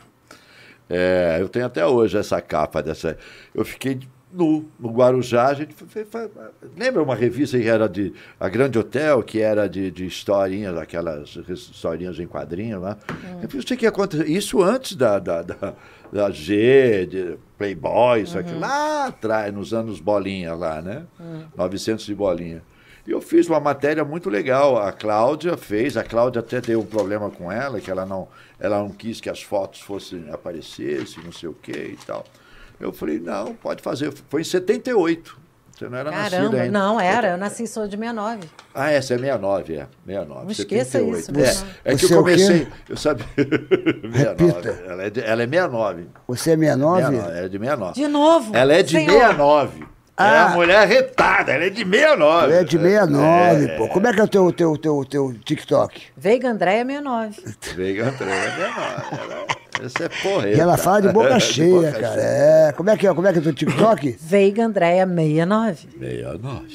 [0.89, 3.17] É, eu tenho até hoje essa capa dessa.
[3.55, 3.99] Eu fiquei
[4.31, 5.47] nu no Guarujá.
[5.47, 6.29] A gente foi- foi-
[6.77, 8.13] lembra uma revista que era de.
[8.39, 12.97] A Grande Hotel, que era de, de historinhas, aquelas historinhas em quadrinho lá.
[13.41, 14.27] Eu pensei que ia acontecer.
[14.29, 15.73] Isso antes da, da, da,
[16.11, 21.03] da G, de Playboy, isso aqui, lá atrás, nos anos bolinha lá, né?
[21.55, 22.61] 900 de bolinha.
[23.07, 24.77] E eu fiz uma matéria muito legal.
[24.77, 28.27] A Cláudia fez, a Cláudia até teve um problema com ela, que ela não,
[28.59, 32.25] ela não quis que as fotos fossem aparecessem, não sei o quê e tal.
[32.79, 34.13] Eu falei, não, pode fazer.
[34.29, 35.47] Foi em 78.
[35.71, 36.79] Você não era nascida Caramba, ainda.
[36.79, 37.27] não, era.
[37.29, 38.49] Eu nasci sou de 69.
[38.73, 39.87] Ah, essa é 69, é.
[40.07, 40.43] 69.
[40.45, 41.19] Não esqueça 78.
[41.19, 41.71] isso, É, né?
[41.85, 42.67] é que eu é comecei.
[42.89, 43.25] Eu sabia.
[43.35, 44.17] 69.
[44.17, 44.69] Repita.
[44.87, 46.07] Ela é, de, ela é 69.
[46.27, 47.01] Você é 69?
[47.01, 47.93] 69, é de 69.
[47.93, 48.55] De novo.
[48.55, 49.11] Ela é de senhor.
[49.11, 49.81] 69.
[49.83, 49.87] É
[50.23, 50.45] Ah.
[50.47, 52.53] a mulher retada, ela é de 69.
[52.53, 53.87] É de 69, É, pô.
[53.89, 56.01] Como é que é o teu, teu, teu, teu TikTok?
[56.17, 57.35] Veiga Andréia 69.
[57.75, 59.21] Veiga André, é 69.
[59.21, 59.45] Ela,
[59.83, 60.57] essa é porreta.
[60.57, 62.13] E ela fala de boca De cheia, boca cara.
[62.13, 62.23] cheia.
[62.25, 62.71] É.
[62.73, 63.13] Como é que é?
[63.13, 64.17] Como é que é o teu TikTok?
[64.19, 65.87] Veiga Andréia 69.
[65.99, 66.67] 69.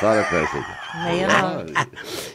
[0.00, 1.18] Fala com essa aqui.
[1.18, 1.72] 69.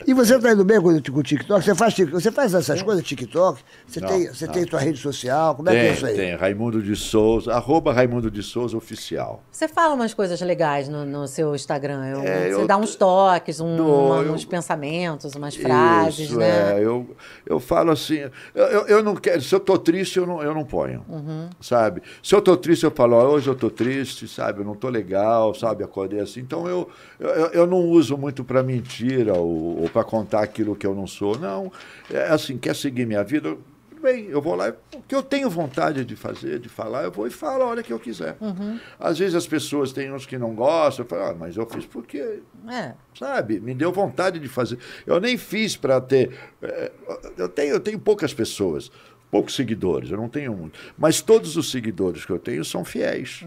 [0.07, 1.63] E você tá indo bem com, o- com o TikTok?
[1.63, 3.61] Você faz, você faz essas coisas, TikTok?
[3.85, 4.53] Você, Não, tem, você não.
[4.53, 5.55] tem tua rede social?
[5.55, 6.15] Como é que é Tem, isso aí?
[6.15, 6.35] tem.
[6.35, 9.43] Raimundo de Souza, arroba Raimundo de Souza Oficial.
[9.51, 12.05] Você fala umas coisas legais no, no seu Instagram.
[12.07, 16.29] Eu- É, você eu dá uns toques, um, dou, uma- eu- uns pensamentos, umas frases,
[16.29, 16.79] Isso, né?
[16.79, 16.83] é.
[16.85, 17.15] Eu,
[17.45, 18.19] eu falo assim,
[18.55, 21.49] eu, eu, eu não quero, se eu tô triste, eu não, eu não ponho, Uhum.
[21.61, 22.01] sabe?
[22.23, 24.61] Se eu tô triste, eu falo, ó, hoje eu tô triste, sabe?
[24.61, 25.83] Eu não tô legal, sabe?
[25.83, 26.39] Acordei assim.
[26.39, 26.87] Então eu,
[27.19, 31.05] eu, eu não uso muito para mentira ou, ou para contar aquilo que eu não
[31.05, 31.37] sou.
[31.37, 31.71] Não,
[32.09, 33.55] é assim, quer seguir minha vida?
[34.01, 37.25] Bem, eu vou lá, o que eu tenho vontade de fazer, de falar, eu vou
[37.25, 38.37] e falo a hora que eu quiser.
[38.39, 38.79] Uhum.
[38.99, 41.83] Às vezes as pessoas têm uns que não gostam, eu falo, ah, mas eu fiz
[41.85, 42.93] porque É.
[43.17, 43.59] sabe?
[43.59, 44.77] Me deu vontade de fazer.
[45.05, 46.31] Eu nem fiz para ter.
[46.61, 46.91] eh,
[47.39, 48.91] Eu tenho, eu tenho poucas pessoas,
[49.31, 50.77] poucos seguidores, eu não tenho muito.
[50.95, 53.43] Mas todos os seguidores que eu tenho são fiéis.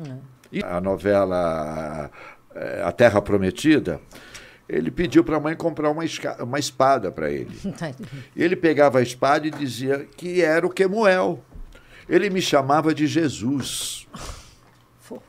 [0.52, 2.10] E a novela
[2.56, 4.00] eh, A Terra Prometida,
[4.70, 6.04] ele pediu para a mãe comprar uma,
[6.40, 7.50] uma espada para ele.
[8.36, 11.42] E ele pegava a espada e dizia que era o Quemuel.
[12.08, 14.06] Ele me chamava de Jesus.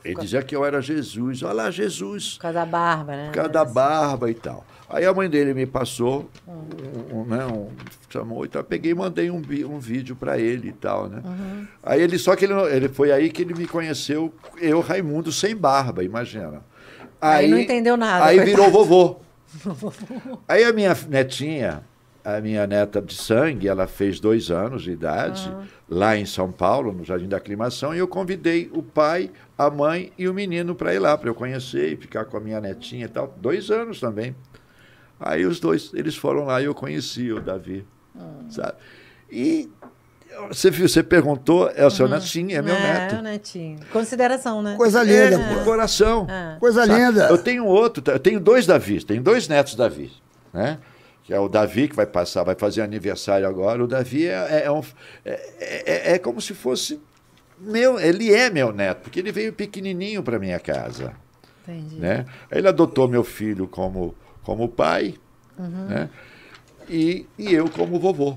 [0.05, 1.41] Ele dizia que eu era Jesus.
[1.41, 2.35] Olha lá, Jesus.
[2.35, 3.26] Por causa da barba, né?
[3.30, 4.63] Por causa da barba e tal.
[4.88, 7.69] Aí a mãe dele me passou, um, um, né, um,
[8.09, 11.23] chamou, então eu peguei e mandei um, um vídeo para ele e tal, né?
[11.81, 15.55] Aí ele, só que ele, ele foi aí que ele me conheceu, eu, Raimundo, sem
[15.55, 16.61] barba, imagina.
[17.22, 19.19] Aí não entendeu nada, Aí virou vovô.
[20.48, 21.84] Aí a minha netinha,
[22.23, 25.52] a minha neta de sangue, ela fez dois anos de idade,
[25.90, 30.11] lá em São Paulo, no Jardim da Aclimação, e eu convidei o pai, a mãe
[30.18, 33.06] e o menino para ir lá, para eu conhecer e ficar com a minha netinha
[33.06, 33.34] e tal.
[33.38, 34.36] Dois anos também.
[35.19, 37.86] Aí os dois, eles foram lá e eu conheci o Davi,
[38.49, 38.73] sabe?
[39.32, 39.69] E
[40.49, 43.16] você, viu, você perguntou, é o seu netinho, é meu neto.
[43.16, 43.80] É, o netinho.
[43.91, 44.76] Consideração, né?
[44.78, 45.64] Coisa É, linda, pô.
[45.64, 46.28] coração.
[46.30, 46.58] É.
[46.60, 46.99] Coisa Sabe?
[46.99, 47.28] linda.
[47.28, 50.12] Eu tenho outro, eu tenho dois Davis, tenho dois netos Davi,
[50.53, 50.80] né?
[51.24, 53.84] Que é o Davi que vai passar, vai fazer aniversário agora.
[53.84, 54.82] O Davi é, é, um-
[55.24, 56.99] é- é- é como se fosse
[57.60, 61.14] meu, ele é meu neto, porque ele veio pequenininho para minha casa,
[61.68, 61.98] Entendi.
[61.98, 62.26] né?
[62.52, 65.14] Ele adotou meu filho como como pai,
[65.60, 66.10] né?
[66.90, 68.36] E, e eu como vovô.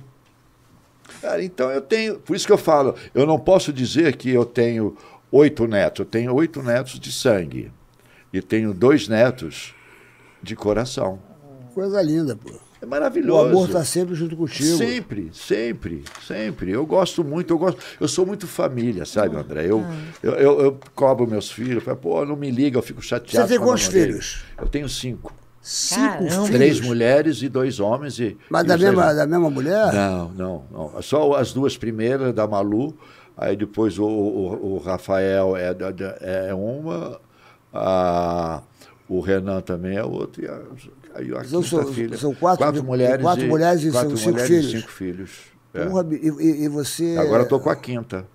[1.24, 2.18] Cara, então eu tenho.
[2.18, 4.94] Por isso que eu falo, eu não posso dizer que eu tenho
[5.32, 6.00] oito netos.
[6.00, 7.72] Eu tenho oito netos de sangue.
[8.30, 9.74] E tenho dois netos
[10.42, 11.18] de coração.
[11.72, 12.50] Coisa linda, pô.
[12.82, 13.48] É O maravilhoso.
[13.48, 14.76] amor tá sempre junto contigo.
[14.76, 16.70] Sempre, sempre, sempre.
[16.72, 17.80] Eu gosto muito, eu gosto.
[17.98, 19.64] Eu sou muito família, sabe, André?
[19.70, 19.94] Eu, Ah.
[20.22, 23.48] eu, eu, eu cobro meus filhos, falo, pô, não me liga, eu fico chateado.
[23.48, 24.44] Você tem quantos eu filhos?
[24.58, 25.32] Eu tenho cinco.
[25.66, 26.28] Cinco Caramba.
[26.30, 26.50] filhos.
[26.50, 28.18] Três mulheres e dois homens.
[28.20, 29.92] E, Mas e da dois- mesma, da mesma mulher?
[29.94, 31.02] Não, não, não.
[31.02, 32.94] Só as duas primeiras da Malu,
[33.34, 37.18] aí depois o, o, o Rafael é, da- é uma,
[37.72, 38.60] a,
[39.08, 40.60] o Renan também é outra, e a,
[41.14, 42.16] aí a Então são- filha.
[42.18, 44.74] são quatro de- mulheres quatro mulheres e quatro são cinco mulheres filhos.
[44.74, 45.30] E cinco filhos.
[45.72, 47.16] Porra, bi- e, e- e você.
[47.18, 48.26] Agora eu tô com a quinta.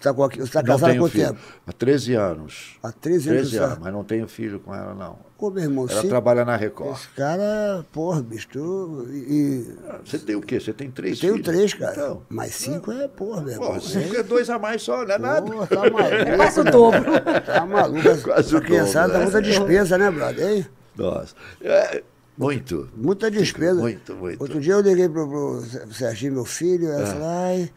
[0.00, 1.26] Tá Você tá Não casado há tenho quanto filho.
[1.26, 1.40] tempo?
[1.66, 2.78] Há 13 anos.
[2.82, 3.40] Há 13 anos.
[3.50, 3.64] 13 só.
[3.64, 5.16] anos, mas não tenho filho com ela, não.
[5.36, 6.96] Pô, meu irmão, Ela você- trabalha na Record.
[6.96, 9.06] Esse cara, porra, bicho, tu.
[9.10, 10.60] E, e- Você tem o quê?
[10.60, 11.46] Você tem três tenho filhos?
[11.48, 11.92] três, cara.
[11.92, 13.66] Então, Mais cinco é, porra, meu irmão.
[13.68, 15.42] porra, cinco é dois a mais só, não é nada.
[15.50, 16.00] Pô, tá maluco.
[16.00, 17.02] É quase o dobro.
[17.44, 18.02] Tá maluco.
[18.22, 19.48] Quase o a criançada dá dobro, muita né?
[19.48, 20.48] despesa, né, brother?
[20.48, 20.66] Hein?
[20.96, 21.34] Nossa.
[21.60, 22.02] É,
[22.36, 22.88] muito.
[22.96, 23.80] Muita despesa.
[23.80, 24.40] Muito, muito.
[24.40, 25.62] Outro dia eu liguei pro, pro
[25.92, 26.94] Serginho, meu filho, É.
[26.94, 27.70] ela falou, ai.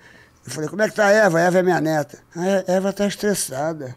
[0.46, 1.38] Eu falei, como é que tá a Eva?
[1.38, 2.20] A Eva é minha neta.
[2.36, 3.96] A Eva tá estressada.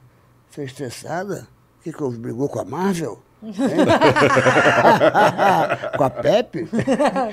[0.50, 1.48] Falei, estressada?
[1.80, 2.18] O que que houve?
[2.18, 3.22] Brigou com a Marvel?
[5.96, 6.68] Com a Pepe?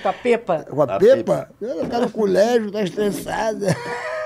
[0.01, 0.65] Com a Pepa.
[0.69, 1.49] Com a, Pepa?
[1.61, 3.75] Ela tá no colégio, tá estressada.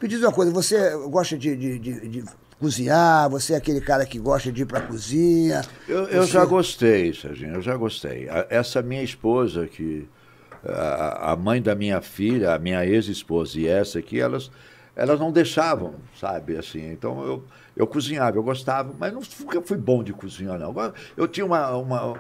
[0.01, 2.23] Me diz uma coisa, você gosta de, de- de- de
[2.59, 3.29] cozinhar?
[3.29, 5.61] Você é aquele cara que gosta de ir pra cozinha?
[5.87, 8.27] Eu, eu Você- já gostei, Serginho, eu já gostei.
[8.29, 10.07] A- Essa minha esposa, que
[10.65, 14.51] a, a mãe da minha filha, a minha ex-esposa e essa aqui, elas,
[14.95, 16.91] elas não deixavam, sabe, assim.
[16.91, 17.43] Então eu,
[17.75, 20.73] eu cozinhava, eu gostava, mas não nunca fui bom de cozinhar, não.
[21.15, 22.17] Eu tinha uma, uma.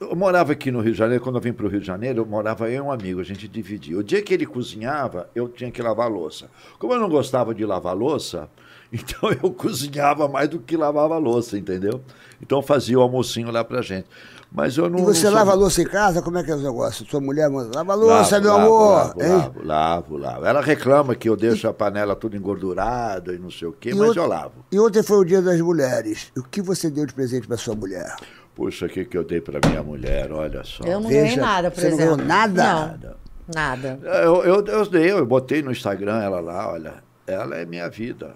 [0.00, 2.20] Eu morava aqui no Rio de Janeiro, quando eu vim para o Rio de Janeiro,
[2.20, 3.96] eu morava eu e um amigo, a gente dividia.
[3.98, 6.48] O dia que ele cozinhava, eu tinha que lavar a louça.
[6.78, 8.48] Como eu não gostava de lavar a louça,
[8.92, 12.00] então eu cozinhava mais do que lavava a louça, entendeu?
[12.40, 14.06] Então eu fazia o almocinho lá pra gente.
[14.52, 15.00] Mas eu não.
[15.00, 16.22] E você não sou- lava a louça em casa?
[16.22, 17.04] Como é que é o negócio?
[17.06, 18.96] Sua mulher manda, lava a louça, Lavo, meu lavo, amor.
[18.96, 19.28] Lavo, hein?
[19.32, 20.44] lavo, lavo, lavo.
[20.46, 24.10] Ela reclama que eu deixo a panela toda engordurada e não sei o quê, mas
[24.10, 24.52] ontem- eu lavo.
[24.70, 26.30] E ontem foi o dia das mulheres.
[26.36, 28.14] O que você deu de presente pra sua mulher?
[28.54, 30.84] Puxa, o que, que eu dei pra minha mulher, olha só.
[30.84, 32.16] Eu não Veja, ganhei nada, por você não exemplo.
[32.16, 32.98] ganhou nada?
[33.02, 33.14] Não,
[33.54, 34.00] nada.
[34.02, 36.94] Eu, eu, eu dei, eu botei no Instagram ela lá, olha,
[37.26, 38.34] ela é minha vida.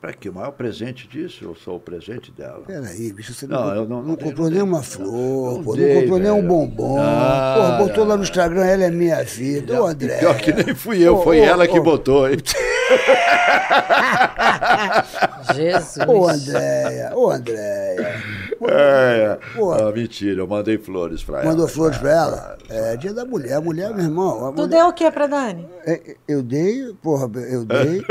[0.00, 1.44] Pra que o maior presente disso?
[1.44, 2.62] Eu sou o presente dela.
[2.66, 4.54] Peraí, bicho, você Não, não, eu não- não comprou dei.
[4.58, 6.96] nenhuma flor, Não pô, dei, não comprou nenhum bombom.
[6.96, 9.82] Não, Porra, botou lá no Instagram, ela é minha vida.
[9.82, 10.16] Ô, André.
[10.18, 12.26] Pior que nem fui eu, foi ela que botou.
[12.30, 12.38] hein?
[15.54, 16.06] Jesus.
[16.08, 18.22] Ô, Andréia, ô, Andréia.
[18.68, 19.72] É, Pô.
[19.72, 21.50] ah, mentira, eu mandei flores pra ela.
[21.50, 22.58] Mandou flores pra ela?
[22.68, 23.54] É dia da mulher.
[23.54, 24.46] A mulher, meu irmão.
[24.48, 25.66] a Tu mulher- deu o que pra Dani?
[25.86, 28.02] É, Eu dei, porra, eu dei.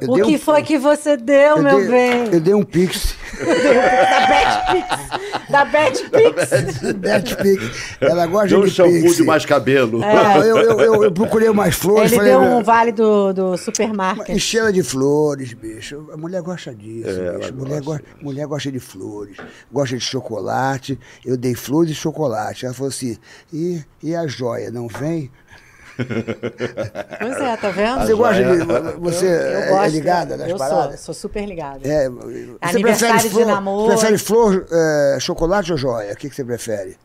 [0.00, 2.24] Eu O dei que um- foi que você deu, eu meu dei, bem?
[2.32, 3.14] Eu dei um pix.
[5.50, 6.10] Da Betpix.
[6.10, 6.92] Da Betpix.
[6.94, 7.96] Dez pix.
[8.00, 9.16] Ela gosta Deu um de shampoo pix.
[9.16, 9.98] de mais cabelo.
[9.98, 12.12] Não, eu, eu, eu, eu procurei umas flores.
[12.12, 14.28] Ele falei, deu um vale do, do supermarket.
[14.30, 16.06] Enche ela de flores, bicho.
[16.12, 17.54] A mulher gosta disso, É, ela bicho.
[17.54, 18.02] Mulher, gosta.
[18.02, 19.36] gosta, mulher gosta de flores,
[19.70, 20.98] gosta de chocolate.
[21.24, 22.64] Eu dei flores e chocolate.
[22.64, 23.16] Ela falou assim:
[23.52, 25.30] e, e a joia, não vem?
[25.96, 28.00] Pois é, tá vendo?
[28.00, 29.00] Você gosta de.
[29.00, 31.00] Você Eu é, gosto, ligada nas eu paradas?
[31.00, 31.86] Sou, sou super ligada.
[31.86, 33.88] É, você Aniversário prefere de flor, namoro.
[33.94, 36.12] prefere flor, é, chocolate ou joia?
[36.12, 36.96] O que, que você prefere?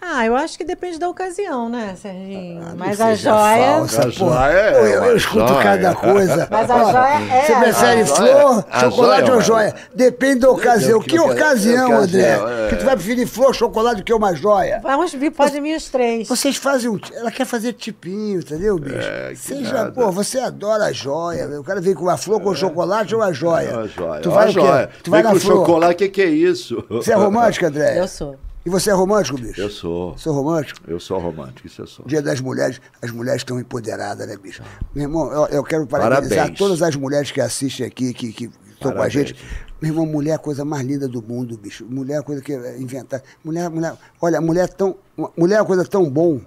[0.00, 2.62] Ah, eu acho que depende da ocasião, né, Serginho?
[2.64, 3.66] Ah, Mas a joia.
[3.78, 4.12] falsa, A porra.
[4.12, 5.62] joia é eu, eu uma escuto joia.
[5.62, 6.48] cada coisa.
[6.50, 9.74] Mas a joia é Você a prefere flor, A chocolate joia é ou uma- joia?
[9.92, 11.00] Depende da ocasião.
[11.00, 12.20] Que Que oca- ocasião, André?
[12.22, 12.68] é.
[12.68, 14.78] Que tu vai preferir flor, chocolate que uma joia?
[14.82, 16.28] Vamos vir, pode vir os três.
[16.28, 16.98] Vocês fazem um.
[17.12, 18.96] Ela quer fazer tipinho, entendeu, bicho?
[18.98, 19.90] É, que Seja, nada.
[19.92, 21.48] pô, você adora a joia.
[21.60, 23.68] O cara vem com uma flor, com chocolate ou a joia?
[23.70, 24.20] É uma joia.
[24.20, 24.60] Tu Uma vai o quê?
[24.60, 24.90] joia.
[25.02, 25.56] Tu vai Vem na com flor.
[25.66, 26.84] chocolate, o que, que é isso?
[26.88, 27.98] Você é romântico, André?
[27.98, 28.36] Eu sou.
[28.68, 29.58] E você é romântico, bicho?
[29.58, 30.14] Eu sou.
[30.18, 30.78] Sou romântico?
[30.86, 32.04] Eu sou romântico, isso eu sou.
[32.04, 34.62] Dia das Mulheres, as mulheres estão empoderadas, né, bicho?
[34.94, 36.58] Meu irmão, eu, eu quero parabenizar Parabéns.
[36.58, 39.34] todas as mulheres que assistem aqui, que que estão com a gente.
[39.80, 41.86] Meu irmão, mulher é a coisa mais linda do mundo, bicho.
[41.86, 43.22] Mulher é a coisa que é inventar.
[43.42, 44.96] Mulher, mulher, olha, mulher é tão,
[45.34, 46.38] mulher é uma coisa tão bom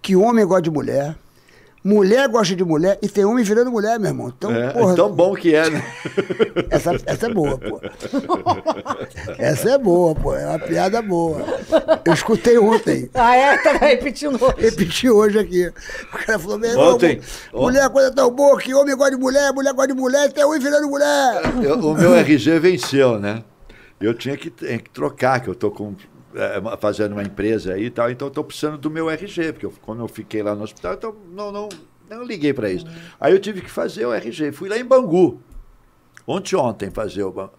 [0.00, 1.14] que homem gosta de mulher,
[1.86, 4.32] Mulher gosta de mulher e tem homem virando mulher, meu irmão.
[4.34, 5.84] Então, É, porra, tão bom que é, né?
[6.70, 7.78] essa, essa é boa, pô.
[9.38, 10.34] Essa é boa, pô.
[10.34, 11.44] É uma piada boa.
[12.04, 13.10] Eu escutei ontem.
[13.14, 13.58] Ah, é?
[13.58, 14.54] Tá repetindo hoje.
[14.58, 15.66] Repeti hoje aqui.
[15.66, 17.20] O cara falou, meu irmão, Ontem.
[17.52, 20.44] mulher é coisa tão boa que homem gosta de mulher, mulher gosta de mulher, tem
[20.44, 21.42] homem virando mulher.
[21.62, 23.42] Eu- o meu RG venceu, né?
[24.00, 25.94] Eu tinha que, tinha que trocar, que eu estou com,
[26.34, 29.66] é, uma- fazendo uma empresa aí e tal, então estou precisando do meu RG, porque
[29.66, 31.68] eu- quando eu fiquei lá no hospital, então não, não,
[32.10, 32.86] não liguei para isso.
[33.20, 34.52] Aí eu tive que fazer o RG.
[34.52, 35.40] Fui lá em Bangu,
[36.26, 37.52] ontem ontem fazer o Bangu.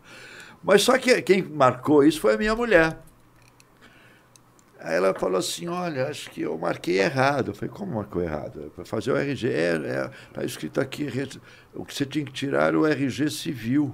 [0.64, 2.98] Mas só que quem marcou isso foi a minha mulher.
[4.80, 7.50] Aí ela falou assim, olha, acho que eu marquei errado.
[7.52, 8.72] Eu falei, como marcou errado?
[8.76, 11.08] Para fazer o RG, é, está escrito aqui,
[11.74, 13.94] o que você tinha que tirar era o RG civil.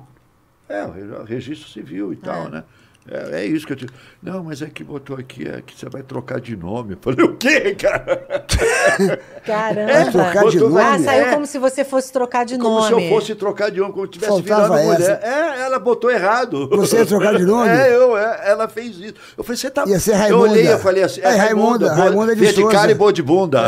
[0.68, 2.64] É, o re- registro civil e tal, né?
[3.10, 3.92] É, é isso que eu tive.
[4.22, 6.94] Não, mas é que botou aqui, é que você vai trocar de nome.
[6.94, 8.46] Eu falei, o quê, cara?
[9.44, 9.92] Caramba.
[9.92, 10.80] É, trocar de nome?
[10.80, 11.32] Ah, saiu É.
[11.34, 12.88] como se você fosse trocar de Como nome.
[12.88, 15.02] se eu fosse trocar de nome, como se tivesse Faltava virando mulher.
[15.02, 15.28] essa.
[15.28, 16.70] É, ela botou errado.
[16.70, 17.70] Você ia trocar de nome?
[17.72, 19.16] É, eu, é, ela fez isso.
[19.36, 19.84] Eu falei, você tá.
[19.88, 20.52] Ia ser Eu Raimunda.
[20.52, 22.04] olhei, eu falei assim, é, É, Raimunda, Raimunda.
[22.04, 23.62] Raimunda de Via de cara e boa de bunda.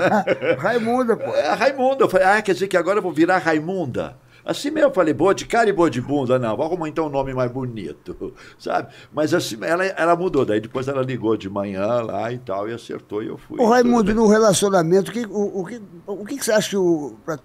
[0.58, 1.30] Raimunda, pô.
[1.34, 2.04] É Raimunda.
[2.04, 4.16] Eu falei, ah, quer dizer que agora eu vou virar Raimunda?
[4.44, 6.38] Assim mesmo, eu falei, boa de cara e boa de bunda.
[6.38, 8.92] Não, vou arrumar então um nome mais bonito, sabe?
[9.12, 10.44] Mas assim, ela, ela mudou.
[10.44, 13.60] Daí depois ela ligou de manhã lá e tal, e acertou e eu fui.
[13.60, 16.76] Ô, Raimundo, no relacionamento, o que, o, o que, o que, que você acha que
[16.76, 17.38] o, pra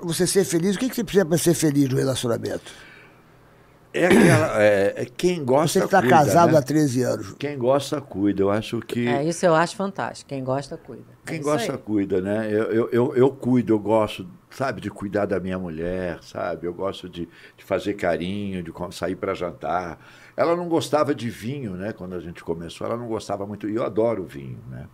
[0.00, 2.72] você ser feliz, o que, que você precisa para ser feliz no relacionamento?
[3.94, 4.62] É aquela.
[4.62, 5.68] É, é quem gosta.
[5.68, 6.58] Você que está casado né?
[6.58, 7.34] há 13 anos.
[7.38, 8.42] Quem gosta, cuida.
[8.42, 9.06] Eu acho que.
[9.06, 10.28] É, isso eu acho fantástico.
[10.28, 11.04] Quem gosta, cuida.
[11.24, 11.78] É Quem isso gosta, aí.
[11.78, 12.48] cuida, né?
[12.50, 16.66] Eu, eu, eu, eu cuido, eu gosto, sabe, de cuidar da minha mulher, sabe?
[16.66, 19.98] Eu gosto de, de fazer carinho, de sair para jantar.
[20.36, 21.92] Ela não gostava de vinho, né?
[21.92, 23.68] Quando a gente começou, ela não gostava muito.
[23.68, 24.86] E eu adoro vinho, né?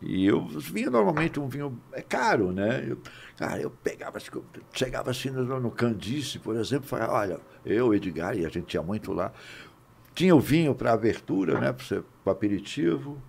[0.00, 2.84] E eu, os vinhos, normalmente, um vinho é caro, né?
[2.86, 2.98] Eu,
[3.36, 4.18] cara, eu pegava,
[4.72, 8.82] chegava assim no, no Candice, por exemplo, falava, olha, eu, Edgar, e a gente ia
[8.82, 9.32] muito lá,
[10.14, 11.74] tinha o vinho para abertura, né?
[12.22, 13.20] Para aperitivo,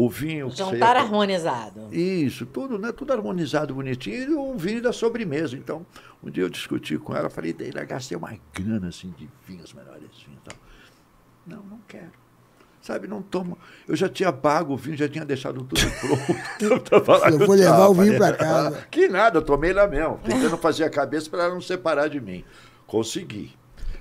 [0.00, 0.48] o vinho...
[0.50, 1.88] Jantar co- harmonizado.
[1.92, 2.92] isso, tudo, né?
[2.92, 5.56] Tudo harmonizado, bonitinho, e o vinho da sobremesa.
[5.56, 5.84] Então,
[6.22, 10.02] um dia eu discuti com ela, falei, daí gastei uma grana assim de vinhos, melhores
[10.24, 10.56] vinhos tal.
[11.44, 12.12] Não, não quero.
[12.80, 13.58] Sabe, não tomo.
[13.88, 15.80] Eu já tinha pago o vinho, já tinha deixado tudo
[16.60, 16.78] pronto.
[16.88, 18.18] Tava lá Eu vou levar chapa, o vinho né?
[18.18, 18.86] pra casa.
[18.90, 22.20] Que nada, eu tomei lá mesmo, tentando fazer a cabeça para ela não separar de
[22.20, 22.44] mim.
[22.86, 23.52] Consegui.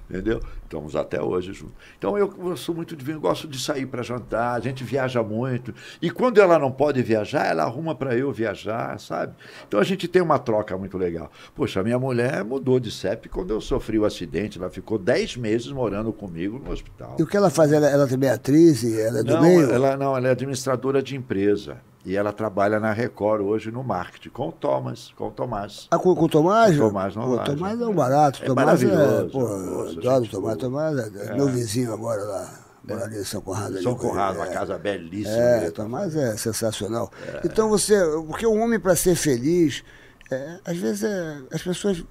[0.10, 0.42] Entendeu?
[0.68, 1.76] Estamos até hoje juntos.
[1.98, 5.24] Então eu, eu sou muito de vinho, gosto de sair para jantar, a gente viaja
[5.24, 5.74] muito.
[6.02, 9.34] E quando ela não pode viajar, ela arruma para eu viajar, sabe?
[9.66, 11.32] Então a gente tem uma troca muito legal.
[11.56, 15.38] Poxa, a minha mulher mudou de CEP quando eu sofri o acidente, ela ficou 10
[15.38, 17.16] meses morando comigo no hospital.
[17.18, 17.72] E o que ela faz?
[17.72, 18.84] Ela, ela também é atriz?
[18.84, 19.72] Ela é do Não, meio?
[19.72, 21.78] ela não, ela é administradora de empresa.
[22.08, 25.90] E ela trabalha na Record hoje no marketing, com o Thomas, com o Tomás.
[25.92, 26.78] Ah, com, com o Tomás?
[26.78, 28.44] Com o Tomás, não Pô, lá, Tomás é um barato.
[28.44, 29.30] É Tomás é, maravilhoso.
[29.30, 30.58] pô, Nossa, adoro gente Tomás.
[30.58, 32.60] Tomás é, meu vizinho agora lá.
[32.88, 33.74] Mora ali em São Conrado.
[33.74, 34.54] ali São Conrado, uma é.
[34.54, 35.36] casa belíssima.
[35.36, 35.72] É, né?
[35.72, 37.12] Tomás é sensacional.
[37.44, 39.84] Então você, porque o homem para ser feliz,
[40.32, 42.06] é, às vezes é, as pessoas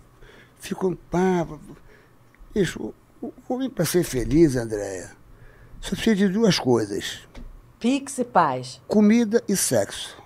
[0.59, 1.47] ficam, pá,
[2.52, 2.93] bicho,
[3.23, 5.12] o, o homem para ser feliz, Andréia,
[5.81, 7.20] só precisa de duas coisas:
[7.87, 8.81] Pix paz.
[8.89, 10.26] comida e sexo.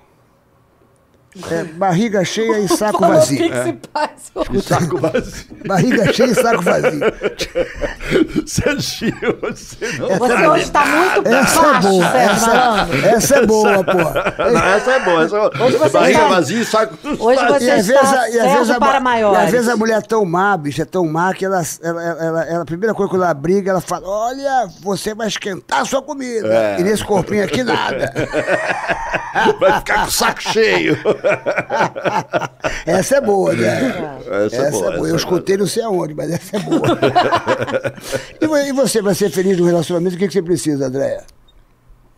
[1.48, 3.39] É, barriga cheia e saco Falou vazio.
[3.39, 4.11] Pix e paz.
[4.52, 5.44] E saco vazio.
[5.65, 7.01] Barriga cheia e saco vazio.
[8.47, 13.07] Serginho, você não Você hoje está muito Essa é baixo, boa, Sérgio essa, Malandro.
[13.07, 13.93] essa é boa, pô.
[13.93, 15.24] Não, essa é boa.
[15.24, 18.15] Essa é Hoje você barriga está- vazia e saco Hoje você E às está vezes,
[18.19, 19.39] a- e às vezes a, para maiores.
[19.39, 22.02] e às vezes a mulher é tão má, bicho, é tão má que ela, ela,
[22.02, 25.85] ela, ela- a primeira coisa que ela briga, ela fala: Olha, você vai esquentar a
[25.85, 26.48] sua comida.
[26.52, 26.81] É.
[26.81, 28.12] E nesse corpinho aqui nada.
[29.61, 30.98] Vai ficar com o saco cheio.
[32.86, 34.18] essa é boa, né?
[34.47, 36.98] Essa é boa, essa Eu é escutei não sei aonde, mas essa é boa.
[38.40, 41.24] e vo- você, para ser feliz no relacionamento, o que, que você precisa, Andréia?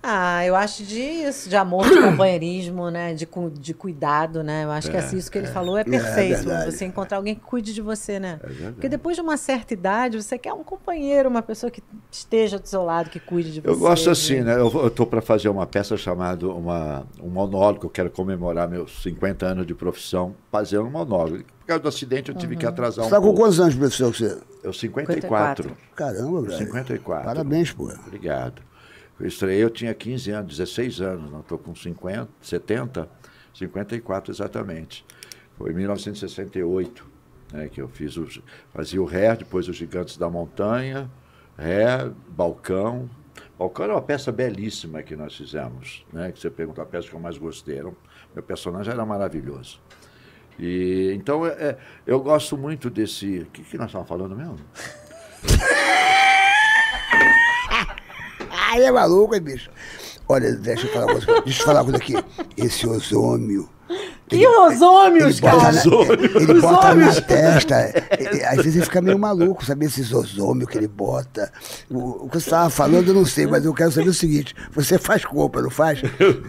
[0.02, 3.14] Ah, eu acho de isso, de amor, de companheirismo, né?
[3.14, 4.64] De, cu- de cuidado, né?
[4.64, 6.38] Eu acho que assim, isso que ele falou é perfeito.
[6.44, 6.72] verdade.
[6.72, 8.40] você encontrar alguém que cuide de você, né?
[8.72, 11.80] Porque depois de uma certa idade, você quer um companheiro, uma pessoa que
[12.10, 13.68] esteja do seu lado, que cuide de você.
[13.68, 14.56] Eu gosto assim, né?
[14.58, 17.86] Eu estou para fazer uma peça chamada uma, um monólogo.
[17.86, 21.44] Eu quero comemorar meus 50 anos de profissão, fazendo um monólogo.
[21.60, 23.40] Por causa do acidente, eu tive que atrasar Você um está com pouco.
[23.42, 24.38] quantos anos de profissão que você?
[24.64, 25.62] Eu 54.
[25.62, 25.76] 54.
[25.94, 26.58] Caramba, velho.
[26.58, 27.24] 54.
[27.24, 27.84] Parabéns, pô.
[28.06, 28.62] Obrigado.
[29.20, 33.08] Eu estreiei, eu tinha 15 anos, 16 anos, não estou com 50, 70,
[33.54, 35.04] 54 exatamente.
[35.56, 37.12] Foi em 1968
[37.52, 38.26] né, que eu fiz o,
[38.72, 41.10] fazia o Ré, depois os Gigantes da Montanha,
[41.56, 43.08] Ré, Balcão.
[43.58, 47.14] Balcão era uma peça belíssima que nós fizemos, né, que você perguntou a peça que
[47.14, 47.78] eu mais gostei.
[47.78, 47.92] Era
[48.34, 49.80] meu personagem era maravilhoso.
[50.58, 53.40] E, então, é, é, eu gosto muito desse.
[53.40, 54.56] O que, que nós estávamos falando mesmo?
[58.54, 59.70] Ai, é maluco, hein, bicho?
[60.28, 62.14] Olha, deixa eu falar uma coisa, deixa eu falar uma coisa aqui.
[62.54, 63.68] Esse ozômio.
[64.28, 64.36] Que
[65.24, 65.72] Ele bota, cara!
[65.72, 65.80] na,
[66.40, 67.94] ele bota na testa.
[68.18, 69.84] e- e Às vezes ele fica meio maluco, sabe?
[69.84, 71.52] Esses ozômios que ele bota.
[71.90, 74.54] O, o que você estava falando, eu não sei, mas eu quero saber o seguinte:
[74.72, 76.00] você faz compra, não faz?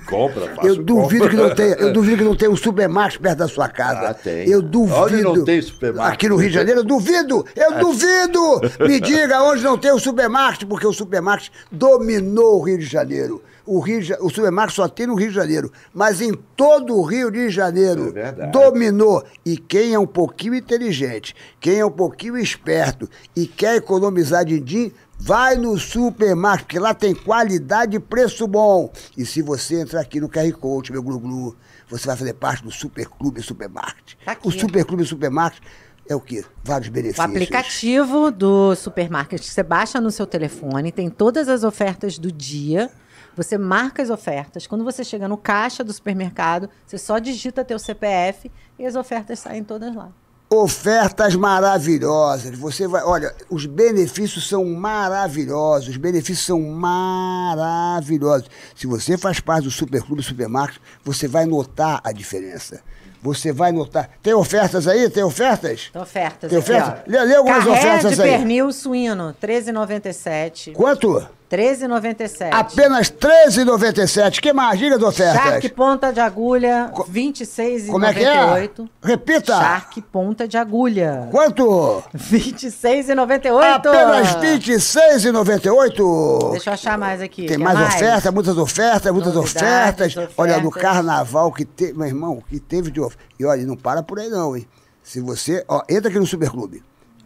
[0.07, 1.48] Compra, faço Eu duvido que compra.
[1.49, 4.10] não tenha, eu duvido que não tenha um supermarket perto da sua casa.
[4.10, 4.48] Ah, tem.
[4.48, 4.98] Eu duvido.
[4.99, 6.14] Onde não tem supermarket?
[6.14, 7.45] Aqui no Rio de Janeiro, eu duvido!
[7.56, 8.61] Eu duvido!
[8.88, 13.41] Me diga onde não tem o supermarket, porque o supermarket dominou o Rio de Janeiro.
[13.65, 17.31] O, Rio o supermarket só tem no Rio de Janeiro, mas em todo o Rio
[17.31, 19.23] de Janeiro É dominou.
[19.45, 24.91] E quem é um pouquinho inteligente, quem é um pouquinho esperto e quer economizar din-din,
[25.18, 28.91] vai no supermarket, porque lá tem qualidade e preço bom.
[29.18, 31.56] E se você entrar aqui no QR Code, meu glu-glu,
[31.90, 34.15] você vai fazer parte do Superclube Supermarket.
[34.26, 34.48] Tá aqui.
[34.48, 35.61] O Superclube Supermarket
[36.10, 36.44] é o quê?
[36.64, 37.26] Vários O benefícios.
[37.26, 42.90] aplicativo do supermarket que você baixa no seu telefone, tem todas as ofertas do dia.
[43.35, 44.68] Você marca as ofertas.
[44.68, 49.39] Quando você chega no caixa do supermercado, você só digita teu CPF e as ofertas
[49.39, 50.10] saem todas lá.
[50.49, 52.55] Ofertas maravilhosas.
[52.60, 55.89] Você vai, olha, os benefícios são maravilhosos.
[55.89, 58.49] Os benefícios são maravilhosos.
[58.76, 62.81] Se você faz parte do Superclube Supermarket, você vai notar a diferença.
[63.22, 64.10] Você vai notar.
[64.22, 65.10] Tem ofertas aí?
[65.10, 65.88] Tem ofertas?
[65.89, 66.49] Então, ofertas.
[66.49, 67.03] Tem aqui, oferta?
[67.07, 67.10] ó.
[67.11, 68.30] Lê- lê algumas Carré ofertas de aí.
[68.30, 70.73] pernil suíno, R$ 13,97.
[70.73, 71.26] Quanto?
[71.55, 72.49] R$ 13,97.
[72.51, 74.39] Apenas R$ 13,97.
[74.41, 74.80] Que mais?
[74.80, 75.41] Diga as ofertas.
[75.43, 77.91] Shark ponta de agulha, R$ 26,98.
[77.91, 78.69] Como é que é?
[79.03, 79.53] Repita.
[79.53, 81.27] Shark ponta de agulha.
[81.30, 82.03] Quanto?
[82.13, 83.75] R$ 26,98.
[83.75, 86.51] Apenas R$ 26,98.
[86.51, 87.45] Deixa eu achar mais aqui.
[87.45, 90.34] Tem Quer mais, oferta, muitas ofertas, muitas Novidades, ofertas.
[90.38, 90.81] Olha, no ofertas.
[90.81, 93.23] carnaval que teve, meu irmão, que teve de oferta.
[93.39, 94.67] E olha, não para por aí não, hein?
[95.03, 96.81] Se você, ó, entra aqui no Superclube.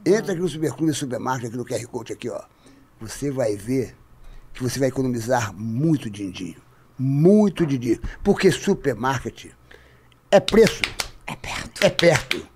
[0.06, 2.42] Entra aqui no Superclube Supermarket, aqui no QR Code aqui, ó.
[3.00, 3.96] Você vai ver
[4.58, 6.56] que você vai economizar muito din-din.
[6.98, 8.00] Muito din-din.
[8.24, 9.46] Porque supermarket
[10.32, 10.82] é preço.
[11.26, 11.86] É perto.
[11.86, 12.48] É perto.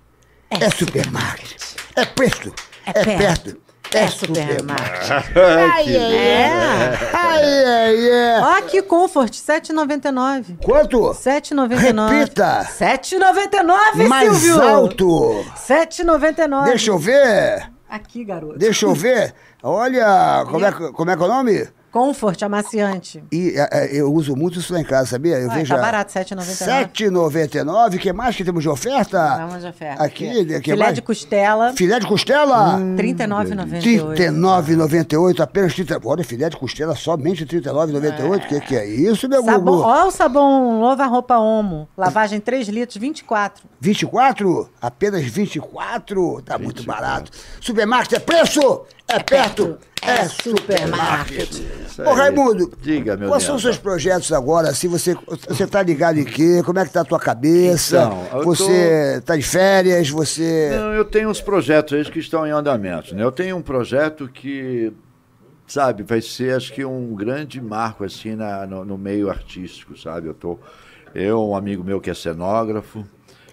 [0.50, 1.62] É, supermarket.
[1.96, 2.52] É preço.
[2.86, 3.56] É, perto.
[3.94, 5.10] É supermarket.
[5.36, 6.98] Ai, ai, É.
[7.12, 8.40] ai, ai, ai.
[8.40, 10.56] Ó, que Comfort, R$ 7,99.
[10.64, 11.08] Quanto?
[11.08, 12.08] R$ 7,99.
[12.10, 12.62] Repita.
[12.62, 14.62] R$ 7,99, Mais Silvio.
[14.62, 15.32] alto.
[15.42, 16.64] R$ 7,99.
[16.64, 17.70] Deixa eu ver.
[17.88, 18.58] Aqui, garoto.
[18.58, 19.34] Deixa eu ver.
[19.62, 21.68] Olha, como é, como é que é o nome?
[21.92, 23.22] Comfort, amaciante.
[23.30, 25.38] E é, é, eu uso muito isso lá em casa, sabia?
[25.38, 26.88] Eu Ué, vejo tá a- barato, R$ 7,99.
[26.94, 27.96] 7,99.
[27.96, 29.36] O que mais que temos de oferta?
[29.46, 30.02] Vamos de oferta.
[30.02, 30.46] Aqui, Aqui.
[30.60, 30.94] que Filé mais?
[30.94, 32.78] de costela, Filé de costela?
[32.78, 34.14] R$ 39,98.
[34.16, 36.00] 39,98, apenas 30.
[36.04, 38.44] Olha, filé de costela somente 39,98.
[38.44, 39.82] O que, que é isso, meu Sabão, Gugu?
[39.88, 41.88] ó o sabão Lova Roupa Omo.
[41.96, 43.64] Lavagem 3 litros, 24.
[43.80, 44.68] 24?
[44.80, 46.40] Apenas 24?
[46.42, 47.30] Tá muito barato.
[47.60, 48.82] Supermarket é preço,
[49.12, 51.50] é perto, é supermarket.
[51.50, 52.14] Isso Ô.
[52.14, 54.74] Raimundo, Diga, meu quais são os seus projetos agora?
[54.74, 55.14] Se você,
[55.48, 56.62] você tá ligado em quê?
[56.64, 57.98] Como é que tá a tua cabeça?
[57.98, 60.08] Então, eu você tá de férias?
[60.08, 60.70] Você...
[60.74, 63.14] Não, eu tenho uns projetos aí que estão em andamento.
[63.14, 63.22] Né?
[63.22, 64.92] Eu tenho um projeto que,
[65.66, 70.28] sabe, vai ser acho que um grande marco assim na, no, no meio artístico, sabe?
[70.28, 70.58] Eu tô,
[71.14, 73.06] eu um amigo meu que é cenógrafo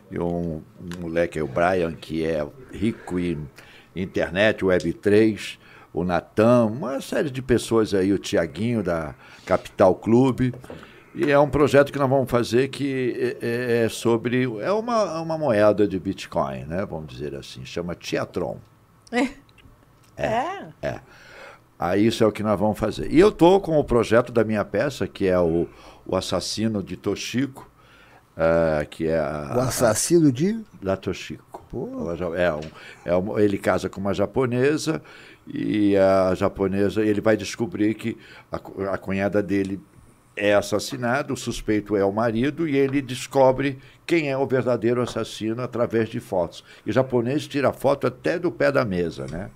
[0.10, 3.46] e um, um moleque, o Brian, que é rico em
[3.96, 5.58] internet, Web3,
[5.94, 10.54] o Natan, uma série de pessoas aí, o Tiaguinho da Capital Clube.
[11.16, 14.44] E é um projeto que nós vamos fazer que é, é sobre.
[14.62, 16.86] É uma, uma moeda de Bitcoin, né?
[16.86, 17.66] Vamos dizer assim.
[17.66, 18.58] Chama Teatron.
[20.16, 20.70] É.
[20.82, 21.00] É.
[21.80, 23.10] Aí isso é o que nós vamos fazer.
[23.10, 25.66] E eu estou com o projeto da minha peça, que é o,
[26.06, 27.70] o Assassino de Toshiko,
[28.36, 30.60] eh, que é a, O assassino de...
[30.82, 31.49] da Toshiko.
[32.18, 32.60] Já- É um,
[33.06, 35.02] é um- ele casa com uma japonesa
[35.48, 38.18] e a japonesa ele vai descobrir que
[38.52, 38.58] a,
[38.94, 39.80] a cunhada dele
[40.36, 45.62] é assassinada, o suspeito é o marido e ele descobre quem é o verdadeiro assassino
[45.62, 46.64] através de fotos.
[46.86, 49.50] E o japonês tira foto até do pé da mesa, né?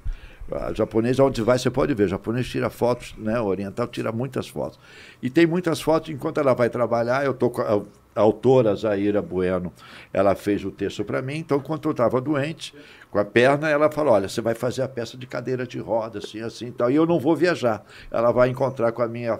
[0.51, 3.39] A japonês, onde vai, você pode ver, o japonês tira fotos, né?
[3.39, 4.77] O oriental tira muitas fotos.
[5.21, 7.85] E tem muitas fotos, enquanto ela vai trabalhar, eu com
[8.15, 9.71] a, autora Zaira Bueno,
[10.11, 12.73] ela fez o texto para mim, então quando eu estava doente,
[13.11, 16.19] com a perna, ela falou, olha, você vai fazer a peça de cadeira de roda,
[16.19, 17.85] assim, assim e tal, e eu não vou viajar.
[18.11, 19.37] Ela vai encontrar com a minha...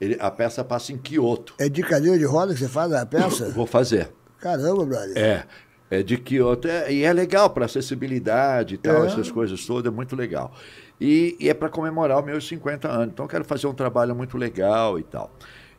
[0.00, 1.54] ele- a peça passa em Kyoto.
[1.58, 3.48] É de cadeira de roda que você faz a peça?
[3.50, 4.10] Vou fazer.
[4.38, 5.16] Caramba, brother.
[5.16, 5.44] É.
[5.88, 6.66] É de Kyoto.
[6.68, 9.06] É, e é legal para acessibilidade e tal, É.
[9.06, 10.52] essas coisas todas, é muito legal.
[11.00, 13.08] E, e é para comemorar os meus 50 anos.
[13.12, 15.30] Então, eu quero fazer um trabalho muito legal e tal.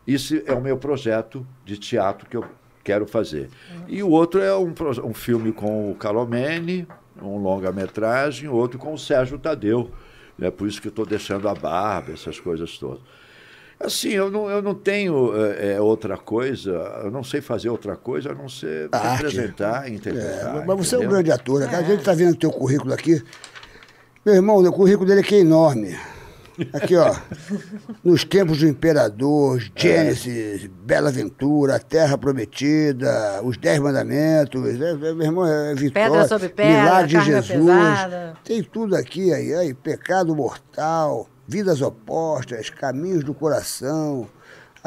[0.07, 2.45] Isso é o meu projeto de teatro que eu
[2.83, 3.49] quero fazer.
[3.87, 4.73] E o outro é um,
[5.03, 6.87] um filme com o Calomene,
[7.21, 9.91] um longa-metragem, outro com o Sérgio Tadeu.
[10.39, 13.01] É por isso que eu estou deixando a barba, essas coisas todas.
[13.79, 16.71] Assim, eu não, eu não tenho é, é, outra coisa,
[17.03, 19.23] eu não sei fazer outra coisa a não ser A arte.
[19.23, 20.57] representar e interpretar.
[20.57, 21.59] É, mas você é um grande ator.
[21.59, 21.67] né?
[21.67, 23.21] A gente está vendo o teu currículo aqui.
[24.25, 25.95] Meu irmão, o currículo dele aqui é enorme.
[26.73, 27.15] Aqui, ó.
[28.03, 34.63] Nos tempos do Imperador, Gênesis, Bela Aventura, Terra Prometida, Os Dez Mandamentos.
[34.65, 36.09] é, é, meu irmão, é Vitória.
[36.09, 37.65] Pedra sobre pedra, Milagre de Jesus.
[37.65, 38.33] pesada.
[38.43, 39.73] Tem tudo aqui aí, aí.
[39.73, 44.27] Pecado mortal, vidas opostas, caminhos do coração,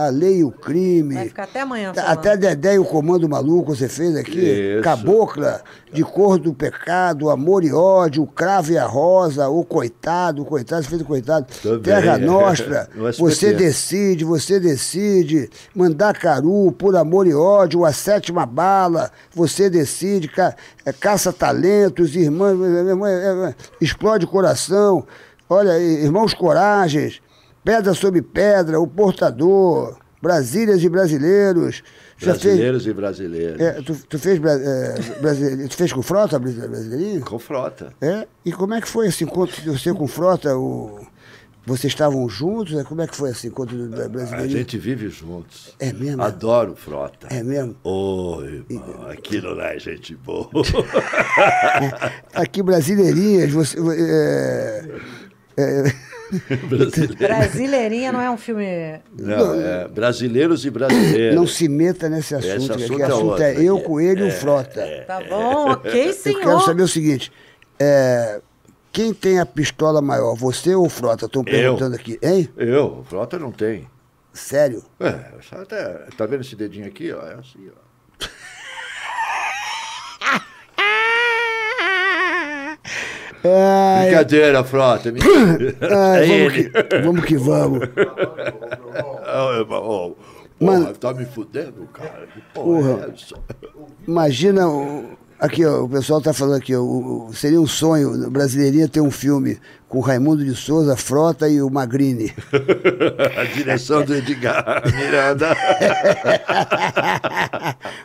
[0.07, 1.15] a lei e o crime.
[1.15, 2.19] Vai ficar até amanhã Tá, falando.
[2.19, 4.41] Até Dedé e o Comando Maluco você fez aqui.
[4.41, 4.83] Isso.
[4.83, 5.63] Cabocla,
[5.93, 10.45] de cor do pecado, amor e ódio, o cravo e a rosa, o coitado, o
[10.45, 11.47] coitado, você fez o coitado.
[11.63, 12.19] Também, Terra é.
[12.25, 15.51] Nostra, você decide, você decide.
[15.75, 20.29] Mandacaru, por amor e ódio, a sétima bala, você decide.
[20.29, 20.55] Ca,
[20.85, 25.05] é, caça-talentos, irmãs, é, é, explode coração.
[25.49, 27.21] Olha, aí, irmãos coragens,
[27.65, 31.83] pedra sobre pedra, o portador, Brasílias e brasileiros.
[32.19, 33.61] Já fez, Brasileiros e brasileiros.
[33.61, 37.25] é, tu, tu fez bra- é, tu fez com frota brasi- brasileirinho?
[37.25, 37.95] Com frota.
[38.03, 38.27] É?
[38.45, 40.55] E como é que foi esse encontro de você com frota?
[40.59, 41.01] O...
[41.65, 42.75] Vocês estavam juntos?
[42.75, 42.85] né?
[42.85, 45.75] Como é que foi esse encontro do bra- A gente vive juntos.
[45.79, 46.23] É mesmo?
[46.23, 47.29] Adoro frota.
[47.31, 47.75] É mesmo?
[47.85, 50.51] Oi, irmão, aquilo lá é gente boa.
[52.35, 53.79] Aqui, brasileirinhas, você.
[53.79, 54.85] É,
[55.57, 56.11] é, Brasileiro.
[57.19, 59.01] Brasileirinha não é um filme.
[59.19, 61.35] Não, é brasileiros e brasileiras.
[61.35, 62.57] não se meta nesse assunto.
[62.57, 63.85] Esse que assunto aqui é assunto outro, é eu, aqui.
[63.87, 65.05] Coelho e o Frota.
[65.07, 66.41] Tá bom, ok, Eu senhor.
[66.41, 67.33] quero saber o seguinte:
[67.79, 68.41] é,
[68.93, 71.27] quem tem a pistola maior, você ou o Frota?
[71.27, 72.49] Estão perguntando aqui, hein?
[72.57, 73.89] Eu, frota não tem.
[74.33, 74.85] Sério?
[75.01, 77.21] É, até, tá vendo esse dedinho aqui, ó?
[77.27, 77.90] É assim, ó.
[83.45, 85.13] Ai, Brincadeira, frota.
[85.13, 85.75] mentira.
[85.91, 86.71] ai, é vamos, ele.
[86.71, 87.81] que, vamos que vamos.
[90.61, 90.85] Mano.
[90.87, 92.27] porra, tá me fudendo, cara?
[92.35, 93.09] Que porra, Porra.
[93.09, 93.15] é?
[94.07, 95.05] Imagina, o-
[95.39, 99.11] aqui, ó, o pessoal está falando aqui, ó, o- seria um sonho brasileirinha ter um
[99.11, 99.59] filme
[99.89, 102.31] com Raimundo de Souza, Frota e o Magrini.
[103.41, 105.57] A direção do Edgar Miranda.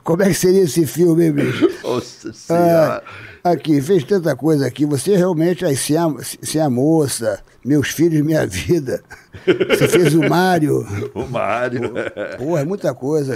[0.04, 1.70] Como é que seria esse filme, hein, bicho?
[1.84, 3.04] Nossa senhora.
[3.46, 4.88] Aqui, fez tanta coisa aqui.
[4.88, 6.12] Você realmente, aí, sem a,
[6.42, 9.04] sem a moça, meus filhos, minha vida.
[9.46, 10.84] Você fez o Mário.
[11.14, 11.94] O Mário.
[12.40, 13.36] Porra, é muita coisa.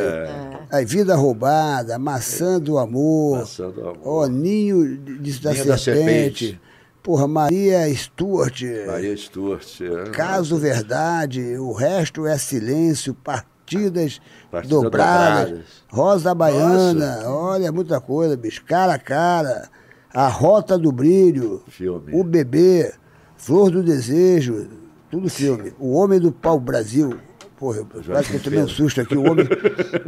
[0.72, 3.38] Aí, Vida Roubada, Maçã do Amor.
[3.42, 4.00] Maçã do Amor.
[4.04, 6.46] Ó, Ninho de, de- da, Ninho da serpente.
[6.46, 6.62] Serpente.
[7.04, 8.64] Porra, Maria Stuart.
[8.88, 9.80] Maria Stuart.
[9.82, 10.10] é.
[10.10, 14.20] Caso Verdade, o resto é silêncio, partidas,
[14.50, 15.66] Partidas dobradas, dobradas.
[15.88, 18.64] Rosa Baiana, olha, muita coisa, bicho.
[18.66, 19.70] Cara a cara,
[20.14, 22.12] a Rota do Brilho, Filme.
[22.14, 22.92] o Bebê,
[23.38, 24.68] Flor do Desejo,
[25.10, 25.74] tudo filme.
[25.80, 27.18] O Homem do Pau Brasil.
[27.58, 29.18] Porra, eu quase que eu tomei um susto aqui.
[29.18, 29.46] O homem,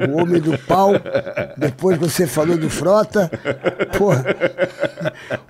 [0.07, 0.94] o homem do pau.
[1.57, 3.30] Depois você falou do Frota.
[3.98, 4.23] Porra.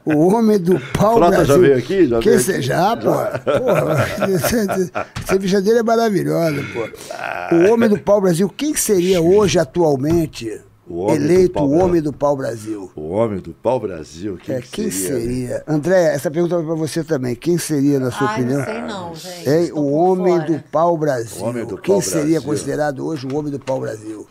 [0.03, 1.61] O Homem do Pau Frota já Brasil.
[1.61, 2.07] veio aqui?
[2.07, 2.61] Já que veio você aqui?
[2.63, 3.39] já, porra.
[3.39, 4.05] Porra.
[4.33, 4.91] Essa,
[5.23, 7.55] essa bicha dele é maravilhosa, pô.
[7.55, 8.49] O Homem do Pau Brasil.
[8.49, 11.77] Quem seria hoje, atualmente, O Homem do eleito Pau o.
[11.77, 12.91] Homem do Pau Brasil?
[12.95, 14.37] O Homem do Pau Brasil.
[14.43, 15.13] Quem, É, que quem seria?
[15.15, 15.21] né?
[15.21, 15.63] seria?
[15.67, 17.35] André, essa pergunta é pra você também.
[17.35, 18.59] Quem seria, na sua Ai, opinião?
[18.59, 19.49] não sei não, gente.
[19.65, 20.51] Estou O Homem fora.
[20.51, 21.41] do Pau Brasil.
[21.43, 22.41] O Homem do Quem Pau seria Brasil.
[22.43, 24.27] considerado hoje o Homem do Pau Brasil?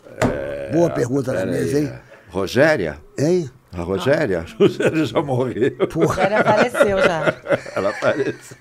[0.73, 1.91] Boa pergunta na mesa, hein?
[2.29, 2.97] Rogéria?
[3.17, 3.49] Hein?
[3.73, 4.39] A Rogéria?
[4.39, 5.71] A Rogéria já morreu.
[6.15, 7.33] Já apareceu já.
[7.73, 8.57] Ela apareceu.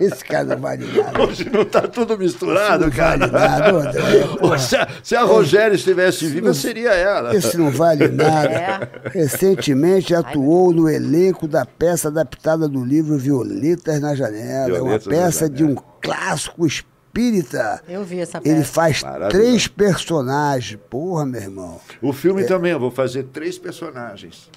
[0.00, 1.22] Esse cara não vale nada.
[1.22, 3.26] Hoje não tá tudo misturado, cara.
[3.26, 4.28] Vale nada.
[4.38, 4.58] Porra.
[4.58, 7.36] Se a, se a Rogéria estivesse viva, seria ela.
[7.36, 8.48] Esse não vale nada.
[8.48, 8.88] É.
[9.10, 14.78] Recentemente atuou no elenco da peça adaptada do livro Violetas na Janela.
[14.78, 16.66] É uma peça de um clássico
[17.14, 17.82] espírita.
[17.88, 18.54] Eu vi essa peça.
[18.54, 20.80] Ele faz três personagens.
[20.90, 21.80] Porra, meu irmão.
[22.02, 24.50] O filme também, eu vou fazer três personagens.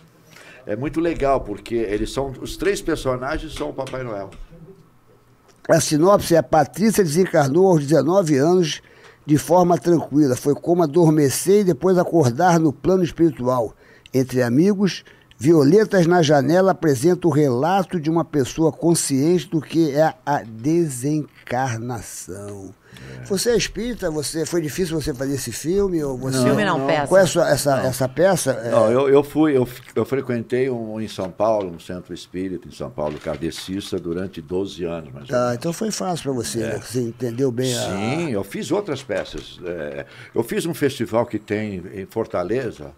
[0.65, 2.33] É muito legal, porque eles são.
[2.41, 4.31] Os três personagens são o Papai Noel.
[5.69, 8.81] A sinopse é: a Patrícia desencarnou aos 19 anos
[9.25, 10.35] de forma tranquila.
[10.35, 13.73] Foi como adormecer e depois acordar no plano espiritual.
[14.13, 15.03] Entre amigos,
[15.39, 22.73] Violetas na Janela apresenta o relato de uma pessoa consciente do que é a desencarnação.
[23.27, 24.09] Você é espírita?
[24.09, 26.03] Você, foi difícil você fazer esse filme?
[26.03, 27.07] Ou você, Filme não, peça.
[27.07, 28.51] Qual é a sua- essa, essa peça?
[28.53, 32.67] É, Não, eu, eu fui, eu, eu frequentei um em São Paulo, um centro espírita
[32.67, 36.79] em São Paulo, kardecista, durante 12 anos, Tá, então foi fácil para você, né?
[36.83, 37.81] Você entendeu bem a.
[37.95, 39.59] Sim, eu fiz outras peças.
[39.63, 42.91] É, eu fiz um festival que tem em Fortaleza,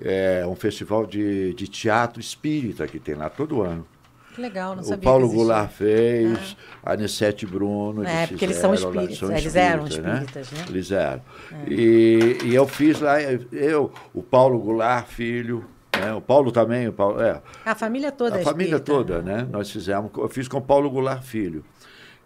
[0.00, 3.86] é, um festival de, de teatro espírita que tem lá todo ano.
[4.34, 5.44] Que legal, não O sabia Paulo que existia.
[5.44, 8.04] Goulart fez, a Anissete Bruno.
[8.04, 10.64] É, porque eles são fizeram lá, espíritas, eles eram espíritas, né?
[10.68, 11.22] Eles eram.
[11.66, 15.64] E, e eu fiz lá, eu, o Paulo Goulart, filho,
[15.98, 16.12] né?
[16.14, 18.92] o Paulo também, o Paulo, é, A família toda a é família espírita.
[18.92, 19.48] toda, né?
[19.50, 21.64] Nós fizemos, eu fiz com Paulo Goulart Filho.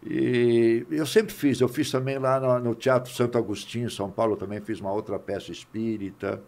[0.04, 4.10] E eu sempre fiz, eu fiz também lá no, no Teatro Santo Agostinho, em São
[4.10, 6.42] Paulo, também fiz uma outra peça espírita,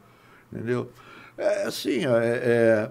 [0.52, 0.90] entendeu?
[1.36, 2.90] É assim, é, é,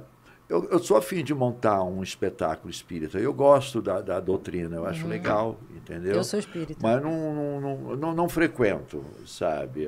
[0.49, 3.17] eu, eu sou afim de montar um espetáculo espírita.
[3.17, 6.11] Eu gosto da, da doutrina, eu acho legal, entendeu?
[6.11, 6.17] Uhum.
[6.17, 6.79] Eu sou espírita.
[6.81, 9.87] Mas não, não, não, não, não frequento, sabe?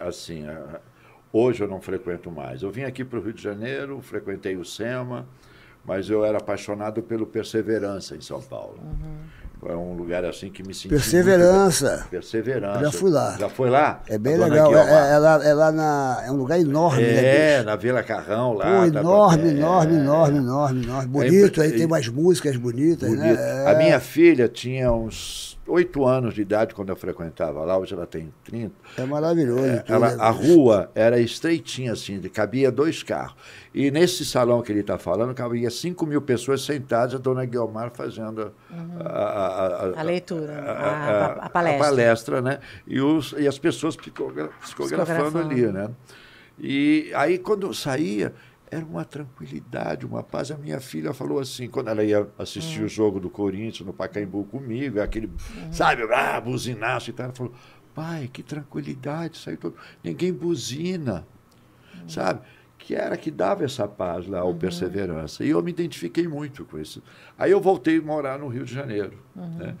[0.00, 0.44] Assim,
[1.32, 2.62] hoje eu não frequento mais.
[2.62, 5.26] Eu vim aqui para o Rio de Janeiro, frequentei o SEMA,
[5.84, 8.78] mas eu era apaixonado pelo Perseverança em São Paulo.
[9.64, 10.88] É um lugar assim que me senti.
[10.88, 11.96] muito Perseverança.
[11.98, 12.06] bem.
[12.10, 12.80] Perseverança.
[12.80, 13.36] Já fui lá.
[13.38, 14.00] Já foi lá?
[14.08, 14.74] É bem legal.
[14.74, 16.22] É, é- é lá, é lá na.
[16.26, 17.58] É um lugar enorme, né?
[17.58, 18.64] É, na Vila Carrão lá.
[18.84, 21.08] Pô, tá- enorme, é, enorme, enorme, enorme, enorme.
[21.08, 23.22] Bonito, aí tem umas músicas bonitas, bonito.
[23.38, 23.64] né?
[23.66, 23.78] A É.
[23.78, 28.32] minha filha tinha uns oito anos de idade quando eu frequentava lá, hoje ela tem
[28.44, 28.74] 30.
[28.98, 29.64] É maravilhoso.
[29.64, 33.34] É, ela- né, a rua era estreitinha, assim, cabia dois carros.
[33.74, 37.90] E nesse salão que ele está falando, cabia 5 mil pessoas sentadas, a dona Guilmar
[37.94, 38.52] fazendo
[39.00, 39.66] a, a-
[39.96, 41.84] a- A leitura, a- a- a- a palestra.
[41.84, 42.58] palestra, né?
[42.86, 45.50] E, os, e as pessoas psicogra- psicografando Psicografando.
[45.54, 45.88] ali, né?
[46.58, 48.32] E aí, quando saía,
[48.74, 50.50] era uma tranquilidade, uma paz.
[50.50, 54.44] A minha filha falou assim, quando ela ia assistir o jogo do Corinthians no Pacaembu
[54.44, 55.30] comigo, aquele,
[55.70, 57.52] sabe, ah, buzinaço e tal, ela falou,
[57.94, 59.76] pai, que tranquilidade, saiu todo...
[60.02, 61.26] ninguém buzina,
[62.08, 62.40] sabe?
[62.78, 65.44] Que era que dava essa paz lá, o Perseverança.
[65.44, 67.02] E eu me identifiquei muito com isso.
[67.38, 69.12] Aí eu voltei a morar no Rio de Janeiro.
[69.36, 69.76] Né?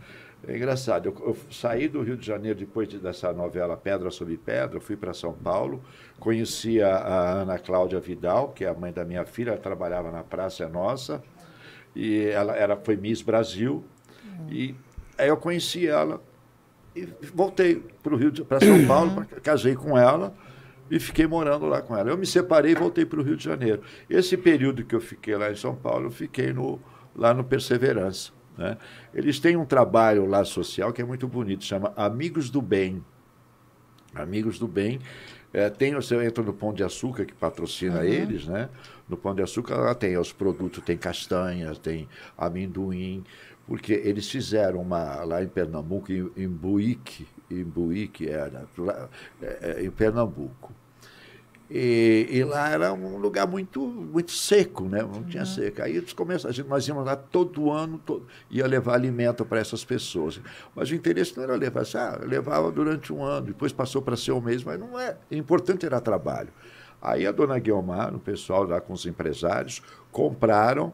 [0.46, 4.36] É engraçado, eu, eu saí do Rio de Janeiro depois de- dessa novela Pedra sobre
[4.36, 5.82] Pedra, fui para São Paulo,
[6.22, 10.12] conheci a, a Ana Cláudia Vidal, que é a mãe da minha filha, ela trabalhava
[10.12, 11.20] na Praça Nossa,
[11.96, 13.84] e ela, ela foi Miss Brasil,
[14.48, 14.72] e
[15.18, 16.22] aí eu conheci ela
[16.94, 20.32] e voltei para o Rio para São Paulo, pra- casei com ela
[20.88, 22.10] e fiquei morando lá com ela.
[22.10, 23.82] Eu me separei e voltei para o Rio de Janeiro.
[24.08, 26.78] Esse período que eu fiquei lá em São Paulo, eu fiquei no,
[27.16, 28.30] lá no Perseverança.
[28.56, 28.76] Né?
[29.12, 33.02] Eles têm um trabalho lá social que é muito bonito, chama Amigos do Bem.
[34.14, 35.00] Amigos do Bem.
[35.52, 38.70] É, tem, você entra no Pão de Açúcar, que patrocina eles, né?
[39.08, 42.08] No Pão de Açúcar lá tem os produtos, tem castanhas, tem
[42.38, 43.22] amendoim,
[43.66, 49.08] porque eles fizeram uma lá em Pernambuco, em, em Buíque, em Buíque era, lá,
[49.42, 50.72] é, é, em Pernambuco.
[51.74, 55.00] E, e lá era um lugar muito, muito seco, né?
[55.00, 55.84] Não tinha seca.
[55.84, 56.14] Aí eles
[56.50, 60.38] gente- nós íamos lá todo ano, todo, ia levar alimento para essas pessoas.
[60.76, 64.18] Mas o interesse não era levar, assim, ah, levava durante um ano, depois passou para
[64.18, 65.16] ser um mês, mas não é.
[65.30, 66.50] O importante era trabalho.
[67.00, 69.80] Aí a dona Guiomar, o pessoal lá com os empresários,
[70.10, 70.92] compraram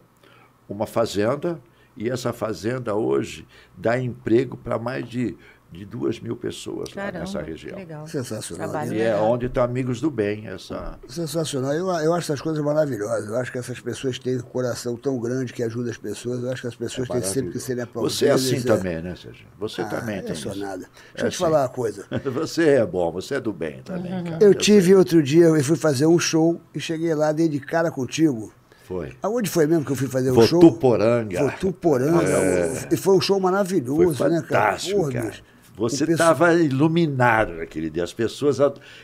[0.69, 1.61] uma fazenda,
[1.97, 3.45] e essa fazenda hoje
[3.77, 5.37] dá emprego para mais de,
[5.71, 7.77] de duas mil pessoas lá Caramba, nessa que região.
[7.77, 8.07] legal.
[8.07, 8.69] Sensacional.
[8.71, 9.31] Trabalho E é legal.
[9.31, 10.99] onde estão amigos do bem, essa.
[11.07, 11.75] Sensacional.
[11.75, 13.29] Eu, eu acho essas coisas maravilhosas.
[13.29, 16.43] Eu acho que essas pessoas têm um coração tão grande que ajuda as pessoas.
[16.43, 18.17] Eu acho que as pessoas têm sempre que serem aplaudidas.
[18.19, 18.61] Você é assim é.
[18.61, 19.47] também, né, Sérgio?
[19.59, 20.55] Você Ah, também eu tem isso.
[20.59, 20.79] nada.
[20.79, 21.37] Deixa É eu te assim.
[21.37, 22.07] falar uma coisa.
[22.33, 24.39] Você é bom, você é do bem também, cara.
[24.43, 27.91] Eu tive outro dia, eu fui fazer um show e cheguei lá, dei de cara
[27.91, 28.53] contigo.
[28.85, 29.13] Foi.
[29.23, 30.61] Aonde foi mesmo que eu fui fazer o show?
[30.61, 31.43] Votuporanga.
[31.43, 32.89] Votuporanga.
[32.91, 34.47] E foi um show maravilhoso, Foi né, cara?
[34.71, 35.27] fantástico, Porra, cara.
[35.29, 35.43] bicho.
[35.79, 38.05] Você O estava iluminado naquele dia.
[38.05, 38.59] As pessoas.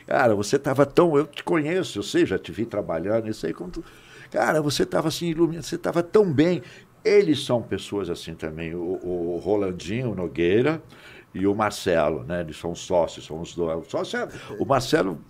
[0.06, 1.16] Cara, você estava tão.
[1.16, 3.82] Eu te conheço, eu sei, já te vi trabalhando, isso aí tu...
[4.30, 6.60] Cara, você estava assim, iluminado, você estava tão bem.
[7.04, 8.74] Eles são pessoas assim também.
[8.74, 10.82] O, o Rolandinho Nogueira
[11.32, 12.40] e o Marcelo, né?
[12.40, 13.86] Eles são sócios, são os dois.
[13.86, 14.28] O, sócio é-
[14.58, 15.20] o Marcelo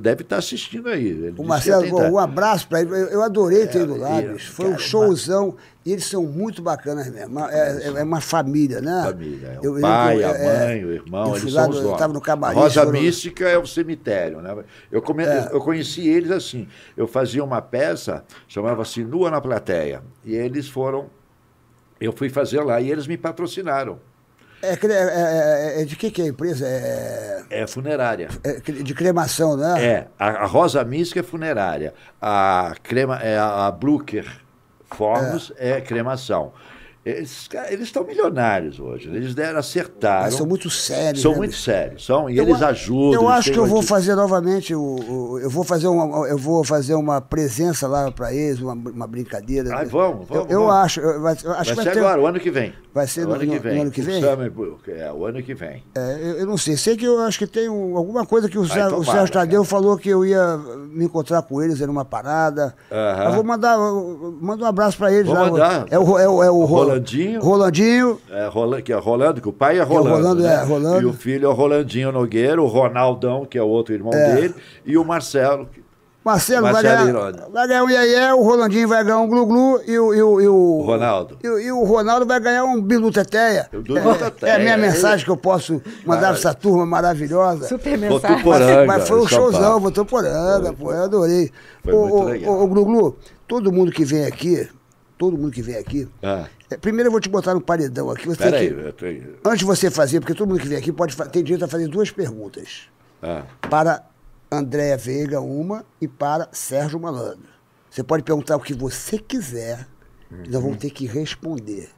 [0.00, 1.06] deve estar assistindo aí.
[1.06, 2.90] Ele O Marcelo, um abraço pra ele.
[2.94, 4.52] Eu adorei ter ido lá, e- bicho.
[4.52, 5.56] Foi um cara, showzão.
[5.75, 7.38] E eles são muito bacanas mesmo.
[7.40, 9.02] É, é- é uma família, né?
[9.06, 9.58] Família.
[9.62, 12.12] é O Eu- pai, eu- a é, mãe, o irmão, eles são os donos.
[12.14, 14.40] no camarim, A Rosa foram- Mística é o cemitério.
[14.40, 14.56] Né?
[14.90, 15.48] Eu, come- É.
[15.52, 16.66] eu conheci eles assim.
[16.96, 20.02] Eu fazia uma peça, chamava-se Nua na Plateia.
[20.24, 21.06] E eles foram.
[22.00, 23.98] Eu fui fazer lá e eles me patrocinaram.
[24.62, 26.66] É, cre- é- é- é de que que é a empresa?
[26.66, 28.28] É, É funerária.
[28.42, 29.84] é de cremação, né?
[29.84, 31.92] É, a, a Rosa Mística é funerária.
[32.20, 34.26] A, crema, é, a Blucher
[34.90, 35.80] Formos é.
[35.80, 36.52] cremação.
[37.06, 37.48] Eles
[37.82, 39.08] estão milionários hoje.
[39.08, 40.24] Eles deram, acertaram.
[40.24, 41.22] Mas são muito sérios.
[41.22, 42.04] São né, muito sérios.
[42.04, 43.22] São, e Eu eles ajudam.
[43.22, 46.64] Eu acho que eu vou fazer novamente o, o- eu vou fazer uma eu vou
[46.64, 49.70] fazer uma presença lá para eles, uma, uma brincadeira.
[49.76, 50.74] Ai, vamos, Eu, vamos, eu vamos.
[50.74, 52.74] acho, eu, vai- eu acho Vai que vai ser ter, agora, o ano que vem.
[52.92, 53.74] Vai ser o no- ano que vem.
[53.76, 54.20] no ano que O vem?
[54.22, 55.84] Summer Book, É, o ano que vem.
[55.94, 58.58] É, eu, eu não sei, sei que eu acho que tem um- alguma coisa que
[58.58, 60.56] o, Sérgio, o Sérgio Tadeu falou que eu ia
[60.90, 62.74] me encontrar com eles em uma parada.
[62.90, 63.24] Aham.
[63.26, 63.78] Eu vou mandar,
[64.40, 65.50] manda um abraço para eles Vou lá.
[65.50, 65.86] mandar.
[65.90, 66.64] É o, é o, é o
[67.00, 67.40] Rolandinho.
[67.40, 68.20] Rolandinho.
[68.30, 70.16] É, Rola- que é Rolando, que o pai é Rolando.
[70.16, 70.54] Rolando, né?
[70.54, 71.02] é, Rolando.
[71.02, 74.34] E o filho é o Rolandinho Nogueira, o Ronaldão, que é o outro irmão É.
[74.34, 75.66] dele, e o Marcelo.
[75.66, 75.84] que-
[76.24, 79.96] Marcelo, vai Marcelo ganhar, vai ganhar um iê o Rolandinho vai ganhar um glu-glu e
[79.96, 81.38] o, e o, e o, O Ronaldo.
[81.40, 83.68] E, o- e o Ronaldo vai ganhar um bilu teteia.
[83.72, 87.68] O É, é a minha mensagem que eu posso mandar pra essa turma maravilhosa.
[87.68, 88.42] Super mensagem.
[88.42, 91.52] Poranga, Mas foi um showzão, botou poranga, pô, eu adorei.
[91.84, 92.60] Foi Ô, muito legal.
[92.60, 93.16] ô, Glu-Glu,
[93.46, 94.68] todo mundo que vem aqui,
[95.16, 96.46] todo mundo que vem aqui, Ah, é,
[96.80, 98.26] primeiro eu vou te botar no paredão aqui.
[98.26, 98.68] Você peraí.
[98.68, 98.74] que-
[99.44, 101.86] antes de você fazer, porque todo mundo que vem aqui pode tem direito a fazer
[101.88, 102.88] duas perguntas.
[103.22, 104.04] Ah, Para
[104.50, 107.48] Andréa Veiga, uma, e para Sérgio Malandro.
[107.90, 109.86] Você pode perguntar o que você quiser,
[110.30, 111.88] e nós vamos ter que responder.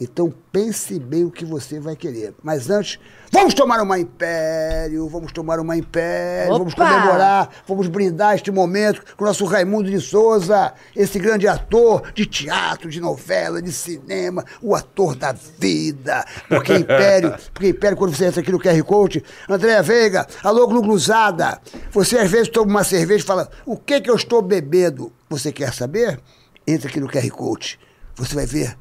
[0.00, 2.32] Então pense bem o que você vai querer.
[2.42, 2.98] Mas antes,
[3.30, 6.88] vamos tomar uma império, vamos tomar uma império, vamos Opa!
[6.88, 12.24] comemorar, vamos brindar este momento com o nosso Raimundo de Souza, esse grande ator de
[12.24, 16.24] teatro, de novela, de cinema, o ator da vida.
[16.48, 21.60] Porque Império, porque Império, quando você entra aqui no QR Code, Andréa Veiga, alô Glugluzada,
[21.92, 25.12] você às vezes toma uma cerveja e fala, o que que eu estou bebendo?
[25.28, 26.18] Você quer saber?
[26.66, 27.78] Entra aqui no QR Code,
[28.16, 28.78] você vai ver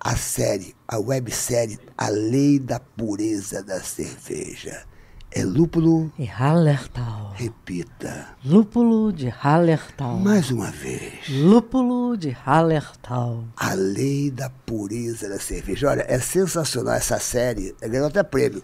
[0.00, 4.84] a série, a websérie A Lei da Pureza da Cerveja.
[5.32, 7.32] É lúpulo, E Hallertau.
[7.34, 10.16] repita, Lúpulo de Hallertau.
[10.18, 11.28] mais uma vez.
[11.28, 13.44] Lúpulo de Hallertau.
[13.56, 15.90] A Lei da Pureza da Cerveja.
[15.90, 18.62] Olha, é sensacional essa série, é ganhou até prêmio.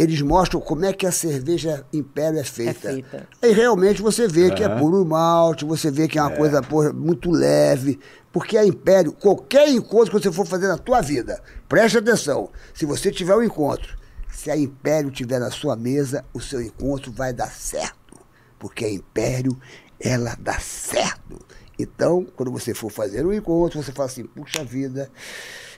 [0.00, 2.88] Eles mostram como é que a cerveja Império é feita.
[2.88, 3.28] É feita.
[3.42, 6.90] Aí realmente você vê que é puro malte, você vê que é uma coisa porra,
[6.90, 8.00] muito leve.
[8.32, 12.48] Porque a Império, qualquer encontro que você for fazer na tua vida, preste atenção.
[12.72, 13.94] Se você tiver um encontro,
[14.32, 18.16] se a Império tiver na sua mesa, o seu encontro vai dar certo.
[18.58, 19.54] Porque a Império,
[20.00, 21.38] ela dá certo.
[21.78, 25.10] Então, quando você for fazer um encontro, você fala assim, puxa vida,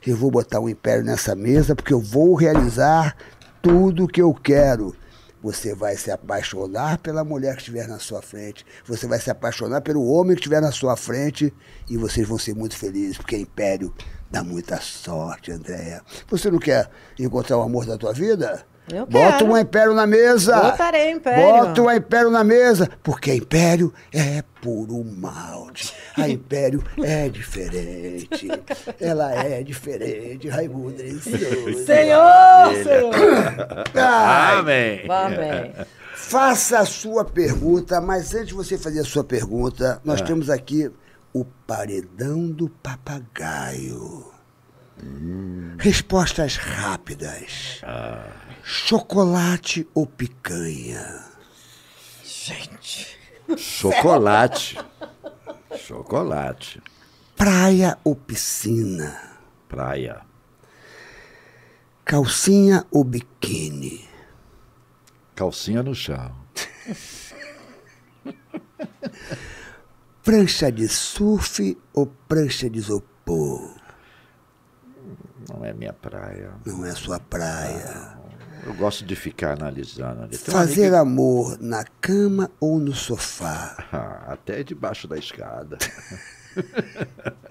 [0.07, 3.17] eu vou botar um Império nessa mesa porque eu vou realizar
[3.62, 4.94] tudo que eu quero.
[5.41, 8.65] Você vai se apaixonar pela mulher que estiver na sua frente.
[8.86, 11.52] Você vai se apaixonar pelo homem que estiver na sua frente.
[11.89, 13.92] E vocês vão ser muito felizes, porque Império
[14.31, 16.02] dá muita sorte, Andréia.
[16.28, 18.65] Você não quer encontrar o amor da tua vida?
[18.90, 19.52] Eu Bota quero.
[19.52, 20.60] um Império na mesa.
[20.60, 21.42] Botarei Império.
[21.44, 22.90] Bota um Império na mesa.
[23.02, 25.94] Porque Império é puro malte.
[26.16, 28.48] A Império é diferente.
[29.00, 30.96] Ela é diferente, Raimundo.
[31.20, 31.84] Souza.
[31.86, 33.14] Senhor, Senhor.
[33.94, 35.00] Ai, Amém.
[35.08, 35.72] Amém.
[36.14, 40.24] Faça a sua pergunta, mas antes de você fazer a sua pergunta, nós Ah.
[40.24, 40.90] temos aqui
[41.32, 44.24] o paredão do papagaio.
[45.02, 45.76] Hum.
[45.78, 47.80] Respostas rápidas.
[47.82, 48.26] Ah.
[48.62, 51.24] Chocolate ou picanha?
[52.24, 53.18] Gente.
[53.57, 54.78] Chocolate.
[55.76, 56.81] Chocolate.
[57.36, 59.20] Praia ou piscina?
[59.68, 60.23] Praia.
[62.05, 64.08] Calcinha ou biquíni?
[65.34, 66.34] Calcinha no chão.
[70.23, 73.74] Prancha de surf ou prancha de isopor?
[75.49, 76.55] Não é minha praia.
[76.65, 78.22] Não é sua praia.
[78.65, 80.28] Eu gosto de ficar analisando.
[80.28, 83.76] Tem Fazer amiga- amor na cama ou no sofá?
[83.92, 85.76] Ah, até debaixo da escada.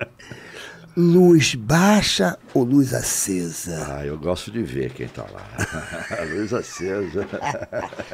[0.98, 3.88] Luz baixa ou luz acesa?
[3.90, 5.48] Ah, eu gosto de ver quem tá lá.
[6.36, 7.26] Luz acesa.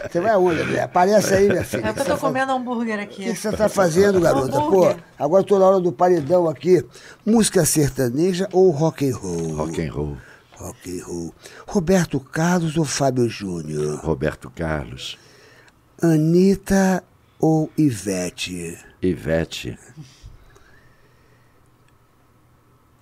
[0.07, 0.81] Você vai aonde, André?
[0.81, 1.87] Aparece aí, minha filha.
[1.87, 3.23] É que eu tô comendo hambúrguer O aqui.
[3.23, 4.51] que você tá fazendo, garota?
[4.51, 4.97] Pô, Hambúrguer.
[5.17, 6.85] agora tô na hora do paredão aqui.
[7.25, 9.55] Música sertaneja ou rock and roll?
[9.55, 10.17] Rock and roll.
[10.57, 11.33] Rock and roll.
[11.67, 13.99] Roberto Carlos ou Fábio Júnior?
[13.99, 15.17] Roberto Carlos.
[16.01, 17.03] Anitta
[17.39, 18.77] ou Ivete?
[19.01, 19.77] Ivete.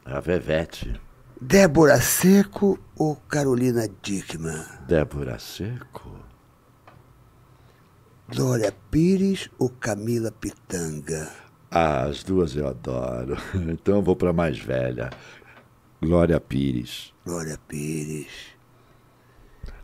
[0.03, 0.99] A Vevete.
[1.39, 4.65] Débora Seco ou Carolina Dickman?
[4.87, 6.11] Débora Seco.
[8.27, 11.31] Glória Pires ou Camila Pitanga?
[11.71, 13.37] Ah, as duas eu adoro.
[13.69, 15.09] Então eu vou pra mais velha.
[16.01, 17.14] Glória Pires.
[17.25, 18.27] Glória Pires.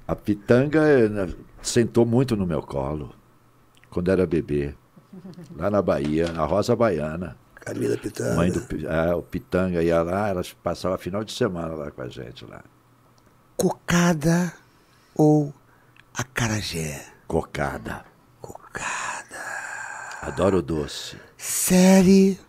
[0.07, 3.15] A pitanga eh, sentou muito no meu colo
[3.89, 4.75] quando era bebê.
[5.55, 7.37] Lá na Bahia, na Rosa Baiana.
[7.55, 8.35] Camila Pitanga.
[8.35, 12.07] Mãe do é, o Pitanga ia lá, elas passavam final de semana lá com a
[12.07, 12.63] gente lá.
[13.55, 14.53] Cocada
[15.15, 15.53] ou
[16.13, 17.05] acarajé?
[17.27, 18.03] Cocada.
[18.41, 19.37] Cocada.
[20.21, 21.17] Adoro doce.
[21.37, 22.39] Série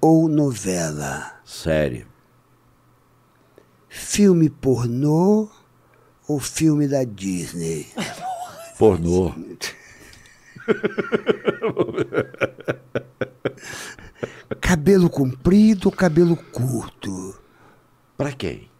[0.00, 1.34] ou novela?
[1.44, 2.06] Sério.
[3.96, 5.48] Filme pornô
[6.28, 7.86] ou filme da Disney?
[8.78, 9.34] Pornô.
[14.60, 17.40] Cabelo comprido ou cabelo curto?
[18.18, 18.70] Pra quem?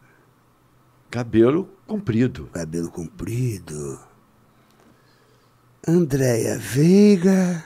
[1.11, 2.51] Cabelo comprido.
[2.53, 3.99] Cabelo comprido.
[5.89, 7.65] Andréia Veiga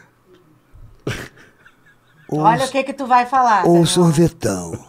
[2.30, 3.66] ou, Olha o que que tu vai falar.
[3.66, 4.72] ou sorvetão?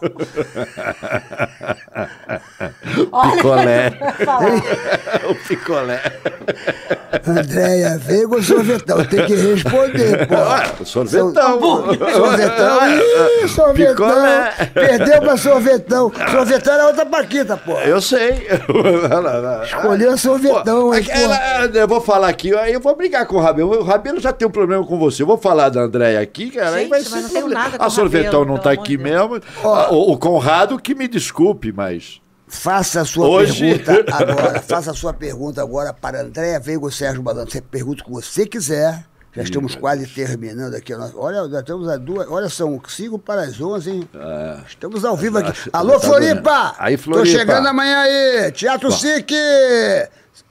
[3.12, 3.88] Olha Picolé.
[3.88, 4.50] o que tu vai falar.
[5.30, 6.00] o picolé.
[7.26, 9.04] Andréia Veiga ou sorvetão?
[9.04, 10.34] Tem que responder, pô.
[10.36, 11.32] Ah, sorvetão.
[12.12, 12.78] Sorvetão.
[13.44, 13.94] Ih, sorvetão.
[14.08, 14.52] Picolé.
[14.74, 16.12] Perdeu pra sorvetão.
[16.30, 17.72] Sorvetão era outra paquita, pô.
[17.80, 18.46] Eu sei.
[19.64, 23.80] Escolheu sorvetão, Pô, ela- eu vou falar aqui, aí eu vou brigar com o Rabelo.
[23.80, 25.22] O Rabelo já tem um problema com você.
[25.22, 27.86] Eu vou falar da Andréia aqui, cara, aí Gente, vai mas tenho nada com A
[27.86, 29.30] o Sorvetão Rabelo, não tá amor aqui de Deus.
[29.30, 29.40] mesmo.
[29.90, 32.20] O, o Conrado que me desculpe, mas...
[32.46, 34.60] Faça a sua Hoje- pergunta agora.
[34.60, 37.50] Faça a sua pergunta agora para Andréia Veiga ou Sérgio Malandro.
[37.50, 39.04] Você pergunta o que você quiser.
[39.34, 40.94] Já estamos quase terminando aqui.
[40.94, 42.28] nossa- Olha, já estamos a duas.
[42.28, 44.08] Olha, são cinco para as onze, hein?
[44.68, 45.48] Estamos ao vivo aqui.
[45.50, 46.74] acho- Alô, tá Floripa!
[46.78, 47.38] Aí, Tô Floripa.
[47.38, 48.52] chegando amanhã aí.
[48.52, 49.32] Teatro SIC!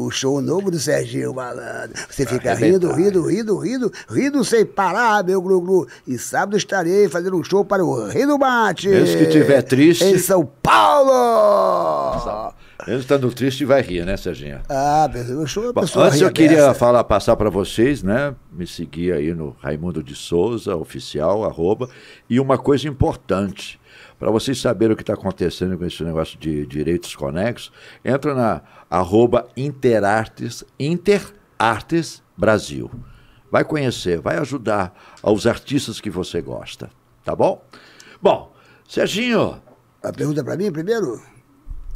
[0.02, 1.94] O show novo do Serginho Malandro.
[2.10, 5.88] Você fica rindo, rindo, rindo, rindo, rindo sem parar, meu glu-glu.
[6.08, 8.90] E sábado estarei fazendo um show para o Rio do Mate.
[8.90, 10.04] Mesmo que tiver triste.
[10.04, 12.52] Em São Paulo!
[12.88, 14.60] Mesmo estando triste, vai rir, né, Serginho?
[14.68, 15.08] Ah,
[15.40, 16.74] o show é Bom, pessoa antes eu ria queria dessa.
[16.74, 18.34] falar, passar para vocês, né?
[18.52, 21.88] Me seguir aí no Raimundo de Souza, oficial, arroba.
[22.28, 23.80] E uma coisa importante,
[24.20, 27.72] para vocês saberem o que está acontecendo com esse negócio de direitos conexos,
[28.04, 32.92] entra na arroba Interartes, Interartes Brasil.
[33.50, 36.90] Vai conhecer, vai ajudar aos artistas que você gosta,
[37.24, 37.64] tá bom?
[38.22, 38.54] Bom,
[38.88, 39.62] Serginho,
[40.04, 41.22] A pergunta para mim primeiro?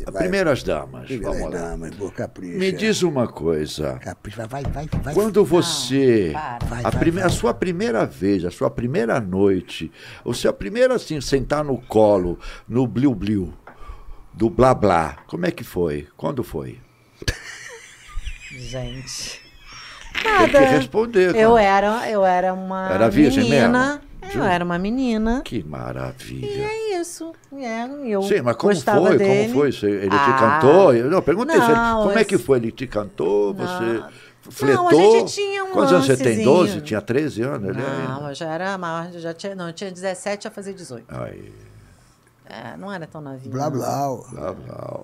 [0.05, 1.61] a primeiras damas, Primeiras vamos lá.
[1.69, 2.57] damas, boa capricha.
[2.57, 3.97] Me diz uma coisa.
[3.99, 5.13] Capricha, vai, vai, vai.
[5.13, 6.31] Quando você.
[6.69, 7.27] Vai, a, vai, prime- vai.
[7.27, 9.89] a sua primeira vez, a sua primeira noite,
[10.25, 13.53] o seu primeiro assim, sentar no colo, no bliu-bliu,
[14.33, 16.09] do blá blá, como é que foi?
[16.17, 16.81] Quando foi?
[18.57, 19.41] Gente.
[20.13, 20.59] Tem que Nada.
[20.67, 21.35] responder.
[21.35, 21.61] Eu cara.
[21.63, 24.01] era, eu era uma Era virgem menina.
[24.23, 24.33] mesmo?
[24.33, 25.41] Eu era uma menina.
[25.45, 26.63] Que E maravilha.
[26.63, 27.31] é isso.
[27.53, 29.17] É, eu Sim, mas como foi?
[29.17, 29.43] dele.
[29.49, 29.71] Como foi?
[29.71, 30.93] Você- Ele te Ah, cantou?
[30.95, 32.57] Eu- Não, perguntei se ele- não, como é esse- que foi?
[32.57, 33.53] Ele te cantou?
[33.53, 34.09] Você Não.
[34.49, 34.83] fletou?
[34.83, 36.25] Não, a gente tinha um Quantos anos você tem?
[36.27, 36.45] lancezinho.
[36.55, 36.81] 12?
[36.81, 37.69] Tinha 13 anos?
[37.69, 37.77] Ele
[38.07, 41.05] Não, eu já era maior, já tinha, não, eu tinha 17 a fazer 18.
[41.09, 41.53] Aí,
[42.47, 43.51] É, não era tão novinho.
[43.51, 43.77] Blá, não.
[43.77, 44.07] blá.
[44.31, 44.99] blá, blá, blá.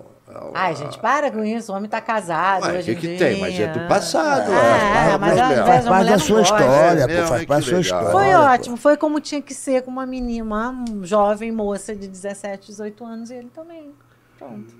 [0.54, 1.72] Ai, gente, para com isso.
[1.72, 3.40] O homem tá casado hoje que que tem?
[3.40, 7.26] Mas é do passado, É, é, mas Faz a parte da sua história, É pô.
[7.28, 7.80] Faz parte da sua legal.
[7.80, 8.10] história.
[8.10, 8.52] Foi pô.
[8.52, 13.04] ótimo, foi como tinha que ser com uma menina, uma jovem moça de 17, 18
[13.04, 13.90] anos e ele também.
[14.38, 14.74] Pronto.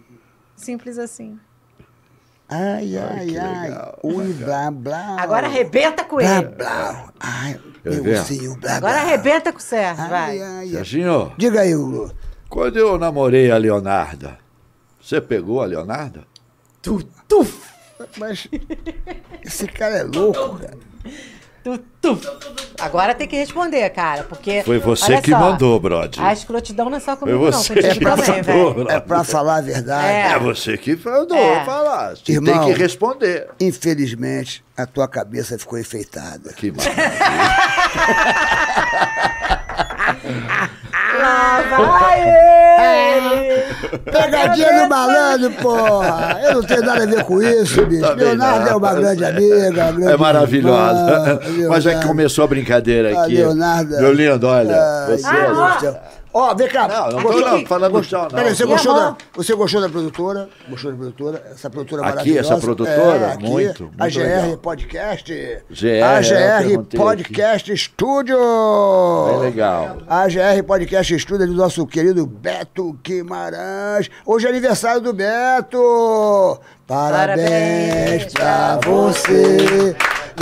[0.57, 1.39] Simples assim.
[2.49, 3.69] Ai, ai, que ai.
[3.71, 3.99] legal.
[4.03, 5.17] Ui, blá, blá.
[5.19, 6.49] Agora arrebenta com Blá, ele.
[6.49, 7.09] blá.
[7.19, 8.19] Ai, ver?
[8.19, 9.03] ursinho, blá, Agora blá.
[9.03, 10.41] arrebenta com o Sérgio, Ai, vai.
[10.43, 10.69] ai, ai.
[10.69, 12.13] Serginho, Diga aí, Hugo.
[12.51, 14.39] quando eu namorei a Leonarda,
[15.03, 16.25] você pegou a Leonarda?
[16.81, 17.47] Tu, tu,
[18.17, 18.49] Mas
[19.45, 20.77] esse cara é louco, cara.
[21.63, 22.19] tu, tu.
[22.81, 24.63] Agora tem que responder, cara, porque.
[24.65, 26.21] Foi você que só, mandou, brother.
[26.21, 27.53] A escrotidão não é só Foi comigo, não.
[27.53, 28.91] você Contigo que também, mandou, velho.
[28.91, 30.07] É pra falar a verdade.
[30.09, 30.33] É.
[30.33, 31.65] É você que mandou É.
[31.65, 32.17] falar.
[32.17, 32.65] Você Irmão.
[32.65, 33.49] tem que responder.
[33.61, 36.53] Infelizmente, a tua cabeça ficou enfeitada.
[36.53, 37.03] Que maravilha.
[41.23, 42.21] Lá vai
[43.19, 43.63] ele!
[44.11, 46.41] Pegadinha do malandro, porra!
[46.45, 48.01] Eu não tenho nada a ver com isso, bicho.
[48.03, 48.73] Também Leonardo não.
[48.73, 49.83] é uma grande amiga.
[49.85, 51.01] uma grande É maravilhosa.
[51.01, 52.09] irmã, Mas é que Leonardo.
[52.09, 53.37] começou a brincadeira A aqui.
[53.37, 54.01] Leonarda.
[54.01, 54.77] Meu lindo, olha.
[54.77, 55.31] Ai, você.
[55.31, 55.97] Deus do
[56.35, 56.89] Ó, vem cá.
[56.89, 58.29] Não, não tô Gostou- não, falando gost- tchau, não.
[58.31, 60.49] Peraí, você gostou, da, você gostou da produtora?
[60.69, 61.43] Gostou da produtora?
[61.53, 62.53] Essa produtora Aqui, maravilhosa.
[62.55, 63.19] essa produtora?
[63.27, 64.57] É, aqui, Muito, A muito GR legal.
[64.59, 65.33] Podcast.
[65.71, 68.39] GR, A eu GR perguntei Podcast Studio.
[69.29, 69.99] Bem legal.
[70.09, 74.09] A GR Podcast Studio é do nosso querido Beto Guimarães.
[74.25, 76.59] Hoje é aniversário do Beto.
[76.87, 79.95] Parabéns Parabéns pra pra você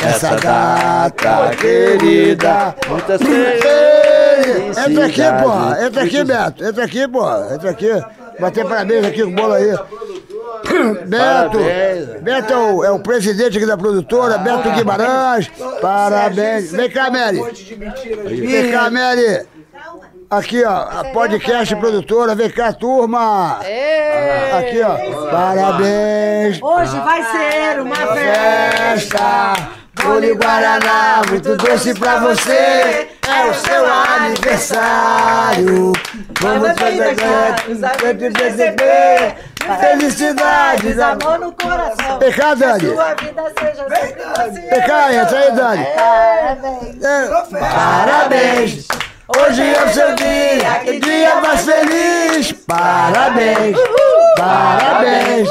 [0.03, 2.75] nessa data querida.
[2.89, 5.43] Muitas Entra aqui, felicidades.
[5.43, 5.87] porra.
[5.87, 6.65] Entra aqui, Beto.
[6.65, 7.49] Entra aqui, porra.
[7.55, 8.05] Entra aqui.
[8.39, 9.67] Bater parabéns aqui com o bolo aí.
[11.07, 12.23] Beto, Parabéns.
[12.23, 15.51] Beto é o, é o presidente aqui da produtora, Beto Guimarães.
[15.81, 16.73] Parabéns.
[16.73, 17.41] Vem cá, Mary.
[18.25, 19.47] Vem cá, Mary.
[20.31, 22.35] Aqui, ó, a podcast produtora.
[22.37, 23.59] Vem cá, turma.
[23.59, 25.31] Aqui, ó.
[25.31, 26.63] Parabéns.
[26.63, 29.80] Hoje vai ser uma festa.
[29.95, 33.09] Bolo Guaraná, muito doce pra você.
[33.27, 35.93] É o seu aniversário.
[36.41, 37.17] Vamos fazer
[38.07, 39.35] amigos receber.
[39.81, 42.19] Felicidades, Amor no coração.
[42.37, 42.89] Cá, Dani.
[42.89, 44.69] Sua vida seja sempre assim.
[44.87, 45.87] Cá, entra aí, Dani.
[45.95, 46.97] Parabéns.
[47.61, 48.89] Parabéns!
[49.39, 52.51] Hoje é o seu dia, que dia mais feliz!
[52.67, 53.77] Parabéns!
[54.37, 55.49] Parabéns!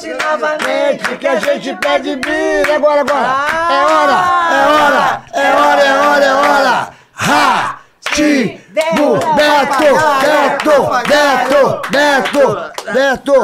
[0.00, 1.18] Cante novamente.
[1.18, 3.26] Que a gente pede vida agora, agora!
[3.70, 4.16] É hora!
[4.50, 5.24] É hora!
[5.32, 6.94] É hora, é hora, é hora!
[7.14, 7.80] Ha!
[8.14, 8.60] Ti!
[8.70, 9.20] Beto!
[9.36, 9.90] Beto!
[10.22, 10.76] Beto!
[11.08, 11.82] Beto!
[11.90, 12.46] Beto!
[12.92, 13.34] Beto!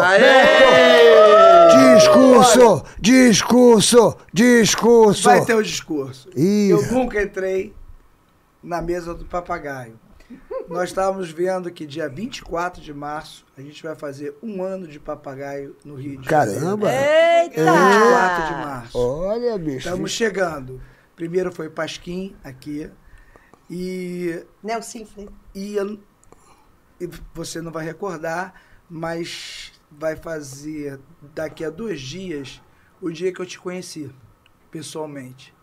[1.95, 2.85] Discurso!
[2.99, 4.17] Discurso!
[4.33, 5.25] Discurso!
[5.25, 6.31] Vai ter o discurso.
[6.35, 7.75] Eu nunca entrei
[8.63, 10.06] na mesa do papagaio.
[10.69, 14.99] Nós estávamos vendo que dia 24 de março a gente vai fazer um ano de
[14.99, 16.61] papagaio no Rio de Janeiro.
[16.61, 16.89] Caramba!
[16.93, 17.63] Eita!
[17.63, 18.99] 24 de março.
[18.99, 19.79] Olha, bicho!
[19.89, 20.81] Estamos chegando.
[21.15, 22.91] Primeiro foi Pasquim aqui.
[23.71, 25.07] E, Nelson
[25.55, 25.99] e, eu-
[27.01, 28.55] e você não vai recordar,
[28.91, 30.99] mas vai fazer
[31.35, 32.61] daqui a dois dias
[33.01, 34.11] o dia que eu te conheci,
[34.71, 35.55] pessoalmente.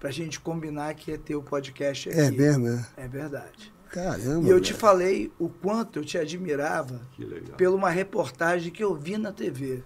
[0.00, 2.18] Pra gente combinar que ia ter o podcast aqui.
[2.18, 2.86] É mesmo, é?
[2.96, 3.72] É verdade.
[3.90, 4.46] Caramba!
[4.46, 4.80] E eu te velho.
[4.80, 7.00] falei o quanto eu te admirava
[7.56, 9.82] pela uma reportagem que eu vi na TV.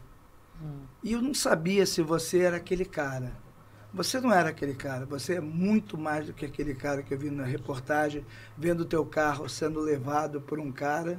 [1.03, 3.33] E eu não sabia se você era aquele cara.
[3.93, 7.19] Você não era aquele cara, você é muito mais do que aquele cara que eu
[7.19, 8.25] vi na reportagem,
[8.57, 11.19] vendo o teu carro sendo levado por um cara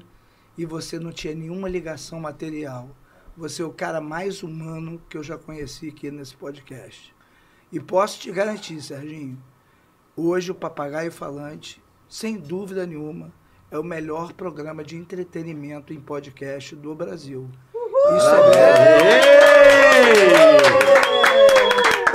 [0.58, 2.90] e você não tinha nenhuma ligação material.
[3.38, 7.14] Você é o cara mais humano que eu já conheci aqui nesse podcast.
[7.72, 9.38] E posso te garantir, Serginho,
[10.16, 11.83] hoje o Papagaio Falante,
[12.14, 13.32] sem dúvida nenhuma,
[13.72, 17.50] é o melhor programa de entretenimento em podcast do Brasil.
[18.16, 18.38] Isso é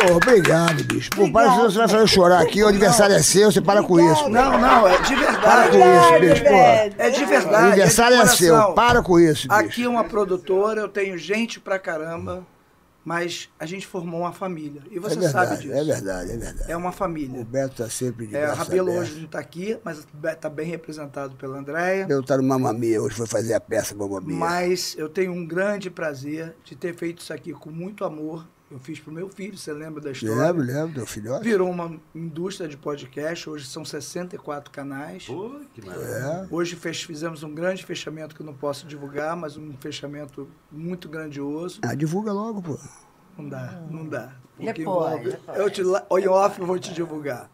[0.06, 1.10] Pô, obrigado, bicho.
[1.10, 3.82] Pô, para se você vai fazer eu chorar aqui, o aniversário é seu, você para
[3.82, 4.28] com isso.
[4.28, 5.70] Não, não, é de Para verdade.
[5.72, 6.54] com isso, bicho, pô.
[6.54, 7.66] É de O verdade.
[7.66, 9.60] aniversário é é de seu, para com isso, bicho.
[9.60, 12.46] Aqui é uma produtora, eu tenho gente pra caramba,
[13.08, 14.82] mas a gente formou uma família.
[14.90, 15.72] E É você sabe verdade, disso.
[15.74, 16.70] é verdade, é verdade.
[16.72, 17.42] É uma O família.
[17.42, 19.00] Beto tá sempre de É, braço Rabelo aberto.
[19.02, 22.06] hoje não está aqui, mas está bem representado pela Andréia.
[22.08, 24.36] Eu tá no Mamamia, hoje foi fazer a peça Mamamia.
[24.36, 28.46] Mas eu tenho um grande prazer de ter feito isso aqui com muito amor.
[28.70, 30.34] Eu fiz pro meu filho, você lembra da história?
[30.36, 31.42] Lembro, lembro, teu filhote.
[31.42, 35.24] Virou uma indústria de podcast, hoje são 64 canais.
[35.24, 36.06] Pô, que maravilha.
[36.06, 36.48] É.
[36.50, 41.08] Hoje fech- fizemos um grande fechamento que eu não posso divulgar, mas um fechamento muito
[41.08, 41.80] grandioso.
[41.82, 42.78] Ah, divulga logo, pô.
[43.38, 44.32] Não dá, não dá.
[44.60, 45.38] É Porque pode.
[45.54, 47.50] eu te, em off eu vou te divulgar.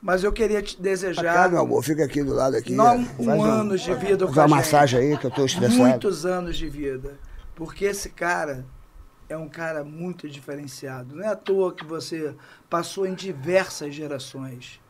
[0.00, 2.72] Mas eu queria te desejar cá, meu amor, fica aqui do lado aqui.
[2.72, 5.76] não, Faz um ano de vida Faz uma massagem aí, que eu tô estressado.
[5.78, 7.18] Muitos anos de vida.
[7.56, 8.64] Porque esse cara
[9.28, 11.14] é um cara muito diferenciado.
[11.16, 12.34] Não é à toa que você
[12.70, 14.80] passou em diversas gerações.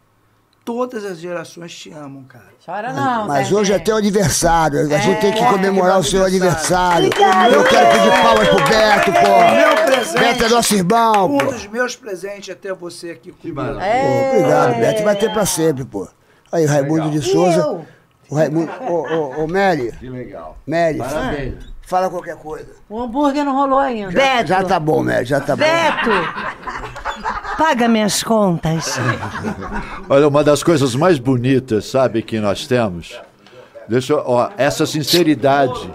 [0.65, 2.45] Todas as gerações te amam, cara.
[2.65, 3.61] Chora não, Mas Serginho.
[3.61, 7.07] hoje é teu aniversário, a gente tem que É, comemorar o seu aniversário.
[7.11, 7.55] aniversário.
[7.55, 9.85] Eu quero pedir palmas pro Beto, Meu pô.
[9.87, 11.45] presente, Beto é nosso irmão, um pô.
[11.53, 13.61] dos meus presentes é ter você aqui comigo.
[13.81, 14.03] É.
[14.03, 15.03] Pô, obrigado, Beto.
[15.05, 16.07] Vai ter pra sempre, pô.
[16.53, 17.81] Aí, Raimundo de Souza.
[18.29, 18.71] O Raimundo.
[18.83, 19.91] Ô, ô, ô, Mary.
[19.99, 20.59] Que legal.
[20.67, 21.65] Mary, Parabéns.
[21.89, 22.69] Fala qualquer coisa.
[22.89, 24.13] O hambúrguer não rolou ainda.
[24.13, 25.65] Beto, Já tá bom, Mary, já tá bom.
[25.65, 26.11] Beto,
[27.57, 28.99] paga minhas contas.
[30.09, 33.19] Olha, uma das coisas mais bonitas, sabe, que nós temos.
[33.89, 35.91] Deixa eu, ó, essa sinceridade.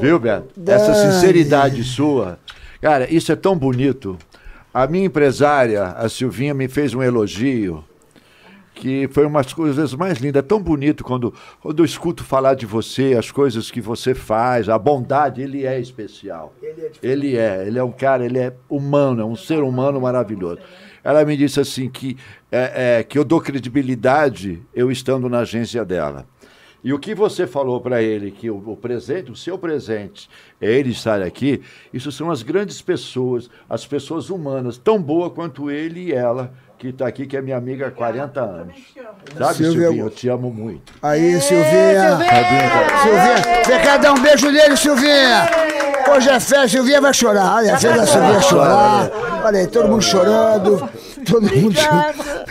[0.00, 0.48] Viu, Beto?
[0.66, 2.36] Essa sinceridade sua.
[2.82, 4.18] Cara, isso é tão bonito.
[4.72, 7.84] A minha empresária, a Silvinha, me fez um elogio
[8.74, 10.40] que foi uma das coisas mais lindas.
[10.40, 14.68] É tão bonito quando, quando eu escuto falar de você, as coisas que você faz,
[14.68, 16.52] a bondade, ele é especial.
[17.02, 20.58] Ele é, ele é um cara, ele é humano, é um ser humano maravilhoso.
[21.02, 22.16] Ela me disse assim que,
[22.50, 26.26] é, é, que eu dou credibilidade eu estando na agência dela.
[26.82, 30.28] E o que você falou para ele, que o, o presente, o seu presente,
[30.60, 35.70] é ele estar aqui, isso são as grandes pessoas, as pessoas humanas, tão boa quanto
[35.70, 36.52] ele e ela,
[36.84, 38.76] que está aqui, que é minha amiga há 40 anos.
[39.38, 40.92] Sabe, Silvia, Silvinho, eu te amo muito.
[41.00, 42.18] Aí, Silvinha.
[43.02, 45.48] Silvinha, você quer dar um beijo nele, Silvinha?
[46.14, 47.56] Hoje é festa, Silvinha vai chorar.
[47.56, 49.10] Olha, fez a Silvinha chorar.
[49.42, 50.88] Olha aí, todo mundo chorando.
[51.24, 52.44] Todo mundo chorando.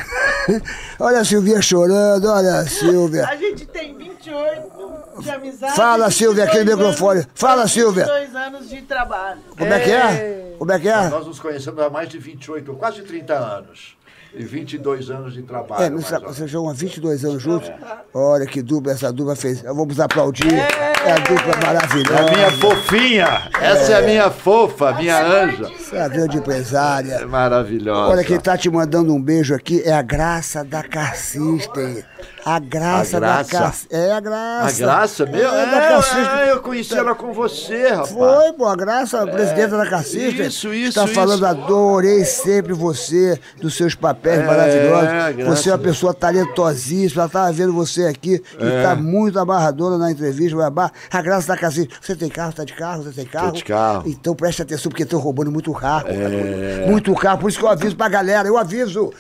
[0.99, 3.27] Olha a Silvinha chorando, olha a Silvia.
[3.27, 5.21] A gente tem 28.
[5.21, 5.75] de amizade.
[5.75, 7.27] Fala, Silvia, aquele 22 microfone.
[7.35, 8.05] Fala, Silvia.
[8.05, 9.41] 22 anos de trabalho.
[9.55, 10.55] Como é que é?
[10.57, 11.07] Como é que é?
[11.07, 13.95] Nós nos conhecemos há mais de 28, quase 30 anos.
[14.35, 15.83] E 22 anos de trabalho.
[15.83, 16.37] É, mais você, ou menos.
[16.37, 17.71] você jogou há 22 anos juntos?
[18.13, 19.61] Olha que dupla essa dupla fez.
[19.61, 20.51] Vamos aplaudir.
[20.53, 22.13] É a dupla maravilhosa.
[22.19, 23.41] É a minha fofinha.
[23.61, 25.65] Essa é a minha fofa, a minha anja.
[25.77, 27.13] Você é a grande empresária.
[27.13, 28.11] É maravilhosa.
[28.11, 32.03] Olha, quem tá te mandando um beijo aqui é a Graça da Cassisten.
[32.45, 33.51] A Graça, A da Graça?
[33.59, 33.99] Cassisten.
[33.99, 34.77] É a A Graça.
[34.83, 35.49] graça, meu?
[35.53, 36.39] É, É, da Cassisten.
[36.39, 38.09] é, eu conheci ela com você, rapaz.
[38.11, 40.41] Foi, pô, a Graça, a presidenta da Cassista.
[40.43, 41.45] isso, isso, Está falando, isso.
[41.45, 45.45] adorei sempre você, dos seus papéis É, maravilhosos.
[45.59, 47.21] Você é uma pessoa talentosíssima.
[47.23, 48.77] Ela estava vendo você aqui e É.
[48.77, 50.65] está muito amarradora na entrevista.
[50.65, 51.95] abar- A Graça da Cassista.
[52.01, 52.53] Você tem carro?
[52.53, 53.03] Tá de carro?
[53.03, 53.51] Você tem carro?
[53.51, 54.03] de carro.
[54.05, 56.07] Então preste atenção, porque estão roubando muito carro.
[56.07, 56.85] É.
[56.87, 57.39] Muito carro.
[57.39, 58.47] Por isso que eu aviso pra galera.
[58.47, 59.11] Eu aviso.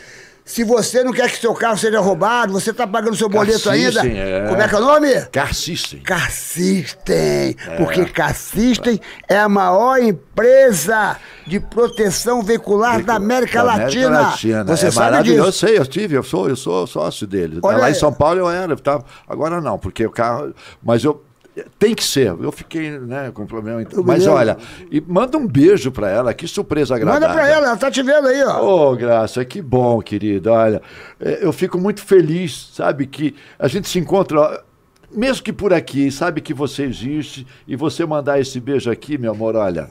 [0.45, 4.01] Se você não quer que seu carro seja roubado, você está pagando seu boleto ainda.
[4.01, 4.45] Cassisten, é.
[4.49, 5.21] Como é que é o nome?
[5.31, 5.99] Car System.
[6.01, 8.99] Cassistem, porque Cassistem
[9.29, 14.21] é a maior empresa de proteção veicular da América, Da Latina.
[14.21, 14.63] Latina.
[14.65, 15.37] Você é sabe disso?
[15.37, 17.59] Eu sei, eu tive, eu sou, eu sou sócio dele.
[17.63, 17.91] Olha Lá aí.
[17.93, 19.01] em São Paulo eu era, tá?
[19.27, 20.53] agora não, porque o carro.
[20.83, 21.23] Mas eu.
[21.77, 22.27] Tem que ser.
[22.27, 23.79] Eu fiquei, né, com problema.
[23.79, 24.57] Me Mas olha,
[24.89, 27.27] e manda um beijo pra ela, que surpresa agradável.
[27.27, 28.91] Manda pra ela, ela tá te vendo aí, ó.
[28.91, 30.51] Ô, Graça, que bom, querida.
[30.51, 30.81] Olha,
[31.19, 34.63] é, eu fico muito feliz, sabe, que a gente se encontra,
[35.11, 39.31] mesmo que por aqui, sabe que você existe, e você mandar esse beijo aqui, meu
[39.31, 39.89] amor, olha,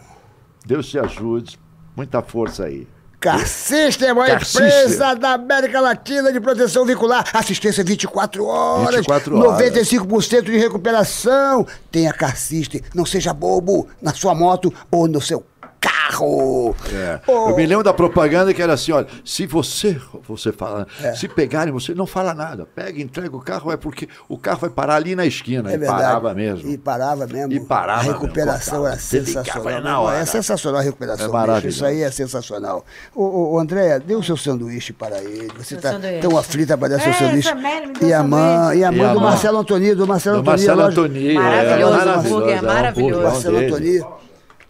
[0.67, 1.59] Deus te ajude,
[1.97, 2.89] muita força aí.
[3.23, 7.25] Cassistem é a maior empresa da América Latina de proteção veicular.
[7.33, 8.97] Assistência 24 horas.
[8.97, 9.63] 24 horas.
[9.63, 11.65] 95% de recuperação.
[11.91, 12.83] Tenha Cassistem.
[12.93, 15.45] Não seja bobo na sua moto ou no seu
[15.83, 16.75] carro.
[16.93, 17.21] É.
[17.31, 21.13] Ô, Eu me lembro da propaganda que era assim, olha, se você, você fala, É.
[21.15, 24.71] se pegarem você, não fala nada, pega, entrega o carro, é porque o carro vai
[24.71, 26.01] parar ali na esquina, É e verdade.
[26.03, 26.71] parava mesmo.
[26.71, 27.53] E parava mesmo.
[27.53, 29.69] E parava A recuperação era sensacional.
[29.69, 30.11] é na Não.
[30.13, 31.27] É sensacional a recuperação.
[31.27, 31.69] É maravilhoso.
[31.77, 32.85] Isso aí é sensacional.
[33.15, 35.49] Ô, ô, ô, Andréia, dê o seu sanduíche para ele.
[35.59, 37.49] Você está tão aflita para dar seu É, sanduíche.
[38.03, 39.21] E a mãe, e a mãe do.
[39.21, 40.57] Marcelo Antoni, do Marcelo Do Antoni.
[40.67, 41.35] Marcelo loja- Antoni.
[41.35, 43.23] Maravilhoso, é, é maravilhoso.
[43.23, 43.59] Marcelo.
[43.59, 44.05] Antoni.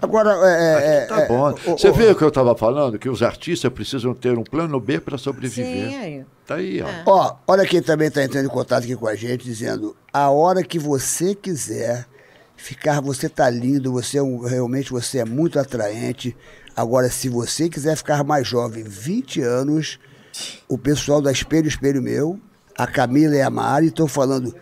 [0.02, 1.52] Agora, é, é, Tá é, bom.
[1.52, 2.98] Você viu o que eu estava falando?
[2.98, 5.88] Que os artistas precisam ter um plano B para sobreviver.
[5.90, 6.24] Sim, aí.
[6.44, 6.88] Tá aí, ó.
[7.06, 10.64] Ó, olha quem também está entrando em contato aqui com a gente, dizendo: a hora
[10.64, 12.04] que você quiser
[12.56, 16.36] ficar, você tá lindo, você é um- realmente você é muito atraente.
[16.76, 20.00] Agora, se você quiser ficar mais jovem, 20 anos,
[20.68, 22.40] o pessoal da Espelho Espelho Meu,
[22.76, 24.52] a Camila e a Mari estão falando.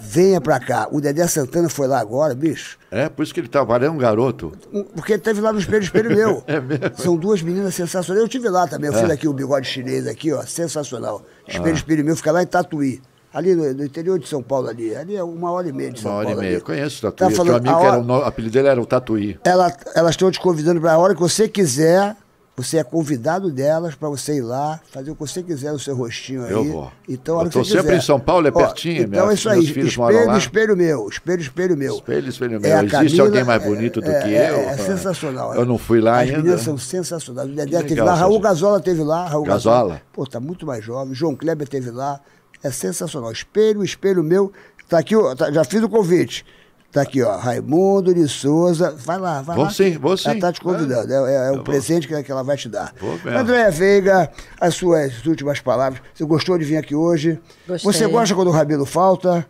[0.00, 0.88] Venha pra cá.
[0.90, 2.78] O Dedé Santana foi lá agora, bicho.
[2.90, 4.52] É, por isso que ele tá valendo um garoto.
[4.94, 6.42] Porque ele teve lá no espelho, espelho meu.
[6.46, 6.84] É mesmo?
[6.96, 8.22] São duas meninas sensacionais.
[8.22, 8.90] Eu tive lá também.
[8.90, 9.00] Eu É.
[9.02, 10.42] fiz aqui o bigode chinês aqui, ó.
[10.42, 11.22] Sensacional.
[11.46, 11.76] Espelho, Ah.
[11.76, 12.16] espelho meu.
[12.16, 13.00] Fica lá em Tatuí.
[13.34, 14.94] Ali no, no interior de São Paulo, ali.
[14.96, 16.40] Ali é uma hora e meia de São Uma hora e Paulo.
[16.40, 16.52] meia.
[16.52, 16.60] ali.
[16.60, 17.34] Eu conheço o Tá Tatuí.
[17.34, 18.86] Tinha um falando, amigo a que era hora- o, no- o apelido dele era o
[18.86, 19.38] Tatuí.
[19.44, 22.16] Ela, elas estão te convidando para a hora que você quiser.
[22.58, 25.94] Você é convidado delas para você ir lá, fazer o que você quiser no seu
[25.94, 26.50] rostinho aí.
[26.50, 26.92] Eu vou.
[27.08, 27.82] Então, Eu tô você quiser.
[27.82, 29.62] sempre em São Paulo, é Ó, pertinho, Então minha- é isso aí.
[29.64, 31.08] Espelho, espelho meu.
[31.08, 31.94] Espelho, espelho meu.
[31.94, 32.70] Espelho, espelho É meu.
[32.72, 34.56] a Existe Camila, alguém mais é- bonito do é- que é- eu?
[34.70, 35.54] É, sensacional.
[35.54, 36.36] Eu não fui lá As ainda.
[36.38, 37.48] meninas são sensacionais.
[37.48, 38.40] O Dedé legal, teve lá, Raul.
[38.40, 39.28] Gazola teve lá.
[39.28, 40.02] Raul Gazola?
[40.12, 41.14] Pô, tá muito mais jovem.
[41.14, 42.18] João Kleber teve lá.
[42.60, 43.30] É sensacional.
[43.30, 44.52] Espelho, espelho meu.
[44.88, 46.44] Tá aqui, ó, tá- já fiz o convite.
[46.90, 47.36] Tá aqui, ó.
[47.36, 48.94] Raimundo de Souza.
[48.96, 49.70] Vai lá, vai Vou lá.
[49.70, 50.30] sim, vou sim.
[50.30, 51.12] Ela tá te convidando.
[51.12, 51.64] É, é, é um vou.
[51.64, 52.94] presente que, que ela vai te dar.
[53.26, 56.00] Andréia Veiga, as suas últimas palavras.
[56.14, 57.38] Você gostou de vir aqui hoje?
[57.66, 57.92] Gostei.
[57.92, 59.46] Você gosta quando o Rabelo falta?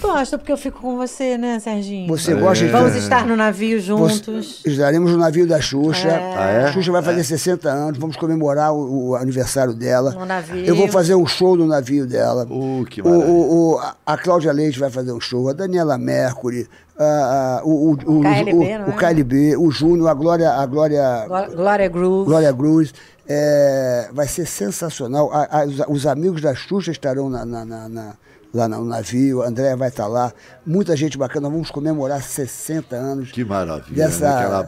[0.00, 2.06] Gosto, porque eu fico com você, né, Serginho?
[2.06, 4.60] Você gosta de Vamos estar no navio juntos.
[4.62, 6.06] Você- estaremos no navio da Xuxa.
[6.08, 6.34] É.
[6.36, 6.64] Ah, é?
[6.66, 10.12] A Xuxa vai fazer 60 anos, vamos comemorar o, o aniversário dela.
[10.12, 10.64] No navio.
[10.64, 12.46] Eu vou fazer um show no navio dela.
[12.48, 13.32] Uh, que o, maravilha.
[13.32, 17.90] o, o- a- Cláudia Leite vai fazer um show, a Daniela Mercury, a- a- o,
[17.90, 18.96] o, o, KLB, o, não o é?
[18.96, 22.26] KLB, o Júnior, a Glória, a Glória, Gló- Glória Groove.
[22.26, 22.94] Glória Cruz.
[23.32, 25.30] É, vai ser sensacional.
[25.32, 28.14] A- a- os, os amigos da Xuxa estarão na- na- na- na-
[28.52, 30.32] lá no navio, a Andréia vai estar lá.
[30.66, 31.48] Muita gente bacana.
[31.48, 33.30] Vamos comemorar 60 anos.
[33.30, 34.06] Que maravilha.
[34.06, 34.44] Dessa- né?
[34.58, 34.60] Aquela,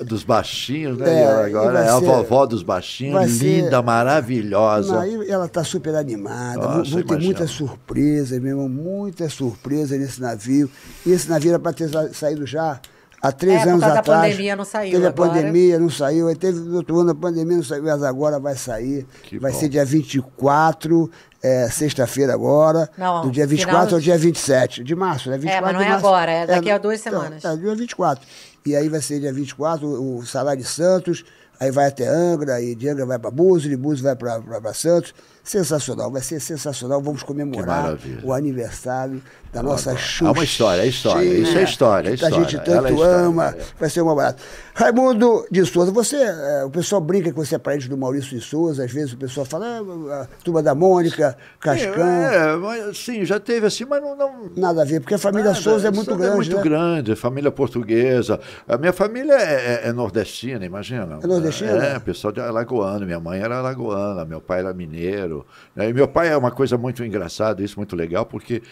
[0.00, 1.22] a- dos baixinhos, né?
[1.22, 4.94] É, agora é a ser- vovó dos baixinhos, ser- linda, maravilhosa.
[5.06, 6.58] Não, ela está super animada.
[6.60, 8.68] Nossa, muitas surpresas, meu irmão.
[8.68, 10.70] Muitas surpresas nesse navio.
[11.06, 12.80] E esse navio era para ter sa- saído já
[13.26, 14.22] há três É, anos causa da atrás.
[14.32, 15.30] pandemia não saiu Teve a agora.
[15.32, 16.28] pandemia, não saiu.
[16.28, 19.06] Aí teve no outro ano a pandemia, não saiu, mas agora vai sair.
[19.22, 19.58] Que vai bom.
[19.58, 21.10] ser dia 24,
[21.42, 22.88] é, sexta-feira agora.
[22.96, 25.36] Não, do dia 24 final ao dia 27 de março, né?
[25.38, 26.06] 24 mas não de é março.
[26.06, 27.44] agora, é daqui a duas então, semanas.
[27.44, 28.26] É, dia 24.
[28.66, 31.24] E aí vai ser dia 24, o, o Salário de Santos.
[31.60, 35.14] aí vai até Angra, aí de Angra vai para Búzios, de Búzios vai para Santos.
[35.44, 37.02] Sensacional, vai ser sensacional.
[37.02, 39.20] Vamos comemorar o aniversário
[39.52, 40.32] da nossa É Xuxa.
[40.32, 41.22] uma história, é história.
[41.22, 42.70] Isso é história, é Que a gente história.
[42.72, 44.42] Ela é tanto história, ama, vai ser uma barata.
[44.74, 48.44] Raimundo de Souza, você, eh, o pessoal brinca que você é parente do Maurício de
[48.44, 49.66] Souza, às vezes o pessoal fala,
[50.10, 52.04] ah, a turma da Mônica, Cascão.
[52.04, 54.16] É, mas, sim, já teve assim, mas não.
[54.16, 56.32] não Nada a ver, porque a família nada, Souza é muito Souza grande.
[56.32, 56.62] É muito né?
[56.62, 58.40] grande, família portuguesa.
[58.66, 61.20] A minha família é, é- é nordestina, imagina.
[61.22, 61.84] É nordestina?
[61.84, 63.06] É, pessoal de alagoano.
[63.06, 65.33] Minha mãe era alagoana, meu pai era mineiro.
[65.74, 65.88] Né?
[65.88, 68.62] E meu pai é uma coisa muito engraçada, isso muito legal, porque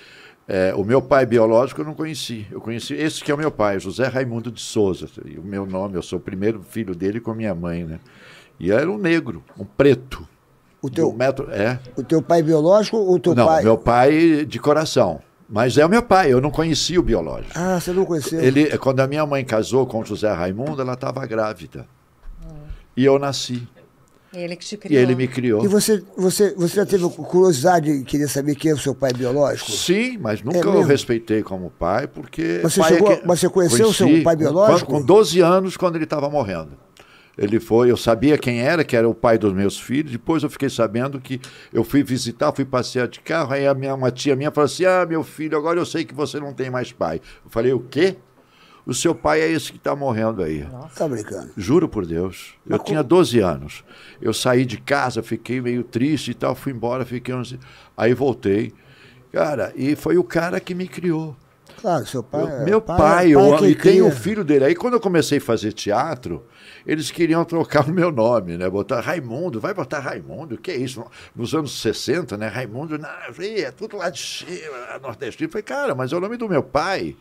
[0.47, 2.47] é, o meu pai biológico eu não conheci.
[2.51, 5.09] Eu conheci esse que é o meu pai, José Raimundo de Souza.
[5.25, 8.01] E o meu nome, eu sou o primeiro filho dele com minha mãe, né?
[8.59, 10.29] E era um negro, um preto.
[10.81, 11.79] O teu, metro, é.
[11.97, 13.63] o teu pai biológico ou o teu não, pai?
[13.63, 15.21] meu pai de coração.
[15.49, 17.53] Mas é o meu pai, eu não conhecia o biológico.
[17.55, 18.41] Ah, você não conheceu?
[18.41, 21.87] Ele, quando a minha mãe casou com o José Raimundo, ela estava grávida.
[22.97, 23.69] E eu nasci.
[24.35, 25.03] Ele que te E criou.
[25.03, 25.65] ele me criou.
[25.65, 29.13] E você, você, você já teve curiosidade de querer saber quem é o seu pai
[29.13, 29.71] biológico?
[29.71, 32.61] Sim, mas nunca É eu respeitei como pai, porque.
[32.63, 34.91] Mas você pai é chegou- que- mas você conheceu o seu pai com- biológico?
[34.93, 36.71] Com, 12 anos, quando ele estava morrendo.
[37.37, 40.13] Ele foi, eu sabia quem era, que era o pai dos meus filhos.
[40.13, 41.41] Depois eu fiquei sabendo que
[41.73, 43.55] eu fui visitar, fui passear de carro.
[43.55, 46.15] Aí a minha, uma tia minha falou assim: Ah, meu filho, agora eu sei que
[46.15, 47.21] você não tem mais pai.
[47.45, 48.17] Eu falei: O quê?
[48.85, 50.67] O seu pai é esse que está morrendo aí.
[50.97, 51.51] Tá brincando.
[51.57, 52.55] Juro por Deus.
[52.69, 53.85] Eu tinha 12 anos.
[54.21, 57.57] Eu saí de casa, fiquei meio triste e tal, fui embora, fiquei uns...
[57.97, 58.73] Aí voltei.
[59.33, 61.37] Cara, e foi o cara que me criou.
[61.81, 62.45] Claro, seu pai.
[62.45, 64.65] é- Meu pai, pai, é eu, e tem o filho dele.
[64.67, 66.45] Aí quando eu comecei a fazer teatro,
[66.87, 68.69] eles queriam trocar o meu nome, né?
[68.69, 71.05] Botar Raimundo, vai botar Raimundo, que é isso?
[71.35, 72.47] Nos anos 60, né?
[72.49, 72.97] Raimundo,
[73.41, 75.47] ih, é tudo lá de cima, nordestino.
[75.49, 77.17] Eu falei, cara, mas é o nome do meu pai.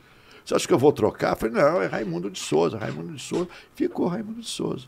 [0.45, 1.31] Você acha que eu vou trocar?
[1.33, 3.47] Eu falei, não, é Raimundo de Souza, Raimundo de Souza.
[3.75, 4.85] Ficou Raimundo de Souza.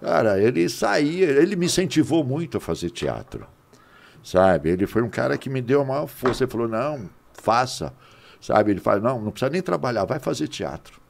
[0.00, 3.46] Cara, ele saía, ele me incentivou muito a fazer teatro.
[4.22, 4.70] Sabe?
[4.70, 6.44] Ele foi um cara que me deu a maior força.
[6.44, 7.92] Ele falou, não, faça.
[8.40, 8.70] Sabe?
[8.70, 11.00] Ele falou, não, não precisa nem trabalhar, vai fazer teatro.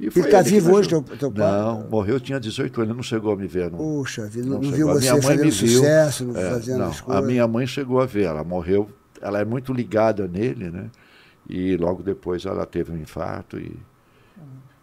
[0.00, 1.48] E Ele tá que vivo hoje, teu- teu pai?
[1.52, 3.70] Não, morreu, tinha 18 anos, não chegou a me ver.
[3.70, 4.90] Não, Puxa vida, não, não viu chegou.
[4.90, 5.78] A você minha mãe fazendo me viu.
[5.80, 7.22] sucesso, É, fazendo não, as coisas.
[7.22, 8.90] A minha mãe chegou a ver, ela morreu,
[9.20, 10.90] ela é muito ligada nele, né?
[11.48, 13.76] E logo depois ela teve um infarto e,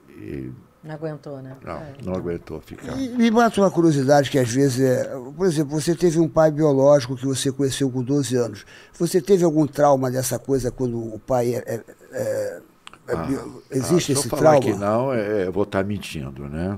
[0.10, 0.52] e
[0.84, 1.56] Não aguentou, né?
[1.64, 1.94] não, É.
[2.04, 2.98] não aguentou ficar.
[3.00, 5.06] E me bate uma curiosidade que às vezes é.
[5.36, 8.66] Por exemplo, você teve um pai biológico que você conheceu com 12 anos.
[8.98, 11.64] Você teve algum trauma dessa coisa quando o pai é.
[11.66, 12.62] é- é-
[13.08, 14.62] é bio- existe Ah, se esse eu falar trauma?
[14.62, 16.78] que não, é, eu vou estar mentindo, né?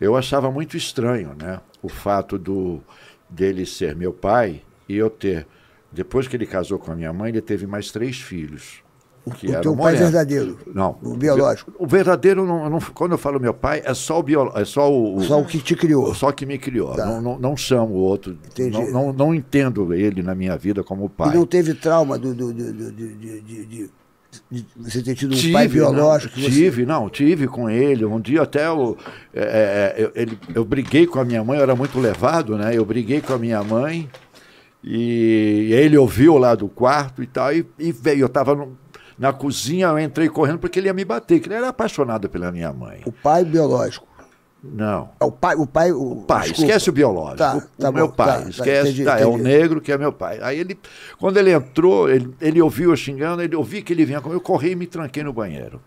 [0.00, 1.60] Eu achava muito estranho, né?
[1.82, 2.80] O fato do
[3.28, 5.46] dele ser meu pai e eu ter,
[5.92, 8.82] depois que ele casou com a minha mãe, ele teve mais três filhos.
[9.30, 10.00] Que o eram teu pai morenos.
[10.10, 10.58] verdadeiro?
[10.74, 10.98] Não.
[11.02, 11.72] O biológico?
[11.78, 14.92] O verdadeiro, não, não- quando eu falo meu pai, é só o biológico, é só
[14.92, 16.14] o, Só o que te criou.
[16.14, 16.94] Só que me criou.
[16.94, 17.06] Tá.
[17.06, 18.36] Não, não, não chamo o outro.
[18.50, 18.70] Entendi.
[18.78, 21.30] Não, não, não entendo ele na minha vida como pai.
[21.30, 23.90] E não teve trauma do, do, do- do- de, de- de-
[24.76, 26.32] você ter tido um tive, pai biológico?
[26.36, 28.04] Não, que você- tive, não, tive com ele.
[28.04, 28.96] Um dia até eu,
[29.34, 32.70] é, é, eu, ele- eu briguei com a minha mãe, eu era muito levado, né?
[32.76, 34.08] Eu briguei com a minha mãe
[34.82, 38.20] e ele ouviu lá do quarto e tal, e, e veio.
[38.20, 38.68] Eu estava
[39.20, 42.50] na cozinha, eu entrei correndo porque ele ia me bater, que ele era apaixonado pela
[42.50, 43.02] minha mãe.
[43.04, 44.08] O pai biológico.
[44.64, 45.10] Não.
[45.20, 46.62] É o pai, o pai, o pai, desculpa.
[46.62, 47.36] esquece o biológico.
[47.36, 48.88] Tá, o tá meu bom, pai, tá, tá, esquece.
[48.88, 49.42] entendi, tá, é o entendi.
[49.42, 50.38] negro que é meu pai.
[50.40, 50.78] Aí ele,
[51.18, 54.42] quando ele entrou, ele, ele ouviu eu xingando, ele ouviu que ele vinha comigo, eu
[54.42, 55.82] corri e me tranquei no banheiro.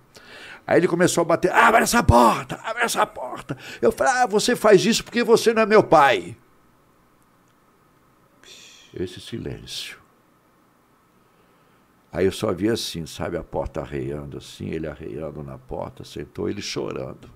[0.67, 3.57] Aí ele começou a bater, abre essa porta, abre essa porta.
[3.81, 6.37] Eu falei, ah, você faz isso porque você não é meu pai.
[8.93, 10.02] Esse silêncio.
[12.13, 16.47] Aí eu só vi assim, sabe, a porta arreando assim, ele arreando na porta, sentou
[16.47, 17.27] ele chorando.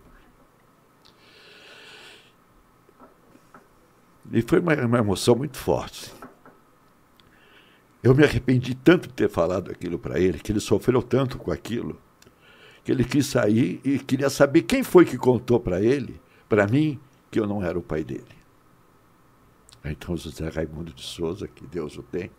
[4.31, 6.14] E foi uma, uma emoção muito forte.
[8.03, 11.51] Eu me arrependi tanto de ter falado aquilo para ele, que ele sofreu tanto com
[11.51, 11.99] aquilo,
[12.83, 16.99] que ele quis sair e queria saber quem foi que contou para ele, para mim,
[17.31, 18.38] que eu não era o pai dele.
[19.83, 22.30] Então, José Raimundo de Souza, que Deus o tem,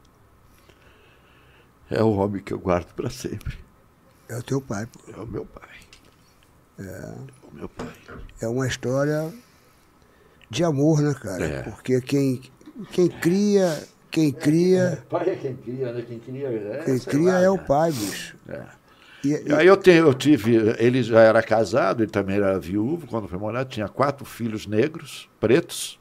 [1.90, 3.56] é o homem que eu guardo para sempre.
[4.28, 4.86] É o teu pai.
[4.86, 5.00] pô.
[5.12, 5.68] É o meu pai.
[6.78, 7.14] É,
[7.50, 7.92] O meu pai.
[8.40, 9.32] é uma história
[10.50, 11.44] de amor, né, cara?
[11.44, 11.62] É.
[11.62, 12.40] Porque quem,
[12.92, 16.02] quem cria, quem cria, Pai é quem cria, né?
[16.06, 18.36] Quem cria é, quem cria lá, é o pai, bicho.
[18.48, 18.62] É.
[19.24, 23.06] E, E aí eu, tenho, eu tive, ele já era casado, ele também era viúvo
[23.08, 25.98] quando foi morar, tinha quatro filhos negros, pretos.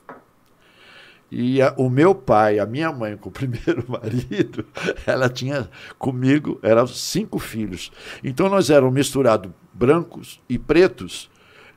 [1.31, 4.65] E a- o meu pai, a minha mãe com o primeiro marido,
[5.05, 7.91] ela tinha comigo, eram cinco filhos.
[8.23, 11.29] Então nós éramos misturados brancos e pretos,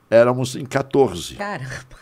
[0.09, 1.35] éramos em 14.
[1.35, 2.01] Caramba.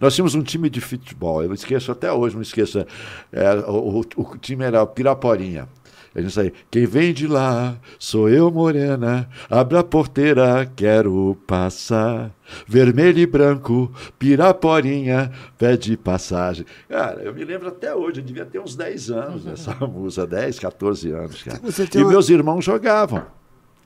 [0.00, 2.86] Nós tínhamos um time de futebol, eu esqueço até hoje, não esqueço.
[3.32, 5.68] É, o, o- o time era o Piraporinha.
[6.14, 12.30] A gente saía, quem vem de lá, sou eu, morena, abre a porteira, quero passar.
[12.68, 16.66] Vermelho e branco, Piraporinha, pede passagem.
[16.88, 20.58] Cara, eu me lembro até hoje, eu devia ter uns 10 anos dessa música, 10,
[20.58, 21.60] 14 anos, cara.
[21.98, 23.24] E uma- meus irmãos jogavam.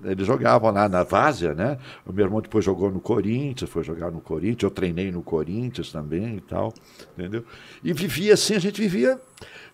[0.05, 1.77] Eles jogavam lá na Várzea, né?
[2.07, 5.91] O meu irmão depois jogou no Corinthians, foi jogar no Corinthians, eu treinei no Corinthians
[5.91, 6.73] também e tal,
[7.19, 7.45] entendeu?
[7.83, 9.19] E vivia assim, a gente vivia,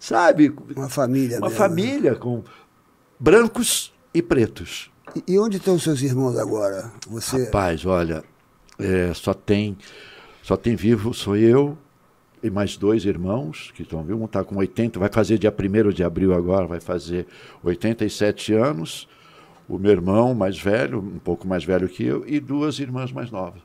[0.06, 1.56] sabe, Uma família uma mesmo.
[1.58, 2.42] família com
[3.18, 4.90] brancos e pretos.
[5.16, 6.92] E- E onde estão seus irmãos agora?
[7.08, 7.44] Você.
[7.44, 8.22] Rapaz, olha,
[8.78, 9.76] é, só tem
[10.42, 11.78] só tem vivo, sou eu
[12.42, 14.20] e mais dois irmãos que estão vivos.
[14.20, 17.26] Um está com 80, vai fazer dia 1 de abril agora, vai fazer
[17.62, 19.08] 87 anos.
[19.66, 23.30] O meu irmão mais velho, um pouco mais velho que eu, e duas irmãs mais
[23.30, 23.62] novas.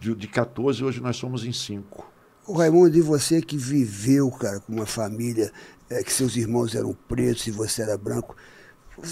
[0.00, 2.10] De, de 14, hoje nós somos em cinco.
[2.48, 5.52] O Raimundo, e você que viveu, cara, com uma família
[5.90, 8.34] eh, que seus irmãos eram pretos e você era branco,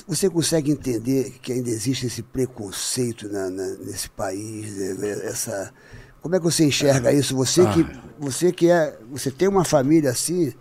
[0.08, 4.76] você consegue entender que ainda existe esse preconceito na- na- nesse país?
[4.98, 5.10] né?
[5.24, 5.72] Essa,
[6.20, 7.36] como é que você enxerga isso?
[7.36, 7.86] Você que,
[8.18, 10.52] você que é, você tem uma família assim?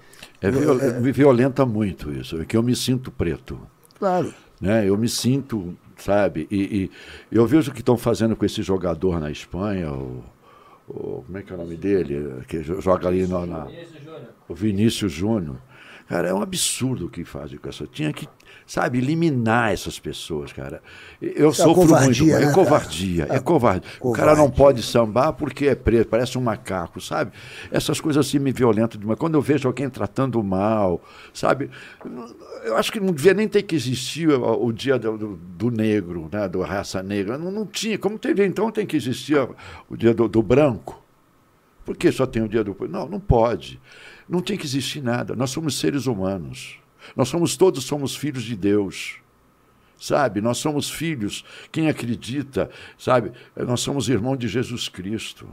[0.42, 3.60] É, viol- me violenta muito isso, é que eu me sinto preto.
[3.98, 4.34] Claro.
[4.62, 4.88] né?
[4.88, 6.46] Eu me sinto, sabe?
[6.52, 6.92] E, e
[7.32, 10.24] eu vejo o que estão fazendo com esse jogador na Espanha, o,
[10.88, 12.44] o- como é que é o nome dele?
[12.48, 13.66] Que jo- joga ali no, na,
[14.48, 15.58] o Vinícius Júnior.
[16.08, 17.88] Cara, é um absurdo o que fazem com essa.
[17.88, 18.28] Tinha que,
[18.68, 20.82] sabe, eliminar essas pessoas, cara.
[21.22, 22.36] Eu Isso é sofro covardia, muito.
[22.36, 22.54] né, É cara?
[22.54, 23.88] covardia, é covarde.
[24.02, 27.32] O cara não pode sambar porque é preto, parece um macaco, sabe?
[27.72, 29.20] Essas coisas assim me violentam demais.
[29.20, 31.02] Quando eu vejo alguém tratando mal,
[31.34, 31.70] sabe?
[32.64, 35.70] Eu acho que não devia nem ter que existir o, o dia do, do- do
[35.70, 36.48] negro, né?
[36.50, 37.38] Do raça negra.
[37.38, 37.98] Não, não tinha.
[38.00, 39.38] Como teve então, tem que existir
[39.90, 41.02] o dia do, do branco.
[41.86, 42.76] Por que só tem o dia do.
[42.90, 43.80] Não, não pode.
[44.28, 45.36] Não tem que existir nada.
[45.36, 46.80] Nós somos seres humanos.
[47.16, 49.18] Nós somos todos somos filhos de Deus.
[49.98, 50.42] Sabe?
[50.42, 51.46] Nós somos filhos.
[51.72, 53.32] Quem acredita, sabe?
[53.56, 55.48] Nós somos irmãos de Jesus Cristo.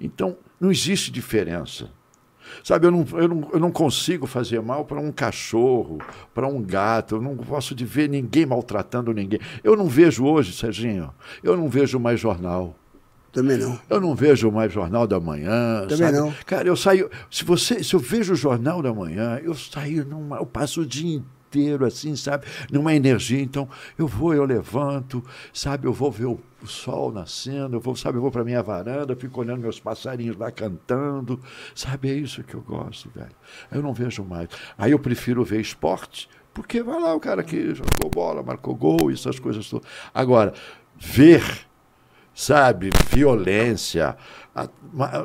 [0.00, 1.90] Então, não existe diferença.
[2.62, 5.98] Sabe, eu não, eu não, eu não consigo fazer mal para um cachorro,
[6.34, 9.40] para um gato, eu não gosto de ver ninguém maltratando ninguém.
[9.62, 12.76] Eu não vejo hoje, Serginho, eu não vejo mais jornal.
[13.34, 13.78] Também não.
[13.90, 15.80] Eu não vejo mais Jornal da Manhã.
[15.88, 16.18] Também sabe?
[16.18, 16.32] não.
[16.46, 17.10] Cara, eu saio.
[17.28, 20.36] Se você, se eu vejo o Jornal da Manhã, eu saio numa.
[20.36, 22.46] Eu passo o dia inteiro assim, sabe?
[22.70, 23.40] Numa energia.
[23.40, 25.22] Então, eu vou, eu levanto,
[25.52, 25.88] sabe?
[25.88, 28.18] Eu vou ver o, o sol nascendo, eu vou, sabe?
[28.18, 31.40] Eu vou para minha varanda, fico olhando meus passarinhos lá cantando.
[31.74, 32.10] Sabe?
[32.10, 33.34] É isso que eu gosto, velho.
[33.72, 34.48] Eu não vejo mais.
[34.78, 39.10] Aí eu prefiro ver esporte, porque vai lá o cara que jogou bola, marcou gol,
[39.10, 39.88] essas coisas todas.
[40.14, 40.54] Agora,
[40.96, 41.42] ver
[42.34, 44.16] sabe, violência,
[44.54, 44.68] a,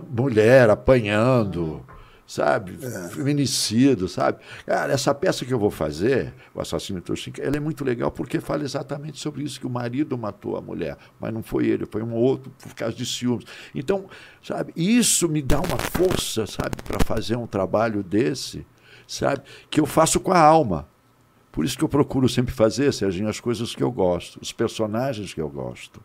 [0.10, 1.84] mulher apanhando,
[2.28, 2.78] sabe,
[3.12, 4.40] feminicídio, sabe.
[4.66, 8.12] Cara, essa peça que eu vou fazer, o Assassino de Toshinka, ela é muito legal
[8.12, 11.88] porque fala exatamente sobre isso, que o marido matou a mulher, mas não foi ele,
[11.88, 13.46] foi um outro por causa de ciúmes.
[13.74, 14.06] Então,
[14.44, 18.66] sabe, isso me dá uma força, sabe, para fazer um trabalho desse,
[19.08, 20.88] sabe, que eu faço com a alma.
[21.52, 25.34] Por isso que eu procuro sempre fazer, Serginho, as coisas que eu gosto, os personagens
[25.34, 26.00] que eu gosto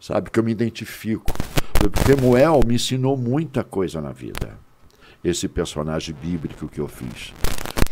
[0.00, 0.30] sabe?
[0.30, 1.32] Que eu me identifico.
[1.74, 4.58] Porque Temuel me ensinou muita coisa na vida.
[5.22, 7.32] Esse personagem bíblico que eu fiz,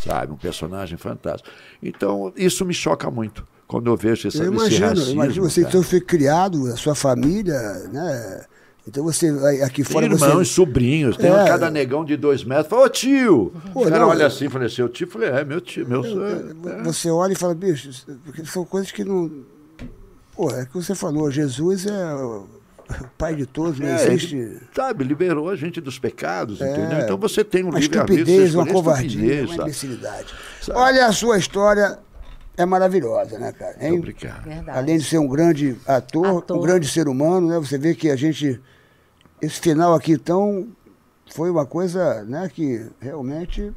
[0.04, 0.32] sabe?
[0.32, 1.48] Um personagem fantástico.
[1.82, 3.46] Então, isso me choca muito.
[3.66, 5.12] Quando eu vejo esse, Eu esse imagino, racismo.
[5.12, 5.70] imagino você cara.
[5.70, 7.58] então foi criado, a sua família,
[7.92, 8.44] né?
[8.88, 9.28] Então você
[9.64, 11.44] aqui Tem fora irmãos, você sobrinhos, tem É.
[11.48, 12.68] cada negão de dois metros.
[12.68, 13.52] Fala, ô tio!
[13.72, 15.08] Pô, o cara não, olha eu- assim, falei, seu tio?
[15.08, 16.82] Falei, é, meu tio, meu é.
[16.84, 17.90] você olha e fala, bicho,
[18.44, 19.28] são coisas que não.
[20.36, 22.46] Pô, é que você falou, Jesus é o
[23.18, 24.36] pai de todos, não É, existe.
[24.36, 26.98] ele, sabe, liberou a gente dos pecados, É, entendeu?
[27.00, 28.20] Então você tem um uma livre-arbítrio.
[28.22, 29.62] estupidez, uma escolhe covardia, estupidez, uma sabe?
[29.62, 30.34] imbecilidade.
[30.62, 30.78] Sabe?
[30.78, 31.98] Olha, a sua história
[32.56, 33.76] é maravilhosa, né, cara?
[33.80, 33.98] Hein?
[33.98, 34.44] Obrigado.
[34.44, 34.78] Verdade.
[34.78, 36.56] Além de ser um grande ator, Ator.
[36.56, 37.58] um grande ser humano, né?
[37.58, 38.60] Você vê que a gente.
[39.42, 40.66] Esse final aqui, então,
[41.34, 43.70] foi uma coisa, né, que realmente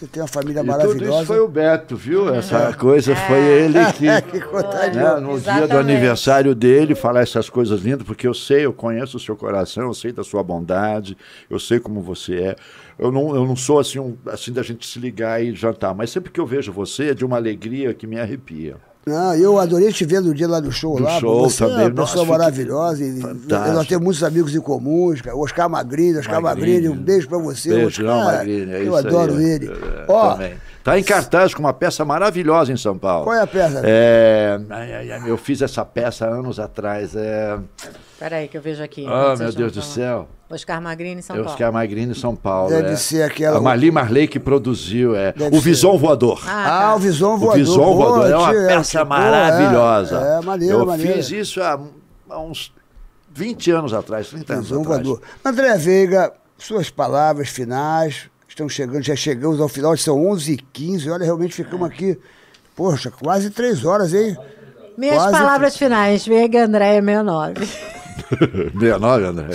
[0.00, 1.16] você tem uma família E tudo maravilhosa.
[1.18, 2.34] isso foi o Beto, viu?
[2.34, 4.94] Essa coisa foi ele que, Que contagem.
[4.94, 5.72] né, no dia do Exatamente.
[5.74, 9.94] aniversário dele, falar essas coisas lindas, porque eu sei, eu conheço o seu coração, eu
[9.94, 11.16] sei da sua bondade,
[11.50, 12.56] eu sei como você é.
[12.98, 16.10] Eu não, eu não sou assim, um, assim da gente se ligar e jantar, mas
[16.10, 18.76] sempre que eu vejo você é de uma alegria que me arrepia.
[19.06, 21.18] Não, eu adorei te ver no dia lá do show Do lá.
[21.18, 21.86] show você é também.
[21.86, 23.04] uma pessoa Nossa, maravilhosa.
[23.04, 23.74] E fantástico.
[23.74, 25.36] nós temos muitos amigos em comuns, cara.
[25.36, 26.72] Oscar Magrini, Oscar Magrini.
[26.74, 27.70] Magrini, um beijo pra você.
[27.70, 28.34] Beijo, não, Oscar.
[28.36, 29.06] Magrini, é Eu isso aí.
[29.06, 29.66] adoro ele.
[29.68, 30.54] É, Ó, também.
[30.84, 33.24] Tá em cartaz com uma peça maravilhosa em São Paulo.
[33.24, 33.82] Qual é a peça?
[33.84, 34.58] É,
[35.26, 37.14] eu fiz essa peça anos atrás.
[37.16, 37.58] É...
[38.18, 39.06] Peraí, que eu vejo aqui.
[39.06, 39.94] Ah, Vocês meu Deus do falam.
[39.94, 40.28] céu.
[40.50, 41.62] Oscar Magrini, São Eu Paulo.
[41.62, 42.70] é a Magrini São Paulo.
[42.70, 42.96] Deve é.
[42.96, 45.14] ser aquela- A Mali Marley que produziu.
[45.14, 45.32] É.
[45.32, 45.64] Deve O ser.
[45.64, 46.42] Visão Voador.
[46.46, 47.56] Ah, o Visão O Voador.
[47.58, 50.20] Visão Pô, Voador é uma tio, peça boa, maravilhosa.
[50.20, 51.12] É, é maneiro, eu maneiro.
[51.14, 51.78] fiz isso há,
[52.28, 52.72] há uns
[53.32, 55.02] 20 anos atrás, 30 anos Visão atrás.
[55.06, 55.22] voador.
[55.44, 58.28] André Veiga, suas palavras finais.
[58.48, 61.08] Estão chegando, já chegamos ao final, são 11h15.
[61.12, 62.18] Olha, realmente ficamos aqui,
[62.74, 64.36] poxa, quase três horas, hein?
[64.98, 66.26] Minhas Quase palavras finais.
[66.26, 67.54] Veiga Andréia 69.
[68.28, 69.48] 69, André.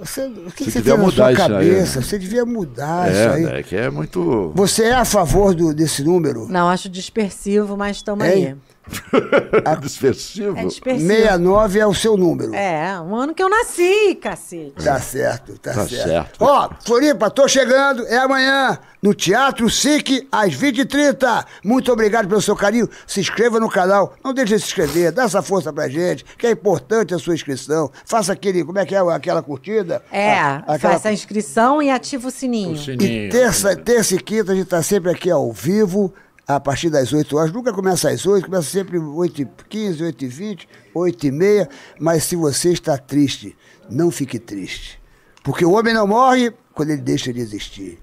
[0.00, 2.00] Você, o que Você você devia tem na sua mudar isso aí, cabeça?
[2.00, 2.04] né?
[2.06, 3.44] Você devia mudar isso É, aí.
[3.44, 4.52] André, que é muito.
[4.54, 6.46] Você é a favor do, desse número?
[6.48, 8.54] Não, acho dispersivo, mas estamos aí.
[9.80, 10.56] dispersivo.
[10.58, 11.06] É dispersivo.
[11.08, 12.54] 69 é o seu número.
[12.54, 14.72] É, um ano que eu nasci, cacete.
[14.84, 16.08] Tá certo, tá, Tá certo.
[16.08, 16.36] certo.
[16.44, 21.44] Ó, Floripa, tô chegando, é amanhã, no Teatro SIC, às 20h30.
[21.64, 22.88] Muito obrigado pelo seu carinho.
[23.06, 26.46] Se inscreva no canal, não deixe de se inscrever, dá essa força pra gente, que
[26.46, 27.90] é importante a sua inscrição.
[28.04, 30.02] Faça aquele, como é que é, aquela curtida?
[30.10, 32.70] É, A- aquela- faça a inscrição e ativa o sininho.
[32.70, 33.30] O E sininho.
[33.30, 36.12] terça, terça e quinta a gente tá sempre aqui ao vivo,
[36.48, 37.52] a partir das 8 horas.
[37.52, 41.68] Nunca começa às 8, começa sempre 8h15, 8h20, 8h30.
[42.00, 43.54] Mas se você está triste,
[43.90, 44.98] não fique triste.
[45.44, 48.00] Porque o homem não morre quando ele deixa de existir.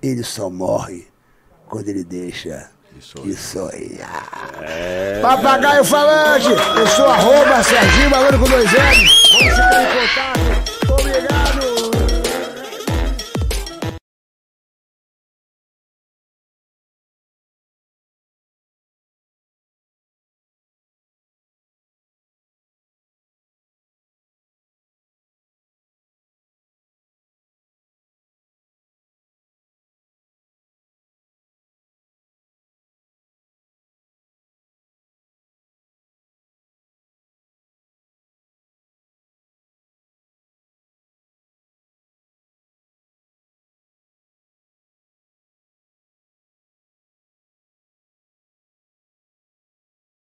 [0.00, 1.08] Ele só morre
[1.66, 2.70] quando ele deixa
[3.24, 4.28] de sonhar.
[5.20, 9.32] Papagaio falante, eu sou arroba Serginho Malandro com dois L's.
[9.32, 11.71] Vamos ficar em contato.